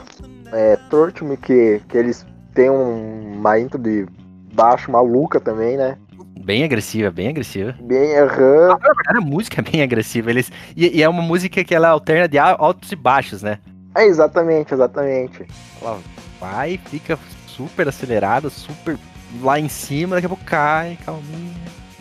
É, 0.53 0.77
Torture 0.91 1.25
Me, 1.29 1.37
que, 1.37 1.81
que 1.89 1.97
eles 1.97 2.27
têm 2.55 2.71
um- 2.71 3.35
uma 3.39 3.59
intro 3.59 3.79
de 3.79 4.07
baixo 4.53 4.91
maluca 4.91 5.41
também, 5.41 5.77
né? 5.77 5.97
Bem 6.45 6.65
agressiva, 6.65 7.11
bem 7.11 7.29
agressiva. 7.29 7.75
Bem 7.81 8.19
aham. 8.19 8.69
Na 8.69 8.75
verdade, 8.77 9.19
a 9.19 9.21
música 9.21 9.61
é 9.61 9.71
bem 9.71 9.83
agressiva. 9.83 10.31
Eles, 10.31 10.51
e, 10.77 10.99
e 10.99 11.03
é 11.03 11.09
uma 11.09 11.23
música 11.23 11.63
que 11.65 11.75
ela 11.75 11.89
alterna 11.89 12.29
de 12.29 12.39
altos 12.39 12.91
e 12.93 12.97
baixos, 12.97 13.43
né? 13.43 13.59
É, 13.95 14.05
exatamente, 14.07 14.75
exatamente. 14.75 15.47
Ela 15.81 15.99
vai, 16.41 16.79
fica 16.87 17.19
super 17.47 17.87
acelerada, 17.89 18.51
super 18.51 18.99
lá 19.41 19.59
em 19.61 19.69
cima, 19.69 20.17
daqui 20.17 20.27
a 20.27 20.31
pouco 20.31 20.45
cai, 20.45 20.99
calminha. 21.05 21.55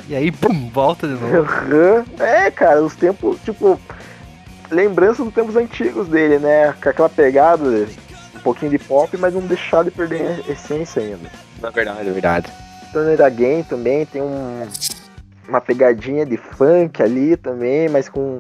E 0.09 0.15
aí, 0.15 0.31
bum, 0.31 0.69
volta 0.69 1.07
de 1.07 1.13
novo. 1.13 1.37
Aham. 1.37 2.03
É, 2.19 2.49
cara, 2.49 2.81
os 2.83 2.95
tempos, 2.95 3.37
tipo, 3.45 3.79
lembrança 4.71 5.23
dos 5.23 5.33
tempos 5.33 5.55
antigos 5.55 6.07
dele, 6.07 6.39
né? 6.39 6.73
Com 6.81 6.89
aquela 6.89 7.09
pegada, 7.09 7.87
um 8.35 8.39
pouquinho 8.39 8.71
de 8.71 8.79
pop, 8.79 9.15
mas 9.17 9.33
não 9.33 9.41
deixar 9.41 9.83
de 9.83 9.91
perder 9.91 10.43
a 10.47 10.51
essência 10.51 11.01
ainda. 11.01 11.29
Na 11.61 11.69
verdade, 11.69 12.09
é 12.09 12.11
verdade. 12.11 12.51
Turner 12.91 13.21
Again 13.21 13.63
também 13.63 14.05
tem 14.05 14.21
um, 14.21 14.67
uma 15.47 15.61
pegadinha 15.61 16.25
de 16.25 16.37
funk 16.37 17.01
ali 17.01 17.37
também, 17.37 17.87
mas 17.89 18.09
com, 18.09 18.39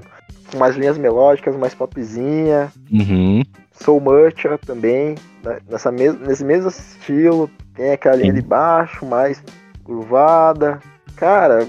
com 0.49 0.57
umas 0.57 0.75
linhas 0.75 0.97
melódicas 0.97 1.55
mais 1.55 1.73
popzinha. 1.73 2.71
Uhum. 2.91 3.43
Soul 3.73 4.01
Much 4.01 4.43
também, 4.65 5.15
né, 5.43 5.59
nessa 5.69 5.91
mes 5.91 6.19
nesse 6.19 6.43
mesmo 6.43 6.69
estilo, 6.69 7.49
tem 7.75 7.91
aquela 7.91 8.15
linha 8.15 8.33
Sim. 8.33 8.41
de 8.41 8.45
baixo 8.45 9.05
mais 9.05 9.41
curvada. 9.83 10.79
Cara, 11.15 11.67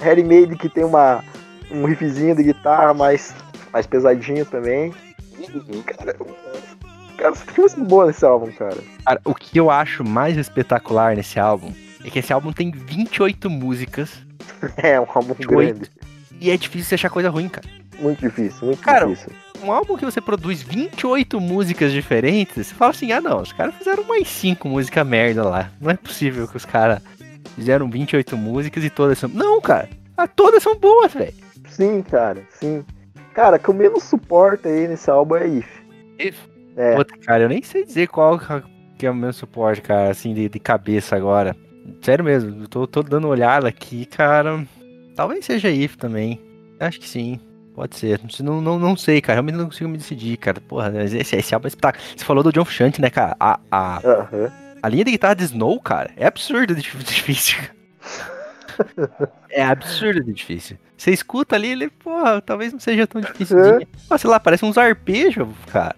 Harry 0.00 0.24
Made 0.24 0.56
que 0.56 0.68
tem 0.68 0.84
uma, 0.84 1.22
um 1.70 1.84
riffzinho 1.84 2.34
de 2.34 2.42
guitarra 2.42 2.94
mais, 2.94 3.34
mais 3.78 3.86
pesadinho 3.86 4.44
também. 4.44 4.92
Cara, 5.96 6.16
cara, 7.16 7.34
você 7.34 7.44
tem 7.46 7.62
música 7.62 7.84
boa 7.84 8.06
nesse 8.06 8.24
álbum, 8.24 8.50
cara. 8.52 8.76
Cara, 9.04 9.20
o 9.24 9.34
que 9.34 9.58
eu 9.58 9.70
acho 9.70 10.04
mais 10.04 10.36
espetacular 10.36 11.14
nesse 11.16 11.38
álbum 11.38 11.72
é 12.04 12.10
que 12.10 12.18
esse 12.18 12.32
álbum 12.32 12.52
tem 12.52 12.70
28 12.72 13.48
músicas 13.48 14.10
É 14.78 15.00
um 15.00 15.06
álbum 15.14 15.30
Oito. 15.30 15.46
grande. 15.48 15.90
e 16.40 16.50
é 16.50 16.56
difícil 16.56 16.88
você 16.88 16.94
achar 16.96 17.10
coisa 17.10 17.30
ruim, 17.30 17.48
cara. 17.48 17.66
Muito 18.00 18.20
difícil, 18.20 18.66
muito 18.66 18.80
Cara, 18.80 19.06
difícil. 19.06 19.32
Um 19.62 19.72
álbum 19.72 19.96
que 19.96 20.04
você 20.04 20.20
produz 20.20 20.62
28 20.62 21.40
músicas 21.40 21.92
diferentes, 21.92 22.68
você 22.68 22.74
fala 22.74 22.92
assim, 22.92 23.10
ah 23.10 23.20
não, 23.20 23.42
os 23.42 23.52
caras 23.52 23.74
fizeram 23.74 24.04
mais 24.04 24.28
5 24.28 24.68
músicas 24.68 25.04
merda 25.06 25.42
lá. 25.44 25.70
Não 25.80 25.90
é 25.90 25.94
possível 25.96 26.46
que 26.46 26.56
os 26.56 26.64
caras 26.64 27.00
fizeram 27.56 27.90
28 27.90 28.36
músicas 28.36 28.84
e 28.84 28.90
todas 28.90 29.18
são. 29.18 29.28
Não, 29.28 29.60
cara. 29.60 29.88
Todas 30.34 30.62
são 30.62 30.76
boas, 30.76 31.12
velho. 31.12 31.34
Sim, 31.68 32.02
cara, 32.02 32.40
sim. 32.50 32.84
Cara, 33.38 33.56
que 33.56 33.68
eu 33.68 33.74
menos 33.74 34.02
suporto 34.02 34.66
aí 34.66 34.88
nesse 34.88 35.08
álbum 35.08 35.36
é 35.36 35.46
If. 35.46 35.68
If? 36.18 36.36
É. 36.76 36.96
Puta, 36.96 37.16
cara, 37.18 37.44
eu 37.44 37.48
nem 37.48 37.62
sei 37.62 37.84
dizer 37.84 38.08
qual 38.08 38.36
que 38.98 39.06
é 39.06 39.10
o 39.12 39.14
meu 39.14 39.32
suporte, 39.32 39.80
cara, 39.80 40.10
assim, 40.10 40.34
de, 40.34 40.48
de 40.48 40.58
cabeça 40.58 41.14
agora. 41.14 41.54
Sério 42.02 42.24
mesmo, 42.24 42.64
eu 42.64 42.68
tô, 42.68 42.84
tô 42.84 43.00
dando 43.00 43.26
uma 43.26 43.30
olhada 43.30 43.68
aqui, 43.68 44.06
cara. 44.06 44.66
Talvez 45.14 45.44
seja 45.44 45.70
If 45.70 45.94
também. 45.94 46.40
Acho 46.80 46.98
que 46.98 47.08
sim. 47.08 47.38
Pode 47.76 47.94
ser. 47.94 48.20
Não, 48.42 48.60
não, 48.60 48.76
não 48.76 48.96
sei, 48.96 49.20
cara. 49.20 49.34
Realmente 49.36 49.54
não 49.54 49.66
consigo 49.66 49.88
me 49.88 49.98
decidir, 49.98 50.36
cara. 50.36 50.60
Porra, 50.60 50.92
esse, 51.04 51.36
esse 51.36 51.54
álbum 51.54 51.66
é 51.66 51.68
espetáculo. 51.68 52.02
Você 52.16 52.24
falou 52.24 52.42
do 52.42 52.52
John 52.52 52.64
Frusciante, 52.64 53.00
né, 53.00 53.08
cara? 53.08 53.36
A, 53.38 53.60
a, 53.70 54.00
a 54.82 54.88
linha 54.88 55.04
de 55.04 55.12
guitarra 55.12 55.34
de 55.34 55.44
Snow, 55.44 55.80
cara, 55.80 56.10
é 56.16 56.26
absurdo 56.26 56.74
de 56.74 56.82
dif- 56.82 56.98
difícil. 57.06 57.56
É 59.50 59.64
absurdo 59.64 60.22
de 60.24 60.32
difícil. 60.32 60.76
Você 60.96 61.10
escuta 61.10 61.56
ali, 61.56 61.68
ele, 61.68 61.88
porra, 61.90 62.40
talvez 62.40 62.72
não 62.72 62.80
seja 62.80 63.06
tão 63.06 63.20
difícil. 63.20 63.56
Uhum. 63.56 63.80
Pô, 64.08 64.18
sei 64.18 64.30
lá, 64.30 64.40
parece 64.40 64.64
uns 64.64 64.78
arpejos, 64.78 65.48
cara. 65.70 65.96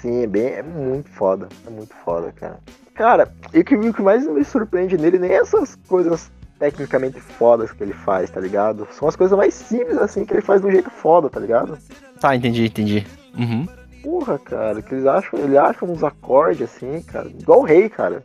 Sim, 0.00 0.24
é 0.24 0.26
bem. 0.26 0.46
É 0.48 0.62
muito 0.62 1.08
foda. 1.10 1.48
É 1.66 1.70
muito 1.70 1.94
foda, 2.04 2.32
cara. 2.32 2.58
Cara, 2.94 3.32
e 3.54 3.60
o 3.60 3.64
que, 3.64 3.74
o 3.74 3.94
que 3.94 4.02
mais 4.02 4.26
me 4.26 4.44
surpreende 4.44 4.98
nele 4.98 5.18
nem 5.18 5.30
é 5.30 5.36
essas 5.36 5.76
coisas 5.88 6.30
tecnicamente 6.58 7.20
fodas 7.20 7.72
que 7.72 7.82
ele 7.82 7.92
faz, 7.92 8.30
tá 8.30 8.40
ligado? 8.40 8.86
São 8.92 9.08
as 9.08 9.16
coisas 9.16 9.36
mais 9.36 9.54
simples, 9.54 9.96
assim, 9.98 10.24
que 10.24 10.34
ele 10.34 10.42
faz 10.42 10.60
de 10.60 10.66
um 10.66 10.70
jeito 10.70 10.90
foda, 10.90 11.30
tá 11.30 11.40
ligado? 11.40 11.78
Tá, 12.20 12.36
entendi, 12.36 12.66
entendi. 12.66 13.06
Uhum. 13.36 13.66
Porra, 14.02 14.38
cara, 14.38 14.82
que 14.82 14.94
eles 14.94 15.06
acham, 15.06 15.38
ele 15.38 15.56
acha 15.56 15.84
uns 15.84 16.04
acordes 16.04 16.62
assim, 16.62 17.02
cara. 17.02 17.28
Igual 17.28 17.60
o 17.60 17.64
rei, 17.64 17.88
cara. 17.88 18.22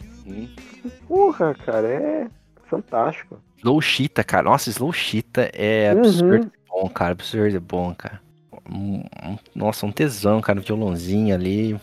Porra, 1.07 1.55
cara, 1.55 1.87
é 1.87 2.27
fantástico. 2.65 3.39
Slow 3.57 3.81
Cheetah, 3.81 4.23
cara. 4.23 4.43
Nossa, 4.43 4.69
Slow 4.69 4.93
Cheetah 4.93 5.49
é 5.53 5.91
Uhum. 5.93 5.99
absurdo 5.99 6.39
de 6.45 6.51
bom, 6.69 6.89
cara. 6.89 7.11
Absurdo 7.11 7.61
bom, 7.61 7.93
cara. 7.95 8.21
Um- 8.69 9.03
um- 9.23 9.37
Nossa, 9.55 9.85
um 9.85 9.91
tesão, 9.91 10.41
cara. 10.41 10.59
Um 10.59 10.63
violãozinho 10.63 11.33
ali. 11.33 11.79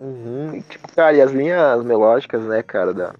Uhum. 0.00 0.54
E, 0.56 0.62
tipo, 0.62 0.88
cara, 0.94 1.12
e 1.16 1.20
as 1.20 1.32
linhas 1.32 1.84
melódicas, 1.84 2.42
né, 2.44 2.62
cara, 2.62 2.94
da, 2.94 3.14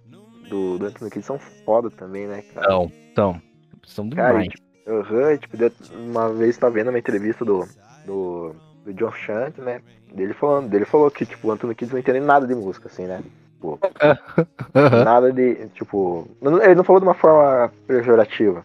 do, 0.48 0.78
do 0.78 0.86
Anthony 0.86 1.10
Kidd 1.10 1.24
são 1.26 1.38
foda 1.64 1.90
também, 1.90 2.26
né, 2.26 2.42
cara? 2.54 2.66
Então, 2.66 2.92
então. 3.12 3.42
São 3.86 4.08
Cara, 4.10 4.28
demais. 4.38 4.48
e, 4.48 5.38
tipo, 5.38 5.56
e, 5.56 5.70
tipo, 5.70 5.94
uma 5.96 6.32
vez 6.32 6.56
tá 6.56 6.68
vendo 6.68 6.88
uma 6.90 6.98
entrevista 6.98 7.44
do, 7.44 7.66
do, 8.06 8.54
do 8.84 8.92
John 8.94 9.12
Shank, 9.12 9.60
né? 9.60 9.80
Dele 10.14 10.32
falando, 10.34 10.68
dele 10.68 10.84
falou 10.84 11.10
que, 11.10 11.26
tipo, 11.26 11.48
o 11.48 11.50
Anthony 11.50 11.74
Kidd 11.74 11.92
não 11.92 11.98
entende 11.98 12.20
nada 12.20 12.46
de 12.46 12.54
música, 12.54 12.88
assim, 12.88 13.04
né? 13.06 13.20
Tipo, 13.58 13.78
Aham. 14.74 15.04
nada 15.04 15.32
de, 15.32 15.66
tipo, 15.74 16.28
ele 16.62 16.76
não 16.76 16.84
falou 16.84 17.00
de 17.00 17.06
uma 17.06 17.14
forma 17.14 17.72
pejorativa. 17.86 18.64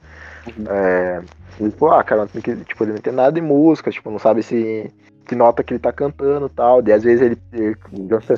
É, 0.67 1.21
ele 1.59 1.71
falou, 1.71 1.95
ah, 1.95 2.03
cara, 2.03 2.27
Kidd, 2.27 2.63
tipo, 2.63 2.83
ele 2.83 2.91
não 2.91 2.99
entende 2.99 3.15
nada 3.15 3.31
de 3.31 3.41
música, 3.41 3.89
tipo, 3.89 4.11
não 4.11 4.19
sabe 4.19 4.43
se 4.43 4.91
que 5.25 5.35
nota 5.35 5.63
que 5.63 5.73
ele 5.73 5.79
tá 5.79 5.91
cantando 5.91 6.45
e 6.45 6.49
tal. 6.49 6.83
E 6.85 6.91
às 6.91 7.03
vezes 7.03 7.21
ele, 7.21 7.37
ele 7.53 7.75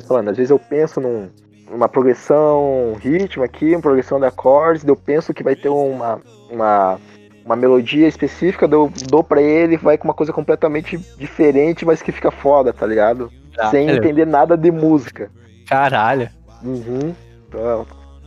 falando, 0.06 0.30
às 0.30 0.36
vezes 0.36 0.50
eu 0.50 0.58
penso 0.58 1.00
num, 1.00 1.28
uma 1.70 1.88
progressão, 1.88 2.96
ritmo 3.00 3.42
aqui, 3.44 3.72
uma 3.74 3.82
progressão 3.82 4.18
de 4.18 4.26
acordes, 4.26 4.84
eu 4.84 4.96
penso 4.96 5.34
que 5.34 5.42
vai 5.42 5.56
ter 5.56 5.68
uma, 5.68 6.20
uma, 6.50 6.98
uma 7.44 7.56
melodia 7.56 8.06
específica, 8.06 8.66
eu 8.66 8.90
dou 9.08 9.22
pra 9.22 9.42
ele, 9.42 9.76
vai 9.76 9.98
com 9.98 10.04
uma 10.08 10.14
coisa 10.14 10.32
completamente 10.32 10.96
diferente, 11.18 11.84
mas 11.84 12.00
que 12.00 12.12
fica 12.12 12.30
foda, 12.30 12.72
tá 12.72 12.86
ligado? 12.86 13.30
Sem 13.70 13.86
Caralho. 13.86 14.04
entender 14.04 14.26
nada 14.26 14.56
de 14.56 14.70
música. 14.70 15.30
Caralho. 15.68 16.30
Uhum. 16.62 17.14
Então, 17.48 17.86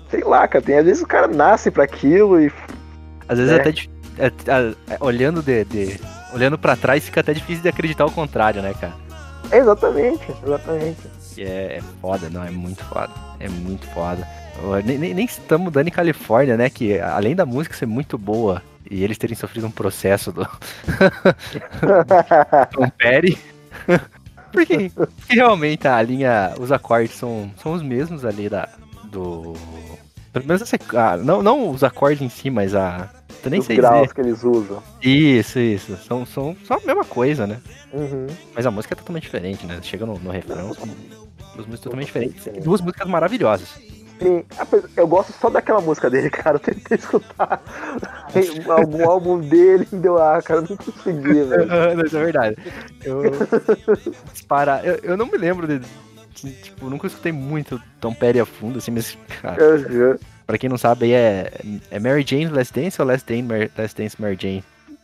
sei 0.09 0.21
lá, 0.23 0.47
cara, 0.47 0.63
tem 0.63 0.77
às 0.77 0.85
vezes 0.85 1.03
o 1.03 1.07
cara 1.07 1.27
nasce 1.27 1.69
pra 1.71 1.83
aquilo 1.83 2.39
e. 2.41 2.51
Às 3.27 3.37
vezes 3.37 3.53
É. 3.53 3.59
até 3.59 3.71
dif- 3.71 3.89
é, 4.17 4.27
é, 4.27 4.93
é, 4.93 4.97
olhando 4.99 5.41
de, 5.41 5.63
de- 5.65 5.99
olhando 6.33 6.57
para 6.57 6.75
trás 6.75 7.03
fica 7.05 7.21
até 7.21 7.33
difícil 7.33 7.63
de 7.63 7.69
acreditar 7.69 8.05
o 8.05 8.11
contrário, 8.11 8.61
né, 8.61 8.73
cara? 8.79 8.93
Exatamente, 9.51 10.27
exatamente. 10.45 10.97
É, 11.37 11.77
é 11.77 11.81
foda, 12.01 12.29
não, 12.29 12.43
é 12.43 12.51
muito 12.51 12.83
foda. 12.85 13.09
É 13.39 13.47
muito 13.49 13.87
foda. 13.87 14.27
Nem, 14.85 14.97
nem, 14.97 15.13
nem 15.13 15.25
estamos 15.25 15.71
dando 15.71 15.87
em 15.87 15.91
Califórnia, 15.91 16.57
né? 16.57 16.69
Que 16.69 16.99
além 16.99 17.33
da 17.35 17.45
música 17.45 17.75
ser 17.75 17.85
muito 17.85 18.17
boa 18.17 18.61
e 18.91 19.03
eles 19.03 19.17
terem 19.17 19.35
sofrido 19.35 19.65
um 19.67 19.71
processo 19.71 20.31
do 20.33 20.43
Tom 22.73 22.89
Petty. 22.97 23.37
Porque, 24.51 24.91
porque 24.95 25.33
realmente 25.33 25.87
a 25.87 26.01
linha, 26.01 26.53
os 26.59 26.71
acordes 26.71 27.15
são, 27.15 27.51
são 27.61 27.73
os 27.73 27.81
mesmos 27.81 28.25
ali 28.25 28.49
da. 28.49 28.67
Do. 29.05 29.53
Pelo 30.31 30.45
menos 30.45 30.61
a 30.61 30.65
sequ- 30.65 30.95
ah, 30.95 31.17
não, 31.17 31.41
não 31.41 31.71
os 31.71 31.83
acordes 31.83 32.21
em 32.21 32.29
si, 32.29 32.49
mas 32.49 32.75
a. 32.75 33.09
Eu 33.43 33.49
nem 33.51 33.61
Os 33.61 33.65
sei 33.65 33.77
graus 33.77 34.01
dizer. 34.01 34.13
que 34.15 34.21
eles 34.21 34.43
usam. 34.43 34.83
Isso, 35.01 35.59
isso. 35.59 35.95
São, 36.05 36.25
são 36.25 36.55
só 36.65 36.73
a 36.75 36.79
mesma 36.85 37.05
coisa, 37.05 37.47
né? 37.47 37.57
Uhum. 37.93 38.27
Mas 38.53 38.65
a 38.65 38.71
música 38.71 38.93
é 38.93 38.97
totalmente 38.97 39.23
diferente, 39.23 39.65
né? 39.65 39.79
Chega 39.81 40.05
no, 40.05 40.19
no 40.19 40.29
refrão, 40.29 40.73
são 40.73 40.85
duas 40.85 41.65
músicas 41.65 41.79
totalmente 41.79 42.05
diferentes. 42.07 42.35
diferente. 42.35 42.63
Duas 42.63 42.81
músicas 42.81 43.07
maravilhosas. 43.07 43.69
Eu 44.95 45.07
gosto 45.07 45.31
só 45.33 45.49
daquela 45.49 45.81
música 45.81 46.09
dele, 46.09 46.29
cara. 46.31 46.55
Eu 46.55 46.59
tentei 46.59 46.97
escutar 46.97 47.61
algum 48.69 49.09
álbum 49.09 49.39
dele 49.39 49.87
e 49.91 49.95
deu, 49.95 50.17
ah, 50.17 50.41
cara, 50.41 50.61
eu 50.61 50.67
não 50.69 50.77
consegui, 50.77 51.43
velho. 51.43 51.65
Não, 51.65 52.05
Isso 52.05 52.17
é 52.17 52.23
verdade. 52.23 52.57
Eu, 53.03 53.23
dispara, 54.33 54.81
eu, 54.83 54.95
eu 55.03 55.17
não 55.17 55.25
me 55.25 55.37
lembro 55.37 55.67
de. 55.67 55.79
de, 55.79 55.87
Tipo, 56.63 56.89
nunca 56.89 57.07
escutei 57.07 57.33
muito 57.33 57.81
Tom 57.99 58.13
Petty 58.13 58.39
a 58.39 58.45
fundo, 58.45 58.77
assim, 58.77 58.91
mas, 58.91 59.17
cara, 59.41 59.57
pra 60.47 60.57
quem 60.57 60.69
não 60.69 60.77
sabe, 60.77 61.05
aí 61.05 61.11
é, 61.13 61.51
é 61.91 61.99
Mary 61.99 62.23
Jane 62.25 62.47
Last 62.47 62.73
Dance 62.73 63.01
ou 63.01 63.05
Last 63.05 63.27
Dance, 63.27 63.43
Mary, 63.43 63.69
Last 63.77 64.01
Dance 64.01 64.21
Mary 64.21 64.37
Jane? 64.39 64.63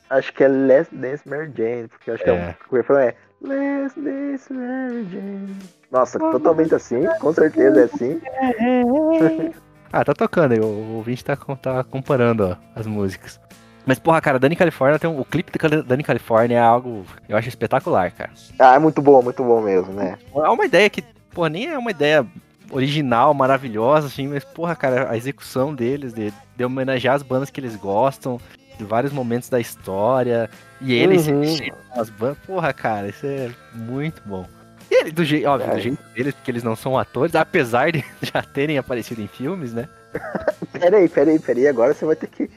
Acho 0.10 0.32
que 0.32 0.44
é 0.46 0.48
Last 0.48 0.96
Dance 0.96 1.28
Mary 1.28 1.52
Jane, 1.54 1.88
porque 1.90 2.12
acho 2.12 2.24
que 2.24 2.30
é 2.30 2.34
É. 2.34 2.56
um. 2.72 2.74
O 2.74 2.78
refrão 2.78 3.00
é 3.00 3.14
Last 3.42 4.00
Dance 4.00 4.54
Mary 4.54 5.08
Jane. 5.12 5.56
Nossa, 5.96 6.20
totalmente 6.20 6.76
assim, 6.76 7.06
com 7.22 7.32
certeza 7.32 7.80
é 7.80 7.84
assim. 7.86 8.22
Ah, 9.94 10.04
tá 10.04 10.14
tocando 10.14 10.52
aí, 10.52 10.60
o, 10.60 10.96
ouvinte 10.98 11.24
tá, 11.24 11.38
tá 11.38 11.82
comparando 11.82 12.44
ó, 12.50 12.56
as 12.78 12.86
músicas. 12.86 13.40
Mas, 13.86 13.98
porra, 13.98 14.20
cara, 14.20 14.38
Dani 14.38 14.54
California 14.54 15.00
tem 15.00 15.10
um, 15.10 15.22
o 15.22 15.24
clipe 15.24 15.54
de 15.58 15.84
Dani 15.84 16.04
California 16.04 16.58
é 16.58 16.62
algo, 16.62 17.06
eu 17.30 17.38
acho 17.38 17.48
espetacular, 17.48 18.12
cara. 18.12 18.32
Ah, 18.60 18.76
é 18.76 18.80
muito 18.80 19.02
bom, 19.02 19.22
muito 19.22 19.42
bom 19.42 19.62
mesmo, 19.62 19.94
né? 19.94 20.18
É 20.36 20.50
uma 20.50 20.66
ideia 20.66 20.90
que, 20.90 21.02
porra, 21.34 21.48
nem 21.48 21.68
é 21.68 21.78
uma 21.78 21.92
ideia 21.92 22.26
original, 22.70 23.34
maravilhosa, 23.34 24.08
assim, 24.08 24.28
mas, 24.28 24.44
porra, 24.44 24.76
cara, 24.76 25.10
a 25.10 25.16
execução 25.16 25.74
deles, 25.74 26.12
de, 26.12 26.34
de 26.58 26.66
homenagear 26.66 27.16
as 27.16 27.24
bandas 27.24 27.50
que 27.50 27.62
eles 27.62 27.78
gostam, 27.78 28.38
de 28.78 28.84
vários 28.84 29.14
momentos 29.14 29.48
da 29.48 29.62
história, 29.62 30.50
e 30.82 30.94
eles 30.94 31.22
se 31.22 31.32
Uhum. 31.32 31.78
as 31.92 32.10
bandas, 32.10 32.38
porra, 32.40 32.74
cara, 32.74 33.08
isso 33.08 33.26
é 33.26 33.50
muito 33.74 34.22
bom. 34.26 34.46
E 34.90 34.96
ele, 34.96 35.12
do 35.12 35.24
jeito, 35.26 35.48
óbvio, 35.48 35.72
É. 35.72 35.76
do 35.76 35.82
jeito 35.82 36.04
deles, 36.14 36.34
porque 36.34 36.52
eles 36.52 36.64
não 36.64 36.76
são 36.76 36.98
atores, 36.98 37.36
apesar 37.36 37.92
de 37.92 38.04
já 38.22 38.42
terem 38.42 38.78
aparecido 38.78 39.22
em 39.22 39.28
filmes, 39.28 39.74
né? 39.74 39.88
Peraí, 40.72 41.08
peraí, 41.10 41.40
peraí, 41.40 41.68
agora 41.68 41.94
você 41.94 42.06
vai 42.06 42.16
ter 42.16 42.28
que. 42.28 42.50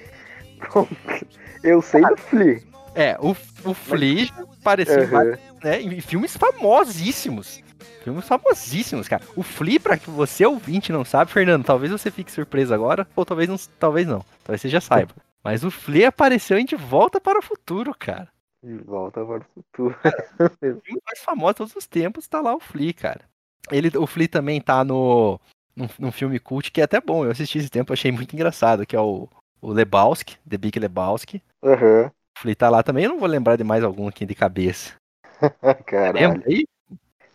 Eu 1.63 1.83
sei 1.83 2.03
do 2.03 2.17
Flea. 2.17 2.61
É, 2.95 3.17
o, 3.21 3.31
o 3.65 3.75
Flea 3.75 4.29
apareceu 4.61 5.03
em 5.05 5.07
Uhum. 5.15 5.37
né, 5.63 5.81
em 5.81 6.01
filmes 6.01 6.37
famosíssimos. 6.37 7.61
Filmes 8.05 8.27
famosíssimos, 8.27 9.09
cara. 9.09 9.23
O 9.37 9.43
Flea, 9.43 9.79
pra 9.81 9.97
que 9.99 10.09
você 10.11 10.45
ouvinte 10.47 10.93
não 10.93 11.05
sabe, 11.05 11.31
Fernando, 11.31 11.65
talvez 11.65 11.91
você 11.93 12.11
fique 12.11 12.31
surpreso 12.33 12.73
agora, 12.73 13.07
ou 13.15 13.25
talvez 13.25 13.49
não, 13.49 13.57
talvez 13.79 14.07
não. 14.07 14.25
Talvez 14.45 14.61
você 14.63 14.69
já 14.69 14.81
saiba. 14.81 15.13
Mas 15.45 15.63
o 15.65 15.71
Flea 15.71 16.09
apareceu 16.09 16.59
em 16.59 16.65
De 16.65 16.77
Volta 16.77 17.21
para 17.21 17.39
o 17.39 17.43
Futuro, 17.43 17.95
cara. 17.97 18.29
De 18.69 18.77
volta 18.85 19.25
para 19.25 19.39
o 19.39 19.47
futuro. 19.55 19.97
O 20.43 20.81
filme 20.83 21.01
mais 21.07 21.21
famoso 21.21 21.53
de 21.53 21.57
todos 21.57 21.77
os 21.77 21.87
tempos 21.87 22.29
tá 22.29 22.43
lá 22.43 22.55
o 22.55 22.61
Flea, 22.61 22.93
cara. 22.93 23.23
Ele, 23.71 23.97
o 23.97 24.07
Flea 24.07 24.29
também 24.29 24.61
tá 24.61 24.85
no 24.85 25.41
num, 25.75 25.89
num 25.99 26.13
filme 26.13 26.39
cult 26.39 26.71
que 26.71 26.83
é 26.83 26.85
até 26.85 27.01
bom. 27.01 27.25
Eu 27.25 27.31
assisti 27.31 27.57
esse 27.59 27.71
tempo, 27.71 27.95
achei 27.95 28.13
muito 28.13 28.35
engraçado, 28.35 28.85
que 28.85 28.95
é 28.95 29.01
o, 29.01 29.27
o 29.63 29.73
Lebowski, 29.73 30.37
The 30.47 30.59
Big 30.59 30.79
Lebowski. 30.79 31.43
Aham. 31.65 32.11
O 32.37 32.41
Flea 32.41 32.55
tá 32.55 32.69
lá 32.69 32.83
também, 32.83 33.05
eu 33.05 33.11
não 33.11 33.19
vou 33.19 33.29
lembrar 33.29 33.57
de 33.57 33.65
mais 33.65 33.83
algum 33.83 34.07
aqui 34.07 34.27
de 34.27 34.35
cabeça. 34.35 34.95
Caralho. 35.87 36.29
Lembra 36.35 36.43
aí? 36.47 36.65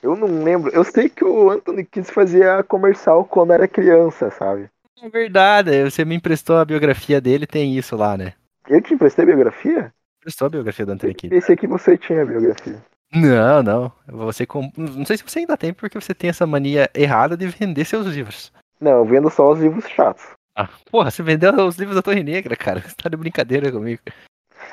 Eu 0.03 0.15
não 0.15 0.43
lembro. 0.43 0.71
Eu 0.71 0.83
sei 0.83 1.09
que 1.09 1.25
o 1.25 1.49
Anthony 1.49 1.83
Kidd 1.83 2.11
fazia 2.11 2.61
comercial 2.63 3.25
quando 3.25 3.53
era 3.53 3.67
criança, 3.67 4.29
sabe? 4.29 4.69
É 5.01 5.09
verdade, 5.09 5.89
você 5.89 6.05
me 6.05 6.15
emprestou 6.15 6.57
a 6.57 6.65
biografia 6.65 7.19
dele, 7.19 7.47
tem 7.47 7.75
isso 7.75 7.95
lá, 7.95 8.15
né? 8.15 8.33
Eu 8.67 8.81
te 8.81 8.93
emprestei 8.93 9.25
biografia? 9.25 9.91
Emprestou 10.23 10.45
a 10.45 10.49
biografia 10.49 10.85
do 10.85 10.93
Anthony 10.93 11.13
Kidd. 11.13 11.35
Pensei 11.35 11.57
que 11.57 11.67
você 11.67 11.97
tinha 11.97 12.25
biografia. 12.25 12.81
Não, 13.13 13.61
não. 13.61 13.91
Você 14.07 14.45
com... 14.45 14.71
Não 14.77 15.05
sei 15.05 15.17
se 15.17 15.23
você 15.23 15.39
ainda 15.39 15.57
tem, 15.57 15.73
porque 15.73 15.99
você 15.99 16.13
tem 16.13 16.29
essa 16.29 16.47
mania 16.47 16.89
errada 16.95 17.35
de 17.35 17.45
vender 17.45 17.83
seus 17.83 18.07
livros. 18.07 18.49
Não, 18.79 18.91
eu 18.99 19.05
vendo 19.05 19.29
só 19.29 19.51
os 19.51 19.59
livros 19.59 19.85
chatos. 19.89 20.23
Ah, 20.55 20.69
porra, 20.89 21.11
você 21.11 21.21
vendeu 21.21 21.53
os 21.67 21.77
livros 21.77 21.97
da 21.97 22.01
Torre 22.01 22.23
Negra, 22.23 22.55
cara. 22.55 22.79
Você 22.79 22.95
tá 22.95 23.09
de 23.09 23.17
brincadeira 23.17 23.69
comigo. 23.69 24.01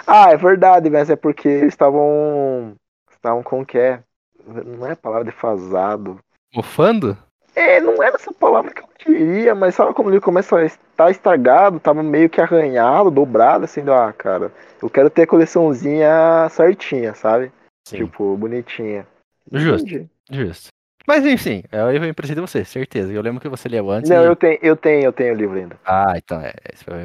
Ah, 0.06 0.30
é 0.30 0.36
verdade, 0.36 0.88
mas 0.88 1.10
é 1.10 1.16
porque 1.16 1.48
eles 1.48 1.74
estavam. 1.74 2.76
Estavam 3.10 3.42
com 3.42 3.62
o 3.62 3.66
que? 3.66 3.98
Não 4.46 4.86
é 4.86 4.92
a 4.92 4.96
palavra 4.96 5.24
defasado. 5.24 6.20
Mofando? 6.54 7.18
É, 7.60 7.80
não 7.80 8.02
era 8.02 8.16
essa 8.16 8.32
palavra 8.32 8.72
que 8.72 8.82
eu 8.82 8.88
queria, 8.98 9.54
mas 9.54 9.74
sabe 9.74 9.92
como 9.94 10.10
ele 10.10 10.20
começa 10.20 10.56
a 10.56 10.64
estar 10.64 11.10
estragado, 11.10 11.78
tava 11.80 12.02
meio 12.02 12.28
que 12.30 12.40
arranhado, 12.40 13.10
dobrado, 13.10 13.64
assim, 13.64 13.82
do, 13.82 13.92
ah, 13.92 14.12
cara, 14.12 14.50
eu 14.82 14.88
quero 14.88 15.10
ter 15.10 15.22
a 15.22 15.26
coleçãozinha 15.26 16.48
certinha, 16.50 17.14
sabe? 17.14 17.52
Tipo, 17.86 18.36
bonitinha. 18.36 19.06
Justo. 19.52 19.86
Entendi. 19.88 20.08
Justo. 20.30 20.68
Mas 21.06 21.26
enfim, 21.26 21.64
eu 21.72 21.90
eu 21.90 22.04
emprestei 22.04 22.34
de 22.34 22.40
você, 22.40 22.64
certeza. 22.64 23.12
Eu 23.12 23.22
lembro 23.22 23.40
que 23.40 23.48
você 23.48 23.68
leu 23.68 23.90
antes. 23.90 24.08
Não, 24.10 24.22
e- 24.22 24.26
eu 24.26 24.36
tenho, 24.36 24.58
eu 24.62 24.76
tenho, 24.76 25.04
eu 25.04 25.12
tenho 25.12 25.34
o 25.34 25.36
livro 25.36 25.56
ainda. 25.58 25.76
Ah, 25.84 26.14
então, 26.16 26.40
é, 26.40 26.52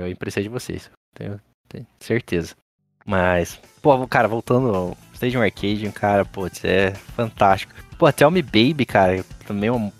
eu 0.02 0.08
emprestei 0.08 0.44
de 0.44 0.50
vocês. 0.50 0.92
Tenho, 1.16 1.40
tenho 1.68 1.88
certeza. 2.00 2.56
Mas, 3.06 3.60
pô, 3.82 4.08
cara, 4.08 4.28
voltando 4.28 4.74
ao 4.76 4.98
Stadium 5.14 5.42
Arcade, 5.42 5.90
cara, 5.94 6.26
putz, 6.26 6.64
é 6.66 6.92
fantástico. 7.16 7.74
Pô, 7.98 8.12
Tell 8.12 8.32
Me 8.32 8.42
Baby, 8.42 8.86
cara, 8.86 9.24
também 9.46 9.70
uma, 9.70 9.92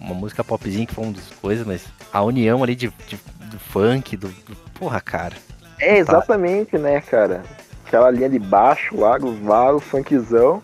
uma 0.00 0.14
música 0.14 0.42
popzinha 0.42 0.86
que 0.86 0.94
foi 0.94 1.04
uma 1.04 1.12
das 1.12 1.28
coisas, 1.40 1.66
mas 1.66 1.84
a 2.12 2.22
união 2.22 2.62
ali 2.62 2.74
de, 2.74 2.88
de- 3.06 3.20
do 3.50 3.58
funk, 3.58 4.16
do, 4.16 4.28
do- 4.28 4.56
Porra, 4.78 5.00
cara. 5.00 5.34
É, 5.78 5.98
exatamente, 5.98 6.76
né, 6.76 7.00
cara? 7.00 7.42
Aquela 7.86 8.10
linha 8.10 8.28
de 8.28 8.38
baixo 8.38 8.98
lá, 8.98 9.16
varo, 9.42 9.78
funkzão. 9.80 10.62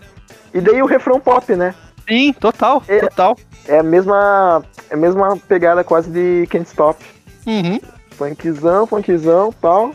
E 0.52 0.60
daí 0.60 0.82
o 0.82 0.86
refrão 0.86 1.18
pop, 1.20 1.54
né? 1.54 1.74
Sim, 2.08 2.32
total, 2.32 2.82
É. 2.88 2.98
total. 3.00 3.36
É 3.66 3.78
a 3.78 3.82
mesma, 3.82 4.62
é 4.90 4.94
a 4.94 4.96
mesma 4.96 5.36
pegada 5.36 5.84
quase 5.84 6.10
de 6.10 6.46
Can't 6.48 6.66
Stop. 6.68 7.02
Uhum. 7.46 7.78
Funkzão, 8.10 8.86
funkzão, 8.86 9.52
tal. 9.60 9.94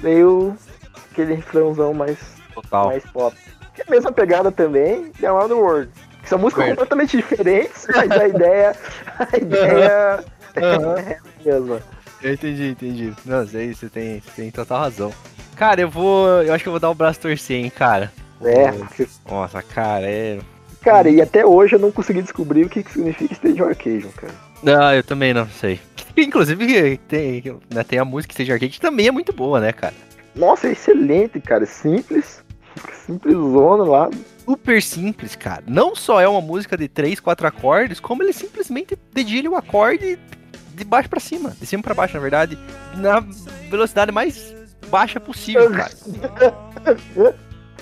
Daí 0.00 0.22
o, 0.24 0.54
aquele 1.14 1.34
refrãozão 1.34 1.94
mais, 1.94 2.18
Total. 2.52 2.86
mais 2.88 3.04
pop. 3.06 3.36
Que 3.74 3.82
é 3.82 3.84
a 3.86 3.90
mesma 3.90 4.12
pegada 4.12 4.50
também 4.50 5.04
de 5.12 5.20
the 5.22 5.30
World. 5.30 5.90
Que 6.22 6.28
são 6.28 6.38
músicas 6.38 6.68
completamente 6.68 7.16
diferentes, 7.16 7.86
mas 7.94 8.10
a 8.10 8.28
ideia, 8.28 8.76
a 9.32 9.36
ideia 9.36 10.24
Aham. 10.56 10.98
é 10.98 11.18
a 11.18 11.44
mesma. 11.44 11.80
Eu 12.22 12.32
entendi, 12.32 12.70
entendi. 12.70 13.12
Não, 13.24 13.46
sei, 13.46 13.74
você 13.74 13.88
tem, 13.88 14.20
você 14.20 14.30
tem 14.42 14.50
total 14.50 14.80
razão. 14.80 15.12
Cara, 15.56 15.80
eu 15.80 15.90
vou. 15.90 16.26
Eu 16.42 16.54
acho 16.54 16.64
que 16.64 16.68
eu 16.68 16.72
vou 16.72 16.80
dar 16.80 16.90
o 16.90 16.94
braço 16.94 17.20
torcer, 17.20 17.58
hein, 17.58 17.70
cara. 17.70 18.10
É, 18.42 18.72
Nossa, 19.30 19.62
cara, 19.62 20.06
é. 20.06 20.38
cara, 20.82 21.08
e 21.08 21.20
até 21.20 21.46
hoje 21.46 21.76
eu 21.76 21.78
não 21.78 21.92
consegui 21.92 22.22
descobrir 22.22 22.64
o 22.64 22.68
que, 22.68 22.82
que 22.82 22.92
significa 22.92 23.32
Stadium 23.34 23.68
Arcadium, 23.68 24.10
cara. 24.10 24.32
Não, 24.62 24.94
eu 24.94 25.02
também 25.02 25.32
não 25.32 25.46
sei. 25.48 25.80
Inclusive, 26.16 26.96
tem, 27.08 27.42
né, 27.72 27.82
tem 27.84 27.98
a 27.98 28.04
música 28.04 28.32
Stage 28.32 28.52
Arcade 28.52 28.72
que 28.72 28.80
também 28.80 29.06
é 29.08 29.10
muito 29.10 29.32
boa, 29.32 29.60
né, 29.60 29.72
cara? 29.72 29.94
Nossa, 30.34 30.68
é 30.68 30.72
excelente, 30.72 31.40
cara. 31.40 31.64
Simples. 31.66 32.44
Simplesona 33.06 33.84
lá. 33.84 34.10
Super 34.44 34.82
simples, 34.82 35.36
cara. 35.36 35.62
Não 35.66 35.94
só 35.94 36.20
é 36.20 36.28
uma 36.28 36.40
música 36.40 36.76
de 36.76 36.88
três, 36.88 37.20
quatro 37.20 37.46
acordes, 37.46 38.00
como 38.00 38.22
ele 38.22 38.32
simplesmente 38.32 38.98
dedilha 39.12 39.50
o 39.50 39.56
acorde 39.56 40.18
de 40.74 40.84
baixo 40.84 41.08
pra 41.08 41.20
cima. 41.20 41.50
De 41.58 41.66
cima 41.66 41.82
pra 41.82 41.94
baixo, 41.94 42.14
na 42.14 42.20
verdade. 42.20 42.58
Na 42.96 43.20
velocidade 43.70 44.10
mais 44.12 44.54
baixa 44.88 45.20
possível, 45.20 45.70
cara. 45.72 45.92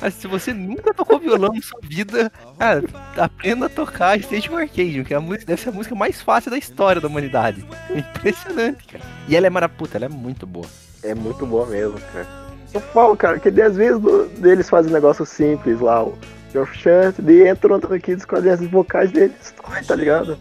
Mas 0.01 0.15
se 0.15 0.27
você 0.27 0.53
nunca 0.53 0.93
tocou 0.93 1.19
violão 1.19 1.53
na 1.53 1.63
sua 1.63 1.81
vida, 1.83 2.31
cara, 2.59 2.83
aprenda 3.17 3.67
a 3.67 3.69
tocar 3.69 4.19
Stage 4.19 4.53
Arcade, 4.53 5.05
que 5.05 5.15
é 5.15 5.17
a 5.17 5.21
música, 5.21 5.47
deve 5.47 5.61
ser 5.63 5.69
a 5.69 5.73
música 5.73 5.95
mais 5.95 6.21
fácil 6.21 6.51
da 6.51 6.59
história 6.59 7.01
da 7.01 7.09
humanidade. 7.09 7.65
Impressionante, 7.91 8.85
cara. 8.87 9.05
E 9.29 9.37
ela 9.37 9.47
é 9.47 9.51
maraputa, 9.51 9.99
ela 9.99 10.07
é 10.07 10.09
muito 10.09 10.47
boa. 10.47 10.67
É 11.03 11.15
muito 11.15 11.47
boa 11.47 11.67
mesmo, 11.67 12.01
cara. 12.13 12.42
Eu 12.75 12.81
falo, 12.81 13.17
cara, 13.17 13.39
que 13.39 13.49
às 13.61 13.77
vezes 13.77 14.01
eles 14.43 14.69
fazem 14.71 14.91
um 14.91 14.95
negócio 14.95 15.27
simples 15.27 15.81
lá, 15.81 16.03
o 16.05 16.15
Geoff 16.53 16.77
Chant, 16.79 17.15
daí 17.19 17.47
entra 17.49 17.77
no 17.79 17.95
aqui, 17.95 18.13
escolhe 18.13 18.49
as 18.49 18.61
vocais 18.67 19.11
deles, 19.13 19.55
tá 19.87 19.95
ligado? 19.95 20.39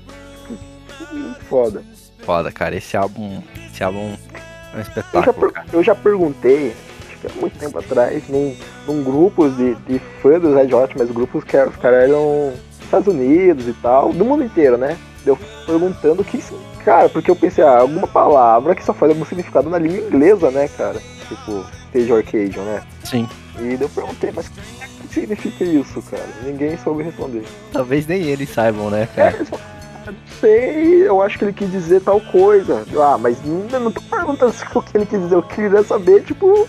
Tipo, 0.47 1.45
foda. 1.49 1.84
Foda, 2.19 2.51
cara. 2.51 2.75
Esse 2.75 2.95
álbum. 2.95 3.41
Esse 3.71 3.84
álbum 3.84 3.99
é 3.99 4.03
um 4.03 4.11
Eu 4.11 4.75
já, 4.75 4.82
espetáculo, 4.82 5.34
per- 5.34 5.51
cara. 5.51 5.67
eu 5.73 5.84
já 5.84 5.95
perguntei, 5.95 6.73
acho 7.09 7.17
que 7.19 7.27
há 7.27 7.41
muito 7.41 7.57
tempo 7.59 7.79
atrás, 7.79 8.23
num, 8.29 8.55
num 8.88 9.03
grupo 9.03 9.49
de, 9.49 9.75
de 9.75 9.99
fã 10.21 10.39
dos 10.39 10.53
Red 10.55 10.73
Hot, 10.73 10.93
mas 10.97 11.09
grupos 11.11 11.43
que 11.43 11.57
os 11.57 11.75
caras 11.77 12.03
eram 12.09 12.53
dos 12.77 12.86
Estados 12.86 13.07
Unidos 13.07 13.67
e 13.67 13.73
tal, 13.73 14.13
do 14.13 14.23
mundo 14.23 14.43
inteiro, 14.43 14.77
né? 14.77 14.97
Eu 15.25 15.38
perguntando 15.65 16.21
o 16.21 16.25
que. 16.25 16.41
Cara, 16.86 17.09
porque 17.09 17.29
eu 17.29 17.36
pensei, 17.36 17.63
ah, 17.63 17.79
alguma 17.79 18.07
palavra 18.07 18.73
que 18.73 18.84
só 18.84 18.93
faz 18.93 19.11
algum 19.11 19.25
significado 19.25 19.69
na 19.69 19.77
língua 19.77 19.99
inglesa, 20.07 20.49
né, 20.49 20.67
cara? 20.77 20.99
Tipo, 21.36 21.65
Stage 21.89 22.11
Arcadium, 22.11 22.63
né? 22.65 22.84
Sim. 23.05 23.27
E 23.59 23.77
eu 23.82 23.88
perguntei, 23.89 24.32
mas 24.36 24.47
o 24.47 24.51
que 24.51 25.13
significa 25.13 25.63
isso, 25.63 26.01
cara? 26.03 26.27
Ninguém 26.43 26.77
soube 26.77 27.03
responder. 27.03 27.43
Talvez 27.71 28.05
nem 28.07 28.23
eles 28.23 28.49
saibam, 28.49 28.89
né, 28.89 29.03
É, 29.03 29.05
cara? 29.32 29.45
"Ah, 29.53 30.11
não 30.11 30.15
sei, 30.39 31.07
eu 31.07 31.21
acho 31.21 31.38
que 31.38 31.45
ele 31.45 31.53
quis 31.53 31.71
dizer 31.71 32.01
tal 32.01 32.19
coisa. 32.19 32.86
Ah, 33.01 33.17
mas 33.17 33.38
não, 33.45 33.67
eu 33.71 33.79
não 33.79 33.91
tô 33.91 34.01
perguntando 34.01 34.53
o 34.75 34.82
que 34.82 34.97
ele 34.97 35.05
quis 35.05 35.19
dizer, 35.21 35.36
eu 35.36 35.43
queria 35.43 35.84
saber, 35.84 36.23
tipo, 36.23 36.67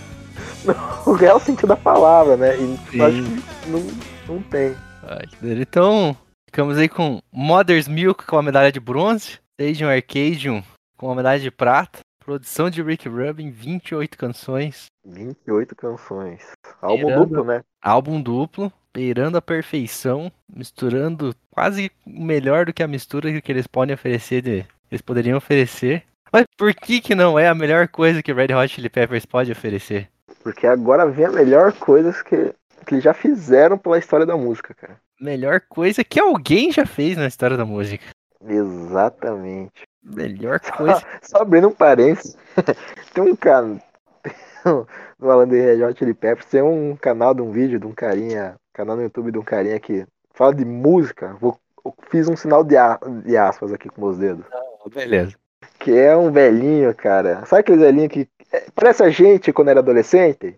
o 1.06 1.12
real 1.12 1.40
sentido 1.40 1.68
da 1.68 1.76
palavra, 1.76 2.36
né? 2.36 2.56
E 2.56 3.00
acho 3.02 3.22
que 3.22 3.70
não, 3.70 3.86
não 4.28 4.42
tem. 4.42 4.74
Ai. 5.02 5.26
Então, 5.60 6.16
ficamos 6.48 6.78
aí 6.78 6.88
com 6.88 7.20
Mother's 7.32 7.88
Milk 7.88 8.24
com 8.26 8.36
a 8.38 8.42
medalha 8.42 8.70
de 8.70 8.78
bronze, 8.80 9.38
Stadium 9.60 9.88
Arcadium 9.88 10.62
com 10.96 11.10
a 11.10 11.14
medalha 11.16 11.40
de 11.40 11.50
prata, 11.50 11.98
produção 12.22 12.70
de 12.70 12.82
Rick 12.82 13.08
Rubin, 13.08 13.50
28 13.50 14.16
canções, 14.16 14.86
28 15.04 15.74
canções. 15.74 16.42
Álbum 16.80 17.06
Miranda. 17.06 17.26
duplo, 17.26 17.44
né? 17.44 17.64
álbum 17.80 18.22
duplo, 18.22 18.72
beirando 18.92 19.36
a 19.36 19.42
perfeição, 19.42 20.30
misturando 20.48 21.34
quase 21.50 21.90
melhor 22.06 22.66
do 22.66 22.72
que 22.72 22.82
a 22.82 22.88
mistura 22.88 23.40
que 23.40 23.52
eles 23.52 23.66
podem 23.66 23.94
oferecer, 23.94 24.42
de, 24.42 24.66
eles 24.90 25.02
poderiam 25.02 25.38
oferecer. 25.38 26.04
Mas 26.32 26.46
por 26.56 26.74
que 26.74 27.00
que 27.00 27.14
não 27.14 27.38
é 27.38 27.48
a 27.48 27.54
melhor 27.54 27.88
coisa 27.88 28.22
que 28.22 28.32
Red 28.32 28.54
Hot 28.54 28.68
Chili 28.68 28.88
Peppers 28.88 29.26
pode 29.26 29.52
oferecer? 29.52 30.08
Porque 30.42 30.66
agora 30.66 31.06
vem 31.06 31.26
a 31.26 31.30
melhor 31.30 31.72
coisa 31.72 32.12
que, 32.24 32.54
que 32.86 32.94
eles 32.94 33.04
já 33.04 33.12
fizeram 33.12 33.76
pela 33.76 33.98
história 33.98 34.24
da 34.24 34.36
música, 34.36 34.74
cara. 34.74 34.96
Melhor 35.20 35.60
coisa 35.68 36.02
que 36.02 36.18
alguém 36.18 36.72
já 36.72 36.86
fez 36.86 37.16
na 37.16 37.26
história 37.26 37.56
da 37.56 37.64
música. 37.64 38.04
Exatamente. 38.44 39.82
Melhor 40.02 40.60
coisa. 40.60 41.02
Só 41.22 41.38
abrindo 41.42 41.68
um 41.68 41.72
parênteses, 41.72 42.36
tem 43.14 43.24
um 43.24 43.36
cara 43.36 43.66
no 45.18 45.30
Alan 45.30 45.48
de 45.48 45.60
Red 45.60 45.84
Hot 45.84 45.98
Chili 45.98 46.14
Peppers, 46.14 46.46
tem 46.46 46.62
um 46.62 46.96
canal 46.96 47.34
de 47.34 47.42
um 47.42 47.50
vídeo 47.50 47.78
de 47.78 47.86
um 47.86 47.92
carinha, 47.92 48.56
canal 48.72 48.96
no 48.96 49.02
YouTube 49.02 49.32
de 49.32 49.38
um 49.38 49.42
carinha 49.42 49.78
que 49.80 50.06
fala 50.34 50.54
de 50.54 50.64
música. 50.64 51.36
Vou, 51.40 51.58
eu 51.84 51.94
fiz 52.10 52.28
um 52.28 52.36
sinal 52.36 52.62
de, 52.64 52.76
a- 52.76 52.98
de 53.24 53.36
aspas 53.36 53.72
aqui 53.72 53.88
com 53.88 54.00
meus 54.00 54.18
dedos. 54.18 54.44
Beleza. 54.92 55.34
Que 55.78 55.96
é 55.96 56.16
um 56.16 56.30
velhinho, 56.30 56.94
cara. 56.94 57.44
Sabe 57.46 57.60
aquele 57.60 57.78
velhinho 57.78 58.08
que 58.08 58.28
é, 58.52 58.66
parece 58.74 59.02
a 59.02 59.10
gente 59.10 59.52
quando 59.52 59.68
era 59.68 59.80
adolescente? 59.80 60.56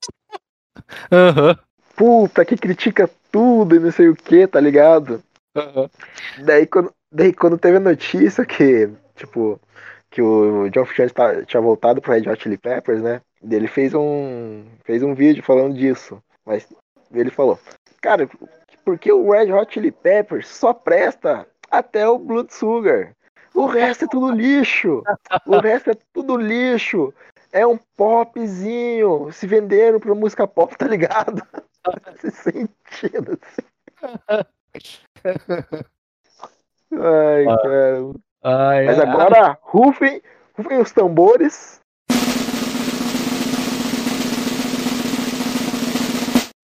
Aham. 1.10 1.58
Puta, 1.96 2.44
que 2.44 2.56
critica 2.58 3.08
tudo 3.32 3.74
e 3.74 3.78
não 3.78 3.90
sei 3.90 4.08
o 4.08 4.14
que, 4.16 4.46
tá 4.46 4.60
ligado? 4.60 5.22
aham. 5.56 5.88
Daí 6.44 6.66
quando, 6.66 6.92
daí 7.10 7.32
quando 7.32 7.58
teve 7.58 7.76
a 7.78 7.80
notícia 7.80 8.44
que, 8.44 8.88
tipo, 9.14 9.60
que 10.10 10.22
o 10.22 10.68
John 10.70 10.84
Frusciante 10.84 11.14
tá- 11.14 11.44
tinha 11.44 11.60
voltado 11.60 12.00
pro 12.00 12.12
Red 12.12 12.28
Hot 12.28 12.42
Chili 12.42 12.58
Peppers, 12.58 13.02
né? 13.02 13.20
Ele 13.48 13.68
fez 13.68 13.94
um 13.94 14.64
fez 14.84 15.02
um 15.02 15.14
vídeo 15.14 15.42
falando 15.42 15.74
disso, 15.74 16.22
mas 16.44 16.66
ele 17.12 17.30
falou: 17.30 17.58
"Cara, 18.00 18.28
porque 18.84 19.12
o 19.12 19.30
Red 19.30 19.52
Hot 19.52 19.72
Chili 19.72 19.90
Peppers 19.90 20.48
só 20.48 20.72
presta 20.72 21.46
até 21.70 22.08
o 22.08 22.18
Blood 22.18 22.52
Sugar. 22.52 23.12
O 23.54 23.66
resto 23.66 24.04
é 24.04 24.08
tudo 24.08 24.30
lixo. 24.30 25.02
O 25.46 25.58
resto 25.58 25.90
é 25.90 25.94
tudo 26.12 26.36
lixo. 26.36 27.12
É 27.52 27.66
um 27.66 27.78
popzinho. 27.96 29.32
Se 29.32 29.46
venderam 29.46 29.98
pra 29.98 30.14
música 30.14 30.46
pop, 30.46 30.76
tá 30.76 30.86
ligado? 30.86 31.42
Esse 32.22 32.30
sentido. 32.30 33.38
assim. 33.40 33.66
Ai, 36.92 37.44
cara. 37.44 38.10
Ai, 38.44 38.84
Mas 38.86 38.98
ai, 39.00 39.06
agora, 39.08 39.58
rufem, 39.62 40.22
rufem 40.56 40.78
os 40.78 40.92
tambores. 40.92 41.80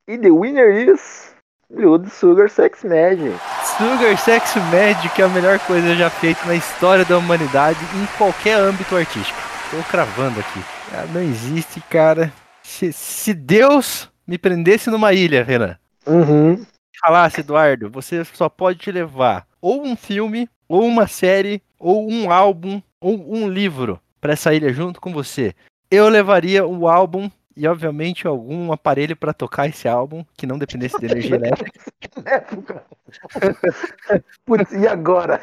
E 0.09 0.19
the 0.19 0.31
winner 0.31 0.71
is 0.71 1.35
Blood 1.71 2.11
Sugar 2.11 2.49
Sex 2.51 2.85
Magic. 2.85 3.35
Sugar 3.79 4.17
Sex 4.19 4.55
Magic 4.71 5.21
é 5.21 5.25
a 5.25 5.29
melhor 5.29 5.59
coisa 5.61 5.95
já 5.95 6.11
feita 6.11 6.45
na 6.47 6.55
história 6.55 7.05
da 7.05 7.17
humanidade 7.19 7.79
em 7.97 8.07
qualquer 8.19 8.59
âmbito 8.59 8.95
artístico. 8.97 9.39
Tô 9.71 9.83
cravando 9.91 10.39
aqui. 10.41 10.61
Ah, 10.93 11.07
Não 11.13 11.23
existe, 11.23 11.81
cara. 11.89 12.33
Se, 12.63 12.93
se 12.93 13.33
Deus 13.33 14.11
me 14.27 14.37
prendesse 14.39 14.91
numa 14.91 15.13
ilha, 15.13 15.43
Renan, 15.43 15.77
Uhum. 16.07 16.65
falasse, 17.01 17.41
Eduardo, 17.41 17.89
você 17.91 18.25
só 18.25 18.49
pode 18.49 18.79
te 18.81 18.93
levar 18.93 19.47
ou 19.63 19.87
um 19.87 19.97
filme, 19.97 20.49
ou 20.69 20.85
uma 20.85 21.07
série, 21.07 21.63
ou 21.79 22.11
um 22.11 22.31
álbum, 22.31 22.83
ou 23.01 23.35
um 23.35 23.49
livro 23.49 23.99
pra 24.21 24.33
essa 24.33 24.53
ilha 24.53 24.73
junto 24.73 25.01
com 25.01 25.13
você. 25.13 25.55
Eu 25.91 26.09
levaria 26.09 26.67
o 26.67 26.89
álbum 26.89 27.31
e 27.57 27.69
obviamente 27.69 28.27
algum 28.27 28.73
aparelho 28.73 29.17
pra 29.17 29.33
tocar 29.33 29.69
esse 29.69 29.87
álbum 29.87 30.25
que 30.37 30.47
não 30.47 30.59
dependesse 30.59 30.99
de 30.99 31.07
energia 31.07 31.37
elétrica. 31.37 31.81
Putz, 34.45 34.73
e 34.73 34.89
agora? 34.89 35.41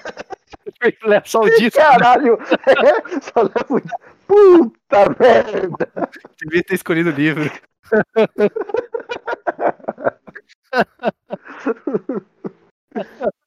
Leva 1.04 1.26
só 1.26 1.42
o 1.42 1.50
disco, 1.50 1.80
Caralho! 1.80 2.38
É, 2.68 3.20
só 3.22 3.44
leva 3.44 3.66
o... 3.70 3.82
Puta 4.28 5.16
merda! 5.20 5.92
devia 6.40 6.64
ter 6.64 6.76
escolhido 6.76 7.10
o 7.10 7.14
livro. 7.14 7.52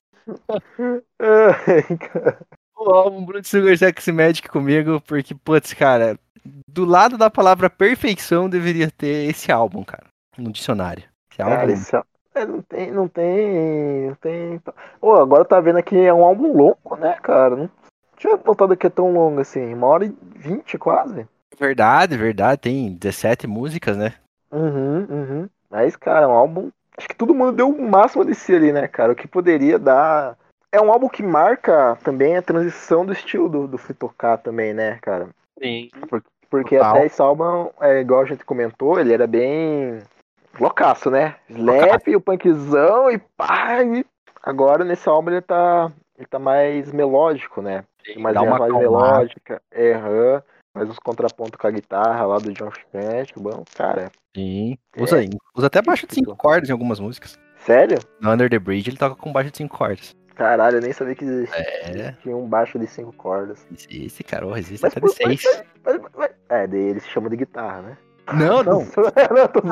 O 2.76 2.90
álbum 2.90 3.24
Blood 3.24 3.46
Sugar 3.46 3.76
Sex 3.76 4.08
Magic 4.08 4.48
comigo, 4.48 5.00
porque, 5.06 5.34
putz, 5.34 5.72
cara, 5.72 6.18
do 6.68 6.84
lado 6.84 7.16
da 7.16 7.30
palavra 7.30 7.70
perfeição 7.70 8.48
deveria 8.48 8.90
ter 8.90 9.30
esse 9.30 9.52
álbum, 9.52 9.84
cara, 9.84 10.06
no 10.36 10.50
dicionário. 10.50 11.04
Esse 11.30 11.42
álbum, 11.42 11.56
Cara, 11.56 11.72
esse 11.72 11.96
é, 12.34 12.46
não 12.46 12.62
tem, 12.62 12.90
não 12.90 13.08
tem, 13.08 14.08
não 14.08 14.14
tem. 14.14 14.60
Ô, 15.00 15.12
agora 15.12 15.44
tá 15.44 15.60
vendo 15.60 15.78
aqui 15.78 15.98
é 15.98 16.12
um 16.12 16.24
álbum 16.24 16.56
longo, 16.56 16.96
né, 16.96 17.14
cara? 17.22 17.54
Não 17.54 17.70
tinha 18.16 18.36
notado 18.36 18.76
que 18.76 18.86
é 18.86 18.90
tão 18.90 19.12
longo 19.12 19.40
assim, 19.40 19.74
uma 19.74 19.86
hora 19.86 20.06
e 20.06 20.16
vinte 20.36 20.78
quase. 20.78 21.26
verdade, 21.58 22.16
verdade, 22.16 22.62
tem 22.62 22.94
17 22.94 23.46
músicas, 23.46 23.96
né? 23.96 24.14
Uhum, 24.50 25.06
uhum. 25.10 25.48
Mas, 25.70 25.94
cara, 25.96 26.24
é 26.24 26.28
um 26.28 26.32
álbum. 26.32 26.70
Acho 26.96 27.08
que 27.08 27.16
todo 27.16 27.34
mundo 27.34 27.52
deu 27.52 27.68
o 27.68 27.90
máximo 27.90 28.24
de 28.24 28.34
si 28.34 28.54
ali, 28.54 28.72
né, 28.72 28.86
cara? 28.88 29.12
O 29.12 29.16
que 29.16 29.26
poderia 29.26 29.78
dar. 29.78 30.38
É 30.72 30.80
um 30.80 30.90
álbum 30.90 31.08
que 31.08 31.22
marca 31.22 31.98
também 32.02 32.36
a 32.36 32.42
transição 32.42 33.04
do 33.04 33.12
estilo 33.12 33.46
do, 33.48 33.68
do 33.68 33.76
Fui 33.76 33.94
tocar 33.94 34.38
também, 34.38 34.72
né, 34.72 34.98
cara? 35.02 35.28
Sim. 35.62 35.90
Porque 36.48 36.76
Total. 36.78 36.96
até 36.96 37.06
esse 37.06 37.20
álbum, 37.20 37.70
é, 37.80 38.00
igual 38.00 38.22
a 38.22 38.24
gente 38.24 38.44
comentou, 38.44 38.98
ele 38.98 39.12
era 39.12 39.26
bem 39.26 39.98
loucaço, 40.58 41.10
né? 41.10 41.36
Slap, 41.48 42.08
o 42.08 42.20
punkzão 42.20 43.10
e 43.10 43.18
pá. 43.18 43.82
e 43.84 44.04
Agora 44.42 44.84
nesse 44.84 45.08
álbum 45.08 45.30
ele 45.30 45.42
tá, 45.42 45.92
ele 46.18 46.26
tá 46.26 46.38
mais 46.38 46.90
melódico, 46.90 47.62
né? 47.62 47.84
Tem 48.04 48.18
mais 48.18 48.34
Dá 48.34 48.42
uma 48.42 48.58
mais 48.58 48.62
acalmada. 48.72 48.82
melódica, 48.90 49.62
é, 49.70 49.92
aham. 49.92 50.42
mais 50.74 50.88
uns 50.88 50.98
contrapontos 50.98 51.56
com 51.56 51.66
a 51.66 51.70
guitarra 51.70 52.26
lá 52.26 52.38
do 52.38 52.52
John 52.52 52.70
Frusciante, 52.70 53.34
bom, 53.36 53.62
cara. 53.74 54.10
Sim. 54.34 54.76
Usa, 54.98 55.18
usa 55.54 55.66
até 55.66 55.80
baixo 55.82 56.06
de 56.06 56.14
5 56.14 56.34
cordas 56.36 56.68
em 56.68 56.72
algumas 56.72 56.98
músicas. 56.98 57.38
Sério? 57.58 57.98
No 58.20 58.30
Under 58.32 58.50
the 58.50 58.58
Bridge 58.58 58.90
ele 58.90 58.96
toca 58.96 59.14
com 59.14 59.32
baixo 59.32 59.50
de 59.50 59.58
5 59.58 59.76
cordas. 59.76 60.16
Caralho, 60.42 60.78
eu 60.78 60.82
nem 60.82 60.92
sabia 60.92 61.14
que 61.14 61.24
existia 61.24 61.60
É, 61.60 62.16
tinha 62.20 62.36
um 62.36 62.48
baixo 62.48 62.76
de 62.78 62.86
cinco 62.88 63.12
cordas. 63.12 63.64
esse, 63.88 64.24
cara 64.24 64.44
resiste 64.52 64.82
Mas 64.82 64.90
até 64.92 65.00
de 65.00 65.06
por- 65.06 65.16
mas- 65.24 65.40
6. 65.40 65.62
Mas- 65.84 66.00
mas- 66.16 66.30
é, 66.48 66.66
daí 66.66 66.80
eles 66.80 67.06
chamam 67.06 67.30
de 67.30 67.36
guitarra, 67.36 67.82
né? 67.82 67.96
Não, 68.34 68.62
não. 68.62 68.80
não, 69.34 69.48
tô. 69.48 69.62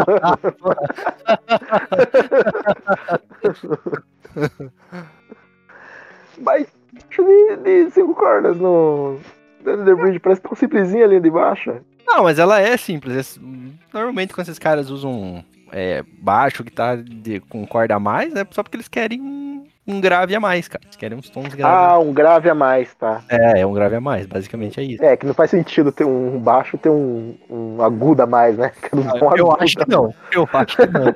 Mas 6.39 6.67
de, 7.09 7.57
de 7.85 7.91
cinco 7.91 8.15
cordas 8.15 8.57
no 8.57 9.19
no 9.65 9.85
The 9.85 9.95
Bridge 9.95 10.19
parece 10.21 10.41
tão 10.41 10.55
simplesinha 10.55 11.05
ali 11.05 11.21
de 11.21 11.31
baixo. 11.31 11.75
Não, 12.07 12.25
mas 12.25 12.39
ela 12.39 12.59
é 12.61 12.77
simples. 12.77 13.37
é- 13.37 13.41
Normalmente 13.93 14.33
quando 14.33 14.47
esses 14.49 14.59
caras 14.59 14.89
usam 14.91 15.45
é, 15.73 16.03
baixo, 16.21 16.65
guitarra 16.65 16.99
de, 17.03 17.41
com 17.41 17.67
corda 17.67 17.95
a 17.95 18.01
mais, 18.01 18.35
é 18.35 18.47
só 18.51 18.63
porque 18.63 18.77
eles 18.77 18.89
querem 18.89 19.21
um, 19.21 19.65
um 19.87 20.01
grave 20.01 20.35
a 20.35 20.41
mais, 20.41 20.69
cara. 20.69 20.83
Eles 20.85 20.97
querem 20.97 21.19
uns 21.19 21.29
tons 21.31 21.55
graves. 21.55 21.65
Ah, 21.93 21.99
um 21.99 22.13
grave 22.13 22.49
a 22.51 22.55
mais, 22.55 22.95
tá? 22.95 23.23
É, 23.29 23.61
é 23.61 23.67
um 23.67 23.73
grave 23.73 23.97
a 23.97 24.01
mais, 24.01 24.27
basicamente 24.27 24.81
é 24.81 24.85
isso. 24.85 25.05
É, 25.05 25.17
que 25.17 25.27
não 25.27 25.35
faz 25.35 25.51
sentido 25.51 25.91
ter 25.93 26.05
um 26.05 26.39
baixo 26.39 26.77
ter 26.79 26.91
um, 26.91 27.35
um 27.49 27.83
agudo 27.83 28.23
a 28.23 28.27
mais, 28.27 28.57
né? 28.59 28.71
Que 28.83 28.95
não 28.97 29.03
um 29.03 29.19
Eu 29.37 29.51
agudo 29.51 29.57
acho 29.63 29.77
que 29.77 29.91
não. 29.91 30.15
Eu 30.33 30.49
acho 30.53 30.77
que 30.77 30.87
não. 30.87 31.15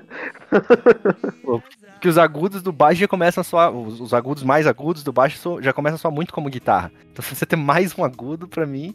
Porque 1.95 2.09
os 2.09 2.19
agudos 2.19 2.63
do 2.63 2.73
baixo 2.73 3.01
já 3.01 3.09
começam 3.09 3.41
a 3.41 3.45
soar. 3.45 3.71
Os, 3.73 4.01
os 4.01 4.13
agudos 4.15 4.43
mais 4.43 4.67
agudos 4.67 5.03
do 5.03 5.13
baixo 5.13 5.39
so- 5.39 5.63
já 5.63 5.73
começam 5.73 5.97
a 5.97 5.99
soar 5.99 6.13
muito 6.15 6.33
como 6.35 6.51
guitarra. 6.51 6.93
Então 7.13 7.25
se 7.25 7.35
você 7.35 7.47
ter 7.47 7.57
mais 7.57 7.97
um 7.99 8.05
agudo, 8.05 8.47
pra 8.47 8.67
mim, 8.67 8.95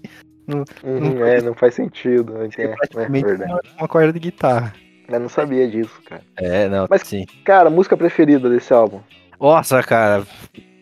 Uhum, 0.84 1.24
é, 1.26 1.42
não 1.42 1.54
faz 1.54 1.76
sentido. 1.76 2.38
É, 2.38 2.46
é 2.62 2.66
é 2.66 2.76
praticamente 2.76 3.26
verdade. 3.26 3.52
uma, 3.52 3.62
uma 3.82 3.88
corda 3.88 4.12
de 4.12 4.20
guitarra. 4.20 4.74
Eu 5.10 5.20
não 5.20 5.30
sabia 5.30 5.68
disso, 5.68 6.00
cara. 6.06 6.22
É, 6.38 6.68
não, 6.70 6.88
Mas- 6.90 7.02
sim. 7.04 7.26
Cara, 7.44 7.70
música 7.70 7.98
preferida 7.98 8.50
desse 8.50 8.72
álbum? 8.74 9.02
Nossa, 9.40 9.82
cara. 9.84 10.26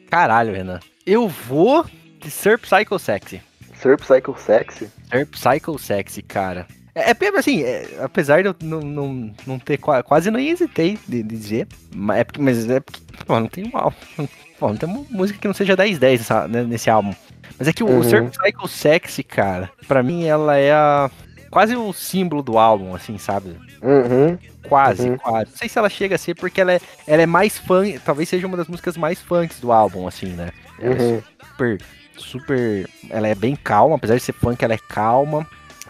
Caralho, 0.09 0.53
Renan. 0.53 0.79
Eu 1.05 1.27
vou 1.27 1.85
de 2.19 2.29
Sir 2.29 2.57
Psycho 2.59 2.97
Sexy. 2.99 3.41
Sir 3.75 3.97
Psycho 3.97 4.35
Sexy? 4.37 4.89
Sir 5.11 5.25
Psycho 5.27 5.77
Sexy, 5.79 6.21
cara. 6.21 6.65
É, 6.95 7.11
é 7.11 7.13
pena, 7.13 7.39
assim, 7.39 7.61
é, 7.63 7.85
apesar 8.01 8.41
de 8.41 8.49
eu 8.49 8.55
não, 8.61 8.79
não, 8.81 9.33
não 9.45 9.59
ter 9.59 9.77
qua- 9.77 10.01
quase 10.03 10.31
nem 10.31 10.49
hesitei 10.49 10.97
de, 11.07 11.21
de 11.21 11.37
dizer, 11.37 11.67
mas 11.93 12.17
é 12.19 12.23
porque, 12.23 12.41
mas 12.41 12.69
é 12.69 12.79
porque, 12.79 12.99
pô, 13.25 13.39
não 13.39 13.47
tem 13.47 13.65
um 13.71 13.77
álbum. 13.77 13.95
Pô, 14.59 14.69
não 14.69 14.75
tem 14.75 14.89
uma 14.89 15.05
música 15.11 15.37
que 15.37 15.45
não 15.47 15.53
seja 15.53 15.77
10-10 15.77 16.17
nessa- 16.17 16.47
né, 16.47 16.63
nesse 16.63 16.89
álbum. 16.89 17.13
Mas 17.59 17.67
é 17.67 17.71
que 17.73 17.83
o 17.83 17.87
Uhum. 17.87 18.01
Sir 18.01 18.23
Psycho 18.27 18.67
Sexy, 18.67 19.21
cara, 19.23 19.69
pra 19.87 20.01
mim 20.01 20.25
ela 20.25 20.57
é 20.57 20.73
a, 20.73 21.11
quase 21.49 21.75
o 21.75 21.91
símbolo 21.93 22.41
do 22.43 22.57
álbum, 22.57 22.93
assim, 22.95 23.17
sabe? 23.17 23.55
Uhum. 23.81 24.37
Quase, 24.67 25.09
Uhum. 25.09 25.17
quase. 25.17 25.51
Não 25.51 25.57
sei 25.57 25.69
se 25.69 25.77
ela 25.79 25.89
chega 25.89 26.15
a 26.15 26.17
ser 26.17 26.35
porque 26.35 26.59
ela 26.59 26.73
é, 26.73 26.81
ela 27.07 27.21
é 27.21 27.25
mais 27.25 27.57
funk, 27.57 27.99
talvez 28.03 28.27
seja 28.29 28.45
uma 28.47 28.57
das 28.57 28.67
músicas 28.67 28.97
mais 28.97 29.21
funks 29.21 29.59
do 29.59 29.71
álbum, 29.71 30.07
assim, 30.07 30.27
né? 30.27 30.49
Ela 30.79 30.95
é 30.95 31.01
Uhum. 31.01 31.21
super, 31.51 31.77
super. 32.17 32.89
Ela 33.09 33.27
é 33.29 33.35
bem 33.35 33.55
calma, 33.55 33.95
apesar 33.95 34.15
de 34.15 34.21
ser 34.21 34.33
funk, 34.33 34.63
ela 34.63 34.73
é 34.73 34.79
calma. 34.89 35.47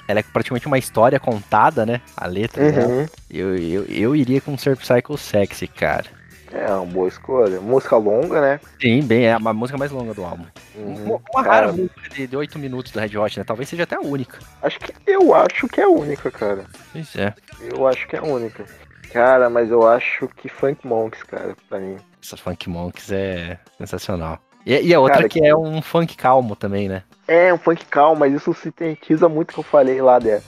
Ela 0.07 0.19
é 0.21 0.23
praticamente 0.23 0.67
uma 0.67 0.77
história 0.77 1.19
contada, 1.19 1.85
né? 1.85 1.99
A 2.15 2.27
letra 2.27 2.71
dela. 2.71 2.87
Uhum. 2.87 3.05
Eu, 3.29 3.57
eu, 3.57 3.83
eu 3.85 4.15
iria 4.15 4.39
com 4.39 4.57
Surf 4.57 4.85
Cycle 4.87 5.17
Sexy, 5.17 5.67
cara. 5.67 6.05
É 6.51 6.71
uma 6.73 6.85
boa 6.85 7.07
escolha. 7.07 7.59
Música 7.59 7.97
longa, 7.97 8.39
né? 8.41 8.59
Sim, 8.81 9.01
bem, 9.01 9.25
é 9.25 9.33
a 9.33 9.39
música 9.39 9.77
mais 9.77 9.91
longa 9.91 10.13
do 10.13 10.23
álbum. 10.23 10.45
Uhum. 10.75 11.19
Uma, 11.33 11.41
rara 11.41 11.49
Cara, 11.67 11.71
música 11.73 12.09
de, 12.09 12.27
de 12.27 12.37
8 12.37 12.57
minutos 12.59 12.91
do 12.91 12.99
Red 12.99 13.17
Hot, 13.17 13.37
né? 13.37 13.43
Talvez 13.43 13.67
seja 13.69 13.83
até 13.83 13.95
a 13.95 14.01
única. 14.01 14.39
Acho 14.61 14.79
que 14.79 14.93
eu 15.05 15.33
acho 15.35 15.67
que 15.67 15.81
é 15.81 15.83
a 15.83 15.89
única, 15.89 16.31
cara. 16.31 16.65
Pois 16.93 17.15
é. 17.15 17.33
Eu 17.73 17.87
acho 17.87 18.07
que 18.07 18.15
é 18.15 18.19
a 18.19 18.23
única. 18.23 18.65
Cara, 19.11 19.49
mas 19.49 19.69
eu 19.71 19.87
acho 19.87 20.27
que 20.37 20.49
Funk 20.49 20.85
Monks, 20.85 21.23
cara, 21.23 21.55
pra 21.69 21.79
mim. 21.79 21.97
Essa 22.21 22.37
Funk 22.37 22.69
Monks 22.69 23.11
é 23.11 23.57
sensacional. 23.77 24.39
E, 24.65 24.81
e 24.81 24.93
a 24.93 24.99
outra 24.99 25.17
Cara, 25.17 25.29
que 25.29 25.45
é 25.45 25.55
um 25.55 25.81
funk 25.81 26.17
calmo 26.17 26.55
também, 26.55 26.89
né? 26.89 27.03
É 27.27 27.53
um 27.53 27.57
funk 27.57 27.85
calmo, 27.85 28.19
mas 28.19 28.33
isso 28.33 28.53
sintetiza 28.53 29.29
muito 29.29 29.51
o 29.51 29.53
que 29.53 29.59
eu 29.59 29.63
falei 29.63 30.01
lá, 30.01 30.19
né? 30.19 30.41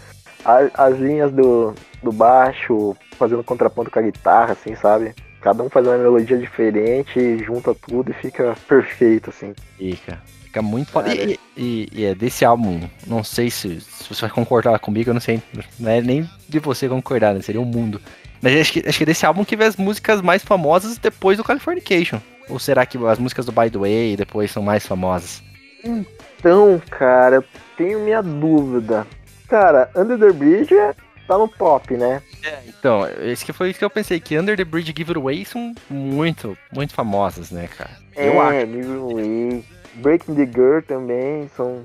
A- 0.43 0.69
As 0.85 0.97
linhas 0.97 1.31
do, 1.31 1.73
do 2.03 2.11
baixo 2.11 2.95
fazendo 3.17 3.43
contraponto 3.43 3.89
com 3.89 3.99
a 3.99 4.01
guitarra, 4.01 4.51
assim, 4.53 4.75
sabe? 4.75 5.13
Cada 5.41 5.63
um 5.63 5.69
faz 5.69 5.87
uma 5.87 5.97
melodia 5.97 6.37
diferente, 6.37 7.37
junta 7.43 7.73
tudo 7.73 8.11
e 8.11 8.13
fica 8.13 8.55
perfeito, 8.67 9.29
assim. 9.29 9.53
Fica. 9.77 10.19
Fica 10.43 10.61
muito 10.61 10.91
foda. 10.91 11.13
E, 11.13 11.39
e- 11.55 11.87
e 11.93 12.05
é 12.05 12.15
desse 12.15 12.43
álbum, 12.43 12.81
não 13.05 13.23
sei 13.23 13.49
se, 13.51 13.79
se 13.81 14.09
você 14.09 14.21
vai 14.21 14.29
concordar 14.31 14.77
comigo, 14.79 15.09
eu 15.11 15.13
não 15.13 15.21
sei. 15.21 15.41
Não 15.79 15.91
é 15.91 16.01
nem 16.01 16.27
de 16.47 16.59
você 16.59 16.89
concordar, 16.89 17.33
né? 17.35 17.41
Seria 17.41 17.61
o 17.61 17.65
mundo. 17.65 18.01
Mas 18.41 18.59
acho 18.59 18.73
que, 18.73 18.83
acho 18.87 18.97
que 18.97 19.03
é 19.03 19.05
desse 19.05 19.25
álbum 19.25 19.45
que 19.45 19.55
vê 19.55 19.65
as 19.65 19.77
músicas 19.77 20.21
mais 20.21 20.43
famosas 20.43 20.97
depois 20.97 21.37
do 21.37 21.43
Californication. 21.43 22.19
Ou 22.49 22.57
será 22.57 22.85
que 22.85 22.97
as 23.05 23.19
músicas 23.19 23.45
do 23.45 23.51
By 23.51 23.69
the 23.69 23.77
Way 23.77 24.15
depois 24.17 24.49
são 24.49 24.63
mais 24.63 24.85
famosas? 24.87 25.43
Então, 25.83 26.81
cara, 26.89 27.37
eu 27.37 27.43
tenho 27.77 27.99
minha 27.99 28.21
dúvida. 28.21 29.05
Cara, 29.47 29.89
Under 29.95 30.17
the 30.17 30.31
Bridge 30.31 30.73
é- 30.75 30.95
tá 31.29 31.37
no 31.37 31.47
top, 31.47 31.95
né? 31.95 32.21
Então, 32.67 33.07
esse 33.21 33.45
que 33.45 33.53
foi 33.53 33.69
isso 33.69 33.77
que 33.79 33.85
eu 33.85 33.89
pensei, 33.89 34.19
que 34.19 34.37
Under 34.37 34.57
the 34.57 34.65
Bridge 34.65 34.91
e 34.91 34.95
Give 34.97 35.11
It 35.11 35.19
Away 35.19 35.45
são 35.45 35.73
muito, 35.89 36.57
muito 36.73 36.93
famosas, 36.93 37.51
né, 37.51 37.69
cara? 37.77 37.91
Eu 38.15 38.41
acho. 38.41 38.53
é, 38.53 38.65
Giveaway. 38.65 39.63
Breaking 39.95 40.35
the 40.35 40.45
Girl 40.45 40.79
também 40.81 41.49
são 41.55 41.83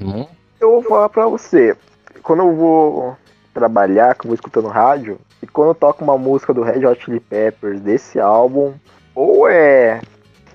Hum, 0.00 0.26
Eu 0.60 0.70
vou 0.72 0.82
falar 0.82 1.08
pra 1.08 1.26
você, 1.26 1.76
quando 2.22 2.40
eu 2.40 2.54
vou 2.54 3.16
trabalhar, 3.54 4.14
que 4.14 4.26
eu 4.26 4.28
vou 4.28 4.34
escutando 4.34 4.68
rádio, 4.68 5.18
e 5.42 5.46
quando 5.46 5.68
eu 5.68 5.74
toco 5.74 6.02
uma 6.04 6.18
música 6.18 6.52
do 6.52 6.62
Red 6.62 6.84
Hot 6.84 7.04
Chili 7.04 7.20
Peppers 7.20 7.80
desse 7.80 8.18
álbum, 8.18 8.74
ou 9.14 9.48
é 9.48 10.00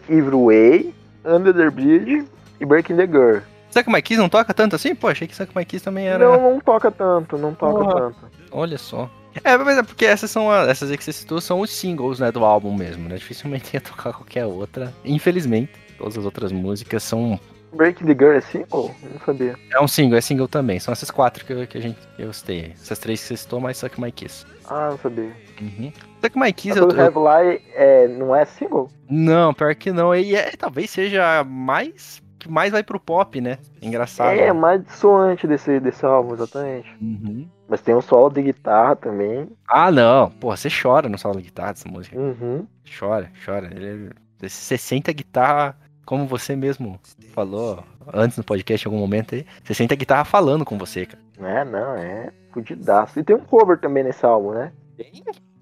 Evil 0.09 0.45
Way, 0.45 0.93
Under 1.25 1.53
the 1.53 1.69
Bridge 1.69 2.25
e 2.59 2.65
Breaking 2.65 2.97
the 2.97 3.07
Girl. 3.07 3.39
Suck 3.71 3.89
My 3.89 4.01
Kiss 4.01 4.19
não 4.19 4.29
toca 4.29 4.53
tanto 4.53 4.75
assim? 4.75 4.93
Pô, 4.93 5.07
achei 5.07 5.27
que 5.27 5.35
Suck 5.35 5.55
My 5.55 5.65
Kiss 5.65 5.83
também 5.83 6.07
era... 6.07 6.19
Não, 6.23 6.51
não 6.53 6.59
toca 6.59 6.91
tanto, 6.91 7.37
não 7.37 7.53
toca 7.53 7.85
tanto. 7.95 8.15
Olha 8.51 8.77
só. 8.77 9.09
É, 9.43 9.57
mas 9.57 9.77
é 9.77 9.83
porque 9.83 10.05
essas 10.05 10.29
são 10.29 10.51
a- 10.51 10.63
essas 10.69 10.91
aí 10.91 10.97
que 10.97 11.03
você 11.05 11.13
citou 11.13 11.39
são 11.39 11.61
os 11.61 11.71
singles, 11.71 12.19
né, 12.19 12.31
do 12.33 12.43
álbum 12.43 12.75
mesmo, 12.75 13.07
né? 13.07 13.15
Dificilmente 13.15 13.71
ia 13.75 13.79
tocar 13.81 14.11
qualquer 14.11 14.45
outra. 14.45 14.93
Infelizmente, 15.05 15.71
todas 15.97 16.17
as 16.17 16.25
outras 16.25 16.51
músicas 16.51 17.01
são. 17.01 17.39
Breaking 17.73 18.07
the 18.07 18.13
Girl 18.13 18.33
é 18.35 18.41
single? 18.41 18.93
Não 19.01 19.19
sabia. 19.25 19.55
É 19.71 19.79
um 19.79 19.87
single, 19.87 20.17
é 20.17 20.21
single 20.21 20.49
também. 20.49 20.77
São 20.81 20.91
essas 20.91 21.09
quatro 21.09 21.45
que, 21.45 21.53
eu- 21.53 21.65
que 21.65 21.77
a 21.77 21.81
gente 21.81 21.97
que 22.17 22.21
eu 22.21 22.33
citei. 22.33 22.73
Essas 22.75 22.99
três 22.99 23.21
que 23.21 23.27
você 23.27 23.37
citou, 23.37 23.61
mais 23.61 23.77
Suck 23.77 24.01
My 24.01 24.11
Kiss. 24.11 24.45
Ah, 24.69 24.89
não 24.91 24.97
sabia. 24.97 25.31
Uhum. 25.61 25.93
Suck 26.21 26.37
My 26.37 26.51
Kiss, 26.51 26.77
A 26.77 26.81
eu, 26.81 26.89
eu- 26.89 27.01
Have 27.05 27.17
Lie 27.17 27.61
é, 27.73 28.07
não 28.09 28.35
é 28.35 28.43
single? 28.43 28.91
Não, 29.09 29.53
pior 29.53 29.73
que 29.75 29.93
não. 29.93 30.13
E 30.13 30.35
é, 30.35 30.51
talvez 30.57 30.89
seja 30.89 31.39
a 31.39 31.43
mais 31.45 32.20
que 32.41 32.49
mais 32.49 32.71
vai 32.71 32.83
pro 32.83 32.99
pop, 32.99 33.39
né? 33.39 33.57
Engraçado. 33.81 34.37
É, 34.37 34.51
mais 34.51 34.83
dissonante 34.83 35.45
desse, 35.47 35.79
desse 35.79 36.05
álbum, 36.05 36.33
exatamente. 36.33 36.89
Uhum. 37.01 37.47
Mas 37.69 37.81
tem 37.81 37.95
um 37.95 38.01
solo 38.01 38.29
de 38.29 38.41
guitarra 38.41 38.95
também. 38.95 39.47
Ah, 39.67 39.91
não. 39.91 40.29
Porra, 40.31 40.57
você 40.57 40.69
chora 40.69 41.07
no 41.07 41.17
solo 41.17 41.37
de 41.37 41.43
guitarra 41.43 41.73
dessa 41.73 41.87
música. 41.87 42.17
Uhum. 42.19 42.65
Chora, 42.99 43.29
chora. 43.45 43.67
Ele, 43.73 44.09
é- 44.41 44.47
você 44.49 44.77
sente 44.77 45.09
a 45.09 45.13
guitarra, 45.13 45.77
como 46.05 46.25
você 46.25 46.55
mesmo 46.55 46.99
falou 47.33 47.83
antes 48.11 48.37
no 48.37 48.43
podcast 48.43 48.85
em 48.85 48.89
algum 48.89 48.99
momento 48.99 49.35
aí. 49.35 49.45
Você 49.63 49.73
sente 49.75 49.93
a 49.93 49.97
guitarra 49.97 50.25
falando 50.25 50.65
com 50.65 50.77
você, 50.77 51.05
cara. 51.05 51.21
É, 51.39 51.63
não, 51.63 51.95
é 51.95 52.31
fudidaço. 52.51 53.19
E 53.19 53.23
tem 53.23 53.35
um 53.35 53.39
cover 53.39 53.77
também 53.79 54.03
nesse 54.03 54.25
álbum, 54.25 54.51
né? 54.51 54.71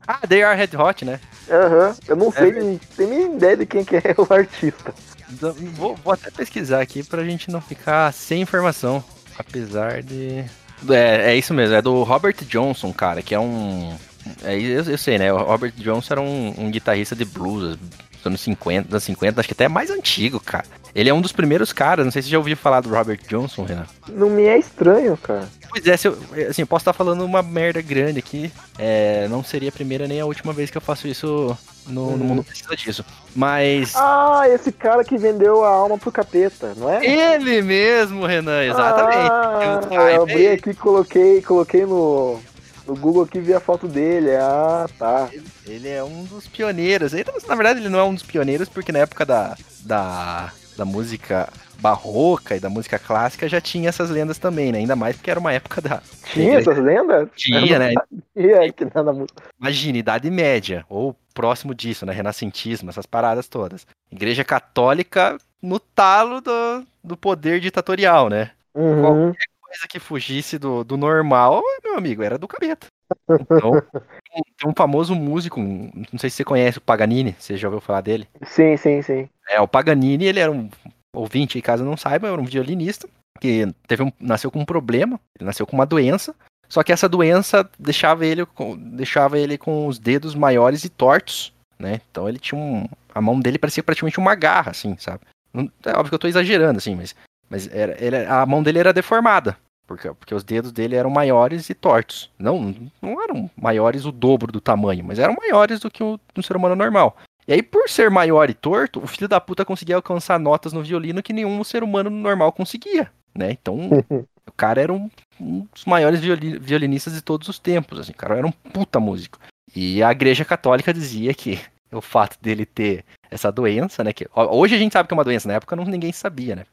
Ah, 0.07 0.25
They 0.27 0.41
Are 0.41 0.57
Red 0.57 0.75
Hot, 0.75 1.05
né? 1.05 1.19
Aham. 1.51 1.95
Eu 2.07 2.15
não 2.15 2.31
sei, 2.31 2.49
É. 2.49 2.63
não 2.63 2.77
tenho 2.97 3.09
nem 3.09 3.35
ideia 3.35 3.57
de 3.57 3.65
quem 3.65 3.85
que 3.85 3.97
é 3.97 4.01
o 4.17 4.33
artista. 4.33 4.91
Então, 5.31 5.53
Vou, 5.53 5.95
vou 5.95 6.13
até 6.13 6.31
pesquisar 6.31 6.81
aqui 6.81 7.03
pra 7.03 7.23
gente 7.23 7.51
não 7.51 7.61
ficar 7.61 8.11
sem 8.13 8.41
informação. 8.41 9.03
Apesar 9.37 10.01
de. 10.03 10.43
É, 10.89 11.31
é 11.31 11.35
isso 11.35 11.53
mesmo, 11.53 11.75
é 11.75 11.81
do 11.81 12.03
Robert 12.03 12.35
Johnson, 12.45 12.91
cara, 12.91 13.21
que 13.21 13.35
é 13.35 13.39
um. 13.39 13.95
É, 14.43 14.57
eu, 14.59 14.83
eu 14.83 14.97
sei, 14.97 15.17
né? 15.17 15.31
O 15.31 15.37
Robert 15.37 15.73
Johnson 15.77 16.13
era 16.13 16.21
um, 16.21 16.53
um 16.57 16.71
guitarrista 16.71 17.15
de 17.15 17.25
blues 17.25 17.77
dos 17.77 18.25
anos 18.25 18.41
50, 18.41 18.89
das 18.89 19.03
50, 19.03 19.39
acho 19.39 19.47
que 19.47 19.53
até 19.53 19.67
mais 19.67 19.89
antigo, 19.89 20.39
cara. 20.39 20.65
Ele 20.95 21.09
é 21.09 21.13
um 21.13 21.21
dos 21.21 21.31
primeiros 21.31 21.71
caras, 21.71 22.03
não 22.05 22.11
sei 22.11 22.21
se 22.21 22.27
você 22.27 22.31
já 22.31 22.37
ouviu 22.37 22.57
falar 22.57 22.81
do 22.81 22.89
Robert 22.89 23.19
Johnson, 23.27 23.63
Renan. 23.63 23.85
Não 24.07 24.29
me 24.29 24.43
é 24.43 24.57
estranho, 24.57 25.15
cara. 25.17 25.47
Pois 25.69 25.85
é, 25.85 25.95
se 25.95 26.07
eu, 26.07 26.17
assim, 26.49 26.63
eu 26.63 26.67
posso 26.67 26.81
estar 26.81 26.93
falando 26.93 27.23
uma 27.23 27.43
merda 27.43 27.79
grande 27.81 28.17
aqui. 28.19 28.51
É, 28.77 29.27
não 29.29 29.43
seria 29.43 29.69
a 29.69 29.71
primeira 29.71 30.07
nem 30.07 30.19
a 30.19 30.25
última 30.25 30.51
vez 30.51 30.71
que 30.71 30.77
eu 30.77 30.81
faço 30.81 31.07
isso 31.07 31.55
no, 31.85 32.05
no 32.05 32.11
Uhum. 32.11 32.17
mundo 32.17 32.43
precisa 32.43 32.75
disso. 32.75 33.05
Mas. 33.35 33.93
Ah, 33.95 34.43
esse 34.47 34.71
cara 34.71 35.03
que 35.03 35.15
vendeu 35.17 35.63
a 35.63 35.69
alma 35.69 35.97
pro 35.97 36.11
capeta, 36.11 36.73
não 36.75 36.89
é? 36.89 37.05
Ele 37.05 37.61
mesmo, 37.61 38.25
Renan, 38.25 38.63
exatamente. 38.63 39.29
Ah, 39.31 39.79
Eu- 39.91 40.01
eu 40.01 40.21
abri 40.23 40.33
ele. 40.45 40.53
aqui, 40.55 40.73
coloquei, 40.73 41.41
coloquei 41.43 41.85
no, 41.85 42.39
no 42.87 42.95
Google 42.95 43.23
aqui 43.23 43.39
vi 43.39 43.53
a 43.53 43.59
foto 43.59 43.87
dele. 43.87 44.35
Ah, 44.37 44.87
tá. 44.97 45.29
Ele 45.67 45.87
é 45.87 46.03
um 46.03 46.23
dos 46.23 46.47
pioneiros. 46.47 47.13
Ele, 47.13 47.25
na 47.47 47.53
verdade, 47.55 47.79
ele 47.79 47.89
não 47.89 47.99
é 47.99 48.03
um 48.03 48.13
dos 48.15 48.23
pioneiros, 48.23 48.67
porque 48.67 48.91
na 48.91 48.99
época 48.99 49.23
da, 49.23 49.55
da, 49.81 50.51
da 50.79 50.85
música 50.85 51.51
barroca 51.79 52.55
e 52.55 52.59
da 52.59 52.69
música 52.69 52.97
clássica 52.97 53.49
já 53.49 53.59
tinha 53.59 53.89
essas 53.89 54.09
lendas 54.09 54.37
também, 54.37 54.71
né? 54.71 54.79
Ainda 54.79 54.95
mais 54.95 55.15
porque 55.17 55.29
era 55.29 55.39
uma 55.39 55.51
época 55.51 55.81
da. 55.81 56.01
Tinha 56.31 56.57
essas 56.57 56.77
lendas? 56.77 57.29
Tinha, 57.35 57.77
né? 57.77 57.93
Que 58.75 58.85
nada. 58.85 59.25
Imagina, 59.59 59.97
Idade 59.97 60.31
Média, 60.31 60.85
ou 60.89 61.13
próximo 61.33 61.75
disso, 61.75 62.05
né? 62.05 62.13
Renascentismo, 62.13 62.89
essas 62.89 63.05
paradas 63.05 63.49
todas. 63.49 63.85
Igreja 64.09 64.45
Católica 64.45 65.37
no 65.61 65.79
talo 65.79 66.39
do, 66.39 66.85
do 67.03 67.17
poder 67.17 67.59
ditatorial, 67.59 68.29
né? 68.29 68.51
Uhum. 68.73 69.33
Coisa 69.61 69.87
que 69.89 69.99
fugisse 69.99 70.57
do, 70.57 70.85
do 70.85 70.95
normal, 70.95 71.61
meu 71.83 71.97
amigo, 71.97 72.23
era 72.23 72.37
do 72.37 72.47
capeta. 72.47 72.87
Então, 73.29 73.71
tem- 74.31 74.43
tem 74.57 74.69
um 74.69 74.73
famoso 74.75 75.15
músico, 75.15 75.59
não 75.59 76.19
sei 76.19 76.29
se 76.29 76.37
você 76.37 76.43
conhece 76.43 76.77
o 76.77 76.81
Paganini, 76.81 77.35
você 77.39 77.57
já 77.57 77.67
ouviu 77.67 77.81
falar 77.81 78.01
dele? 78.01 78.27
Sim, 78.45 78.77
sim, 78.77 79.01
sim. 79.01 79.29
É, 79.49 79.59
o 79.59 79.67
Paganini, 79.67 80.25
ele 80.25 80.39
era 80.39 80.51
um 80.51 80.69
ouvinte 81.13 81.57
aí, 81.57 81.61
caso 81.61 81.83
não 81.83 81.97
saiba, 81.97 82.27
era 82.27 82.39
um 82.39 82.45
violinista 82.45 83.07
que 83.39 83.65
teve 83.87 84.03
um, 84.03 84.11
nasceu 84.19 84.51
com 84.51 84.59
um 84.59 84.65
problema, 84.65 85.19
ele 85.37 85.45
nasceu 85.45 85.65
com 85.65 85.75
uma 85.75 85.85
doença, 85.85 86.35
só 86.67 86.83
que 86.83 86.91
essa 86.91 87.09
doença 87.09 87.67
deixava 87.79 88.25
ele 88.25 88.45
com, 88.45 88.75
deixava 88.77 89.39
ele 89.39 89.57
com 89.57 89.87
os 89.87 89.97
dedos 89.97 90.35
maiores 90.35 90.83
e 90.83 90.89
tortos, 90.89 91.51
né? 91.79 92.01
Então 92.11 92.27
ele 92.29 92.37
tinha 92.37 92.59
um, 92.59 92.85
a 93.15 93.21
mão 93.21 93.39
dele 93.39 93.57
parecia 93.57 93.81
praticamente 93.81 94.19
uma 94.19 94.35
garra, 94.35 94.71
assim, 94.71 94.95
sabe? 94.99 95.21
Não- 95.53 95.71
É 95.85 95.91
óbvio 95.91 96.09
que 96.09 96.15
eu 96.15 96.19
tô 96.19 96.27
exagerando, 96.27 96.77
assim, 96.77 96.95
mas, 96.95 97.15
mas 97.49 97.67
era, 97.73 97.95
ele- 98.03 98.25
a 98.25 98.45
mão 98.45 98.61
dele 98.61 98.77
era 98.79 98.93
deformada, 98.93 99.57
porque, 99.89 100.13
porque 100.13 100.35
os 100.35 100.43
dedos 100.43 100.71
dele 100.71 100.95
eram 100.95 101.09
maiores 101.09 101.67
e 101.67 101.73
tortos. 101.73 102.29
Não, 102.37 102.75
não 103.01 103.21
eram 103.23 103.49
maiores 103.57 104.05
o 104.05 104.11
dobro 104.11 104.51
do 104.51 104.61
tamanho, 104.61 105.03
mas 105.03 105.17
eram 105.17 105.33
maiores 105.33 105.79
do 105.79 105.89
que 105.89 106.03
o 106.03 106.19
do 106.33 106.43
ser 106.43 106.55
humano 106.55 106.75
normal. 106.75 107.17
E 107.47 107.53
aí, 107.53 107.63
por 107.63 107.89
ser 107.89 108.11
maior 108.11 108.51
e 108.51 108.53
torto, 108.53 109.03
o 109.03 109.07
filho 109.07 109.27
da 109.27 109.41
puta 109.41 109.65
conseguia 109.65 109.95
alcançar 109.95 110.39
notas 110.39 110.71
no 110.71 110.83
violino 110.83 111.23
que 111.23 111.33
nenhum 111.33 111.63
ser 111.63 111.83
humano 111.83 112.11
normal 112.11 112.51
conseguia, 112.51 113.11
né? 113.35 113.51
Então, 113.51 113.89
o 114.45 114.51
cara 114.55 114.79
era 114.79 114.93
um, 114.93 115.09
um 115.41 115.67
dos 115.73 115.85
maiores 115.85 116.19
violi- 116.19 116.59
violinistas 116.59 117.13
de 117.13 117.23
todos 117.23 117.47
os 117.47 117.57
tempos, 117.57 117.97
assim, 117.97 118.11
o 118.11 118.15
cara 118.15 118.37
era 118.37 118.45
um 118.45 118.51
puta 118.51 118.99
músico. 118.99 119.39
E 119.75 120.03
a 120.03 120.11
igreja 120.11 120.45
católica 120.45 120.93
dizia 120.93 121.33
que 121.33 121.59
o 121.91 121.99
fato 121.99 122.37
dele 122.39 122.63
ter 122.63 123.03
essa 123.31 123.51
doença, 123.51 124.03
né, 124.03 124.13
que 124.13 124.27
hoje 124.35 124.75
a 124.75 124.77
gente 124.77 124.93
sabe 124.93 125.07
que 125.07 125.13
é 125.15 125.17
uma 125.17 125.23
doença, 125.23 125.47
na 125.47 125.55
época 125.55 125.75
não, 125.75 125.85
ninguém 125.85 126.11
sabia, 126.11 126.55
né. 126.55 126.65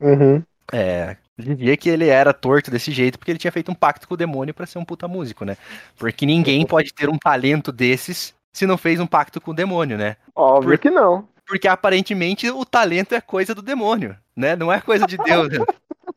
Uhum. 0.00 0.42
É, 0.72 1.16
dizia 1.38 1.76
que 1.76 1.88
ele 1.88 2.08
era 2.08 2.32
torto 2.32 2.70
desse 2.70 2.92
jeito 2.92 3.18
porque 3.18 3.30
ele 3.32 3.38
tinha 3.38 3.52
feito 3.52 3.70
um 3.70 3.74
pacto 3.74 4.06
com 4.06 4.14
o 4.14 4.16
demônio 4.16 4.54
pra 4.54 4.66
ser 4.66 4.78
um 4.78 4.84
puta 4.84 5.08
músico, 5.08 5.44
né? 5.44 5.56
Porque 5.96 6.24
ninguém 6.26 6.64
pode 6.66 6.92
ter 6.92 7.08
um 7.08 7.18
talento 7.18 7.72
desses 7.72 8.34
se 8.52 8.66
não 8.66 8.78
fez 8.78 9.00
um 9.00 9.06
pacto 9.06 9.40
com 9.40 9.50
o 9.50 9.54
demônio, 9.54 9.98
né? 9.98 10.16
Óbvio 10.34 10.70
Por- 10.70 10.78
que 10.78 10.90
não. 10.90 11.28
Porque 11.46 11.68
aparentemente 11.68 12.48
o 12.50 12.64
talento 12.64 13.14
é 13.14 13.20
coisa 13.20 13.54
do 13.54 13.60
demônio, 13.60 14.16
né? 14.34 14.56
Não 14.56 14.72
é 14.72 14.80
coisa 14.80 15.06
de 15.06 15.18
Deus. 15.18 15.48
né? 15.50 15.58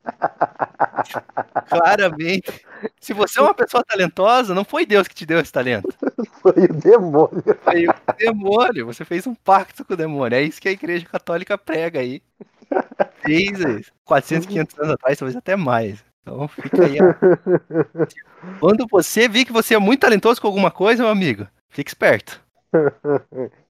Claramente. 1.68 2.61
Se 2.99 3.14
você 3.14 3.39
é 3.39 3.41
uma 3.41 3.53
pessoa 3.53 3.84
talentosa, 3.84 4.53
não 4.53 4.64
foi 4.64 4.85
Deus 4.85 5.07
que 5.07 5.15
te 5.15 5.26
deu 5.26 5.39
esse 5.39 5.52
talento. 5.52 5.88
Foi 6.41 6.53
o 6.64 6.73
demônio. 6.73 7.44
Foi 7.61 7.88
o 7.88 7.94
demônio. 8.18 8.85
Você 8.85 9.03
fez 9.03 9.27
um 9.27 9.35
pacto 9.35 9.84
com 9.84 9.94
o 9.94 9.98
demônio. 9.98 10.38
É 10.38 10.41
isso 10.41 10.61
que 10.61 10.69
a 10.69 10.72
igreja 10.72 11.06
católica 11.06 11.57
prega 11.57 11.99
aí. 11.99 12.22
Desde 13.26 13.85
400, 14.06 14.48
500 14.48 14.80
anos 14.80 14.91
atrás, 14.94 15.18
talvez 15.18 15.35
até 15.35 15.56
mais. 15.56 16.03
Então 16.22 16.48
fica 16.48 16.85
aí. 16.85 16.98
ó. 17.02 17.14
Quando 18.60 18.85
você 18.89 19.27
vir 19.27 19.45
que 19.45 19.52
você 19.53 19.76
é 19.76 19.80
muito 19.80 20.02
talentoso 20.02 20.41
com 20.41 20.48
alguma 20.48 20.72
coisa, 20.72 21.03
meu 21.03 21.11
amigo, 21.11 21.48
fique 21.69 21.89
esperto. 21.89 22.41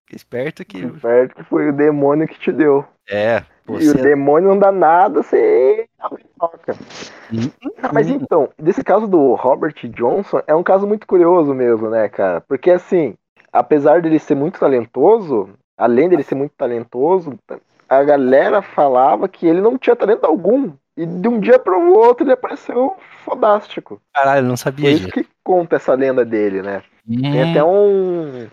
Fique 0.05 0.15
esperto 0.15 0.65
que. 0.65 0.87
Certo 0.99 1.35
que 1.35 1.43
foi 1.43 1.69
o 1.69 1.73
demônio 1.73 2.27
que 2.27 2.39
te 2.39 2.51
deu. 2.51 2.85
É, 3.09 3.43
E 3.67 3.71
o 3.71 3.79
você. 3.79 4.01
demônio 4.01 4.49
não 4.49 4.59
dá 4.59 4.71
nada, 4.71 5.21
você 5.23 5.87
toca. 6.37 6.75
Ah, 7.81 7.91
mas 7.93 8.07
então, 8.09 8.49
desse 8.57 8.83
caso 8.83 9.07
do 9.07 9.33
Robert 9.35 9.75
Johnson, 9.89 10.41
é 10.45 10.53
um 10.55 10.63
caso 10.63 10.85
muito 10.87 11.07
curioso 11.07 11.53
mesmo, 11.53 11.89
né, 11.89 12.09
cara? 12.09 12.41
Porque 12.41 12.69
assim, 12.71 13.15
apesar 13.51 14.01
dele 14.01 14.19
ser 14.19 14.35
muito 14.35 14.59
talentoso, 14.59 15.49
além 15.77 16.09
dele 16.09 16.23
ser 16.23 16.35
muito 16.35 16.51
talentoso, 16.57 17.37
a 17.89 18.03
galera 18.03 18.61
falava 18.61 19.27
que 19.27 19.45
ele 19.47 19.61
não 19.61 19.77
tinha 19.77 19.95
talento 19.95 20.25
algum. 20.25 20.71
E 20.95 21.05
de 21.05 21.27
um 21.27 21.39
dia 21.39 21.59
para 21.59 21.77
o 21.77 21.93
outro 21.93 22.25
ele 22.25 22.33
apareceu 22.33 22.95
fodástico. 23.23 24.01
Caralho, 24.13 24.45
eu 24.45 24.49
não 24.49 24.57
sabia 24.57 24.89
isso 24.89 25.01
disso. 25.05 25.13
que 25.13 25.27
conta 25.43 25.75
essa 25.75 25.93
lenda 25.93 26.25
dele, 26.25 26.61
né? 26.61 26.81
Tem 27.07 27.43
Hum. 27.43 27.49
até 27.49 27.63
um. 27.63 28.47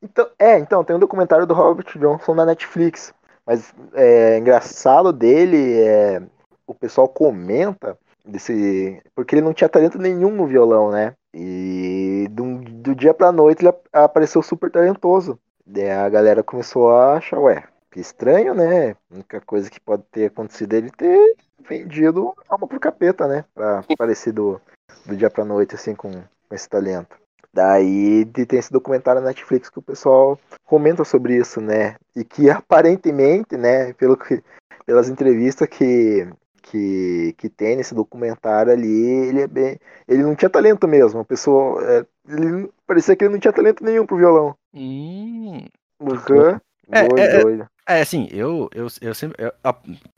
Então, 0.00 0.26
é, 0.38 0.58
então, 0.58 0.84
tem 0.84 0.94
um 0.96 1.00
documentário 1.00 1.46
do 1.46 1.54
Robert 1.54 1.86
Johnson 1.98 2.34
na 2.34 2.46
Netflix. 2.46 3.12
Mas 3.44 3.74
é 3.94 4.38
engraçado 4.38 5.12
dele, 5.12 5.80
é, 5.80 6.22
o 6.66 6.74
pessoal 6.74 7.08
comenta 7.08 7.98
desse. 8.24 9.02
Porque 9.14 9.34
ele 9.34 9.42
não 9.42 9.52
tinha 9.52 9.68
talento 9.68 9.98
nenhum 9.98 10.30
no 10.30 10.46
violão, 10.46 10.90
né? 10.90 11.14
E 11.34 12.28
do, 12.30 12.58
do 12.58 12.94
dia 12.94 13.12
pra 13.12 13.32
noite 13.32 13.60
ele 13.62 13.68
ap- 13.70 13.86
apareceu 13.92 14.42
super 14.42 14.70
talentoso. 14.70 15.38
Daí 15.66 15.90
a 15.90 16.08
galera 16.08 16.42
começou 16.42 16.90
a 16.94 17.14
achar, 17.14 17.38
ué, 17.40 17.64
que 17.92 18.00
estranho, 18.00 18.54
né? 18.54 18.92
A 18.92 19.14
única 19.14 19.40
coisa 19.42 19.70
que 19.70 19.78
pode 19.78 20.02
ter 20.10 20.26
acontecido 20.26 20.72
é 20.74 20.78
ele 20.78 20.90
ter 20.90 21.36
vendido 21.68 22.34
alma 22.48 22.66
pro 22.66 22.80
capeta, 22.80 23.28
né? 23.28 23.44
Pra 23.54 23.84
aparecer 23.88 24.32
do, 24.32 24.60
do 25.06 25.14
dia 25.16 25.30
pra 25.30 25.44
noite, 25.44 25.74
assim, 25.74 25.94
com, 25.94 26.10
com 26.10 26.54
esse 26.54 26.68
talento. 26.68 27.16
Daí 27.52 28.24
de- 28.24 28.46
tem 28.46 28.58
esse 28.58 28.72
documentário 28.72 29.20
na 29.20 29.28
Netflix 29.28 29.68
que 29.68 29.78
o 29.78 29.82
pessoal 29.82 30.38
comenta 30.64 31.04
sobre 31.04 31.36
isso, 31.36 31.60
né? 31.60 31.96
E 32.16 32.24
que 32.24 32.48
aparentemente, 32.50 33.56
né, 33.58 33.92
pelo 33.92 34.16
que, 34.16 34.42
pelas 34.86 35.10
entrevistas 35.10 35.68
que, 35.68 36.26
que, 36.62 37.34
que 37.36 37.50
tem 37.50 37.76
nesse 37.76 37.94
documentário 37.94 38.72
ali, 38.72 38.88
ele 39.28 39.42
é 39.42 39.46
bem. 39.46 39.78
Ele 40.08 40.22
não 40.22 40.34
tinha 40.34 40.48
talento 40.48 40.88
mesmo. 40.88 41.20
A 41.20 41.24
pessoa. 41.26 41.82
é, 41.84 42.06
ele 42.26 42.70
parecia 42.86 43.14
que 43.14 43.24
ele 43.24 43.34
não 43.34 43.40
tinha 43.40 43.52
talento 43.52 43.84
nenhum 43.84 44.06
pro 44.06 44.16
violão. 44.16 44.54
Hum. 44.72 45.66
Uhum. 46.00 46.58
É, 46.90 47.08
doido, 47.08 47.18
é, 47.18 47.36
é. 47.36 47.42
doido. 47.42 47.66
É, 47.86 48.00
assim, 48.00 48.28
eu, 48.30 48.68
eu, 48.74 48.86
eu 49.00 49.14
sempre. 49.14 49.42
eu- 49.44 49.52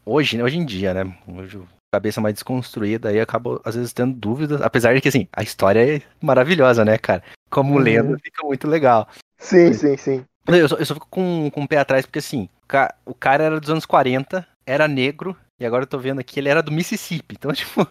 hoje, 0.04 0.36
né, 0.36 0.44
hoje 0.44 0.58
em 0.58 0.64
dia, 0.66 0.92
né? 0.92 1.16
Hoje, 1.26 1.60
cabeça 1.92 2.20
mais 2.20 2.34
desconstruída, 2.34 3.08
aí 3.08 3.20
acabo, 3.20 3.60
às 3.64 3.74
vezes, 3.74 3.92
tendo 3.92 4.14
dúvidas. 4.14 4.60
Apesar 4.60 4.94
de 4.94 5.00
que, 5.00 5.08
assim, 5.08 5.28
a 5.32 5.42
história 5.42 5.96
é 5.96 6.02
maravilhosa, 6.20 6.84
né, 6.84 6.98
cara? 6.98 7.22
Como 7.50 7.74
Uhum. 7.74 7.80
lenda, 7.80 8.18
fica 8.22 8.46
muito 8.46 8.66
legal. 8.68 9.08
Sim, 9.38 9.72
sim, 9.72 9.96
sim. 9.96 10.24
Eu 10.46 10.68
só, 10.68 10.76
eu 10.76 10.84
só 10.84 10.94
fico 10.94 11.06
com, 11.08 11.50
com 11.50 11.62
o 11.62 11.68
pé 11.68 11.78
atrás, 11.78 12.04
porque, 12.04 12.18
assim, 12.18 12.48
o 12.64 12.66
ca- 12.66 12.94
o 13.06 13.14
cara 13.14 13.44
era 13.44 13.60
dos 13.60 13.70
anos 13.70 13.86
40, 13.86 14.46
era 14.66 14.86
negro, 14.86 15.34
e 15.58 15.64
agora 15.64 15.84
eu 15.84 15.86
tô 15.86 15.98
vendo 15.98 16.18
aqui, 16.20 16.38
ele 16.40 16.48
era 16.50 16.62
do 16.62 16.70
Mississippi. 16.72 17.34
Então, 17.38 17.50
tipo, 17.54 17.86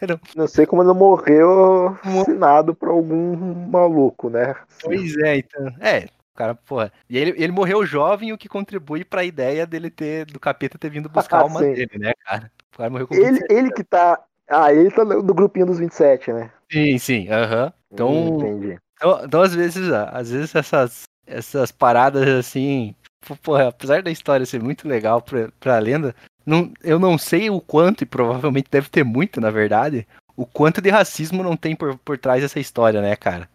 era, 0.00 0.20
Não 0.36 0.46
sei 0.46 0.64
como 0.66 0.82
ele 0.82 0.88
não 0.88 0.94
morreu 0.94 1.96
assassinado 2.04 2.74
por 2.74 2.88
algum 2.90 3.54
maluco, 3.68 4.30
né? 4.30 4.54
Pois 4.82 5.16
é, 5.18 5.38
então. 5.38 5.66
É, 5.80 6.06
cara, 6.36 6.54
porra. 6.54 6.92
E 7.08 7.16
ele, 7.16 7.34
ele 7.36 7.52
morreu 7.52 7.84
jovem, 7.84 8.32
o 8.32 8.38
que 8.38 8.48
contribui 8.48 9.04
pra 9.04 9.24
ideia 9.24 9.66
dele 9.66 9.90
ter, 9.90 10.26
do 10.26 10.38
capeta 10.38 10.78
ter 10.78 10.90
vindo 10.90 11.08
buscar 11.08 11.38
a 11.38 11.42
alma 11.42 11.60
Sim. 11.60 11.72
dele, 11.72 11.98
né, 11.98 12.12
cara? 12.24 12.52
O 12.72 12.76
cara 12.76 12.90
morreu 12.90 13.08
com 13.08 13.14
Ele, 13.14 13.40
27. 13.40 13.52
ele 13.52 13.72
que 13.72 13.82
tá. 13.82 14.22
Ah, 14.48 14.72
ele 14.72 14.90
tá 14.90 15.04
no 15.04 15.22
no 15.22 15.34
grupinho 15.34 15.66
dos 15.66 15.78
27, 15.78 16.32
né? 16.32 16.50
Sim, 16.70 16.98
sim, 16.98 17.28
aham. 17.28 17.72
Então, 17.92 18.08
Hum, 18.10 18.28
entendi. 18.28 18.78
então, 18.94 19.24
então, 19.24 19.42
às 19.42 19.54
vezes, 19.54 19.90
ah, 19.90 20.10
às 20.10 20.30
vezes 20.30 20.54
essas, 20.54 21.02
essas 21.26 21.72
paradas 21.72 22.28
assim, 22.28 22.94
porra, 23.42 23.68
apesar 23.68 24.02
da 24.02 24.10
história 24.10 24.46
ser 24.46 24.62
muito 24.62 24.86
legal 24.86 25.20
pra, 25.22 25.48
pra 25.58 25.78
lenda, 25.78 26.14
não, 26.44 26.72
eu 26.82 26.98
não 26.98 27.18
sei 27.18 27.50
o 27.50 27.60
quanto, 27.60 28.02
e 28.02 28.06
provavelmente 28.06 28.70
deve 28.70 28.88
ter 28.88 29.04
muito, 29.04 29.40
na 29.40 29.50
verdade, 29.50 30.06
o 30.36 30.46
quanto 30.46 30.80
de 30.80 30.90
racismo 30.90 31.42
não 31.42 31.56
tem 31.56 31.74
por, 31.74 31.96
por 31.98 32.18
trás 32.18 32.42
dessa 32.42 32.60
história, 32.60 33.00
né, 33.00 33.16
cara? 33.16 33.48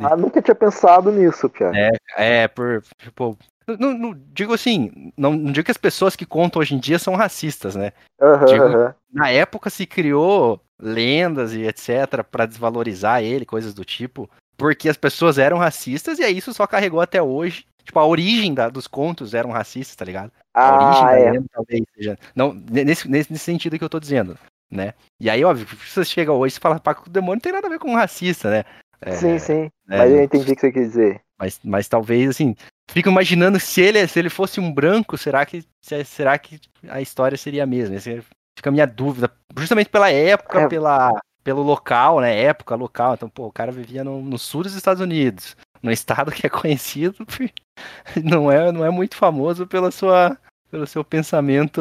Ah, 0.00 0.16
nunca 0.16 0.40
tinha 0.42 0.54
pensado 0.54 1.10
nisso, 1.10 1.48
Pia. 1.48 1.70
É, 1.74 2.42
é, 2.42 2.48
por, 2.48 2.82
tipo, 2.98 3.36
não, 3.66 3.92
não 3.96 4.14
digo 4.32 4.54
assim, 4.54 5.12
não, 5.16 5.32
não 5.32 5.52
digo 5.52 5.64
que 5.64 5.70
as 5.70 5.76
pessoas 5.76 6.14
que 6.14 6.24
contam 6.26 6.60
hoje 6.60 6.74
em 6.74 6.78
dia 6.78 6.98
são 6.98 7.14
racistas, 7.14 7.74
né? 7.74 7.92
Aham, 8.20 8.44
Digo- 8.46 8.64
aham. 8.64 8.94
Na 9.12 9.30
época 9.30 9.70
se 9.70 9.86
criou 9.86 10.60
lendas 10.80 11.54
e 11.54 11.62
etc 11.62 12.22
pra 12.30 12.44
desvalorizar 12.46 13.22
ele, 13.22 13.46
coisas 13.46 13.72
do 13.72 13.84
tipo, 13.84 14.28
porque 14.56 14.88
as 14.88 14.96
pessoas 14.96 15.38
eram 15.38 15.56
racistas 15.58 16.18
e 16.18 16.22
aí 16.24 16.36
isso 16.36 16.52
só 16.52 16.66
carregou 16.66 17.00
até 17.00 17.22
hoje. 17.22 17.64
Tipo, 17.82 17.98
a 18.00 18.06
origem 18.06 18.52
da- 18.52 18.68
dos 18.68 18.86
contos 18.86 19.32
eram 19.32 19.50
racistas, 19.50 19.94
tá 19.96 20.04
ligado? 20.04 20.32
A 20.54 20.74
origem 20.74 21.06
Ah, 21.06 21.10
da 21.10 21.18
é. 21.18 21.30
lenda 21.30 21.46
talvez 21.52 21.82
seja. 21.94 22.18
Não, 22.34 22.52
nesse, 22.52 23.08
nesse, 23.08 23.32
nesse 23.32 23.44
sentido 23.44 23.78
que 23.78 23.84
eu 23.84 23.88
tô 23.88 24.00
dizendo, 24.00 24.36
né? 24.70 24.92
E 25.20 25.30
aí, 25.30 25.44
óbvio, 25.44 25.66
você 25.66 26.04
chega 26.04 26.32
hoje 26.32 26.56
e 26.56 26.60
fala, 26.60 26.80
pá, 26.80 26.96
o 27.06 27.08
demônio 27.08 27.34
não 27.36 27.40
tem 27.40 27.52
nada 27.52 27.66
a 27.68 27.70
ver 27.70 27.78
com 27.78 27.90
um 27.90 27.94
racista, 27.96 28.50
né? 28.50 28.64
É, 29.00 29.12
Sim, 29.12 29.38
sim. 29.38 29.62
né? 29.86 29.98
Mas 29.98 30.12
eu 30.12 30.22
entendi 30.22 30.52
o 30.52 30.54
que 30.54 30.60
você 30.60 30.72
quis 30.72 30.88
dizer. 30.88 31.20
Mas, 31.38 31.60
mas 31.62 31.86
talvez, 31.88 32.30
assim, 32.30 32.54
fico 32.90 33.08
imaginando 33.10 33.60
se 33.60 33.80
ele, 33.80 34.06
se 34.08 34.18
ele 34.18 34.30
fosse 34.30 34.58
um 34.58 34.72
branco, 34.72 35.18
será 35.18 35.44
que, 35.44 35.62
se- 35.82 36.04
será 36.04 36.38
que 36.38 36.58
a 36.88 37.00
história 37.00 37.36
seria 37.36 37.64
a 37.64 37.66
mesma? 37.66 37.96
Essa 37.96 38.10
fica 38.58 38.70
a 38.70 38.72
minha 38.72 38.86
dúvida. 38.86 39.30
Justamente 39.56 39.90
pela 39.90 40.10
época, 40.10 40.62
É. 40.62 40.68
pela, 40.68 41.12
pelo 41.44 41.62
local, 41.62 42.20
né? 42.20 42.40
Época, 42.42 42.74
local. 42.74 43.14
Então, 43.14 43.28
pô, 43.28 43.46
o 43.46 43.52
cara 43.52 43.70
vivia 43.70 44.02
no, 44.02 44.22
no 44.22 44.38
sul 44.38 44.62
dos 44.62 44.74
Estados 44.74 45.02
Unidos, 45.02 45.54
num 45.82 45.90
estado 45.90 46.32
que 46.32 46.46
é 46.46 46.50
conhecido, 46.50 47.18
não 48.24 48.50
é, 48.50 48.72
não 48.72 48.84
é 48.84 48.90
muito 48.90 49.14
famoso 49.16 49.66
pela 49.66 49.90
sua, 49.90 50.38
pelo 50.70 50.86
seu 50.86 51.04
pensamento, 51.04 51.80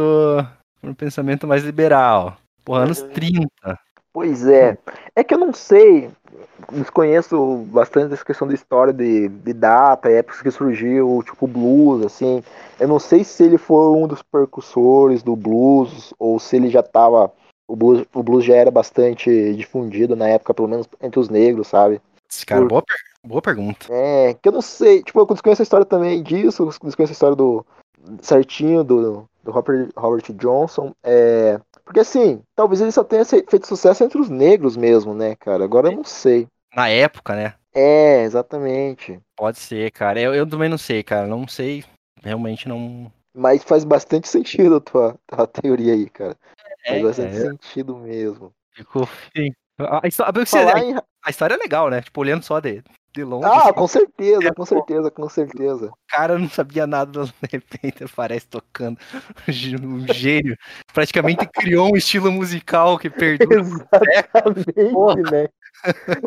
um 0.84 0.94
pensamento 0.94 1.48
mais 1.48 1.64
liberal. 1.64 2.38
Pô, 2.66 2.76
anos 2.76 3.00
Uhum. 3.02 3.10
30. 3.12 3.80
Pois 4.16 4.48
é. 4.48 4.78
É 5.14 5.26
que 5.26 5.34
eu 5.34 5.38
não 5.38 5.54
sei. 5.54 6.10
Desconheço 6.72 7.66
bastante 7.68 8.14
essa 8.14 8.24
questão 8.24 8.48
da 8.48 8.54
história 8.54 8.94
de, 8.94 9.28
de 9.28 9.52
data, 9.52 10.10
épocas 10.10 10.42
que 10.42 10.50
surgiu, 10.52 11.22
tipo, 11.26 11.46
blues, 11.46 12.06
assim. 12.06 12.42
Eu 12.80 12.88
não 12.88 12.98
sei 12.98 13.26
se 13.26 13.44
ele 13.44 13.58
foi 13.58 13.88
um 13.88 14.08
dos 14.08 14.22
percussores 14.22 15.22
do 15.22 15.36
blues, 15.36 16.14
ou 16.18 16.40
se 16.40 16.56
ele 16.56 16.70
já 16.70 16.82
tava. 16.82 17.30
O 17.68 17.76
blues, 17.76 18.06
o 18.14 18.24
blues 18.24 18.46
já 18.46 18.56
era 18.56 18.72
bastante 18.72 19.54
difundido 19.54 20.16
na 20.16 20.30
época, 20.30 20.54
pelo 20.54 20.70
menos 20.70 20.88
entre 21.02 21.20
os 21.20 21.28
negros, 21.28 21.68
sabe? 21.68 22.00
Cara, 22.48 22.62
Por- 22.62 22.70
boa, 22.70 22.84
per- 22.84 23.30
boa 23.30 23.42
pergunta. 23.42 23.88
É, 23.90 24.34
que 24.34 24.48
eu 24.48 24.54
não 24.54 24.62
sei, 24.62 25.04
tipo, 25.04 25.20
eu 25.20 25.26
desconheço 25.26 25.62
a 25.62 25.64
história 25.64 25.86
também 25.86 26.24
disso, 26.24 26.66
desconheço 26.66 27.12
a 27.12 27.12
história 27.12 27.36
do 27.36 27.66
certinho 28.22 28.82
do, 28.82 29.28
do 29.44 29.52
Robert, 29.52 29.90
Robert 29.98 30.32
Johnson. 30.32 30.94
É, 31.04 31.60
porque 31.86 32.00
assim, 32.00 32.42
talvez 32.56 32.82
ele 32.82 32.92
só 32.92 33.04
tenha 33.04 33.24
feito 33.24 33.68
sucesso 33.68 34.04
entre 34.04 34.20
os 34.20 34.28
negros 34.30 34.76
mesmo, 34.76 35.14
né, 35.14 35.36
cara? 35.36 35.64
Agora 35.64 35.88
eu 35.90 35.96
não 35.96 36.04
sei. 36.04 36.48
Na 36.76 36.90
época, 36.90 37.36
né? 37.36 37.54
É, 37.74 38.24
exatamente. 38.24 39.20
Pode 39.36 39.60
ser, 39.60 39.92
cara. 39.92 40.20
Eu, 40.20 40.34
eu 40.34 40.50
também 40.50 40.68
não 40.68 40.78
sei, 40.78 41.04
cara. 41.04 41.28
Não 41.28 41.48
sei. 41.48 41.84
Realmente 42.24 42.68
não. 42.68 43.12
Mas 43.34 43.64
faz 43.64 43.84
bastante 43.84 44.28
sentido 44.28 44.78
a 44.78 44.82
tua, 44.82 45.20
teoria 45.62 45.94
aí, 45.94 46.10
cara. 46.10 46.36
Faz 46.88 47.00
É, 47.00 47.04
bastante 47.04 47.36
é, 47.36 47.42
sentido 47.42 47.98
mesmo. 47.98 48.52
ficou. 48.74 49.08
A, 49.78 50.02
a 50.04 50.08
história, 50.08 50.80
em... 50.80 50.96
a 50.96 51.30
história 51.30 51.54
é 51.56 51.58
legal, 51.58 51.90
né? 51.90 52.02
Tipo, 52.02 52.22
olhando 52.22 52.44
só 52.44 52.60
de, 52.60 52.82
de 53.16 53.24
longe. 53.24 53.48
Ah, 53.48 53.64
assim, 53.64 53.74
com 53.74 53.88
certeza, 53.88 54.44
É, 54.44 54.50
com 54.50 54.54
pô. 54.56 54.66
certeza, 54.66 55.12
com 55.12 55.30
certeza. 55.30 55.86
O 55.88 55.98
cara 56.10 56.38
não 56.38 56.50
sabia 56.50 56.86
nada, 56.86 57.24
de 57.24 57.34
repente 57.50 58.04
aparece 58.04 58.48
tocando. 58.48 59.00
Um 59.82 60.14
gênio. 60.14 60.58
Praticamente 60.94 61.48
criou 61.48 61.94
um 61.94 61.96
estilo 61.96 62.32
musical 62.32 63.00
que 63.00 63.10
perdura. 63.10 63.62
Exatamente, 64.12 65.32
né? 65.32 65.48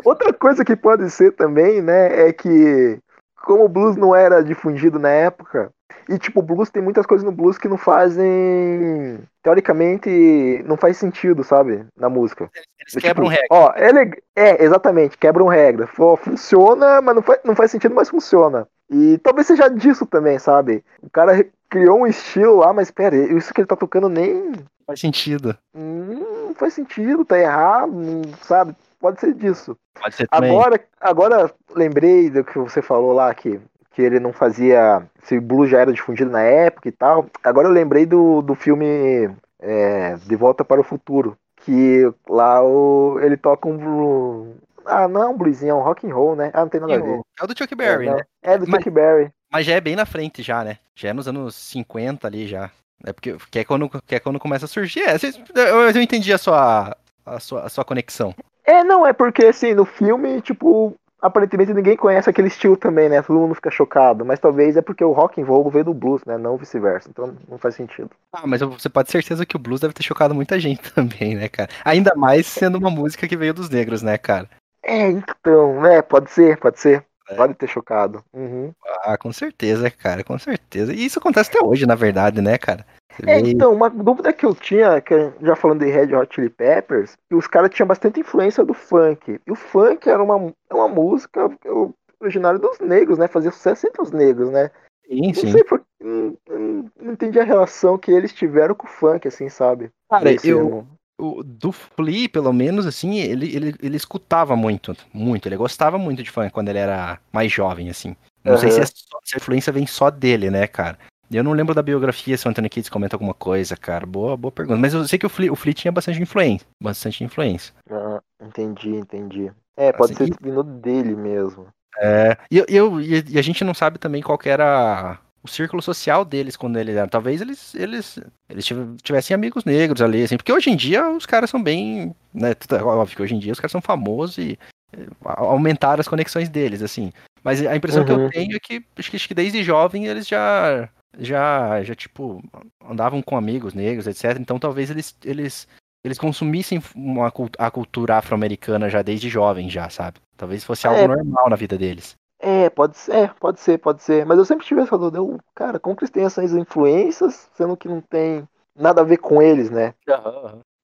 Outra 0.03 0.33
coisa 0.33 0.65
que 0.65 0.75
pode 0.75 1.09
ser 1.09 1.31
também, 1.35 1.81
né, 1.81 2.27
é 2.27 2.33
que 2.33 2.99
como 3.43 3.65
o 3.65 3.69
blues 3.69 3.95
não 3.95 4.15
era 4.15 4.43
difundido 4.43 4.99
na 4.99 5.09
época, 5.09 5.71
e 6.07 6.17
tipo, 6.17 6.39
o 6.39 6.43
blues 6.43 6.69
tem 6.69 6.81
muitas 6.81 7.05
coisas 7.05 7.23
no 7.25 7.31
blues 7.31 7.57
que 7.57 7.67
não 7.67 7.77
fazem, 7.77 9.19
teoricamente, 9.43 10.63
não 10.65 10.77
faz 10.77 10.97
sentido, 10.97 11.43
sabe, 11.43 11.85
na 11.97 12.09
música. 12.09 12.49
Eles 12.55 12.67
Tipo, 12.93 13.01
quebram 13.01 13.27
regra. 13.27 13.47
Ó, 13.51 13.71
é, 13.75 13.91
leg- 13.91 14.21
é, 14.35 14.63
exatamente, 14.63 15.17
quebram 15.17 15.47
regra. 15.47 15.87
Ó, 15.97 16.15
funciona, 16.15 17.01
mas 17.01 17.15
não 17.15 17.21
faz, 17.21 17.39
não 17.43 17.55
faz 17.55 17.71
sentido, 17.71 17.93
mas 17.93 18.09
funciona. 18.09 18.67
E 18.89 19.17
talvez 19.19 19.45
seja 19.47 19.67
disso 19.69 20.05
também, 20.05 20.39
sabe? 20.39 20.83
O 21.01 21.09
cara 21.09 21.45
criou 21.69 21.99
um 22.01 22.07
estilo 22.07 22.57
lá, 22.57 22.73
mas 22.73 22.89
pera, 22.89 23.15
isso 23.15 23.53
que 23.53 23.61
ele 23.61 23.67
tá 23.67 23.75
tocando 23.75 24.09
nem 24.09 24.53
Faz 24.87 25.01
sentido. 25.01 25.55
Hum, 25.75 26.47
não 26.47 26.55
faz 26.55 26.73
sentido, 26.73 27.23
tá 27.23 27.37
errado, 27.37 27.91
não- 27.91 28.23
sabe? 28.41 28.75
Pode 28.99 29.19
ser 29.19 29.33
disso. 29.35 29.77
Pode 30.01 30.15
ser 30.15 30.27
também. 30.27 30.49
Agora, 30.51 30.81
agora 30.99 31.53
lembrei 31.75 32.29
do 32.31 32.43
que 32.43 32.57
você 32.57 32.81
falou 32.81 33.13
lá, 33.13 33.31
que, 33.35 33.59
que 33.91 34.01
ele 34.01 34.19
não 34.19 34.31
fazia. 34.33 35.03
Se 35.23 35.37
o 35.37 35.41
blues 35.41 35.69
já 35.69 35.79
era 35.79 35.93
difundido 35.93 36.29
na 36.29 36.41
época 36.41 36.87
e 36.87 36.91
tal. 36.91 37.27
Agora 37.43 37.67
eu 37.67 37.71
lembrei 37.71 38.05
do, 38.05 38.41
do 38.41 38.55
filme 38.55 39.29
é, 39.59 40.15
De 40.25 40.35
Volta 40.35 40.63
para 40.63 40.81
o 40.81 40.83
Futuro. 40.83 41.37
Que 41.57 42.09
lá 42.27 42.63
o, 42.63 43.19
ele 43.21 43.35
toca 43.35 43.67
um 43.67 43.77
blues. 43.77 44.55
Ah, 44.85 45.07
não 45.07 45.21
é 45.21 45.27
um 45.27 45.37
bluesinho, 45.37 45.71
é 45.71 45.73
um 45.75 45.81
rock 45.81 46.07
and 46.07 46.13
roll, 46.13 46.35
né? 46.35 46.49
Ah, 46.53 46.61
não 46.61 46.69
tem 46.69 46.79
nada 46.81 46.95
a 46.95 46.99
ver. 46.99 47.21
É 47.39 47.43
o 47.43 47.47
do 47.47 47.57
Chuck 47.57 47.75
Berry, 47.75 48.07
é, 48.07 48.09
não. 48.09 48.17
né? 48.17 48.23
É 48.41 48.57
do 48.57 48.65
Mas- 48.67 48.79
Chuck 48.79 48.89
Berry. 48.89 49.29
Mas 49.51 49.65
já 49.65 49.73
é 49.73 49.81
bem 49.81 49.95
na 49.95 50.05
frente 50.05 50.41
já, 50.41 50.63
né? 50.63 50.77
Já 50.95 51.09
é 51.09 51.13
nos 51.13 51.27
anos 51.27 51.55
50 51.55 52.27
ali 52.27 52.47
já. 52.47 52.71
É 53.05 53.11
porque 53.13 53.35
que 53.49 53.59
é 53.59 53.63
quando, 53.63 53.89
que 53.89 54.15
é 54.15 54.19
quando 54.19 54.39
começa 54.39 54.65
a 54.65 54.67
surgir. 54.67 55.01
É, 55.01 55.15
eu, 55.55 55.89
eu 55.89 56.01
entendi 56.01 56.31
a 56.33 56.37
sua, 56.37 56.95
a 57.25 57.39
sua, 57.39 57.63
a 57.63 57.69
sua 57.69 57.85
conexão. 57.85 58.33
É, 58.63 58.83
não, 58.83 59.05
é 59.05 59.13
porque 59.13 59.45
assim, 59.45 59.73
no 59.73 59.85
filme, 59.85 60.41
tipo, 60.41 60.95
aparentemente 61.21 61.73
ninguém 61.73 61.97
conhece 61.97 62.29
aquele 62.29 62.47
estilo 62.47 62.77
também, 62.77 63.09
né? 63.09 63.21
Todo 63.21 63.39
mundo 63.39 63.55
fica 63.55 63.71
chocado. 63.71 64.25
Mas 64.25 64.39
talvez 64.39 64.77
é 64.77 64.81
porque 64.81 65.03
o 65.03 65.11
rock 65.11 65.41
and 65.41 65.45
roll 65.45 65.69
veio 65.69 65.85
do 65.85 65.93
blues, 65.93 66.23
né? 66.25 66.37
Não 66.37 66.57
vice-versa. 66.57 67.09
Então 67.09 67.35
não 67.47 67.57
faz 67.57 67.75
sentido. 67.75 68.09
Ah, 68.33 68.45
mas 68.45 68.61
você 68.61 68.89
pode 68.89 69.07
ter 69.07 69.13
certeza 69.13 69.45
que 69.45 69.55
o 69.55 69.59
blues 69.59 69.79
deve 69.79 69.93
ter 69.93 70.03
chocado 70.03 70.35
muita 70.35 70.59
gente 70.59 70.81
também, 70.93 71.35
né, 71.35 71.47
cara? 71.49 71.69
Ainda 71.83 72.13
mais 72.15 72.47
sendo 72.47 72.77
uma 72.77 72.89
música 72.89 73.27
que 73.27 73.37
veio 73.37 73.53
dos 73.53 73.69
negros, 73.69 74.01
né, 74.01 74.17
cara? 74.17 74.49
É, 74.83 75.09
então, 75.09 75.81
né? 75.81 76.01
Pode 76.01 76.31
ser, 76.31 76.57
pode 76.57 76.79
ser. 76.79 77.05
É. 77.29 77.35
Pode 77.35 77.53
ter 77.53 77.67
chocado. 77.67 78.23
Uhum. 78.33 78.73
Ah, 79.03 79.17
com 79.17 79.31
certeza, 79.31 79.91
cara, 79.91 80.23
com 80.23 80.37
certeza. 80.39 80.93
E 80.93 81.05
isso 81.05 81.19
acontece 81.19 81.51
até 81.51 81.63
hoje, 81.63 81.85
na 81.85 81.95
verdade, 81.95 82.41
né, 82.41 82.57
cara? 82.57 82.85
É, 83.27 83.39
então, 83.39 83.73
uma 83.73 83.89
dúvida 83.89 84.31
que 84.33 84.45
eu 84.45 84.53
tinha, 84.55 85.01
que 85.01 85.13
já 85.41 85.55
falando 85.55 85.79
de 85.85 85.91
Red 85.91 86.15
Hot 86.15 86.33
Chili 86.33 86.49
Peppers, 86.49 87.15
que 87.27 87.35
os 87.35 87.47
caras 87.47 87.69
tinham 87.69 87.87
bastante 87.87 88.19
influência 88.19 88.63
do 88.63 88.73
funk. 88.73 89.39
E 89.45 89.51
o 89.51 89.55
funk 89.55 90.07
era 90.09 90.23
uma, 90.23 90.53
é 90.69 90.73
uma 90.73 90.87
música 90.87 91.49
eu- 91.65 91.93
originária 92.19 92.59
dos 92.59 92.79
negros, 92.79 93.17
né? 93.17 93.27
Fazia 93.27 93.51
sucesso 93.51 93.87
entre 93.87 94.01
os 94.01 94.11
negros, 94.11 94.49
né? 94.51 94.69
Sim, 95.07 95.27
Não 95.27 95.33
sim. 95.33 95.51
sei 95.51 95.63
por 95.63 95.81
não, 95.99 96.37
não, 96.49 96.91
não 97.01 97.13
entendi 97.13 97.39
a 97.39 97.43
relação 97.43 97.97
que 97.97 98.11
eles 98.11 98.33
tiveram 98.33 98.75
com 98.75 98.87
o 98.87 98.89
funk, 98.89 99.27
assim, 99.27 99.49
sabe? 99.49 99.89
Cara, 100.09 100.35
eu, 100.43 100.85
o, 101.19 101.43
do 101.43 101.71
Flea, 101.71 102.29
pelo 102.29 102.53
menos, 102.53 102.85
assim, 102.85 103.19
ele, 103.19 103.53
ele, 103.55 103.75
ele 103.81 103.97
escutava 103.97 104.55
muito, 104.55 104.95
muito. 105.13 105.47
Ele 105.47 105.57
gostava 105.57 105.97
muito 105.97 106.23
de 106.23 106.31
funk 106.31 106.51
quando 106.51 106.69
ele 106.69 106.79
era 106.79 107.19
mais 107.33 107.51
jovem, 107.51 107.89
assim. 107.89 108.15
Não 108.43 108.57
sei 108.57 108.71
se, 108.71 108.81
é 108.81 108.85
só- 108.85 109.19
se 109.23 109.35
a 109.35 109.37
influência 109.37 109.73
vem 109.73 109.85
só 109.85 110.09
dele, 110.09 110.49
né, 110.49 110.65
cara? 110.67 110.97
Eu 111.31 111.43
não 111.43 111.51
lembro 111.53 111.75
da 111.75 111.81
biografia 111.81 112.37
se 112.37 112.47
o 112.47 112.49
Anthony 112.49 112.69
Kids 112.69 112.89
comenta 112.89 113.15
alguma 113.15 113.33
coisa, 113.33 113.77
cara. 113.77 114.05
Boa, 114.05 114.35
boa 114.35 114.51
pergunta. 114.51 114.79
Mas 114.79 114.93
eu 114.93 115.07
sei 115.07 115.19
que 115.19 115.25
o 115.25 115.29
Flea, 115.29 115.51
o 115.51 115.55
Flea 115.55 115.73
tinha 115.73 115.91
bastante 115.91 116.21
influência. 116.21 116.65
Bastante 116.81 117.23
influência. 117.23 117.73
Ah, 117.89 118.19
entendi, 118.43 118.95
entendi. 118.95 119.51
É, 119.77 119.91
pode 119.93 120.13
Assim, 120.13 120.25
ser 120.27 120.35
vindo 120.41 120.63
dele 120.63 121.15
mesmo. 121.15 121.67
É, 122.01 122.37
e, 122.51 122.57
eu- 122.67 122.99
e, 123.01 123.23
e 123.29 123.39
a 123.39 123.41
gente 123.41 123.63
não 123.63 123.73
sabe 123.73 123.97
também 123.97 124.21
qual 124.21 124.37
que 124.37 124.49
era 124.49 125.19
o 125.43 125.47
círculo 125.47 125.81
social 125.81 126.25
deles 126.25 126.57
quando 126.57 126.77
eles 126.77 126.95
eram. 126.95 127.07
Talvez 127.07 127.41
eles, 127.41 127.73
eles, 127.75 128.19
eles 128.49 128.65
tiv- 128.65 128.95
tivessem 129.01 129.33
amigos 129.33 129.63
negros 129.65 130.01
ali, 130.01 130.23
assim, 130.23 130.35
porque 130.37 130.51
hoje 130.51 130.69
em 130.69 130.75
dia 130.75 131.09
os 131.09 131.25
caras 131.25 131.49
são 131.49 131.61
bem. 131.61 132.13
Né, 132.33 132.51
é 132.51 132.83
óbvio 132.83 133.15
que 133.15 133.21
hoje 133.23 133.35
em 133.35 133.39
dia 133.39 133.51
os 133.53 133.59
caras 133.59 133.71
são 133.71 133.81
famosos 133.81 134.37
e 134.37 134.59
eh, 134.93 135.07
aumentaram 135.23 135.99
as 136.01 136.07
conexões 136.07 136.49
deles, 136.49 136.81
assim. 136.81 137.11
Mas 137.43 137.65
a 137.65 137.75
impressão 137.75 138.03
que 138.05 138.11
eu 138.11 138.17
Uhum. 138.17 138.29
tenho 138.29 138.55
é 138.55 138.59
que 138.59 138.83
acho, 138.97 139.09
que 139.09 139.15
acho 139.17 139.27
que 139.27 139.33
desde 139.33 139.63
jovem 139.63 140.05
eles 140.07 140.27
já. 140.27 140.89
Já, 141.17 141.81
já, 141.83 141.95
tipo, 141.95 142.39
andavam 142.87 143.21
com 143.21 143.35
amigos 143.35 143.73
negros, 143.73 144.05
etc. 144.05 144.37
Então 144.39 144.59
talvez 144.59 144.91
eles, 144.91 145.17
eles, 145.25 145.67
eles 146.03 146.19
consumissem 146.19 146.81
uma, 146.95 147.33
a 147.57 147.71
cultura 147.71 148.17
afro-americana 148.17 148.89
já 148.89 149.01
desde 149.01 149.27
jovem, 149.27 149.69
já, 149.69 149.89
sabe? 149.89 150.19
Talvez 150.37 150.63
fosse 150.63 150.87
algo 150.87 150.99
É. 150.99 151.07
normal 151.07 151.49
na 151.49 151.55
vida 151.55 151.77
deles. 151.77 152.13
É, 152.39 152.69
pode 152.69 152.95
ser, 152.95 153.33
pode 153.33 153.59
ser, 153.59 153.79
pode 153.79 154.03
ser. 154.03 154.25
Mas 154.25 154.37
eu 154.37 154.45
sempre 154.45 154.65
tive 154.65 154.81
essa 154.81 154.97
dúvida. 154.97 155.17
Eu, 155.17 155.39
cara, 155.55 155.79
como 155.79 155.95
que 155.95 156.03
eles 156.03 156.11
têm 156.11 156.23
essas 156.23 156.53
influências, 156.53 157.49
sendo 157.57 157.75
que 157.75 157.89
não 157.89 157.99
tem 158.01 158.47
nada 158.77 159.01
a 159.01 159.03
ver 159.03 159.17
com 159.17 159.41
eles, 159.41 159.69
né? 159.69 159.93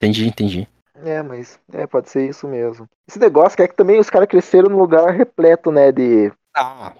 Entendi, 0.01 0.27
entendi. 0.27 0.67
É, 1.03 1.21
mas 1.21 1.59
é, 1.71 1.85
pode 1.87 2.09
ser 2.09 2.27
isso 2.27 2.47
mesmo. 2.47 2.87
Esse 3.07 3.19
negócio 3.19 3.55
que 3.55 3.63
é 3.63 3.67
que 3.67 3.75
também 3.75 3.99
os 3.99 4.09
caras 4.09 4.27
cresceram 4.27 4.69
num 4.69 4.79
lugar 4.79 5.11
repleto, 5.13 5.71
né, 5.71 5.91
de, 5.91 6.31
Ah, 6.55 6.93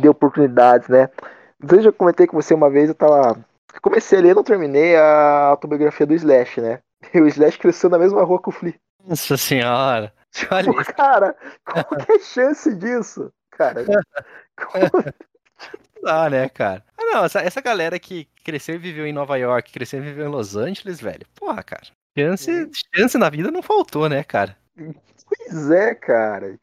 de 0.00 0.08
oportunidades, 0.08 0.88
né? 0.88 1.08
Não 1.60 1.68
sei 1.68 1.78
se 1.80 1.86
eu 1.86 1.92
já 1.92 1.92
comentei 1.92 2.26
com 2.26 2.40
você 2.40 2.54
uma 2.54 2.70
vez, 2.70 2.88
eu 2.88 2.94
tava. 2.94 3.38
Comecei 3.80 4.18
a 4.18 4.22
ler, 4.22 4.34
não 4.34 4.42
terminei 4.42 4.96
a 4.96 5.46
autobiografia 5.48 6.06
do 6.06 6.14
Slash, 6.14 6.60
né? 6.60 6.80
E 7.14 7.20
o 7.20 7.26
Slash 7.26 7.58
cresceu 7.58 7.90
na 7.90 7.98
mesma 7.98 8.22
rua 8.22 8.40
que 8.40 8.48
o 8.48 8.52
Flea. 8.52 8.74
nossa 9.06 9.36
senhora. 9.36 10.12
Olha 10.50 10.72
Pô, 10.72 10.84
cara, 10.94 11.36
qual 11.64 11.84
que 11.84 12.12
é 12.12 12.14
a 12.14 12.18
chance 12.20 12.74
disso? 12.74 13.30
Cara, 13.50 13.84
como- 13.84 13.94
Ah, 16.04 16.28
né, 16.30 16.48
cara? 16.48 16.82
Ah, 16.98 17.04
não, 17.04 17.24
essa, 17.24 17.40
essa 17.40 17.60
galera 17.60 17.98
que 17.98 18.26
cresceu 18.42 18.74
e 18.74 18.78
viveu 18.78 19.06
em 19.06 19.12
Nova 19.12 19.36
York, 19.36 19.72
cresceu 19.72 20.00
e 20.00 20.06
viveu 20.06 20.26
em 20.26 20.30
Los 20.30 20.56
Angeles, 20.56 21.00
velho. 21.00 21.24
Porra, 21.34 21.62
cara. 21.62 21.82
Chance, 22.18 22.70
chance 22.94 23.16
na 23.18 23.30
vida 23.30 23.50
não 23.50 23.62
faltou, 23.62 24.08
né, 24.08 24.22
cara? 24.24 24.56
pois 25.26 25.70
é, 25.70 25.94
cara. 25.94 26.58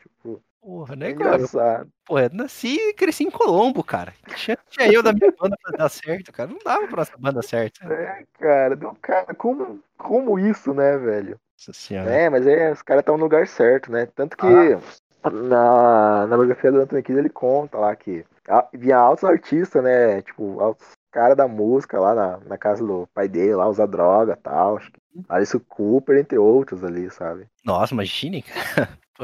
Porra, 0.62 0.96
né, 0.96 1.14
cara? 1.14 1.36
engraçado. 1.36 1.90
Eu 2.10 2.30
nasci 2.34 2.76
e 2.76 2.94
cresci 2.94 3.24
em 3.24 3.32
Colombo, 3.32 3.84
cara. 3.84 4.14
Chance 4.36 4.60
tinha 4.70 4.92
eu 4.92 5.02
da 5.02 5.14
minha 5.14 5.32
banda 5.40 5.56
pra 5.62 5.78
dar 5.78 5.90
certo, 5.90 6.32
cara? 6.32 6.50
Não 6.50 6.60
dava 6.64 6.88
pra 6.88 6.98
nossa 6.98 7.18
banda 7.18 7.42
certo. 7.42 7.82
É, 7.92 8.24
cara, 8.40 8.76
deu, 8.76 8.96
cara, 9.02 9.34
como, 9.36 9.80
como 9.98 10.38
isso, 10.38 10.74
né, 10.74 10.98
velho? 10.98 11.40
Nossa 11.58 11.74
senhora. 11.80 12.10
É, 12.12 12.30
mas 12.30 12.46
é, 12.46 12.72
os 12.72 12.82
caras 12.82 13.02
estão 13.02 13.18
no 13.18 13.24
lugar 13.24 13.48
certo, 13.48 13.92
né? 13.92 14.06
Tanto 14.16 14.36
que 14.38 14.46
Ah. 14.46 15.30
na, 15.30 16.28
na 16.28 16.36
biografia 16.38 16.72
do 16.72 16.82
Anthony 16.82 17.04
Kidd 17.04 17.20
ele 17.20 17.30
conta 17.30 17.78
lá 17.78 17.96
que 17.96 18.26
vinha 18.74 18.98
altos 18.98 19.24
artistas, 19.24 19.84
né? 19.84 20.22
Tipo, 20.22 20.60
altos 20.60 20.88
caras 21.12 21.36
da 21.38 21.48
música 21.48 22.00
lá 22.00 22.14
na, 22.14 22.38
na 22.46 22.58
casa 22.58 22.86
do 22.86 23.08
pai 23.14 23.28
dele, 23.28 23.56
lá, 23.56 23.68
usar 23.68 23.86
droga 23.88 24.34
e 24.34 24.42
tal. 24.44 24.78
Acho 24.78 24.92
que 24.92 25.00
Alice 25.28 25.60
Cooper, 25.68 26.18
entre 26.18 26.38
outros 26.38 26.84
ali, 26.84 27.10
sabe? 27.12 27.48
Nossa, 27.66 27.94
imagine, 27.94 28.44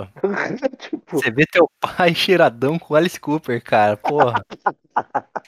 tipo, 0.80 1.18
Você 1.18 1.32
vê 1.32 1.46
teu 1.46 1.70
pai 1.80 2.14
cheiradão 2.16 2.78
com 2.78 2.96
Alice 2.96 3.20
Cooper, 3.20 3.64
cara. 3.64 3.98
Porra. 3.98 4.44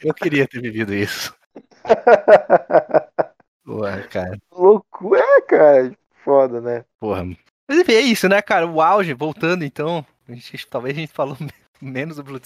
Eu 0.02 0.14
queria 0.14 0.48
ter 0.48 0.62
vivido 0.62 0.94
isso. 0.94 1.36
Porra, 3.66 4.02
cara. 4.04 4.38
loucura, 4.52 5.22
é, 5.22 5.42
cara. 5.42 5.98
Foda, 6.24 6.62
né? 6.62 6.86
Porra. 7.00 7.26
Mas 7.68 7.80
enfim, 7.80 7.94
é 7.94 8.02
isso, 8.02 8.28
né, 8.30 8.42
cara? 8.42 8.66
O 8.68 8.82
auge, 8.82 9.14
voltando 9.14 9.64
então. 9.64 10.06
A 10.28 10.34
gente, 10.34 10.68
talvez 10.68 10.96
a 10.96 11.00
gente 11.00 11.12
falou 11.14 11.38
me- 11.40 11.52
menos 11.82 12.18
do 12.18 12.24
Blood. 12.24 12.44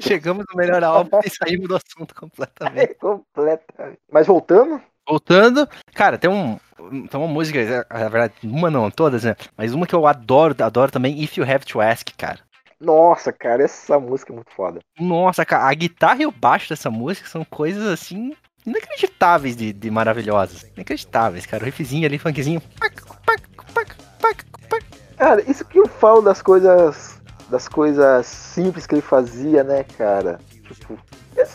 Chegamos 0.00 0.44
no 0.50 0.56
melhor 0.56 0.82
álbum 0.82 1.20
e 1.24 1.30
saímos 1.30 1.68
do 1.68 1.76
assunto 1.76 2.14
completamente. 2.14 2.90
É 2.90 2.94
completa. 2.94 3.98
Mas 4.10 4.26
voltando, 4.26 4.80
Voltando, 5.08 5.68
cara, 5.94 6.16
tem 6.16 6.30
um. 6.30 6.58
Tem 6.90 7.20
uma 7.20 7.28
música, 7.28 7.86
na 7.90 8.08
verdade, 8.08 8.34
uma 8.42 8.70
não, 8.70 8.90
todas, 8.90 9.24
né? 9.24 9.36
Mas 9.56 9.72
uma 9.72 9.86
que 9.86 9.94
eu 9.94 10.06
adoro, 10.06 10.54
adoro 10.62 10.90
também, 10.90 11.22
If 11.22 11.36
You 11.36 11.44
Have 11.44 11.64
to 11.66 11.80
Ask, 11.80 12.08
cara. 12.16 12.40
nossa, 12.80 13.32
cara, 13.32 13.62
essa 13.62 13.98
música 13.98 14.32
é 14.32 14.34
muito 14.36 14.50
foda. 14.52 14.80
Nossa, 14.98 15.44
cara, 15.44 15.68
a 15.68 15.74
guitarra 15.74 16.22
e 16.22 16.26
o 16.26 16.32
baixo 16.32 16.68
dessa 16.68 16.90
música 16.90 17.28
são 17.28 17.44
coisas 17.44 17.86
assim. 17.86 18.34
Inacreditáveis 18.66 19.56
de, 19.56 19.72
de 19.72 19.90
maravilhosas. 19.90 20.64
Inacreditáveis, 20.76 21.46
cara. 21.46 21.62
O 21.62 21.66
riffzinho 21.66 22.06
ali, 22.06 22.18
funkzinho. 22.18 22.60
Pac, 22.78 22.94
pac, 23.26 23.42
pac, 23.74 23.96
pac, 24.20 24.44
pac. 24.68 24.84
Cara, 25.16 25.42
isso 25.50 25.64
que 25.64 25.78
eu 25.78 25.88
falo 25.88 26.22
das 26.22 26.40
coisas. 26.42 27.20
Das 27.50 27.68
coisas 27.68 28.24
simples 28.26 28.86
que 28.86 28.94
ele 28.94 29.02
fazia, 29.02 29.62
né, 29.62 29.84
cara? 29.98 30.38
Tipo, 30.62 30.98
é 31.36 31.46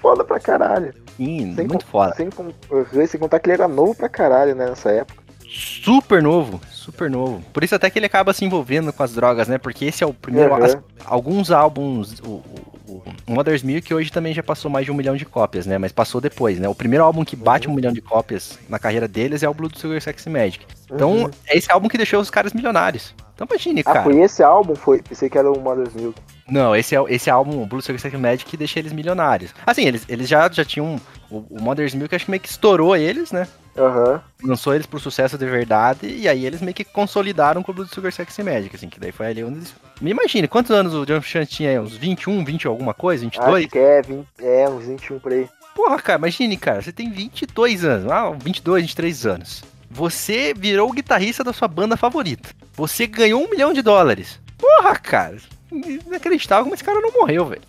foda 0.00 0.24
pra 0.24 0.40
caralho. 0.40 0.92
Sim, 1.18 1.54
Sem, 1.54 1.66
muito 1.66 1.84
con- 1.84 1.90
foda. 1.90 2.14
Sem, 2.14 3.06
sem 3.06 3.20
contar 3.20 3.38
que 3.40 3.50
ele 3.50 3.54
era 3.54 3.68
novo 3.68 3.94
pra 3.94 4.08
caralho, 4.08 4.54
né, 4.54 4.66
nessa 4.70 4.90
época. 4.90 5.22
Super 5.50 6.22
novo, 6.22 6.60
super 6.70 7.10
novo. 7.10 7.42
Por 7.52 7.64
isso 7.64 7.74
até 7.74 7.88
que 7.90 7.98
ele 7.98 8.06
acaba 8.06 8.32
se 8.32 8.44
envolvendo 8.44 8.92
com 8.92 9.02
as 9.02 9.14
drogas, 9.14 9.48
né? 9.48 9.56
Porque 9.58 9.84
esse 9.86 10.04
é 10.04 10.06
o 10.06 10.12
primeiro. 10.14 10.54
Aham. 10.54 10.64
as- 10.64 10.78
alguns 11.06 11.50
álbuns, 11.50 12.20
o, 12.20 12.42
o, 12.86 13.02
o 13.26 13.32
Mother's 13.32 13.62
Milk 13.62 13.92
hoje 13.94 14.12
também 14.12 14.34
já 14.34 14.42
passou 14.42 14.70
mais 14.70 14.84
de 14.84 14.92
um 14.92 14.94
milhão 14.94 15.16
de 15.16 15.24
cópias, 15.24 15.64
né? 15.66 15.78
Mas 15.78 15.90
passou 15.90 16.20
depois, 16.20 16.58
né? 16.60 16.68
O 16.68 16.74
primeiro 16.74 17.02
álbum 17.04 17.24
que 17.24 17.34
bate 17.34 17.66
Uhum. 17.66 17.72
um 17.72 17.76
milhão 17.76 17.92
de 17.92 18.00
cópias 18.02 18.58
na 18.68 18.78
carreira 18.78 19.08
deles 19.08 19.42
é 19.42 19.48
o 19.48 19.54
Blood 19.54 19.78
Sugar 19.78 20.00
Sex 20.02 20.26
Magic. 20.26 20.64
Então, 20.92 21.12
Uhum. 21.12 21.30
é 21.46 21.56
esse 21.56 21.72
álbum 21.72 21.88
que 21.88 21.96
deixou 21.96 22.20
os 22.20 22.30
caras 22.30 22.52
milionários. 22.52 23.14
Então 23.34 23.46
imagine, 23.50 23.80
Ah, 23.86 23.92
cara. 23.92 24.02
foi 24.04 24.18
esse 24.20 24.42
álbum? 24.42 24.74
Foi. 24.74 25.00
Pensei 25.02 25.30
que 25.30 25.38
era 25.38 25.50
o 25.50 25.58
Mother's 25.58 25.94
Milk. 25.94 26.20
Não, 26.48 26.74
esse 26.74 26.96
é 26.96 27.04
esse 27.08 27.28
álbum, 27.28 27.62
o 27.62 27.66
Blue 27.66 27.82
Sugar 27.82 28.00
Sex 28.00 28.18
Magic, 28.18 28.44
que 28.44 28.56
deixa 28.56 28.78
eles 28.78 28.92
milionários. 28.92 29.54
Assim, 29.66 29.84
eles, 29.84 30.04
eles 30.08 30.28
já, 30.28 30.48
já 30.50 30.64
tinham. 30.64 31.00
O, 31.30 31.44
o 31.50 31.60
Mother's 31.60 31.94
Milk 31.94 32.14
acho 32.14 32.24
que 32.24 32.30
meio 32.30 32.40
que 32.40 32.48
estourou 32.48 32.96
eles, 32.96 33.32
né? 33.32 33.46
Aham. 33.78 34.20
lançou 34.42 34.74
eles 34.74 34.86
pro 34.86 34.98
sucesso 34.98 35.38
de 35.38 35.46
verdade, 35.46 36.06
e 36.06 36.28
aí 36.28 36.44
eles 36.44 36.60
meio 36.60 36.74
que 36.74 36.82
consolidaram 36.84 37.62
com 37.62 37.70
o 37.70 37.74
Blood 37.74 37.94
Sugar 37.94 38.12
Sex 38.12 38.36
Magic, 38.38 38.74
assim, 38.74 38.88
que 38.88 38.98
daí 38.98 39.12
foi 39.12 39.26
ali 39.26 39.44
onde 39.44 39.58
eles... 39.58 39.74
Me 40.00 40.10
imagine, 40.10 40.48
quantos 40.48 40.72
anos 40.72 40.94
o 40.94 41.06
Jump 41.06 41.24
Chance 41.24 41.50
tinha 41.50 41.70
aí? 41.70 41.78
Uns 41.78 41.96
21, 41.96 42.44
20 42.44 42.66
alguma 42.66 42.92
coisa? 42.92 43.22
22? 43.22 43.64
Acho 43.64 43.68
que 43.68 43.78
é, 43.78 44.02
20, 44.02 44.26
é, 44.40 44.68
uns 44.68 44.84
21 44.84 45.18
por 45.20 45.32
aí. 45.32 45.48
Porra, 45.74 45.98
cara, 45.98 46.18
imagine, 46.18 46.56
cara, 46.56 46.82
você 46.82 46.90
tem 46.90 47.10
22 47.10 47.84
anos, 47.84 48.10
ah, 48.10 48.30
22, 48.30 48.82
23 48.82 49.26
anos. 49.26 49.64
Você 49.90 50.52
virou 50.54 50.90
o 50.90 50.92
guitarrista 50.92 51.44
da 51.44 51.52
sua 51.52 51.68
banda 51.68 51.96
favorita. 51.96 52.50
Você 52.74 53.06
ganhou 53.06 53.42
um 53.42 53.48
milhão 53.48 53.72
de 53.72 53.80
dólares. 53.80 54.40
Porra, 54.58 54.96
cara, 54.96 55.36
inacreditável 55.70 56.64
como 56.64 56.74
esse 56.74 56.84
cara 56.84 57.00
não 57.00 57.12
morreu, 57.12 57.46
velho. 57.46 57.62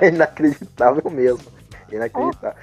É 0.00 0.08
inacreditável 0.12 1.10
mesmo. 1.10 1.44
Inacreditável. 1.90 2.56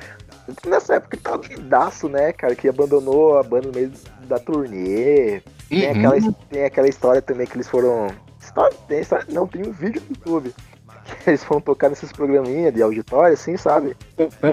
Nessa 0.65 0.95
época 0.95 1.15
ele 1.15 1.21
tava 1.23 1.37
doidaço, 1.37 2.09
né, 2.09 2.33
cara? 2.33 2.55
Que 2.55 2.67
abandonou 2.69 3.37
a 3.37 3.43
banda 3.43 3.67
no 3.67 3.73
meio 3.73 3.91
da 4.23 4.39
turnê. 4.39 5.41
Tem, 5.69 5.85
Uhum. 5.85 5.91
aquela, 5.91 6.33
tem 6.49 6.63
aquela 6.65 6.87
história 6.89 7.21
também 7.21 7.45
que 7.45 7.55
eles 7.55 7.67
foram. 7.67 8.07
História, 8.41 8.75
tem 8.87 9.01
história, 9.01 9.25
não, 9.29 9.45
tem 9.45 9.61
um 9.67 9.71
vídeo 9.71 10.01
no 10.09 10.15
YouTube. 10.15 10.55
Eles 11.27 11.43
foram 11.43 11.61
tocar 11.61 11.89
nesses 11.89 12.11
programinhas 12.11 12.73
de 12.73 12.81
auditório, 12.81 13.33
assim, 13.33 13.57
sabe? 13.57 13.95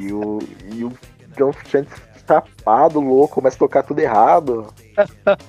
E 0.03 0.13
o, 0.13 0.39
e 0.73 0.85
o 0.85 0.93
John 1.37 1.53
Frusciante 1.53 1.91
chapado, 2.27 3.01
louco, 3.01 3.37
começa 3.37 3.57
a 3.57 3.59
tocar 3.59 3.83
tudo 3.83 4.01
errado. 4.01 4.67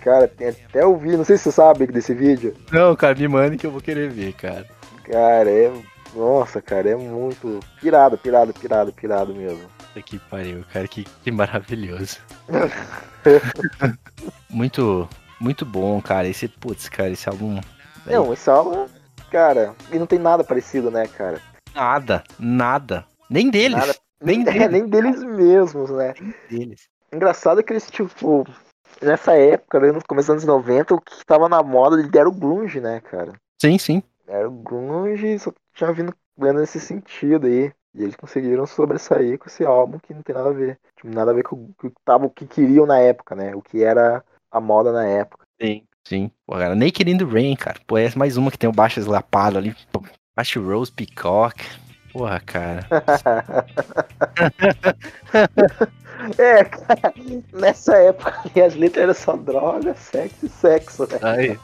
Cara, 0.00 0.26
tem 0.26 0.48
até 0.48 0.84
o 0.84 0.96
vídeo, 0.96 1.18
não 1.18 1.24
sei 1.24 1.36
se 1.36 1.44
você 1.44 1.52
sabe 1.52 1.86
desse 1.86 2.12
vídeo. 2.12 2.56
Não, 2.72 2.96
cara, 2.96 3.14
me 3.14 3.28
mande 3.28 3.56
que 3.56 3.66
eu 3.66 3.70
vou 3.70 3.80
querer 3.80 4.10
ver, 4.10 4.32
cara. 4.32 4.66
Cara, 5.04 5.48
é. 5.48 5.72
Nossa, 6.14 6.60
cara, 6.60 6.90
é 6.90 6.96
muito. 6.96 7.60
Pirado, 7.80 8.18
pirado, 8.18 8.52
pirado, 8.52 8.92
pirado 8.92 9.32
mesmo. 9.32 9.62
Que 10.04 10.18
pariu, 10.18 10.64
cara, 10.72 10.88
que, 10.88 11.04
que 11.04 11.30
maravilhoso. 11.30 12.18
muito, 14.50 15.08
muito 15.40 15.64
bom, 15.64 16.00
cara. 16.02 16.26
Esse, 16.26 16.48
putz, 16.48 16.88
cara, 16.88 17.10
esse 17.10 17.28
álbum. 17.28 17.60
Não, 18.06 18.32
esse 18.32 18.50
álbum, 18.50 18.86
cara, 19.30 19.74
e 19.92 19.98
não 19.98 20.06
tem 20.06 20.18
nada 20.18 20.42
parecido, 20.42 20.90
né, 20.90 21.06
cara? 21.06 21.40
Nada, 21.74 22.24
nada. 22.38 23.04
Nem 23.28 23.50
deles. 23.50 23.78
Nada. 23.78 23.94
Nem 24.20 24.42
É, 24.48 24.52
deles. 24.52 24.70
nem 24.70 24.88
deles 24.88 25.22
mesmos, 25.22 25.90
né? 25.90 26.14
deles. 26.50 26.88
Engraçado 27.12 27.62
que 27.62 27.72
eles, 27.72 27.88
tipo, 27.90 28.46
nessa 29.00 29.32
época, 29.34 29.80
né, 29.80 29.92
no 29.92 30.04
começo 30.06 30.28
dos 30.28 30.44
anos 30.44 30.44
90, 30.44 30.94
o 30.94 31.00
que 31.00 31.24
tava 31.24 31.48
na 31.48 31.62
moda 31.62 32.00
ele 32.00 32.10
era 32.16 32.28
o 32.28 32.32
grunge, 32.32 32.80
né, 32.80 33.00
cara? 33.00 33.32
Sim, 33.60 33.78
sim. 33.78 34.02
Era 34.26 34.48
o 34.48 34.52
grunge, 34.52 35.38
só 35.38 35.52
tinha 35.74 35.92
vindo 35.92 36.14
nesse 36.36 36.80
sentido 36.80 37.46
aí. 37.46 37.72
E 37.92 38.04
eles 38.04 38.14
conseguiram 38.14 38.66
sobressair 38.66 39.36
com 39.36 39.48
esse 39.48 39.64
álbum 39.64 39.98
que 39.98 40.14
não 40.14 40.22
tem 40.22 40.34
nada 40.34 40.50
a 40.50 40.52
ver. 40.52 40.78
Tipo, 40.96 41.12
nada 41.12 41.32
a 41.32 41.34
ver 41.34 41.42
com 41.42 41.56
o 41.56 41.74
que 41.80 41.92
tava 42.04 42.26
o 42.26 42.30
que 42.30 42.46
queriam 42.46 42.86
na 42.86 42.98
época, 43.00 43.34
né? 43.34 43.52
O 43.54 43.60
que 43.60 43.82
era 43.82 44.24
a 44.48 44.60
moda 44.60 44.92
na 44.92 45.04
época. 45.04 45.44
Sim. 45.60 45.82
Sim. 46.06 46.30
Pô, 46.46 46.54
cara, 46.54 46.74
Naked 46.74 47.10
in 47.10 47.18
the 47.18 47.24
Rain, 47.24 47.54
cara. 47.54 47.78
Pô, 47.86 47.98
é 47.98 48.10
mais 48.16 48.36
uma 48.36 48.50
que 48.50 48.58
tem 48.58 48.68
o 48.68 48.72
baixo 48.72 48.98
eslapado 48.98 49.58
ali. 49.58 49.74
Baixo 50.34 50.60
Rose 50.60 50.90
Peacock. 50.90 51.62
Porra, 52.12 52.40
cara. 52.40 52.86
É, 56.36 56.64
cara, 56.64 57.14
nessa 57.52 57.96
época 57.96 58.34
aí 58.54 58.62
as 58.62 58.74
letras 58.74 59.04
eram 59.04 59.14
só 59.14 59.36
droga, 59.36 59.94
sexo 59.94 60.46
e 60.46 60.48
sexo, 60.48 61.08
né? 61.10 61.18
Ai. 61.22 61.58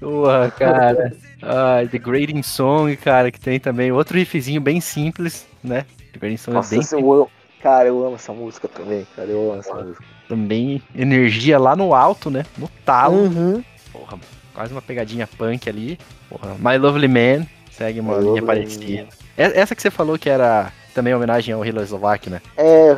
Porra, 0.00 0.50
cara. 0.50 1.12
Ai, 1.42 1.86
The 1.86 1.98
Grading 1.98 2.42
Song, 2.42 2.96
cara, 2.96 3.30
que 3.30 3.38
tem 3.38 3.60
também 3.60 3.92
outro 3.92 4.16
riffzinho 4.16 4.60
bem 4.60 4.80
simples, 4.80 5.46
né? 5.62 5.84
The 6.12 6.18
Grading 6.18 6.38
Song 6.38 6.54
Nossa, 6.54 6.74
é 6.74 6.78
bem 6.78 6.80
esse 6.80 6.94
eu. 6.94 7.30
Cara, 7.62 7.88
eu 7.88 8.06
amo 8.06 8.14
essa 8.14 8.32
música 8.32 8.68
também, 8.68 9.06
cara. 9.14 9.28
Eu 9.28 9.50
amo 9.50 9.60
essa 9.60 9.74
música. 9.74 10.04
também 10.28 10.82
energia 10.94 11.58
lá 11.58 11.76
no 11.76 11.94
alto, 11.94 12.30
né? 12.30 12.44
No 12.56 12.68
talo. 12.84 13.24
Uhum. 13.24 13.62
Porra, 13.92 14.18
quase 14.54 14.72
uma 14.72 14.82
pegadinha 14.82 15.26
punk 15.26 15.68
ali. 15.68 15.98
Porra, 16.30 16.54
My 16.58 16.78
Lovely 16.78 17.08
Man 17.08 17.46
segue 17.76 18.00
uma 18.00 18.16
linha 18.16 18.42
parecida. 18.42 19.08
Essa 19.36 19.74
que 19.74 19.82
você 19.82 19.90
falou 19.90 20.18
que 20.18 20.30
era 20.30 20.72
também 20.94 21.14
homenagem 21.14 21.54
ao 21.54 21.60
Hitler 21.60 21.84
Slovak, 21.84 22.30
né? 22.30 22.40
É. 22.56 22.96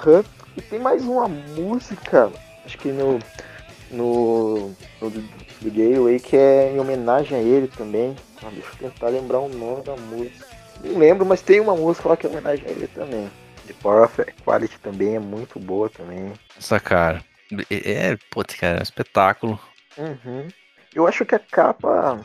E 0.56 0.62
tem 0.62 0.78
mais 0.78 1.04
uma 1.04 1.28
música, 1.28 2.30
acho 2.64 2.78
que 2.78 2.88
no. 2.88 3.18
No. 3.90 4.74
no 5.00 5.10
do, 5.10 6.06
aí, 6.06 6.20
que 6.20 6.36
é 6.36 6.72
em 6.72 6.78
homenagem 6.78 7.36
a 7.36 7.40
ele 7.40 7.68
também. 7.68 8.14
Ah, 8.42 8.50
deixa 8.52 8.68
eu 8.80 8.90
tentar 8.90 9.08
lembrar 9.08 9.40
o 9.40 9.48
nome 9.48 9.82
da 9.82 9.96
música. 9.96 10.46
Não 10.84 10.98
lembro, 10.98 11.26
mas 11.26 11.42
tem 11.42 11.58
uma 11.58 11.74
música 11.74 12.08
lá 12.08 12.16
que 12.16 12.26
é 12.26 12.30
homenagem 12.30 12.64
a 12.66 12.70
ele 12.70 12.86
também. 12.88 13.28
The 13.66 13.74
Power 13.82 14.04
of 14.04 14.20
Equality 14.20 14.78
também 14.80 15.16
é 15.16 15.18
muito 15.18 15.58
boa 15.58 15.88
também. 15.90 16.32
Essa 16.56 16.78
cara. 16.78 17.24
É, 17.70 18.10
é, 18.10 18.18
putz, 18.30 18.54
cara, 18.54 18.76
é 18.76 18.80
um 18.80 18.82
espetáculo. 18.82 19.58
Uhum. 19.96 20.48
Eu 20.94 21.06
acho 21.06 21.24
que 21.24 21.34
a 21.34 21.38
capa. 21.38 22.20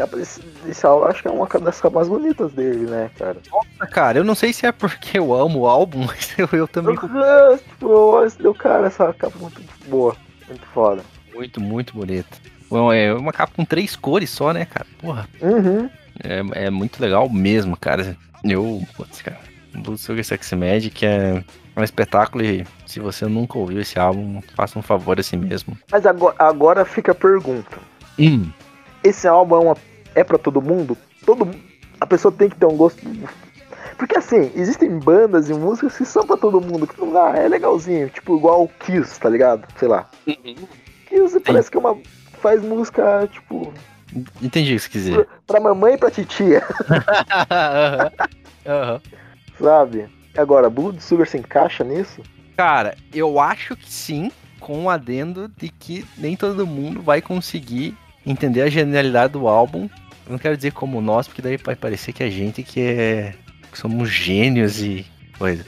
Capa 0.00 0.16
desse, 0.16 0.40
desse 0.64 0.86
álbum, 0.86 1.04
acho 1.04 1.20
que 1.20 1.28
é 1.28 1.30
uma 1.30 1.46
das 1.46 1.78
capas 1.78 2.08
mais 2.08 2.08
bonitas 2.08 2.50
dele, 2.52 2.90
né, 2.90 3.10
cara? 3.18 3.36
Nossa, 3.52 3.92
cara, 3.92 4.18
eu 4.18 4.24
não 4.24 4.34
sei 4.34 4.50
se 4.50 4.64
é 4.64 4.72
porque 4.72 5.18
eu 5.18 5.34
amo 5.34 5.60
o 5.60 5.66
álbum, 5.66 6.06
mas 6.08 6.34
eu, 6.38 6.48
eu 6.52 6.66
também. 6.66 6.96
Ah, 6.96 7.58
tipo, 7.58 8.54
cara, 8.54 8.86
essa 8.86 9.12
capa 9.12 9.36
é 9.36 9.42
muito 9.42 9.62
boa. 9.88 10.16
Muito 10.48 10.66
foda. 10.72 11.02
Muito, 11.34 11.60
muito 11.60 11.92
bonita. 11.92 12.38
Bom, 12.70 12.90
É 12.90 13.12
uma 13.12 13.30
capa 13.30 13.52
com 13.54 13.62
três 13.62 13.94
cores 13.94 14.30
só, 14.30 14.54
né, 14.54 14.64
cara? 14.64 14.86
Porra. 14.98 15.28
Uhum. 15.42 15.90
É, 16.24 16.66
é 16.66 16.70
muito 16.70 16.98
legal 16.98 17.28
mesmo, 17.28 17.76
cara. 17.76 18.16
Eu, 18.42 18.82
putz, 18.96 19.20
cara. 19.20 19.38
Blood 19.74 20.00
Sugar 20.00 20.24
Sex 20.24 20.50
Magic 20.54 21.04
é 21.04 21.44
um 21.76 21.84
espetáculo 21.84 22.42
e 22.42 22.66
se 22.86 23.00
você 23.00 23.26
nunca 23.26 23.58
ouviu 23.58 23.80
esse 23.80 23.98
álbum, 23.98 24.40
faça 24.56 24.78
um 24.78 24.82
favor 24.82 25.20
a 25.20 25.22
si 25.22 25.36
mesmo. 25.36 25.76
Mas 25.92 26.06
agora, 26.06 26.34
agora 26.38 26.84
fica 26.86 27.12
a 27.12 27.14
pergunta. 27.14 27.78
Hum. 28.18 28.50
Esse 29.04 29.26
álbum 29.26 29.56
é, 29.56 29.58
uma, 29.60 29.76
é 30.14 30.24
pra 30.24 30.38
todo 30.38 30.60
mundo? 30.62 30.96
Todo 31.24 31.48
A 32.00 32.06
pessoa 32.06 32.32
tem 32.32 32.48
que 32.48 32.56
ter 32.56 32.66
um 32.66 32.76
gosto. 32.76 33.00
Porque 33.98 34.16
assim, 34.16 34.50
existem 34.54 34.98
bandas 34.98 35.50
e 35.50 35.54
músicas 35.54 35.96
que 35.96 36.04
são 36.06 36.26
pra 36.26 36.36
todo 36.36 36.60
mundo, 36.60 36.86
que 36.86 36.98
não 37.00 37.12
dá, 37.12 37.36
é 37.36 37.46
legalzinho, 37.48 38.08
tipo 38.08 38.36
igual 38.36 38.62
o 38.64 38.68
Kiss, 38.68 39.18
tá 39.20 39.28
ligado? 39.28 39.66
Sei 39.76 39.86
lá. 39.88 40.08
Kiss 41.06 41.38
parece 41.44 41.70
que 41.70 41.76
é 41.76 41.80
uma. 41.80 41.98
faz 42.40 42.62
música, 42.62 43.28
tipo, 43.30 43.72
Entendi 44.42 44.72
o 44.72 44.76
que 44.76 44.80
você 44.82 44.88
quis 44.88 45.04
dizer. 45.04 45.28
pra 45.46 45.60
mamãe 45.60 45.94
e 45.94 45.98
pra 45.98 46.10
titia, 46.10 46.62
Aham. 47.50 48.10
Aham. 48.66 49.00
sabe? 49.58 50.08
Agora, 50.36 50.70
Blood 50.70 51.02
Sugar 51.02 51.26
se 51.26 51.36
encaixa 51.38 51.84
nisso? 51.84 52.22
Cara, 52.56 52.96
eu 53.12 53.38
acho 53.40 53.76
que 53.76 53.90
sim, 53.90 54.30
com 54.58 54.84
o 54.84 54.90
adendo 54.90 55.48
de 55.56 55.68
que 55.68 56.06
nem 56.18 56.36
todo 56.36 56.66
mundo 56.66 57.02
vai 57.02 57.20
conseguir 57.20 57.96
entender 58.26 58.62
a 58.62 58.68
genialidade 58.70 59.32
do 59.32 59.46
álbum. 59.48 59.88
Eu 60.26 60.32
não 60.32 60.38
quero 60.38 60.56
dizer 60.56 60.72
como 60.72 61.00
nós, 61.00 61.26
porque 61.26 61.42
daí 61.42 61.56
vai 61.56 61.74
parecer 61.74 62.12
que 62.12 62.22
a 62.22 62.30
gente 62.30 62.62
que 62.62 62.80
é. 62.80 63.34
que 63.72 63.78
somos 63.78 64.08
gênios 64.10 64.80
e 64.80 65.06
coisa. 65.38 65.64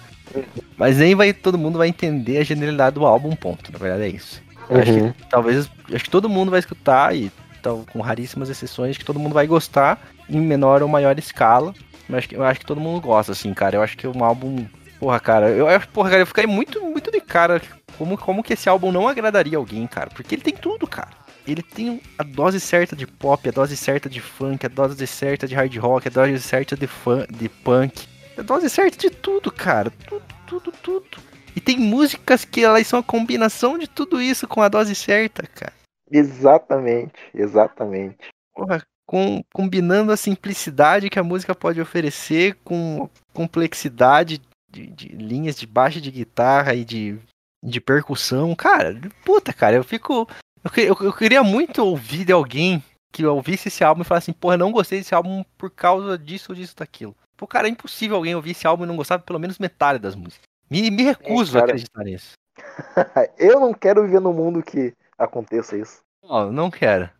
Mas 0.77 0.99
nem 0.99 1.15
vai 1.15 1.33
todo 1.33 1.59
mundo 1.59 1.79
vai 1.79 1.89
entender 1.89 2.39
a 2.39 2.43
genialidade 2.45 2.95
do 2.95 3.05
álbum, 3.07 3.35
ponto. 3.37 3.71
Na 3.73 3.79
verdade 3.79 4.03
é 4.05 4.09
isso. 4.09 4.43
Eu 4.69 4.81
Acho 4.81 4.93
Uhum. 4.93 5.13
que 5.13 5.27
talvez. 5.29 5.71
Acho 5.93 6.05
que 6.05 6.11
todo 6.11 6.29
mundo 6.29 6.51
vai 6.51 6.59
escutar, 6.61 7.15
e 7.15 7.31
tal, 7.63 7.85
com 7.93 8.01
raríssimas 8.01 8.49
exceções, 8.49 8.97
que 8.97 9.05
todo 9.05 9.19
mundo 9.21 9.33
vai 9.35 9.47
gostar 9.47 10.01
em 10.29 10.41
menor 10.41 10.83
ou 10.83 10.89
maior 10.89 11.17
escala. 11.19 11.75
Mas 12.09 12.19
acho 12.19 12.29
que- 12.31 12.37
eu 12.37 12.43
acho 12.45 12.61
que 12.61 12.67
todo 12.67 12.81
mundo 12.81 13.01
gosta, 13.01 13.33
assim, 13.33 13.53
cara. 13.55 13.77
Eu 13.77 13.83
acho 13.83 13.97
que 13.97 14.07
é 14.07 14.09
um 14.09 14.25
álbum. 14.25 14.65
Porra, 14.99 15.19
cara, 15.21 15.49
eu, 15.51 15.69
eu- 15.69 15.81
porra, 15.93 16.11
cara, 16.11 16.23
eu 16.23 16.27
ficaria 16.27 16.49
muito, 16.51 16.81
muito 16.81 17.11
de 17.11 17.21
cara 17.21 17.61
como, 17.99 18.17
como 18.17 18.43
que 18.43 18.53
esse 18.53 18.69
álbum 18.69 18.91
não 18.93 19.07
agradaria 19.09 19.59
alguém, 19.59 19.87
cara. 19.87 20.11
Porque 20.15 20.35
ele 20.35 20.43
tem 20.43 20.55
tudo, 20.55 20.87
cara. 20.87 21.11
Ele 21.47 21.63
tem 21.63 22.01
a 22.19 22.23
dose 22.23 22.61
certa 22.61 22.95
de 22.95 23.07
pop, 23.07 23.49
a 23.49 23.53
dose 23.53 23.77
certa 23.77 24.09
de 24.09 24.21
funk, 24.21 24.65
a 24.65 24.69
dose 24.69 25.07
certa 25.07 25.47
de 25.47 25.55
hard 25.55 25.77
rock, 25.77 26.09
a 26.09 26.11
dose 26.11 26.41
certa 26.41 26.77
de, 26.77 26.87
fun, 26.87 27.25
de 27.31 27.49
punk. 27.49 28.07
A 28.39 28.43
dose 28.43 28.71
certa 28.71 28.97
de 28.97 29.11
tudo, 29.11 29.51
cara. 29.51 29.91
Tudo, 30.07 30.25
tudo, 30.47 30.73
tudo. 30.83 31.33
E 31.55 31.61
tem 31.61 31.79
músicas 31.79 32.45
que 32.45 32.65
elas 32.65 32.87
são 32.87 32.99
a 32.99 33.03
combinação 33.03 33.77
de 33.77 33.87
tudo 33.87 34.21
isso 34.23 34.49
com 34.49 34.63
a 34.63 34.69
dose 34.69 34.95
certa, 34.95 35.47
cara. 35.47 35.73
Exatamente, 36.11 37.15
exatamente. 37.35 38.29
Porra, 38.55 38.83
com, 39.07 39.43
combinando 39.53 40.13
a 40.13 40.17
simplicidade 40.17 41.11
que 41.11 41.19
a 41.19 41.23
música 41.23 41.55
pode 41.55 41.81
oferecer 41.81 42.57
com 42.65 43.09
complexidade 43.33 44.41
de, 44.71 44.87
de 44.87 45.09
linhas 45.09 45.57
de 45.57 45.67
baixo 45.67 46.01
de 46.01 46.11
guitarra 46.11 46.75
e 46.75 46.85
de, 46.85 47.19
de 47.63 47.81
percussão. 47.81 48.55
Cara, 48.55 48.99
puta, 49.25 49.53
cara, 49.53 49.77
eu 49.77 49.85
fico. 49.85 50.27
Eu, 50.65 50.85
eu, 50.85 50.97
eu 51.07 51.13
queria 51.13 51.43
muito 51.43 51.85
ouvir 51.85 52.25
de 52.25 52.33
alguém 52.33 52.83
que 53.11 53.27
ouvisse 53.27 53.69
esse 53.69 53.85
álbum 53.85 54.03
e 54.03 54.05
falasse 54.05 54.31
assim, 54.31 54.39
porra, 54.39 54.55
eu 54.55 54.59
não 54.59 54.73
gostei 54.73 54.99
desse 54.99 55.15
álbum 55.15 55.45
por 55.59 55.71
causa 55.71 56.17
disso, 56.17 56.55
disso, 56.55 56.75
daquilo. 56.77 57.15
Pô, 57.37 57.47
cara, 57.47 57.69
é 57.69 57.71
impossível 57.71 58.17
alguém 58.17 58.35
ouvir 58.35 58.53
esse 58.53 58.67
álbum 58.67 58.85
e 58.85 58.87
não 58.87 58.97
gostar 58.97 59.19
pelo 59.19 59.39
menos 59.39 59.59
metade 59.59 59.99
das 59.99 60.15
músicas. 60.15 60.47
Me, 60.71 60.91
me 60.91 61.03
recuso 61.03 61.59
a 61.59 61.61
cara. 61.61 61.73
acreditar 61.73 62.05
nisso. 62.05 62.33
Eu 63.37 63.61
não 63.61 63.75
quero 63.75 64.03
viver 64.05 64.21
num 64.21 64.33
mundo 64.33 64.63
que 64.63 64.95
aconteça 65.19 65.77
isso. 65.77 66.01
Não, 66.23 66.51
não 66.53 66.71
quero. 66.71 67.11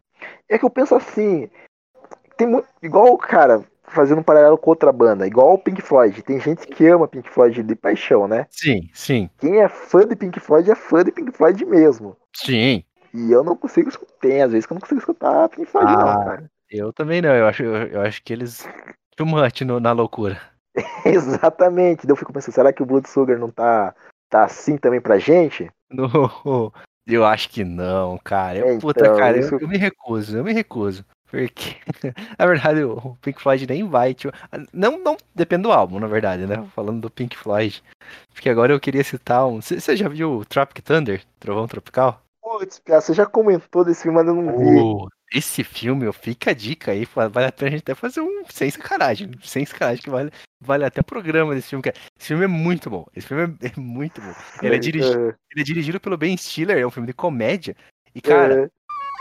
É 0.49 0.57
que 0.57 0.65
eu 0.65 0.71
penso 0.71 0.95
assim, 0.95 1.51
tem 2.37 2.47
muito, 2.47 2.69
igual, 2.83 3.17
cara, 3.19 3.65
fazendo 3.83 4.21
um 4.21 4.25
paralelo 4.25 4.57
com 4.57 4.71
outra 4.71 4.93
banda, 4.93 5.27
igual 5.27 5.55
o 5.55 5.59
Pink 5.59 5.83
Floyd, 5.83 6.23
tem 6.23 6.41
gente 6.41 6.67
que 6.67 6.87
ama 6.87 7.09
Pink 7.09 7.29
Floyd 7.29 7.63
de 7.63 7.75
paixão, 7.75 8.29
né? 8.29 8.47
Sim, 8.51 8.89
sim, 8.95 9.29
Quem 9.39 9.61
é 9.61 9.69
fã 9.69 10.07
de 10.07 10.15
Pink 10.15 10.39
Floyd 10.39 10.71
é 10.71 10.75
fã 10.75 11.03
de 11.03 11.11
Pink 11.11 11.33
Floyd 11.33 11.65
mesmo. 11.65 12.17
sim. 12.33 12.85
E 13.15 13.31
eu 13.31 13.45
não 13.45 13.57
consigo 13.57 13.89
escutar, 13.89 14.13
tem 14.21 14.43
às 14.43 14.51
vezes 14.53 14.67
que 14.67 14.73
eu 14.73 14.75
não 14.77 14.81
consigo 14.81 15.01
escutar 15.01 15.49
Pink 15.51 15.67
Floyd 15.71 15.91
Ah. 15.93 15.97
não, 15.97 16.25
cara. 16.25 16.51
Eu 16.71 16.93
também 16.93 17.21
não, 17.21 17.35
eu 17.35 17.47
acho, 17.47 17.63
eu, 17.63 17.75
eu 17.89 18.01
acho 18.01 18.23
que 18.23 18.33
eles. 18.33 18.67
Too 19.17 19.27
much 19.27 19.61
no- 19.63 19.79
na 19.81 19.93
loucura. 19.93 20.41
Exatamente, 21.05 22.07
daí 22.07 22.13
eu 22.13 22.17
fico 22.17 22.33
pensando, 22.33 22.55
será 22.55 22.73
que 22.73 22.83
o 22.83 22.87
Blood 22.87 23.09
Sugar 23.09 23.39
não 23.39 23.51
tá, 23.51 23.95
tá 24.31 24.45
assim 24.45 24.77
também 24.79 25.01
pra 25.01 25.19
gente? 25.19 25.71
No- 25.91 26.09
eu 27.07 27.25
acho 27.27 27.51
que 27.51 27.63
não, 27.65 28.17
cara. 28.19 28.59
Eu, 28.59 28.69
É, 28.69 28.79
puta, 28.79 29.01
então, 29.01 29.17
cara, 29.17 29.37
eu- 29.37 29.41
isso- 29.41 29.57
eu, 29.61 29.69
me 29.69 29.77
recuso, 29.77 30.39
eu 30.39 30.45
me 30.45 30.53
recuso. 30.53 31.05
Porque, 31.31 31.77
na 32.39 32.47
verdade, 32.47 32.85
o 32.85 33.17
Pink 33.23 33.41
Floyd 33.41 33.67
nem 33.67 33.89
vai. 33.89 34.13
Tipo, 34.15 34.37
não, 34.73 34.99
não 34.99 35.17
depende 35.35 35.63
do 35.63 35.73
álbum, 35.73 35.99
na 35.99 36.07
verdade, 36.07 36.47
né? 36.47 36.63
Falando 36.75 37.01
do 37.01 37.11
Pink 37.11 37.37
Floyd. 37.39 37.83
Porque 38.35 38.51
agora 38.51 38.73
eu 38.73 38.81
queria 38.81 39.03
citar 39.03 39.47
um. 39.47 39.61
Você 39.63 39.97
já 39.97 40.09
viu 40.11 40.39
o 40.39 40.45
Tropic 40.45 40.83
Thunder? 40.83 41.23
Trovão 41.41 41.67
Tropical? 41.67 42.21
Putz, 42.59 42.81
cara, 42.85 43.01
você 43.01 43.15
já 43.15 43.27
comentou 43.27 43.85
desse 43.85 44.03
filme, 44.03 44.17
mas 44.19 44.27
eu 44.29 44.35
não 44.35 44.59
vi. 44.59 44.65
O- 44.81 45.09
esse 45.35 45.65
filme, 45.65 46.07
ó, 46.07 46.13
fica 46.13 46.51
a 46.51 46.55
dica 46.55 46.91
aí, 46.93 47.07
vale 47.07 47.47
a 47.47 47.53
pena 47.53 47.69
a 47.69 47.71
gente 47.71 47.81
até 47.81 47.95
fazer 47.95 48.21
um 48.21 48.45
sem 48.51 48.71
sacanagem, 48.71 49.31
sem 49.43 49.65
sacanagem, 49.65 50.03
que 50.03 50.11
vale, 50.11 50.31
vale 50.61 50.85
até 50.85 51.03
programa 51.03 51.55
desse 51.55 51.69
filme, 51.71 51.83
cara. 51.83 51.97
Esse 52.19 52.29
filme 52.29 52.45
é 52.45 52.49
muito 52.49 52.91
bom, 52.91 53.07
esse 53.17 53.27
filme 53.27 53.45
é, 53.63 53.67
é 53.75 53.81
muito 53.81 54.21
bom. 54.21 54.33
Ele 54.63 54.77
é, 54.77 54.79
dirigido, 54.79 55.19
É, 55.31 55.35
ele 55.53 55.61
é 55.61 55.65
dirigido 55.65 55.99
pelo 56.01 56.19
Ben 56.19 56.37
Stiller, 56.37 56.77
é 56.79 56.87
um 56.87 56.91
filme 56.91 57.07
de 57.07 57.15
comédia, 57.15 57.75
e 58.15 58.21
cara, 58.21 58.65
é, 58.65 58.71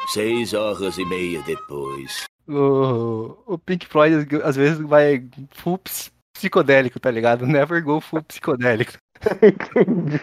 Seis 0.07 0.53
horas 0.53 0.97
e 0.97 1.05
meia 1.05 1.41
depois. 1.43 2.25
o, 2.45 3.37
o 3.45 3.57
Pink 3.57 3.87
Floyd 3.87 4.27
às 4.43 4.55
vezes 4.57 4.79
vai 4.81 5.25
full 5.51 5.77
ps- 5.77 6.11
psicodélico, 6.35 6.99
tá 6.99 7.09
ligado? 7.09 7.45
Never 7.47 7.81
go 7.81 8.01
full 8.01 8.21
psicodélico. 8.23 8.93
entendi. 9.41 10.19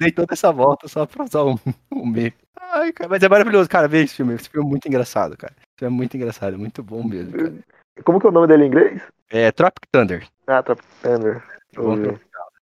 Dei 0.00 0.10
toda 0.10 0.32
essa 0.32 0.50
volta 0.50 0.88
só 0.88 1.04
pra 1.04 1.24
usar 1.24 1.44
um, 1.44 1.58
um 1.92 2.06
meme. 2.06 2.32
Ai, 2.58 2.90
cara, 2.90 3.10
mas 3.10 3.22
é 3.22 3.28
maravilhoso, 3.28 3.68
cara, 3.68 3.86
ver 3.86 4.04
esse 4.04 4.14
filme, 4.14 4.34
esse 4.34 4.48
filme 4.48 4.66
é 4.66 4.70
muito 4.70 4.88
engraçado, 4.88 5.36
cara. 5.36 5.52
Esse 5.52 5.78
filme 5.78 5.94
é 5.94 5.96
muito 5.96 6.16
engraçado, 6.16 6.54
é 6.54 6.56
muito 6.56 6.82
bom 6.82 7.04
mesmo, 7.04 7.32
cara. 7.32 7.54
Como 8.02 8.18
que 8.18 8.26
é 8.26 8.30
o 8.30 8.32
nome 8.32 8.46
dele 8.46 8.64
em 8.64 8.66
inglês? 8.68 9.02
É 9.28 9.52
Tropic 9.52 9.84
Thunder. 9.92 10.26
Ah, 10.46 10.62
Top 10.62 10.82
Thunder. 11.02 11.42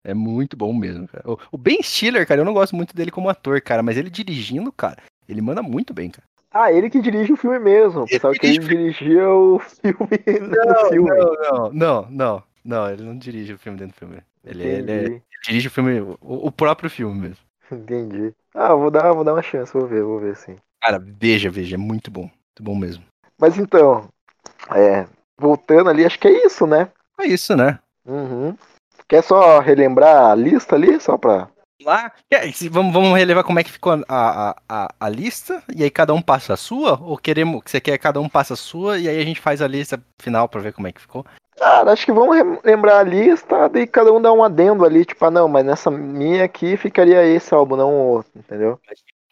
É 0.05 0.13
muito 0.13 0.57
bom 0.57 0.75
mesmo, 0.75 1.09
cara. 1.09 1.25
O, 1.51 1.57
Ben 1.57 1.83
Stiller, 1.83 2.27
cara, 2.27 2.41
eu 2.41 2.45
não 2.45 2.53
gosto 2.53 2.77
muito 2.77 2.95
dele 2.95 3.11
como 3.11 3.31
ator, 3.31 3.61
cara, 3.63 3.83
mas 3.83 3.97
ele 3.97 4.11
dirigindo, 4.11 4.71
cara, 4.71 4.99
ele 5.27 5.41
manda 5.41 5.63
muito 5.63 5.95
bem, 5.95 6.11
cara. 6.11 6.27
Ah, 6.51 6.71
ele 6.71 6.91
que 6.91 7.01
dirige 7.01 7.33
o 7.33 7.37
filme 7.37 7.59
mesmo. 7.59 8.05
Pensava 8.05 8.35
que 8.35 8.47
ele 8.47 8.59
dirigia 8.59 9.27
o 9.27 9.59
filme 9.81 9.97
no 9.97 10.89
filme. 10.91 11.11
não, 11.11 11.71
não, 11.71 11.73
não, 11.73 12.11
não, 12.11 12.43
ele 12.65 13.03
não 13.03 13.17
dirige 13.17 13.53
o 13.53 13.59
filme 13.59 13.79
dentro 13.79 13.95
do 13.95 13.99
filme. 13.99 14.23
Ele, 14.45 14.63
ele, 14.63 14.73
é- 14.73 14.79
Entendi. 14.79 15.15
ele 15.15 15.23
dirige 15.47 15.69
o 15.69 15.71
filme, 15.71 16.01
o, 16.01 16.19
o 16.21 16.53
próprio 16.53 16.91
filme 16.91 17.21
mesmo. 17.21 17.45
Entendi. 17.71 18.35
Ah, 18.55 18.75
vou 18.75 18.91
dar, 18.91 19.13
vou 19.13 19.25
dar 19.25 19.33
uma 19.33 19.43
chance, 19.43 19.73
vou 19.73 19.87
ver, 19.87 20.03
vou 20.03 20.21
ver 20.21 20.37
sim. 20.37 20.57
Cara, 20.81 20.99
veja, 20.99 21.51
veja, 21.51 21.77
é 21.77 21.79
muito 21.79 22.11
bom. 22.11 22.23
Muito 22.23 22.63
bom 22.63 22.75
mesmo. 22.75 23.05
Mas 23.39 23.57
então, 23.59 24.09
é, 24.75 25.07
voltando 25.39 25.89
ali, 25.89 26.05
acho 26.05 26.19
que 26.19 26.29
é 26.29 26.47
isso, 26.47 26.67
né? 26.67 26.91
É 27.21 27.27
isso, 27.27 27.57
né? 27.57 27.79
Uhum. 28.05 28.57
Quer 29.09 29.23
só 29.23 29.59
relembrar 29.59 30.31
a 30.31 30.35
lista 30.35 30.75
ali, 30.75 31.01
só 31.01 31.17
pra. 31.17 31.49
Lá, 31.83 32.13
vamos, 32.71 32.93
vamos 32.93 33.19
relevar 33.19 33.43
como 33.43 33.59
é 33.59 33.65
que 33.65 33.73
ficou 33.73 33.93
a, 33.93 34.03
a, 34.09 34.57
a, 34.69 34.95
a 35.01 35.09
lista, 35.09 35.63
e 35.75 35.83
aí 35.83 35.91
cada 35.91 36.15
um 36.15 36.23
passa 36.23 36.55
a 36.55 36.57
sua, 36.57 37.01
ou 37.01 37.19
queremos 37.19 37.63
que 37.65 37.71
você 37.71 37.81
quer 37.81 37.99
cada 37.99 38.21
um 38.21 38.29
passa 38.29 38.55
a 38.55 38.57
sua, 38.57 38.99
e 38.99 39.09
aí 39.09 39.21
a 39.21 39.25
gente 39.25 39.41
faz 39.41 39.61
a 39.61 39.67
lista 39.67 40.01
final 40.21 40.49
pra 40.49 40.61
ver 40.61 40.73
como 40.73 40.87
é 40.87 40.93
que 40.93 41.01
ficou? 41.01 41.27
Cara, 41.63 41.93
acho 41.93 42.05
que 42.05 42.11
vamos 42.11 42.37
lembrar 42.65 42.99
a 42.99 43.03
lista, 43.05 43.69
daí 43.69 43.87
cada 43.87 44.13
um 44.13 44.21
dá 44.21 44.33
um 44.33 44.43
adendo 44.43 44.85
ali, 44.85 45.05
tipo, 45.05 45.25
ah, 45.25 45.31
não, 45.31 45.47
mas 45.47 45.65
nessa 45.65 45.93
minha 45.93 46.43
aqui 46.43 46.77
ficaria 46.77 47.25
esse 47.25 47.55
álbum, 47.55 47.77
não 47.77 47.89
o 47.89 48.09
outro, 48.15 48.33
entendeu? 48.35 48.81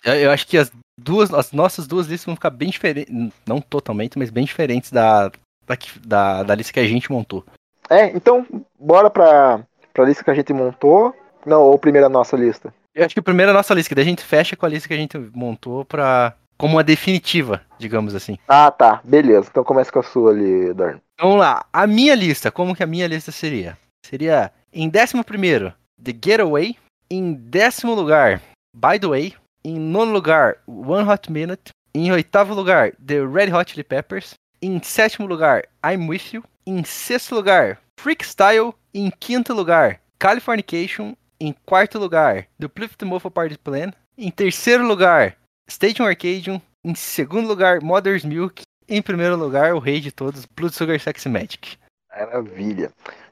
Eu, 0.05 0.31
acho 0.31 0.47
que 0.47 0.57
as 0.57 0.71
duas, 0.97 1.35
as 1.35 1.51
nossas 1.51 1.89
duas 1.89 2.07
listas 2.07 2.27
vão 2.27 2.37
ficar 2.37 2.51
bem 2.51 2.71
diferentes, 2.71 3.13
não 3.45 3.61
totalmente, 3.61 4.17
mas 4.17 4.31
bem 4.31 4.45
diferentes 4.45 4.93
da, 4.93 5.29
da, 5.67 5.77
da, 6.07 6.43
da 6.45 6.55
lista 6.55 6.73
que 6.73 6.79
a 6.79 6.87
gente 6.87 7.11
montou. 7.11 7.45
É, 7.89 8.07
então, 8.17 8.47
bora 8.79 9.11
pra, 9.11 9.65
pra 9.93 10.05
lista 10.05 10.23
que 10.23 10.31
a 10.31 10.35
gente 10.35 10.53
montou. 10.53 11.13
Não, 11.45 11.63
ou 11.63 11.77
primeiro 11.81 12.07
a 12.07 12.11
nossa 12.11 12.37
lista. 12.37 12.73
Eu 12.95 13.05
acho 13.05 13.15
que 13.15 13.21
primeiro 13.21 13.51
a 13.51 13.55
nossa 13.55 13.75
lista, 13.75 13.89
que 13.89 13.95
daí 13.97 14.05
a 14.05 14.09
gente 14.09 14.23
fecha 14.23 14.55
com 14.55 14.65
a 14.65 14.69
lista 14.69 14.87
que 14.87 14.95
a 14.95 14.99
gente 14.99 15.19
montou 15.35 15.85
pra, 15.85 16.37
como 16.61 16.79
a 16.79 16.83
definitiva, 16.83 17.63
digamos 17.79 18.15
assim. 18.15 18.37
Ah, 18.47 18.71
tá. 18.71 19.01
Beleza. 19.03 19.49
Então 19.51 19.65
começa 19.65 19.91
com 19.91 19.99
a 19.99 20.03
sua 20.03 20.31
ali, 20.31 20.75
Dorn. 20.75 21.01
Vamos 21.19 21.39
lá. 21.39 21.65
A 21.73 21.87
minha 21.87 22.15
lista, 22.15 22.51
como 22.51 22.77
que 22.77 22.83
a 22.83 22.87
minha 22.87 23.07
lista 23.07 23.33
seria? 23.33 23.79
Seria 24.05 24.53
em 24.71 24.87
décimo 24.87 25.25
primeiro, 25.25 25.73
The 26.03 26.13
Getaway. 26.13 26.77
Em 27.11 27.33
décimo 27.33 27.95
lugar, 27.95 28.43
By 28.77 28.99
the 28.99 29.07
Way. 29.07 29.35
Em 29.65 29.79
nono 29.79 30.13
lugar, 30.13 30.59
One 30.67 31.09
Hot 31.09 31.33
Minute. 31.33 31.71
Em 31.95 32.13
oitavo 32.13 32.53
lugar, 32.53 32.93
The 33.05 33.25
Red 33.27 33.57
Hot 33.57 33.71
Chili 33.71 33.83
Peppers. 33.83 34.35
Em 34.61 34.83
sétimo 34.83 35.27
lugar, 35.27 35.65
I'm 35.83 36.09
With 36.09 36.35
You. 36.35 36.45
Em 36.67 36.85
sexto 36.85 37.35
lugar, 37.35 37.79
Freakstyle. 37.99 38.75
Em 38.93 39.11
quinto 39.11 39.55
lugar, 39.55 39.99
Californication. 40.19 41.15
Em 41.41 41.55
quarto 41.65 41.99
lugar, 41.99 42.47
The 42.61 42.69
Plift 42.69 43.03
Muffle 43.03 43.31
Party 43.31 43.57
Plan. 43.57 43.93
Em 44.19 44.31
terceiro 44.31 44.87
lugar, 44.87 45.35
Stadium 45.71 46.05
Arcadium. 46.05 46.61
Em 46.85 46.97
segundo 46.97 47.47
lugar, 47.47 47.81
Mother's 47.81 48.25
Milk. 48.25 48.63
Em 48.89 49.01
primeiro 49.01 49.37
lugar, 49.37 49.73
o 49.73 49.79
rei 49.79 50.01
de 50.01 50.11
todos, 50.11 50.45
Blood 50.45 50.75
Sugar 50.75 50.99
Sex 50.99 51.25
Magic. 51.27 51.79
Maravilha. 52.11 52.91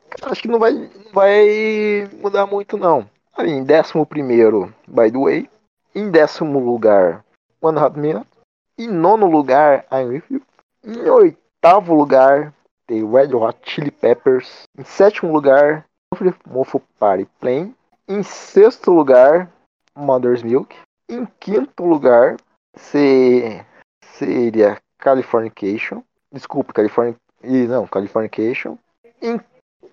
Cara, 0.08 0.30
acho 0.30 0.42
que 0.42 0.48
não 0.48 0.60
vai, 0.60 0.72
não 0.72 1.12
vai 1.12 2.08
mudar 2.22 2.46
muito, 2.46 2.76
não. 2.76 3.10
Aí, 3.36 3.50
em 3.50 3.64
décimo 3.64 4.06
primeiro, 4.06 4.72
By 4.86 5.10
the 5.10 5.18
Way. 5.18 5.50
Em 5.96 6.12
décimo 6.12 6.60
lugar, 6.60 7.24
One 7.60 7.76
Hot 7.76 7.98
Minute. 7.98 8.28
Em 8.78 8.86
nono 8.86 9.26
lugar, 9.26 9.84
I'm 9.90 10.04
With 10.04 10.22
You. 10.30 10.42
Em 10.84 11.10
oitavo 11.10 11.92
lugar, 11.92 12.54
The 12.86 13.00
Red 13.00 13.34
Hot 13.34 13.58
Chili 13.64 13.90
Peppers. 13.90 14.62
Em 14.78 14.84
sétimo 14.84 15.32
lugar, 15.32 15.84
Mofo 16.46 16.80
Party 17.00 17.26
Plane. 17.40 17.74
Em 18.06 18.22
sexto 18.22 18.92
lugar, 18.92 19.50
Mother's 19.96 20.44
Milk. 20.44 20.76
Em 21.08 21.26
quinto 21.40 21.84
lugar, 21.84 22.36
se- 22.76 23.64
seria 24.04 24.78
Californication. 24.98 26.02
Desculpa, 26.32 26.72
California. 26.72 27.16
Não, 27.42 27.86
Californication. 27.86 28.76
Em 29.22 29.40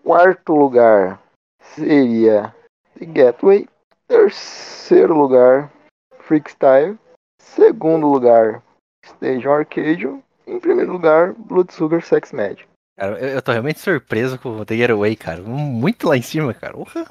quarto 0.04 0.54
lugar 0.56 1.22
seria 1.62 2.54
The 3.00 3.06
Gateway. 3.06 3.68
Terceiro 4.08 5.14
lugar, 5.16 5.72
Freakstyle. 6.20 6.98
Segundo 7.40 8.08
lugar, 8.08 8.62
Stage 9.06 9.48
Arcadium. 9.48 10.22
Em 10.48 10.60
primeiro 10.60 10.92
lugar, 10.92 11.34
Blood 11.34 11.74
Sugar 11.74 12.02
Sex 12.04 12.32
Magic. 12.32 12.68
Cara, 12.98 13.20
eu, 13.20 13.30
eu 13.36 13.42
tô 13.42 13.52
realmente 13.52 13.80
surpreso 13.80 14.38
com 14.40 14.50
o 14.60 14.66
The 14.66 14.76
Getaway, 14.76 15.16
cara. 15.16 15.42
Muito 15.42 16.08
lá 16.08 16.16
em 16.18 16.22
cima, 16.22 16.54
cara. 16.54 16.74
Porra. 16.74 17.06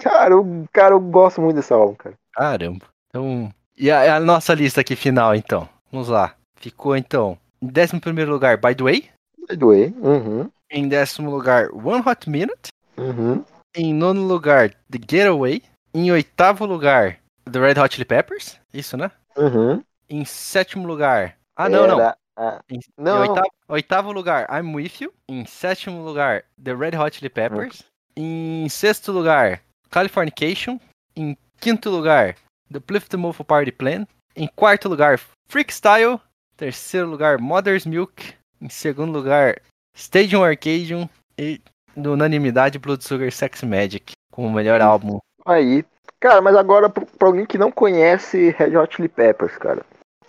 Cara, 0.00 0.34
eu, 0.34 0.44
cara, 0.72 0.94
eu 0.94 1.00
gosto 1.00 1.40
muito 1.40 1.56
desse 1.56 1.72
álbum, 1.72 1.94
cara. 1.94 2.14
Caramba. 2.32 2.86
Então. 3.14 3.52
E 3.76 3.90
a, 3.90 4.16
a 4.16 4.20
nossa 4.20 4.54
lista 4.54 4.80
aqui 4.80 4.96
final, 4.96 5.34
então. 5.34 5.68
Vamos 5.90 6.08
lá. 6.08 6.34
Ficou 6.56 6.96
então. 6.96 7.38
Em 7.60 7.66
décimo 7.66 8.00
primeiro 8.00 8.30
lugar, 8.30 8.56
By 8.56 8.74
the 8.74 8.82
Way. 8.82 9.10
By 9.48 9.56
the 9.58 9.64
way. 9.66 9.94
Uhum. 9.98 10.50
Em 10.70 10.88
décimo 10.88 11.30
lugar, 11.30 11.68
One 11.72 12.02
Hot 12.06 12.28
Minute. 12.30 12.68
Uhum. 12.96 13.44
Em 13.76 13.92
nono 13.92 14.22
lugar, 14.26 14.70
The 14.90 14.98
Getaway. 15.10 15.62
Em 15.94 16.10
oitavo 16.10 16.64
lugar, 16.64 17.18
The 17.50 17.60
Red 17.60 17.78
Hot 17.80 17.94
Chili 17.94 18.06
Peppers. 18.06 18.58
Isso, 18.72 18.96
né? 18.96 19.10
Uhum. 19.36 19.82
Em 20.08 20.24
sétimo 20.24 20.86
lugar. 20.86 21.36
Ah, 21.54 21.68
não, 21.68 21.86
não. 21.86 22.00
Era 22.00 22.16
a- 22.36 22.60
Em, 22.70 22.76
em 22.76 22.80
Não. 22.96 23.20
oitavo, 23.20 23.48
oitavo 23.68 24.12
lugar, 24.12 24.46
I'm 24.50 24.74
With 24.74 24.92
You. 25.02 25.12
Em 25.28 25.44
sétimo 25.44 26.02
lugar, 26.02 26.44
The 26.62 26.74
Red 26.74 26.96
Hot 26.96 27.16
Chili 27.16 27.28
Peppers. 27.28 27.82
Em 28.16 28.66
sexto 28.70 29.12
lugar, 29.12 29.60
Californication. 29.90 30.80
Em 31.14 31.36
quinto 31.60 31.90
lugar, 31.90 32.36
The 32.72 32.80
Plift 32.80 33.16
Muffle 33.16 33.44
Party 33.44 33.70
Plan. 33.70 34.06
Em 34.34 34.48
quarto 34.48 34.88
lugar, 34.88 35.20
Freakstyle. 35.48 36.18
Terceiro 36.56 37.08
lugar, 37.08 37.38
Mother's 37.38 37.84
Milk. 37.84 38.34
Em 38.60 38.68
segundo 38.68 39.12
lugar, 39.12 39.60
Stadium 39.94 40.42
Arcadium. 40.42 41.08
E, 41.38 41.60
no 41.94 42.12
unanimidade, 42.14 42.78
Blood 42.78 43.04
Sugar 43.04 43.30
Sex 43.30 43.62
Magic. 43.62 44.12
Como 44.32 44.48
o 44.48 44.52
melhor 44.52 44.80
álbum. 44.80 45.18
Aí. 45.44 45.84
Cara, 46.18 46.40
mas 46.40 46.54
agora, 46.54 46.88
pra 46.88 47.04
pra 47.04 47.28
alguém 47.28 47.44
que 47.44 47.58
não 47.58 47.70
conhece 47.70 48.50
Red 48.50 48.76
Hot 48.76 48.94
Chili 48.94 49.08
Peppers, 49.08 49.56
cara. 49.58 49.84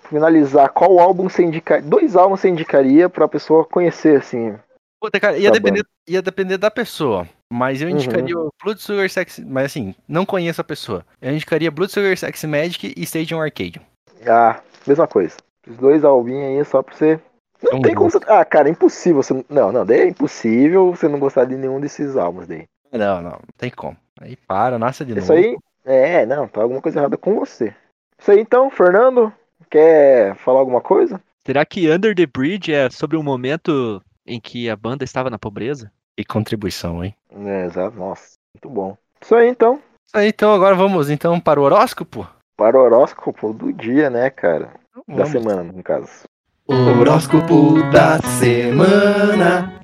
Finalizar, 0.10 0.70
qual 0.70 1.00
álbum 1.00 1.30
você 1.30 1.44
indicaria? 1.44 1.88
Dois 1.88 2.16
álbuns 2.16 2.42
você 2.42 2.50
indicaria 2.50 3.08
pra 3.08 3.28
pessoa 3.28 3.64
conhecer, 3.64 4.18
assim. 4.18 4.58
Puta, 5.00 5.20
cara, 5.20 5.38
ia 5.38 5.52
Tá 5.52 5.58
depender, 5.58 5.86
ia 6.08 6.22
depender 6.22 6.58
da 6.58 6.72
pessoa. 6.72 7.28
Mas 7.54 7.82
eu 7.82 7.88
Uhum. 7.88 7.94
indicaria 7.96 8.36
o 8.38 8.50
Blood 8.64 8.82
Sugar 8.82 9.08
Sex. 9.10 9.40
Mas 9.46 9.66
assim, 9.66 9.94
não 10.08 10.26
conheço 10.26 10.60
a 10.60 10.64
pessoa. 10.64 11.06
Eu 11.22 11.32
indicaria 11.32 11.70
Blood 11.70 11.92
Sugar 11.92 12.18
Sex 12.18 12.44
Magic 12.46 12.94
e 12.98 13.04
Stadium 13.04 13.40
Arcade. 13.40 13.80
Ah, 14.28 14.60
mesma 14.88 15.08
coisa. 15.08 15.38
Os 15.68 15.78
dois 15.78 16.04
albinhos 16.04 16.60
aí 16.60 16.66
só 16.66 16.82
pra 16.82 16.96
você. 16.96 17.20
Não 17.62 17.72
É 17.74 17.76
um 17.76 17.82
tem 17.82 17.94
como. 17.94 18.10
Ah, 18.28 18.44
cara, 18.44 18.68
é 18.68 18.72
impossível. 18.72 19.22
Você... 19.22 19.46
Não, 19.48 19.72
não, 19.72 19.86
daí 19.86 20.00
é 20.02 20.08
impossível 20.08 20.90
você 20.96 21.08
não 21.08 21.20
gostar 21.20 21.46
de 21.46 21.56
nenhum 21.56 21.80
desses 21.80 22.18
álbuns 22.18 22.48
daí. 22.48 22.64
Não, 22.92 23.22
não, 23.22 23.32
não 23.32 23.40
tem 23.58 23.70
como. 23.70 23.96
Aí 24.20 24.36
para, 24.36 24.80
nasce 24.80 25.06
de 25.06 25.18
Isso 25.18 25.34
novo. 25.34 25.34
aí. 25.34 25.56
É, 25.86 26.26
não, 26.26 26.48
tá 26.48 26.62
alguma 26.62 26.82
coisa 26.82 27.00
errada 27.00 27.18
com 27.18 27.36
você. 27.36 27.74
Isso 28.20 28.32
aí 28.32 28.40
então, 28.40 28.70
Fernando. 28.72 29.32
Quer 29.70 30.36
falar 30.38 30.60
alguma 30.60 30.82
coisa? 30.82 31.22
Será 31.46 31.66
que 31.66 31.90
Under 31.90 32.16
the 32.16 32.26
Bridge 32.26 32.74
é 32.74 32.90
sobre 32.90 33.18
um 33.18 33.24
momento 33.24 34.02
em 34.26 34.40
que 34.40 34.70
a 34.70 34.76
banda 34.76 35.04
estava 35.04 35.30
na 35.30 35.38
pobreza? 35.40 35.92
Que 36.18 36.24
contribuição, 36.24 37.04
hein? 37.04 37.16
É, 37.32 37.66
exato. 37.66 37.98
Nossa, 37.98 38.34
muito 38.56 38.70
bom. 38.70 38.98
Isso 39.22 39.36
aí 39.36 39.50
então. 39.50 39.76
Isso 39.76 40.16
aí, 40.18 40.28
então 40.28 40.54
agora 40.54 40.76
vamos 40.76 41.10
então 41.10 41.40
para 41.40 41.60
o 41.60 41.64
horóscopo? 41.64 42.28
Para 42.56 42.78
o 42.78 42.82
horóscopo 42.82 43.54
do 43.54 43.74
dia, 43.74 44.10
né, 44.10 44.30
cara? 44.30 44.74
Da 45.08 45.24
Vamos. 45.24 45.30
semana, 45.32 45.64
no 45.64 45.82
caso. 45.82 46.24
Horóscopo 46.68 47.82
da 47.92 48.20
semana. 48.22 49.82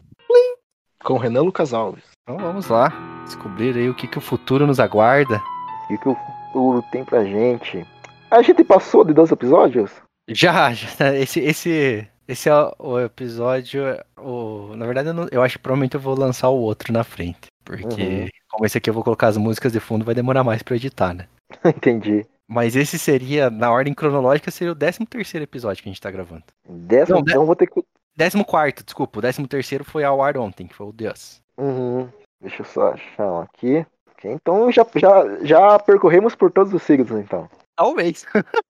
Com 1.04 1.18
Renan 1.18 1.42
Lucas 1.42 1.74
Alves. 1.74 2.04
Então 2.24 2.38
vamos 2.38 2.68
lá. 2.68 2.92
Descobrir 3.24 3.76
aí 3.76 3.90
o 3.90 3.96
que, 3.96 4.08
que 4.08 4.18
o 4.18 4.22
futuro 4.22 4.68
nos 4.68 4.80
aguarda. 4.80 5.42
E 5.90 5.96
o 5.96 6.00
que 6.00 6.10
o 6.10 6.16
futuro 6.16 6.84
tem 6.92 7.04
pra 7.04 7.24
gente? 7.26 7.86
A 8.30 8.42
gente 8.42 8.64
passou 8.64 9.04
de 9.04 9.14
12 9.14 9.34
episódios? 9.34 9.92
Já, 10.30 10.72
já 10.74 11.16
esse, 11.16 11.40
esse, 11.40 12.08
esse 12.32 12.50
é 12.50 12.54
o 12.80 13.00
episódio. 13.00 13.82
O, 14.18 14.76
na 14.76 14.86
verdade, 14.86 15.10
eu, 15.10 15.14
não- 15.14 15.28
eu 15.32 15.42
acho 15.42 15.58
que 15.58 15.64
provavelmente 15.64 15.96
eu 15.96 16.00
vou 16.02 16.18
lançar 16.18 16.50
o 16.50 16.58
outro 16.60 16.92
na 16.94 17.04
frente. 17.04 17.48
Porque, 17.66 18.02
Uhum. 18.04 18.28
como 18.50 18.66
esse 18.66 18.78
aqui 18.78 18.90
eu 18.90 18.94
vou 18.94 19.04
colocar 19.04 19.28
as 19.28 19.38
músicas 19.38 19.72
de 19.72 19.80
fundo, 19.80 20.04
vai 20.06 20.16
demorar 20.16 20.44
mais 20.44 20.64
pra 20.64 20.76
editar, 20.76 21.14
né? 21.14 21.28
Entendi. 21.66 22.26
Mas 22.48 22.76
esse 22.76 22.98
seria, 22.98 23.50
na 23.50 23.72
ordem 23.72 23.94
cronológica, 23.94 24.50
seria 24.50 24.72
o 24.72 24.76
13 24.76 25.06
terceiro 25.06 25.44
episódio 25.44 25.84
que 25.84 25.90
a 25.90 25.92
gente 25.92 26.02
tá 26.02 26.10
gravando. 26.10 26.44
Décimo, 26.68 27.18
Não, 27.18 27.24
de- 27.24 27.32
então 27.32 27.46
vou 27.46 27.56
ter 27.56 27.68
que. 27.68 27.84
14 28.18 28.44
quarto, 28.44 28.84
desculpa. 28.84 29.20
O 29.20 29.22
13 29.22 29.48
terceiro 29.48 29.84
foi 29.86 30.04
ao 30.04 30.22
ar 30.22 30.36
ontem, 30.38 30.66
que 30.68 30.74
foi 30.76 30.88
o 30.88 30.92
Deus. 30.92 31.42
Uhum. 31.58 32.10
Deixa 32.42 32.62
eu 32.62 32.66
só 32.66 32.94
achar 32.94 33.32
um 33.32 33.40
aqui. 33.42 33.86
Então 34.24 34.70
já, 34.72 34.86
já, 34.96 35.38
já 35.46 35.80
percorremos 35.80 36.36
por 36.36 36.52
todos 36.52 36.74
os 36.74 36.82
siglos, 36.84 37.12
então. 37.12 37.50
Talvez. 37.78 38.26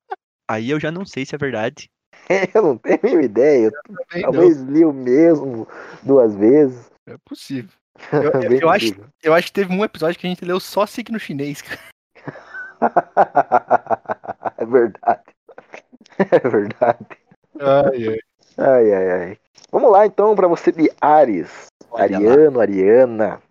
Aí 0.47 0.69
eu 0.69 0.79
já 0.79 0.91
não 0.91 1.05
sei 1.05 1.25
se 1.25 1.33
é 1.33 1.37
verdade. 1.37 1.89
Eu 2.53 2.61
não 2.61 2.77
tenho 2.77 2.95
a 2.95 3.05
mínima 3.05 3.23
ideia. 3.23 3.71
Eu 4.13 4.21
talvez 4.21 4.61
li 4.61 4.85
o 4.85 4.93
mesmo 4.93 5.67
duas 6.03 6.35
vezes. 6.35 6.91
É 7.07 7.15
possível. 7.25 7.71
Eu, 8.13 8.41
eu- 8.43 8.59
eu 8.61 8.69
acho, 8.69 8.95
eu 9.21 9.33
acho 9.33 9.47
que 9.47 9.53
teve 9.53 9.73
um 9.73 9.83
episódio 9.83 10.17
que 10.17 10.25
a 10.25 10.29
gente 10.29 10.45
leu 10.45 10.57
só 10.59 10.85
signo 10.85 11.19
chinês, 11.19 11.61
cara. 11.61 11.79
é 14.57 14.65
verdade. 14.65 15.23
É 16.17 16.47
verdade. 16.47 17.05
Ai, 17.59 18.93
ai, 18.93 19.11
ai. 19.11 19.37
Vamos 19.71 19.91
lá 19.91 20.05
então 20.05 20.33
para 20.35 20.47
você 20.47 20.71
de 20.71 20.89
Ares. 21.01 21.65
Olha 21.91 22.19
lá. 22.19 22.31
Ariano, 22.31 22.59
Ariana. 22.61 23.41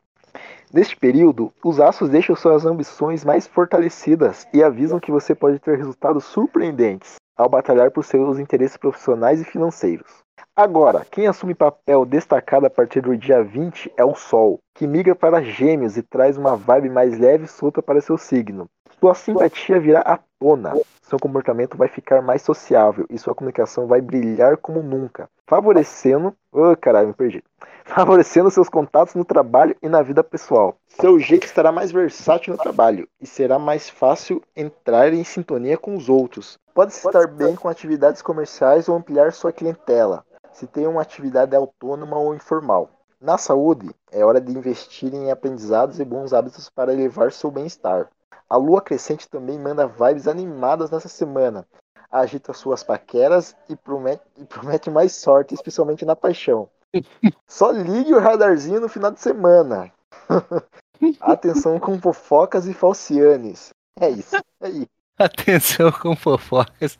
Neste 0.72 0.96
período, 0.96 1.52
os 1.62 1.78
astros 1.80 2.08
deixam 2.10 2.34
suas 2.36 2.64
ambições 2.64 3.24
mais 3.24 3.46
fortalecidas 3.46 4.46
e 4.52 4.62
avisam 4.62 4.98
que 5.00 5.10
você 5.10 5.34
pode 5.34 5.58
ter 5.58 5.76
resultados 5.76 6.24
surpreendentes 6.24 7.16
ao 7.38 7.48
batalhar 7.48 7.92
por 7.92 8.04
seus 8.04 8.40
interesses 8.40 8.76
profissionais 8.76 9.40
e 9.40 9.44
financeiros. 9.44 10.24
Agora, 10.54 11.06
quem 11.08 11.28
assume 11.28 11.54
papel 11.54 12.04
destacado 12.04 12.66
a 12.66 12.70
partir 12.70 13.00
do 13.00 13.16
dia 13.16 13.44
20 13.44 13.92
é 13.96 14.04
o 14.04 14.16
Sol, 14.16 14.58
que 14.74 14.88
migra 14.88 15.14
para 15.14 15.40
Gêmeos 15.40 15.96
e 15.96 16.02
traz 16.02 16.36
uma 16.36 16.56
vibe 16.56 16.90
mais 16.90 17.16
leve 17.16 17.44
e 17.44 17.48
solta 17.48 17.80
para 17.80 18.00
seu 18.00 18.18
signo. 18.18 18.66
Sua 18.98 19.14
simpatia 19.14 19.78
virá 19.78 20.00
à 20.00 20.18
tona, 20.38 20.74
seu 21.02 21.18
comportamento 21.18 21.76
vai 21.76 21.88
ficar 21.88 22.22
mais 22.22 22.42
sociável 22.42 23.06
e 23.08 23.18
sua 23.18 23.34
comunicação 23.34 23.86
vai 23.86 24.00
brilhar 24.00 24.56
como 24.56 24.82
nunca, 24.82 25.28
favorecendo. 25.46 26.34
Ô 26.52 26.76
caralho, 26.76 27.08
me 27.08 27.14
perdi 27.14 27.42
favorecendo 27.84 28.50
seus 28.50 28.68
contatos 28.68 29.14
no 29.14 29.24
trabalho 29.24 29.74
e 29.82 29.88
na 29.88 30.02
vida 30.02 30.22
pessoal. 30.22 30.76
Seu 30.86 31.18
jeito 31.18 31.46
estará 31.46 31.72
mais 31.72 31.90
versátil 31.90 32.52
no 32.52 32.58
trabalho 32.58 33.08
e 33.20 33.26
será 33.26 33.58
mais 33.58 33.88
fácil 33.88 34.42
entrar 34.54 35.12
em 35.12 35.24
sintonia 35.24 35.78
com 35.78 35.96
os 35.96 36.08
outros. 36.08 36.58
Pode 36.74 36.92
estar 36.92 37.26
bem 37.26 37.56
com 37.56 37.68
atividades 37.68 38.22
comerciais 38.22 38.88
ou 38.88 38.96
ampliar 38.96 39.32
sua 39.32 39.52
clientela, 39.52 40.24
se 40.52 40.66
tem 40.66 40.86
uma 40.86 41.02
atividade 41.02 41.56
autônoma 41.56 42.18
ou 42.18 42.34
informal. 42.34 42.90
Na 43.20 43.36
saúde, 43.36 43.90
é 44.12 44.24
hora 44.24 44.40
de 44.40 44.52
investir 44.52 45.12
em 45.12 45.30
aprendizados 45.30 45.98
e 45.98 46.04
bons 46.04 46.32
hábitos 46.32 46.70
para 46.70 46.92
elevar 46.92 47.32
seu 47.32 47.50
bem-estar. 47.50 48.08
A 48.48 48.56
lua 48.56 48.80
crescente 48.80 49.28
também 49.28 49.58
manda 49.58 49.86
vibes 49.86 50.26
animadas 50.26 50.90
nessa 50.90 51.08
semana. 51.08 51.66
agita 52.10 52.52
suas 52.54 52.82
paqueras 52.82 53.54
e 53.68 53.76
promete, 53.76 54.22
e 54.36 54.44
promete 54.44 54.90
mais 54.90 55.12
sorte, 55.12 55.54
especialmente 55.54 56.04
na 56.06 56.16
paixão. 56.16 56.68
Só 57.46 57.70
ligue 57.70 58.14
o 58.14 58.18
radarzinho 58.20 58.80
no 58.80 58.88
final 58.88 59.10
de 59.10 59.20
semana. 59.20 59.92
Atenção 61.20 61.78
com 61.78 62.00
fofocas 62.00 62.66
e 62.66 62.72
falcianes. 62.74 63.70
É 64.00 64.08
isso. 64.10 64.36
É 64.60 64.68
isso. 64.70 64.88
Atenção 65.18 65.92
com 65.92 66.16
fofocas 66.16 66.98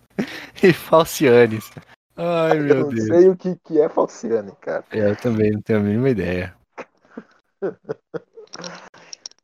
e 0.63 0.73
falcianes. 0.73 1.71
Ai, 2.17 2.59
Eu 2.59 2.63
meu 2.65 2.75
não 2.81 2.89
Deus. 2.89 3.07
sei 3.07 3.29
o 3.29 3.37
que, 3.37 3.57
que 3.65 3.81
é 3.81 3.89
falciane, 3.89 4.53
cara. 4.61 4.85
Eu 4.91 5.17
também 5.17 5.53
não 5.53 5.63
tenho 5.63 5.79
a 5.79 5.83
mínima 5.83 6.11
ideia. 6.11 6.55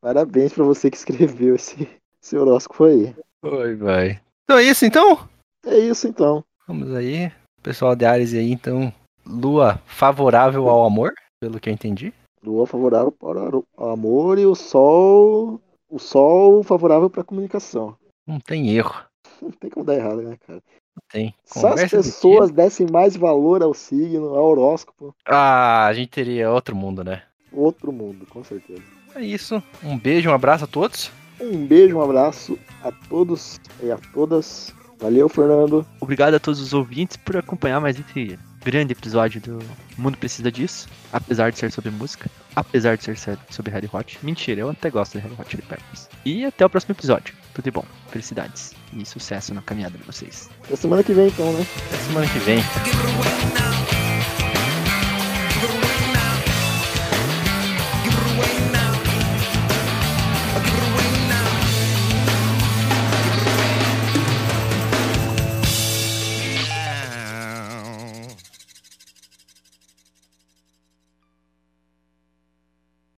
Parabéns 0.05 0.53
pra 0.53 0.63
você 0.63 0.91
que 0.91 0.99
escreveu 0.99 1.55
esse, 1.55 1.89
esse 2.23 2.37
horóscopo 2.37 2.85
aí. 2.85 3.17
Oi, 3.43 3.75
vai. 3.77 4.21
Então 4.45 4.59
é 4.59 4.63
isso, 4.63 4.85
então? 4.85 5.27
É 5.65 5.79
isso 5.79 6.07
então. 6.07 6.45
Vamos 6.69 6.95
aí. 6.95 7.33
Pessoal 7.63 7.97
de 7.97 8.05
Ares 8.05 8.35
aí, 8.35 8.53
então. 8.53 8.93
Lua 9.27 9.81
favorável 9.87 10.69
ao 10.69 10.85
amor, 10.85 11.15
pelo 11.41 11.59
que 11.59 11.71
eu 11.71 11.73
entendi. 11.73 12.13
Lua 12.43 12.67
favorável 12.67 13.11
para 13.11 13.57
o 13.57 13.65
amor 13.79 14.39
e 14.39 14.45
o 14.45 14.55
sol. 14.55 15.59
O 15.89 15.99
sol 15.99 16.63
favorável 16.63 17.09
para 17.09 17.23
a 17.23 17.25
comunicação. 17.25 17.97
Não 18.27 18.39
tem 18.39 18.77
erro. 18.77 18.95
Não 19.41 19.51
tem 19.53 19.71
como 19.71 19.87
dar 19.87 19.95
errado, 19.95 20.21
né, 20.21 20.37
cara? 20.47 20.61
Não 20.95 21.03
tem. 21.11 21.35
Se 21.47 21.59
as 21.61 21.63
Conversa 21.63 22.03
de 22.03 22.03
pessoas 22.11 22.51
dessem 22.51 22.87
mais 22.93 23.17
valor 23.17 23.63
ao 23.63 23.73
signo, 23.73 24.35
ao 24.35 24.45
horóscopo, 24.51 25.15
Ah, 25.25 25.87
a 25.87 25.95
gente 25.95 26.11
teria 26.11 26.51
outro 26.51 26.77
mundo, 26.77 27.03
né? 27.03 27.23
outro 27.51 27.91
mundo, 27.91 28.27
com 28.27 28.45
certeza. 28.45 28.83
É 29.15 29.25
isso. 29.25 29.63
Um 29.83 29.99
beijo, 29.99 30.31
um 30.31 30.35
abraço 30.35 30.65
a 30.65 30.67
todos. 30.67 31.11
Um 31.41 31.67
beijo, 31.67 31.97
um 31.97 32.03
abraço 32.03 32.59
a 32.83 32.91
todos 32.91 33.61
e 33.83 33.91
a 33.91 33.99
todas. 34.13 34.73
Valeu, 34.99 35.29
Fernando. 35.29 35.87
Obrigado 36.01 36.35
a 36.35 36.41
todos 36.41 36.61
os 36.61 36.73
ouvintes 36.73 37.17
por 37.17 37.37
acompanhar 37.37 37.81
mais 37.81 37.99
esse 37.99 38.39
grande 38.65 38.93
episódio 38.93 39.41
do 39.41 39.59
Mundo 39.99 40.17
Precisa 40.17 40.51
Disso. 40.51 40.89
Apesar 41.13 41.51
de 41.51 41.59
ser 41.59 41.71
sobre 41.71 41.91
música, 41.91 42.31
apesar 42.57 42.97
de 42.97 43.05
ser 43.05 43.39
sobre 43.51 43.71
Harry 43.71 43.89
Hot. 43.93 44.19
Mentira, 44.23 44.63
eu 44.63 44.71
até 44.71 44.91
gosto 44.91 45.13
de 45.13 45.19
Harry 45.19 45.35
Hot 45.39 45.51
Chili 45.51 45.63
Peppers. 45.63 46.09
E 46.25 46.45
até 46.45 46.65
o 46.65 46.71
próximo 46.71 46.93
episódio. 46.93 47.35
Tudo 47.53 47.65
de 47.65 47.71
bom. 47.71 47.85
Felicidades. 48.09 48.73
E 48.93 49.05
sucesso 49.05 49.53
na 49.53 49.63
caminhada 49.63 49.99
de 49.99 50.05
vocês. 50.05 50.49
Até 50.65 50.77
semana 50.77 51.03
que 51.03 51.13
vem, 51.13 51.29
então, 51.29 51.53
né? 51.53 51.67
Até 51.89 51.97
semana 51.99 52.27
que 52.27 52.39
vem. 52.39 53.94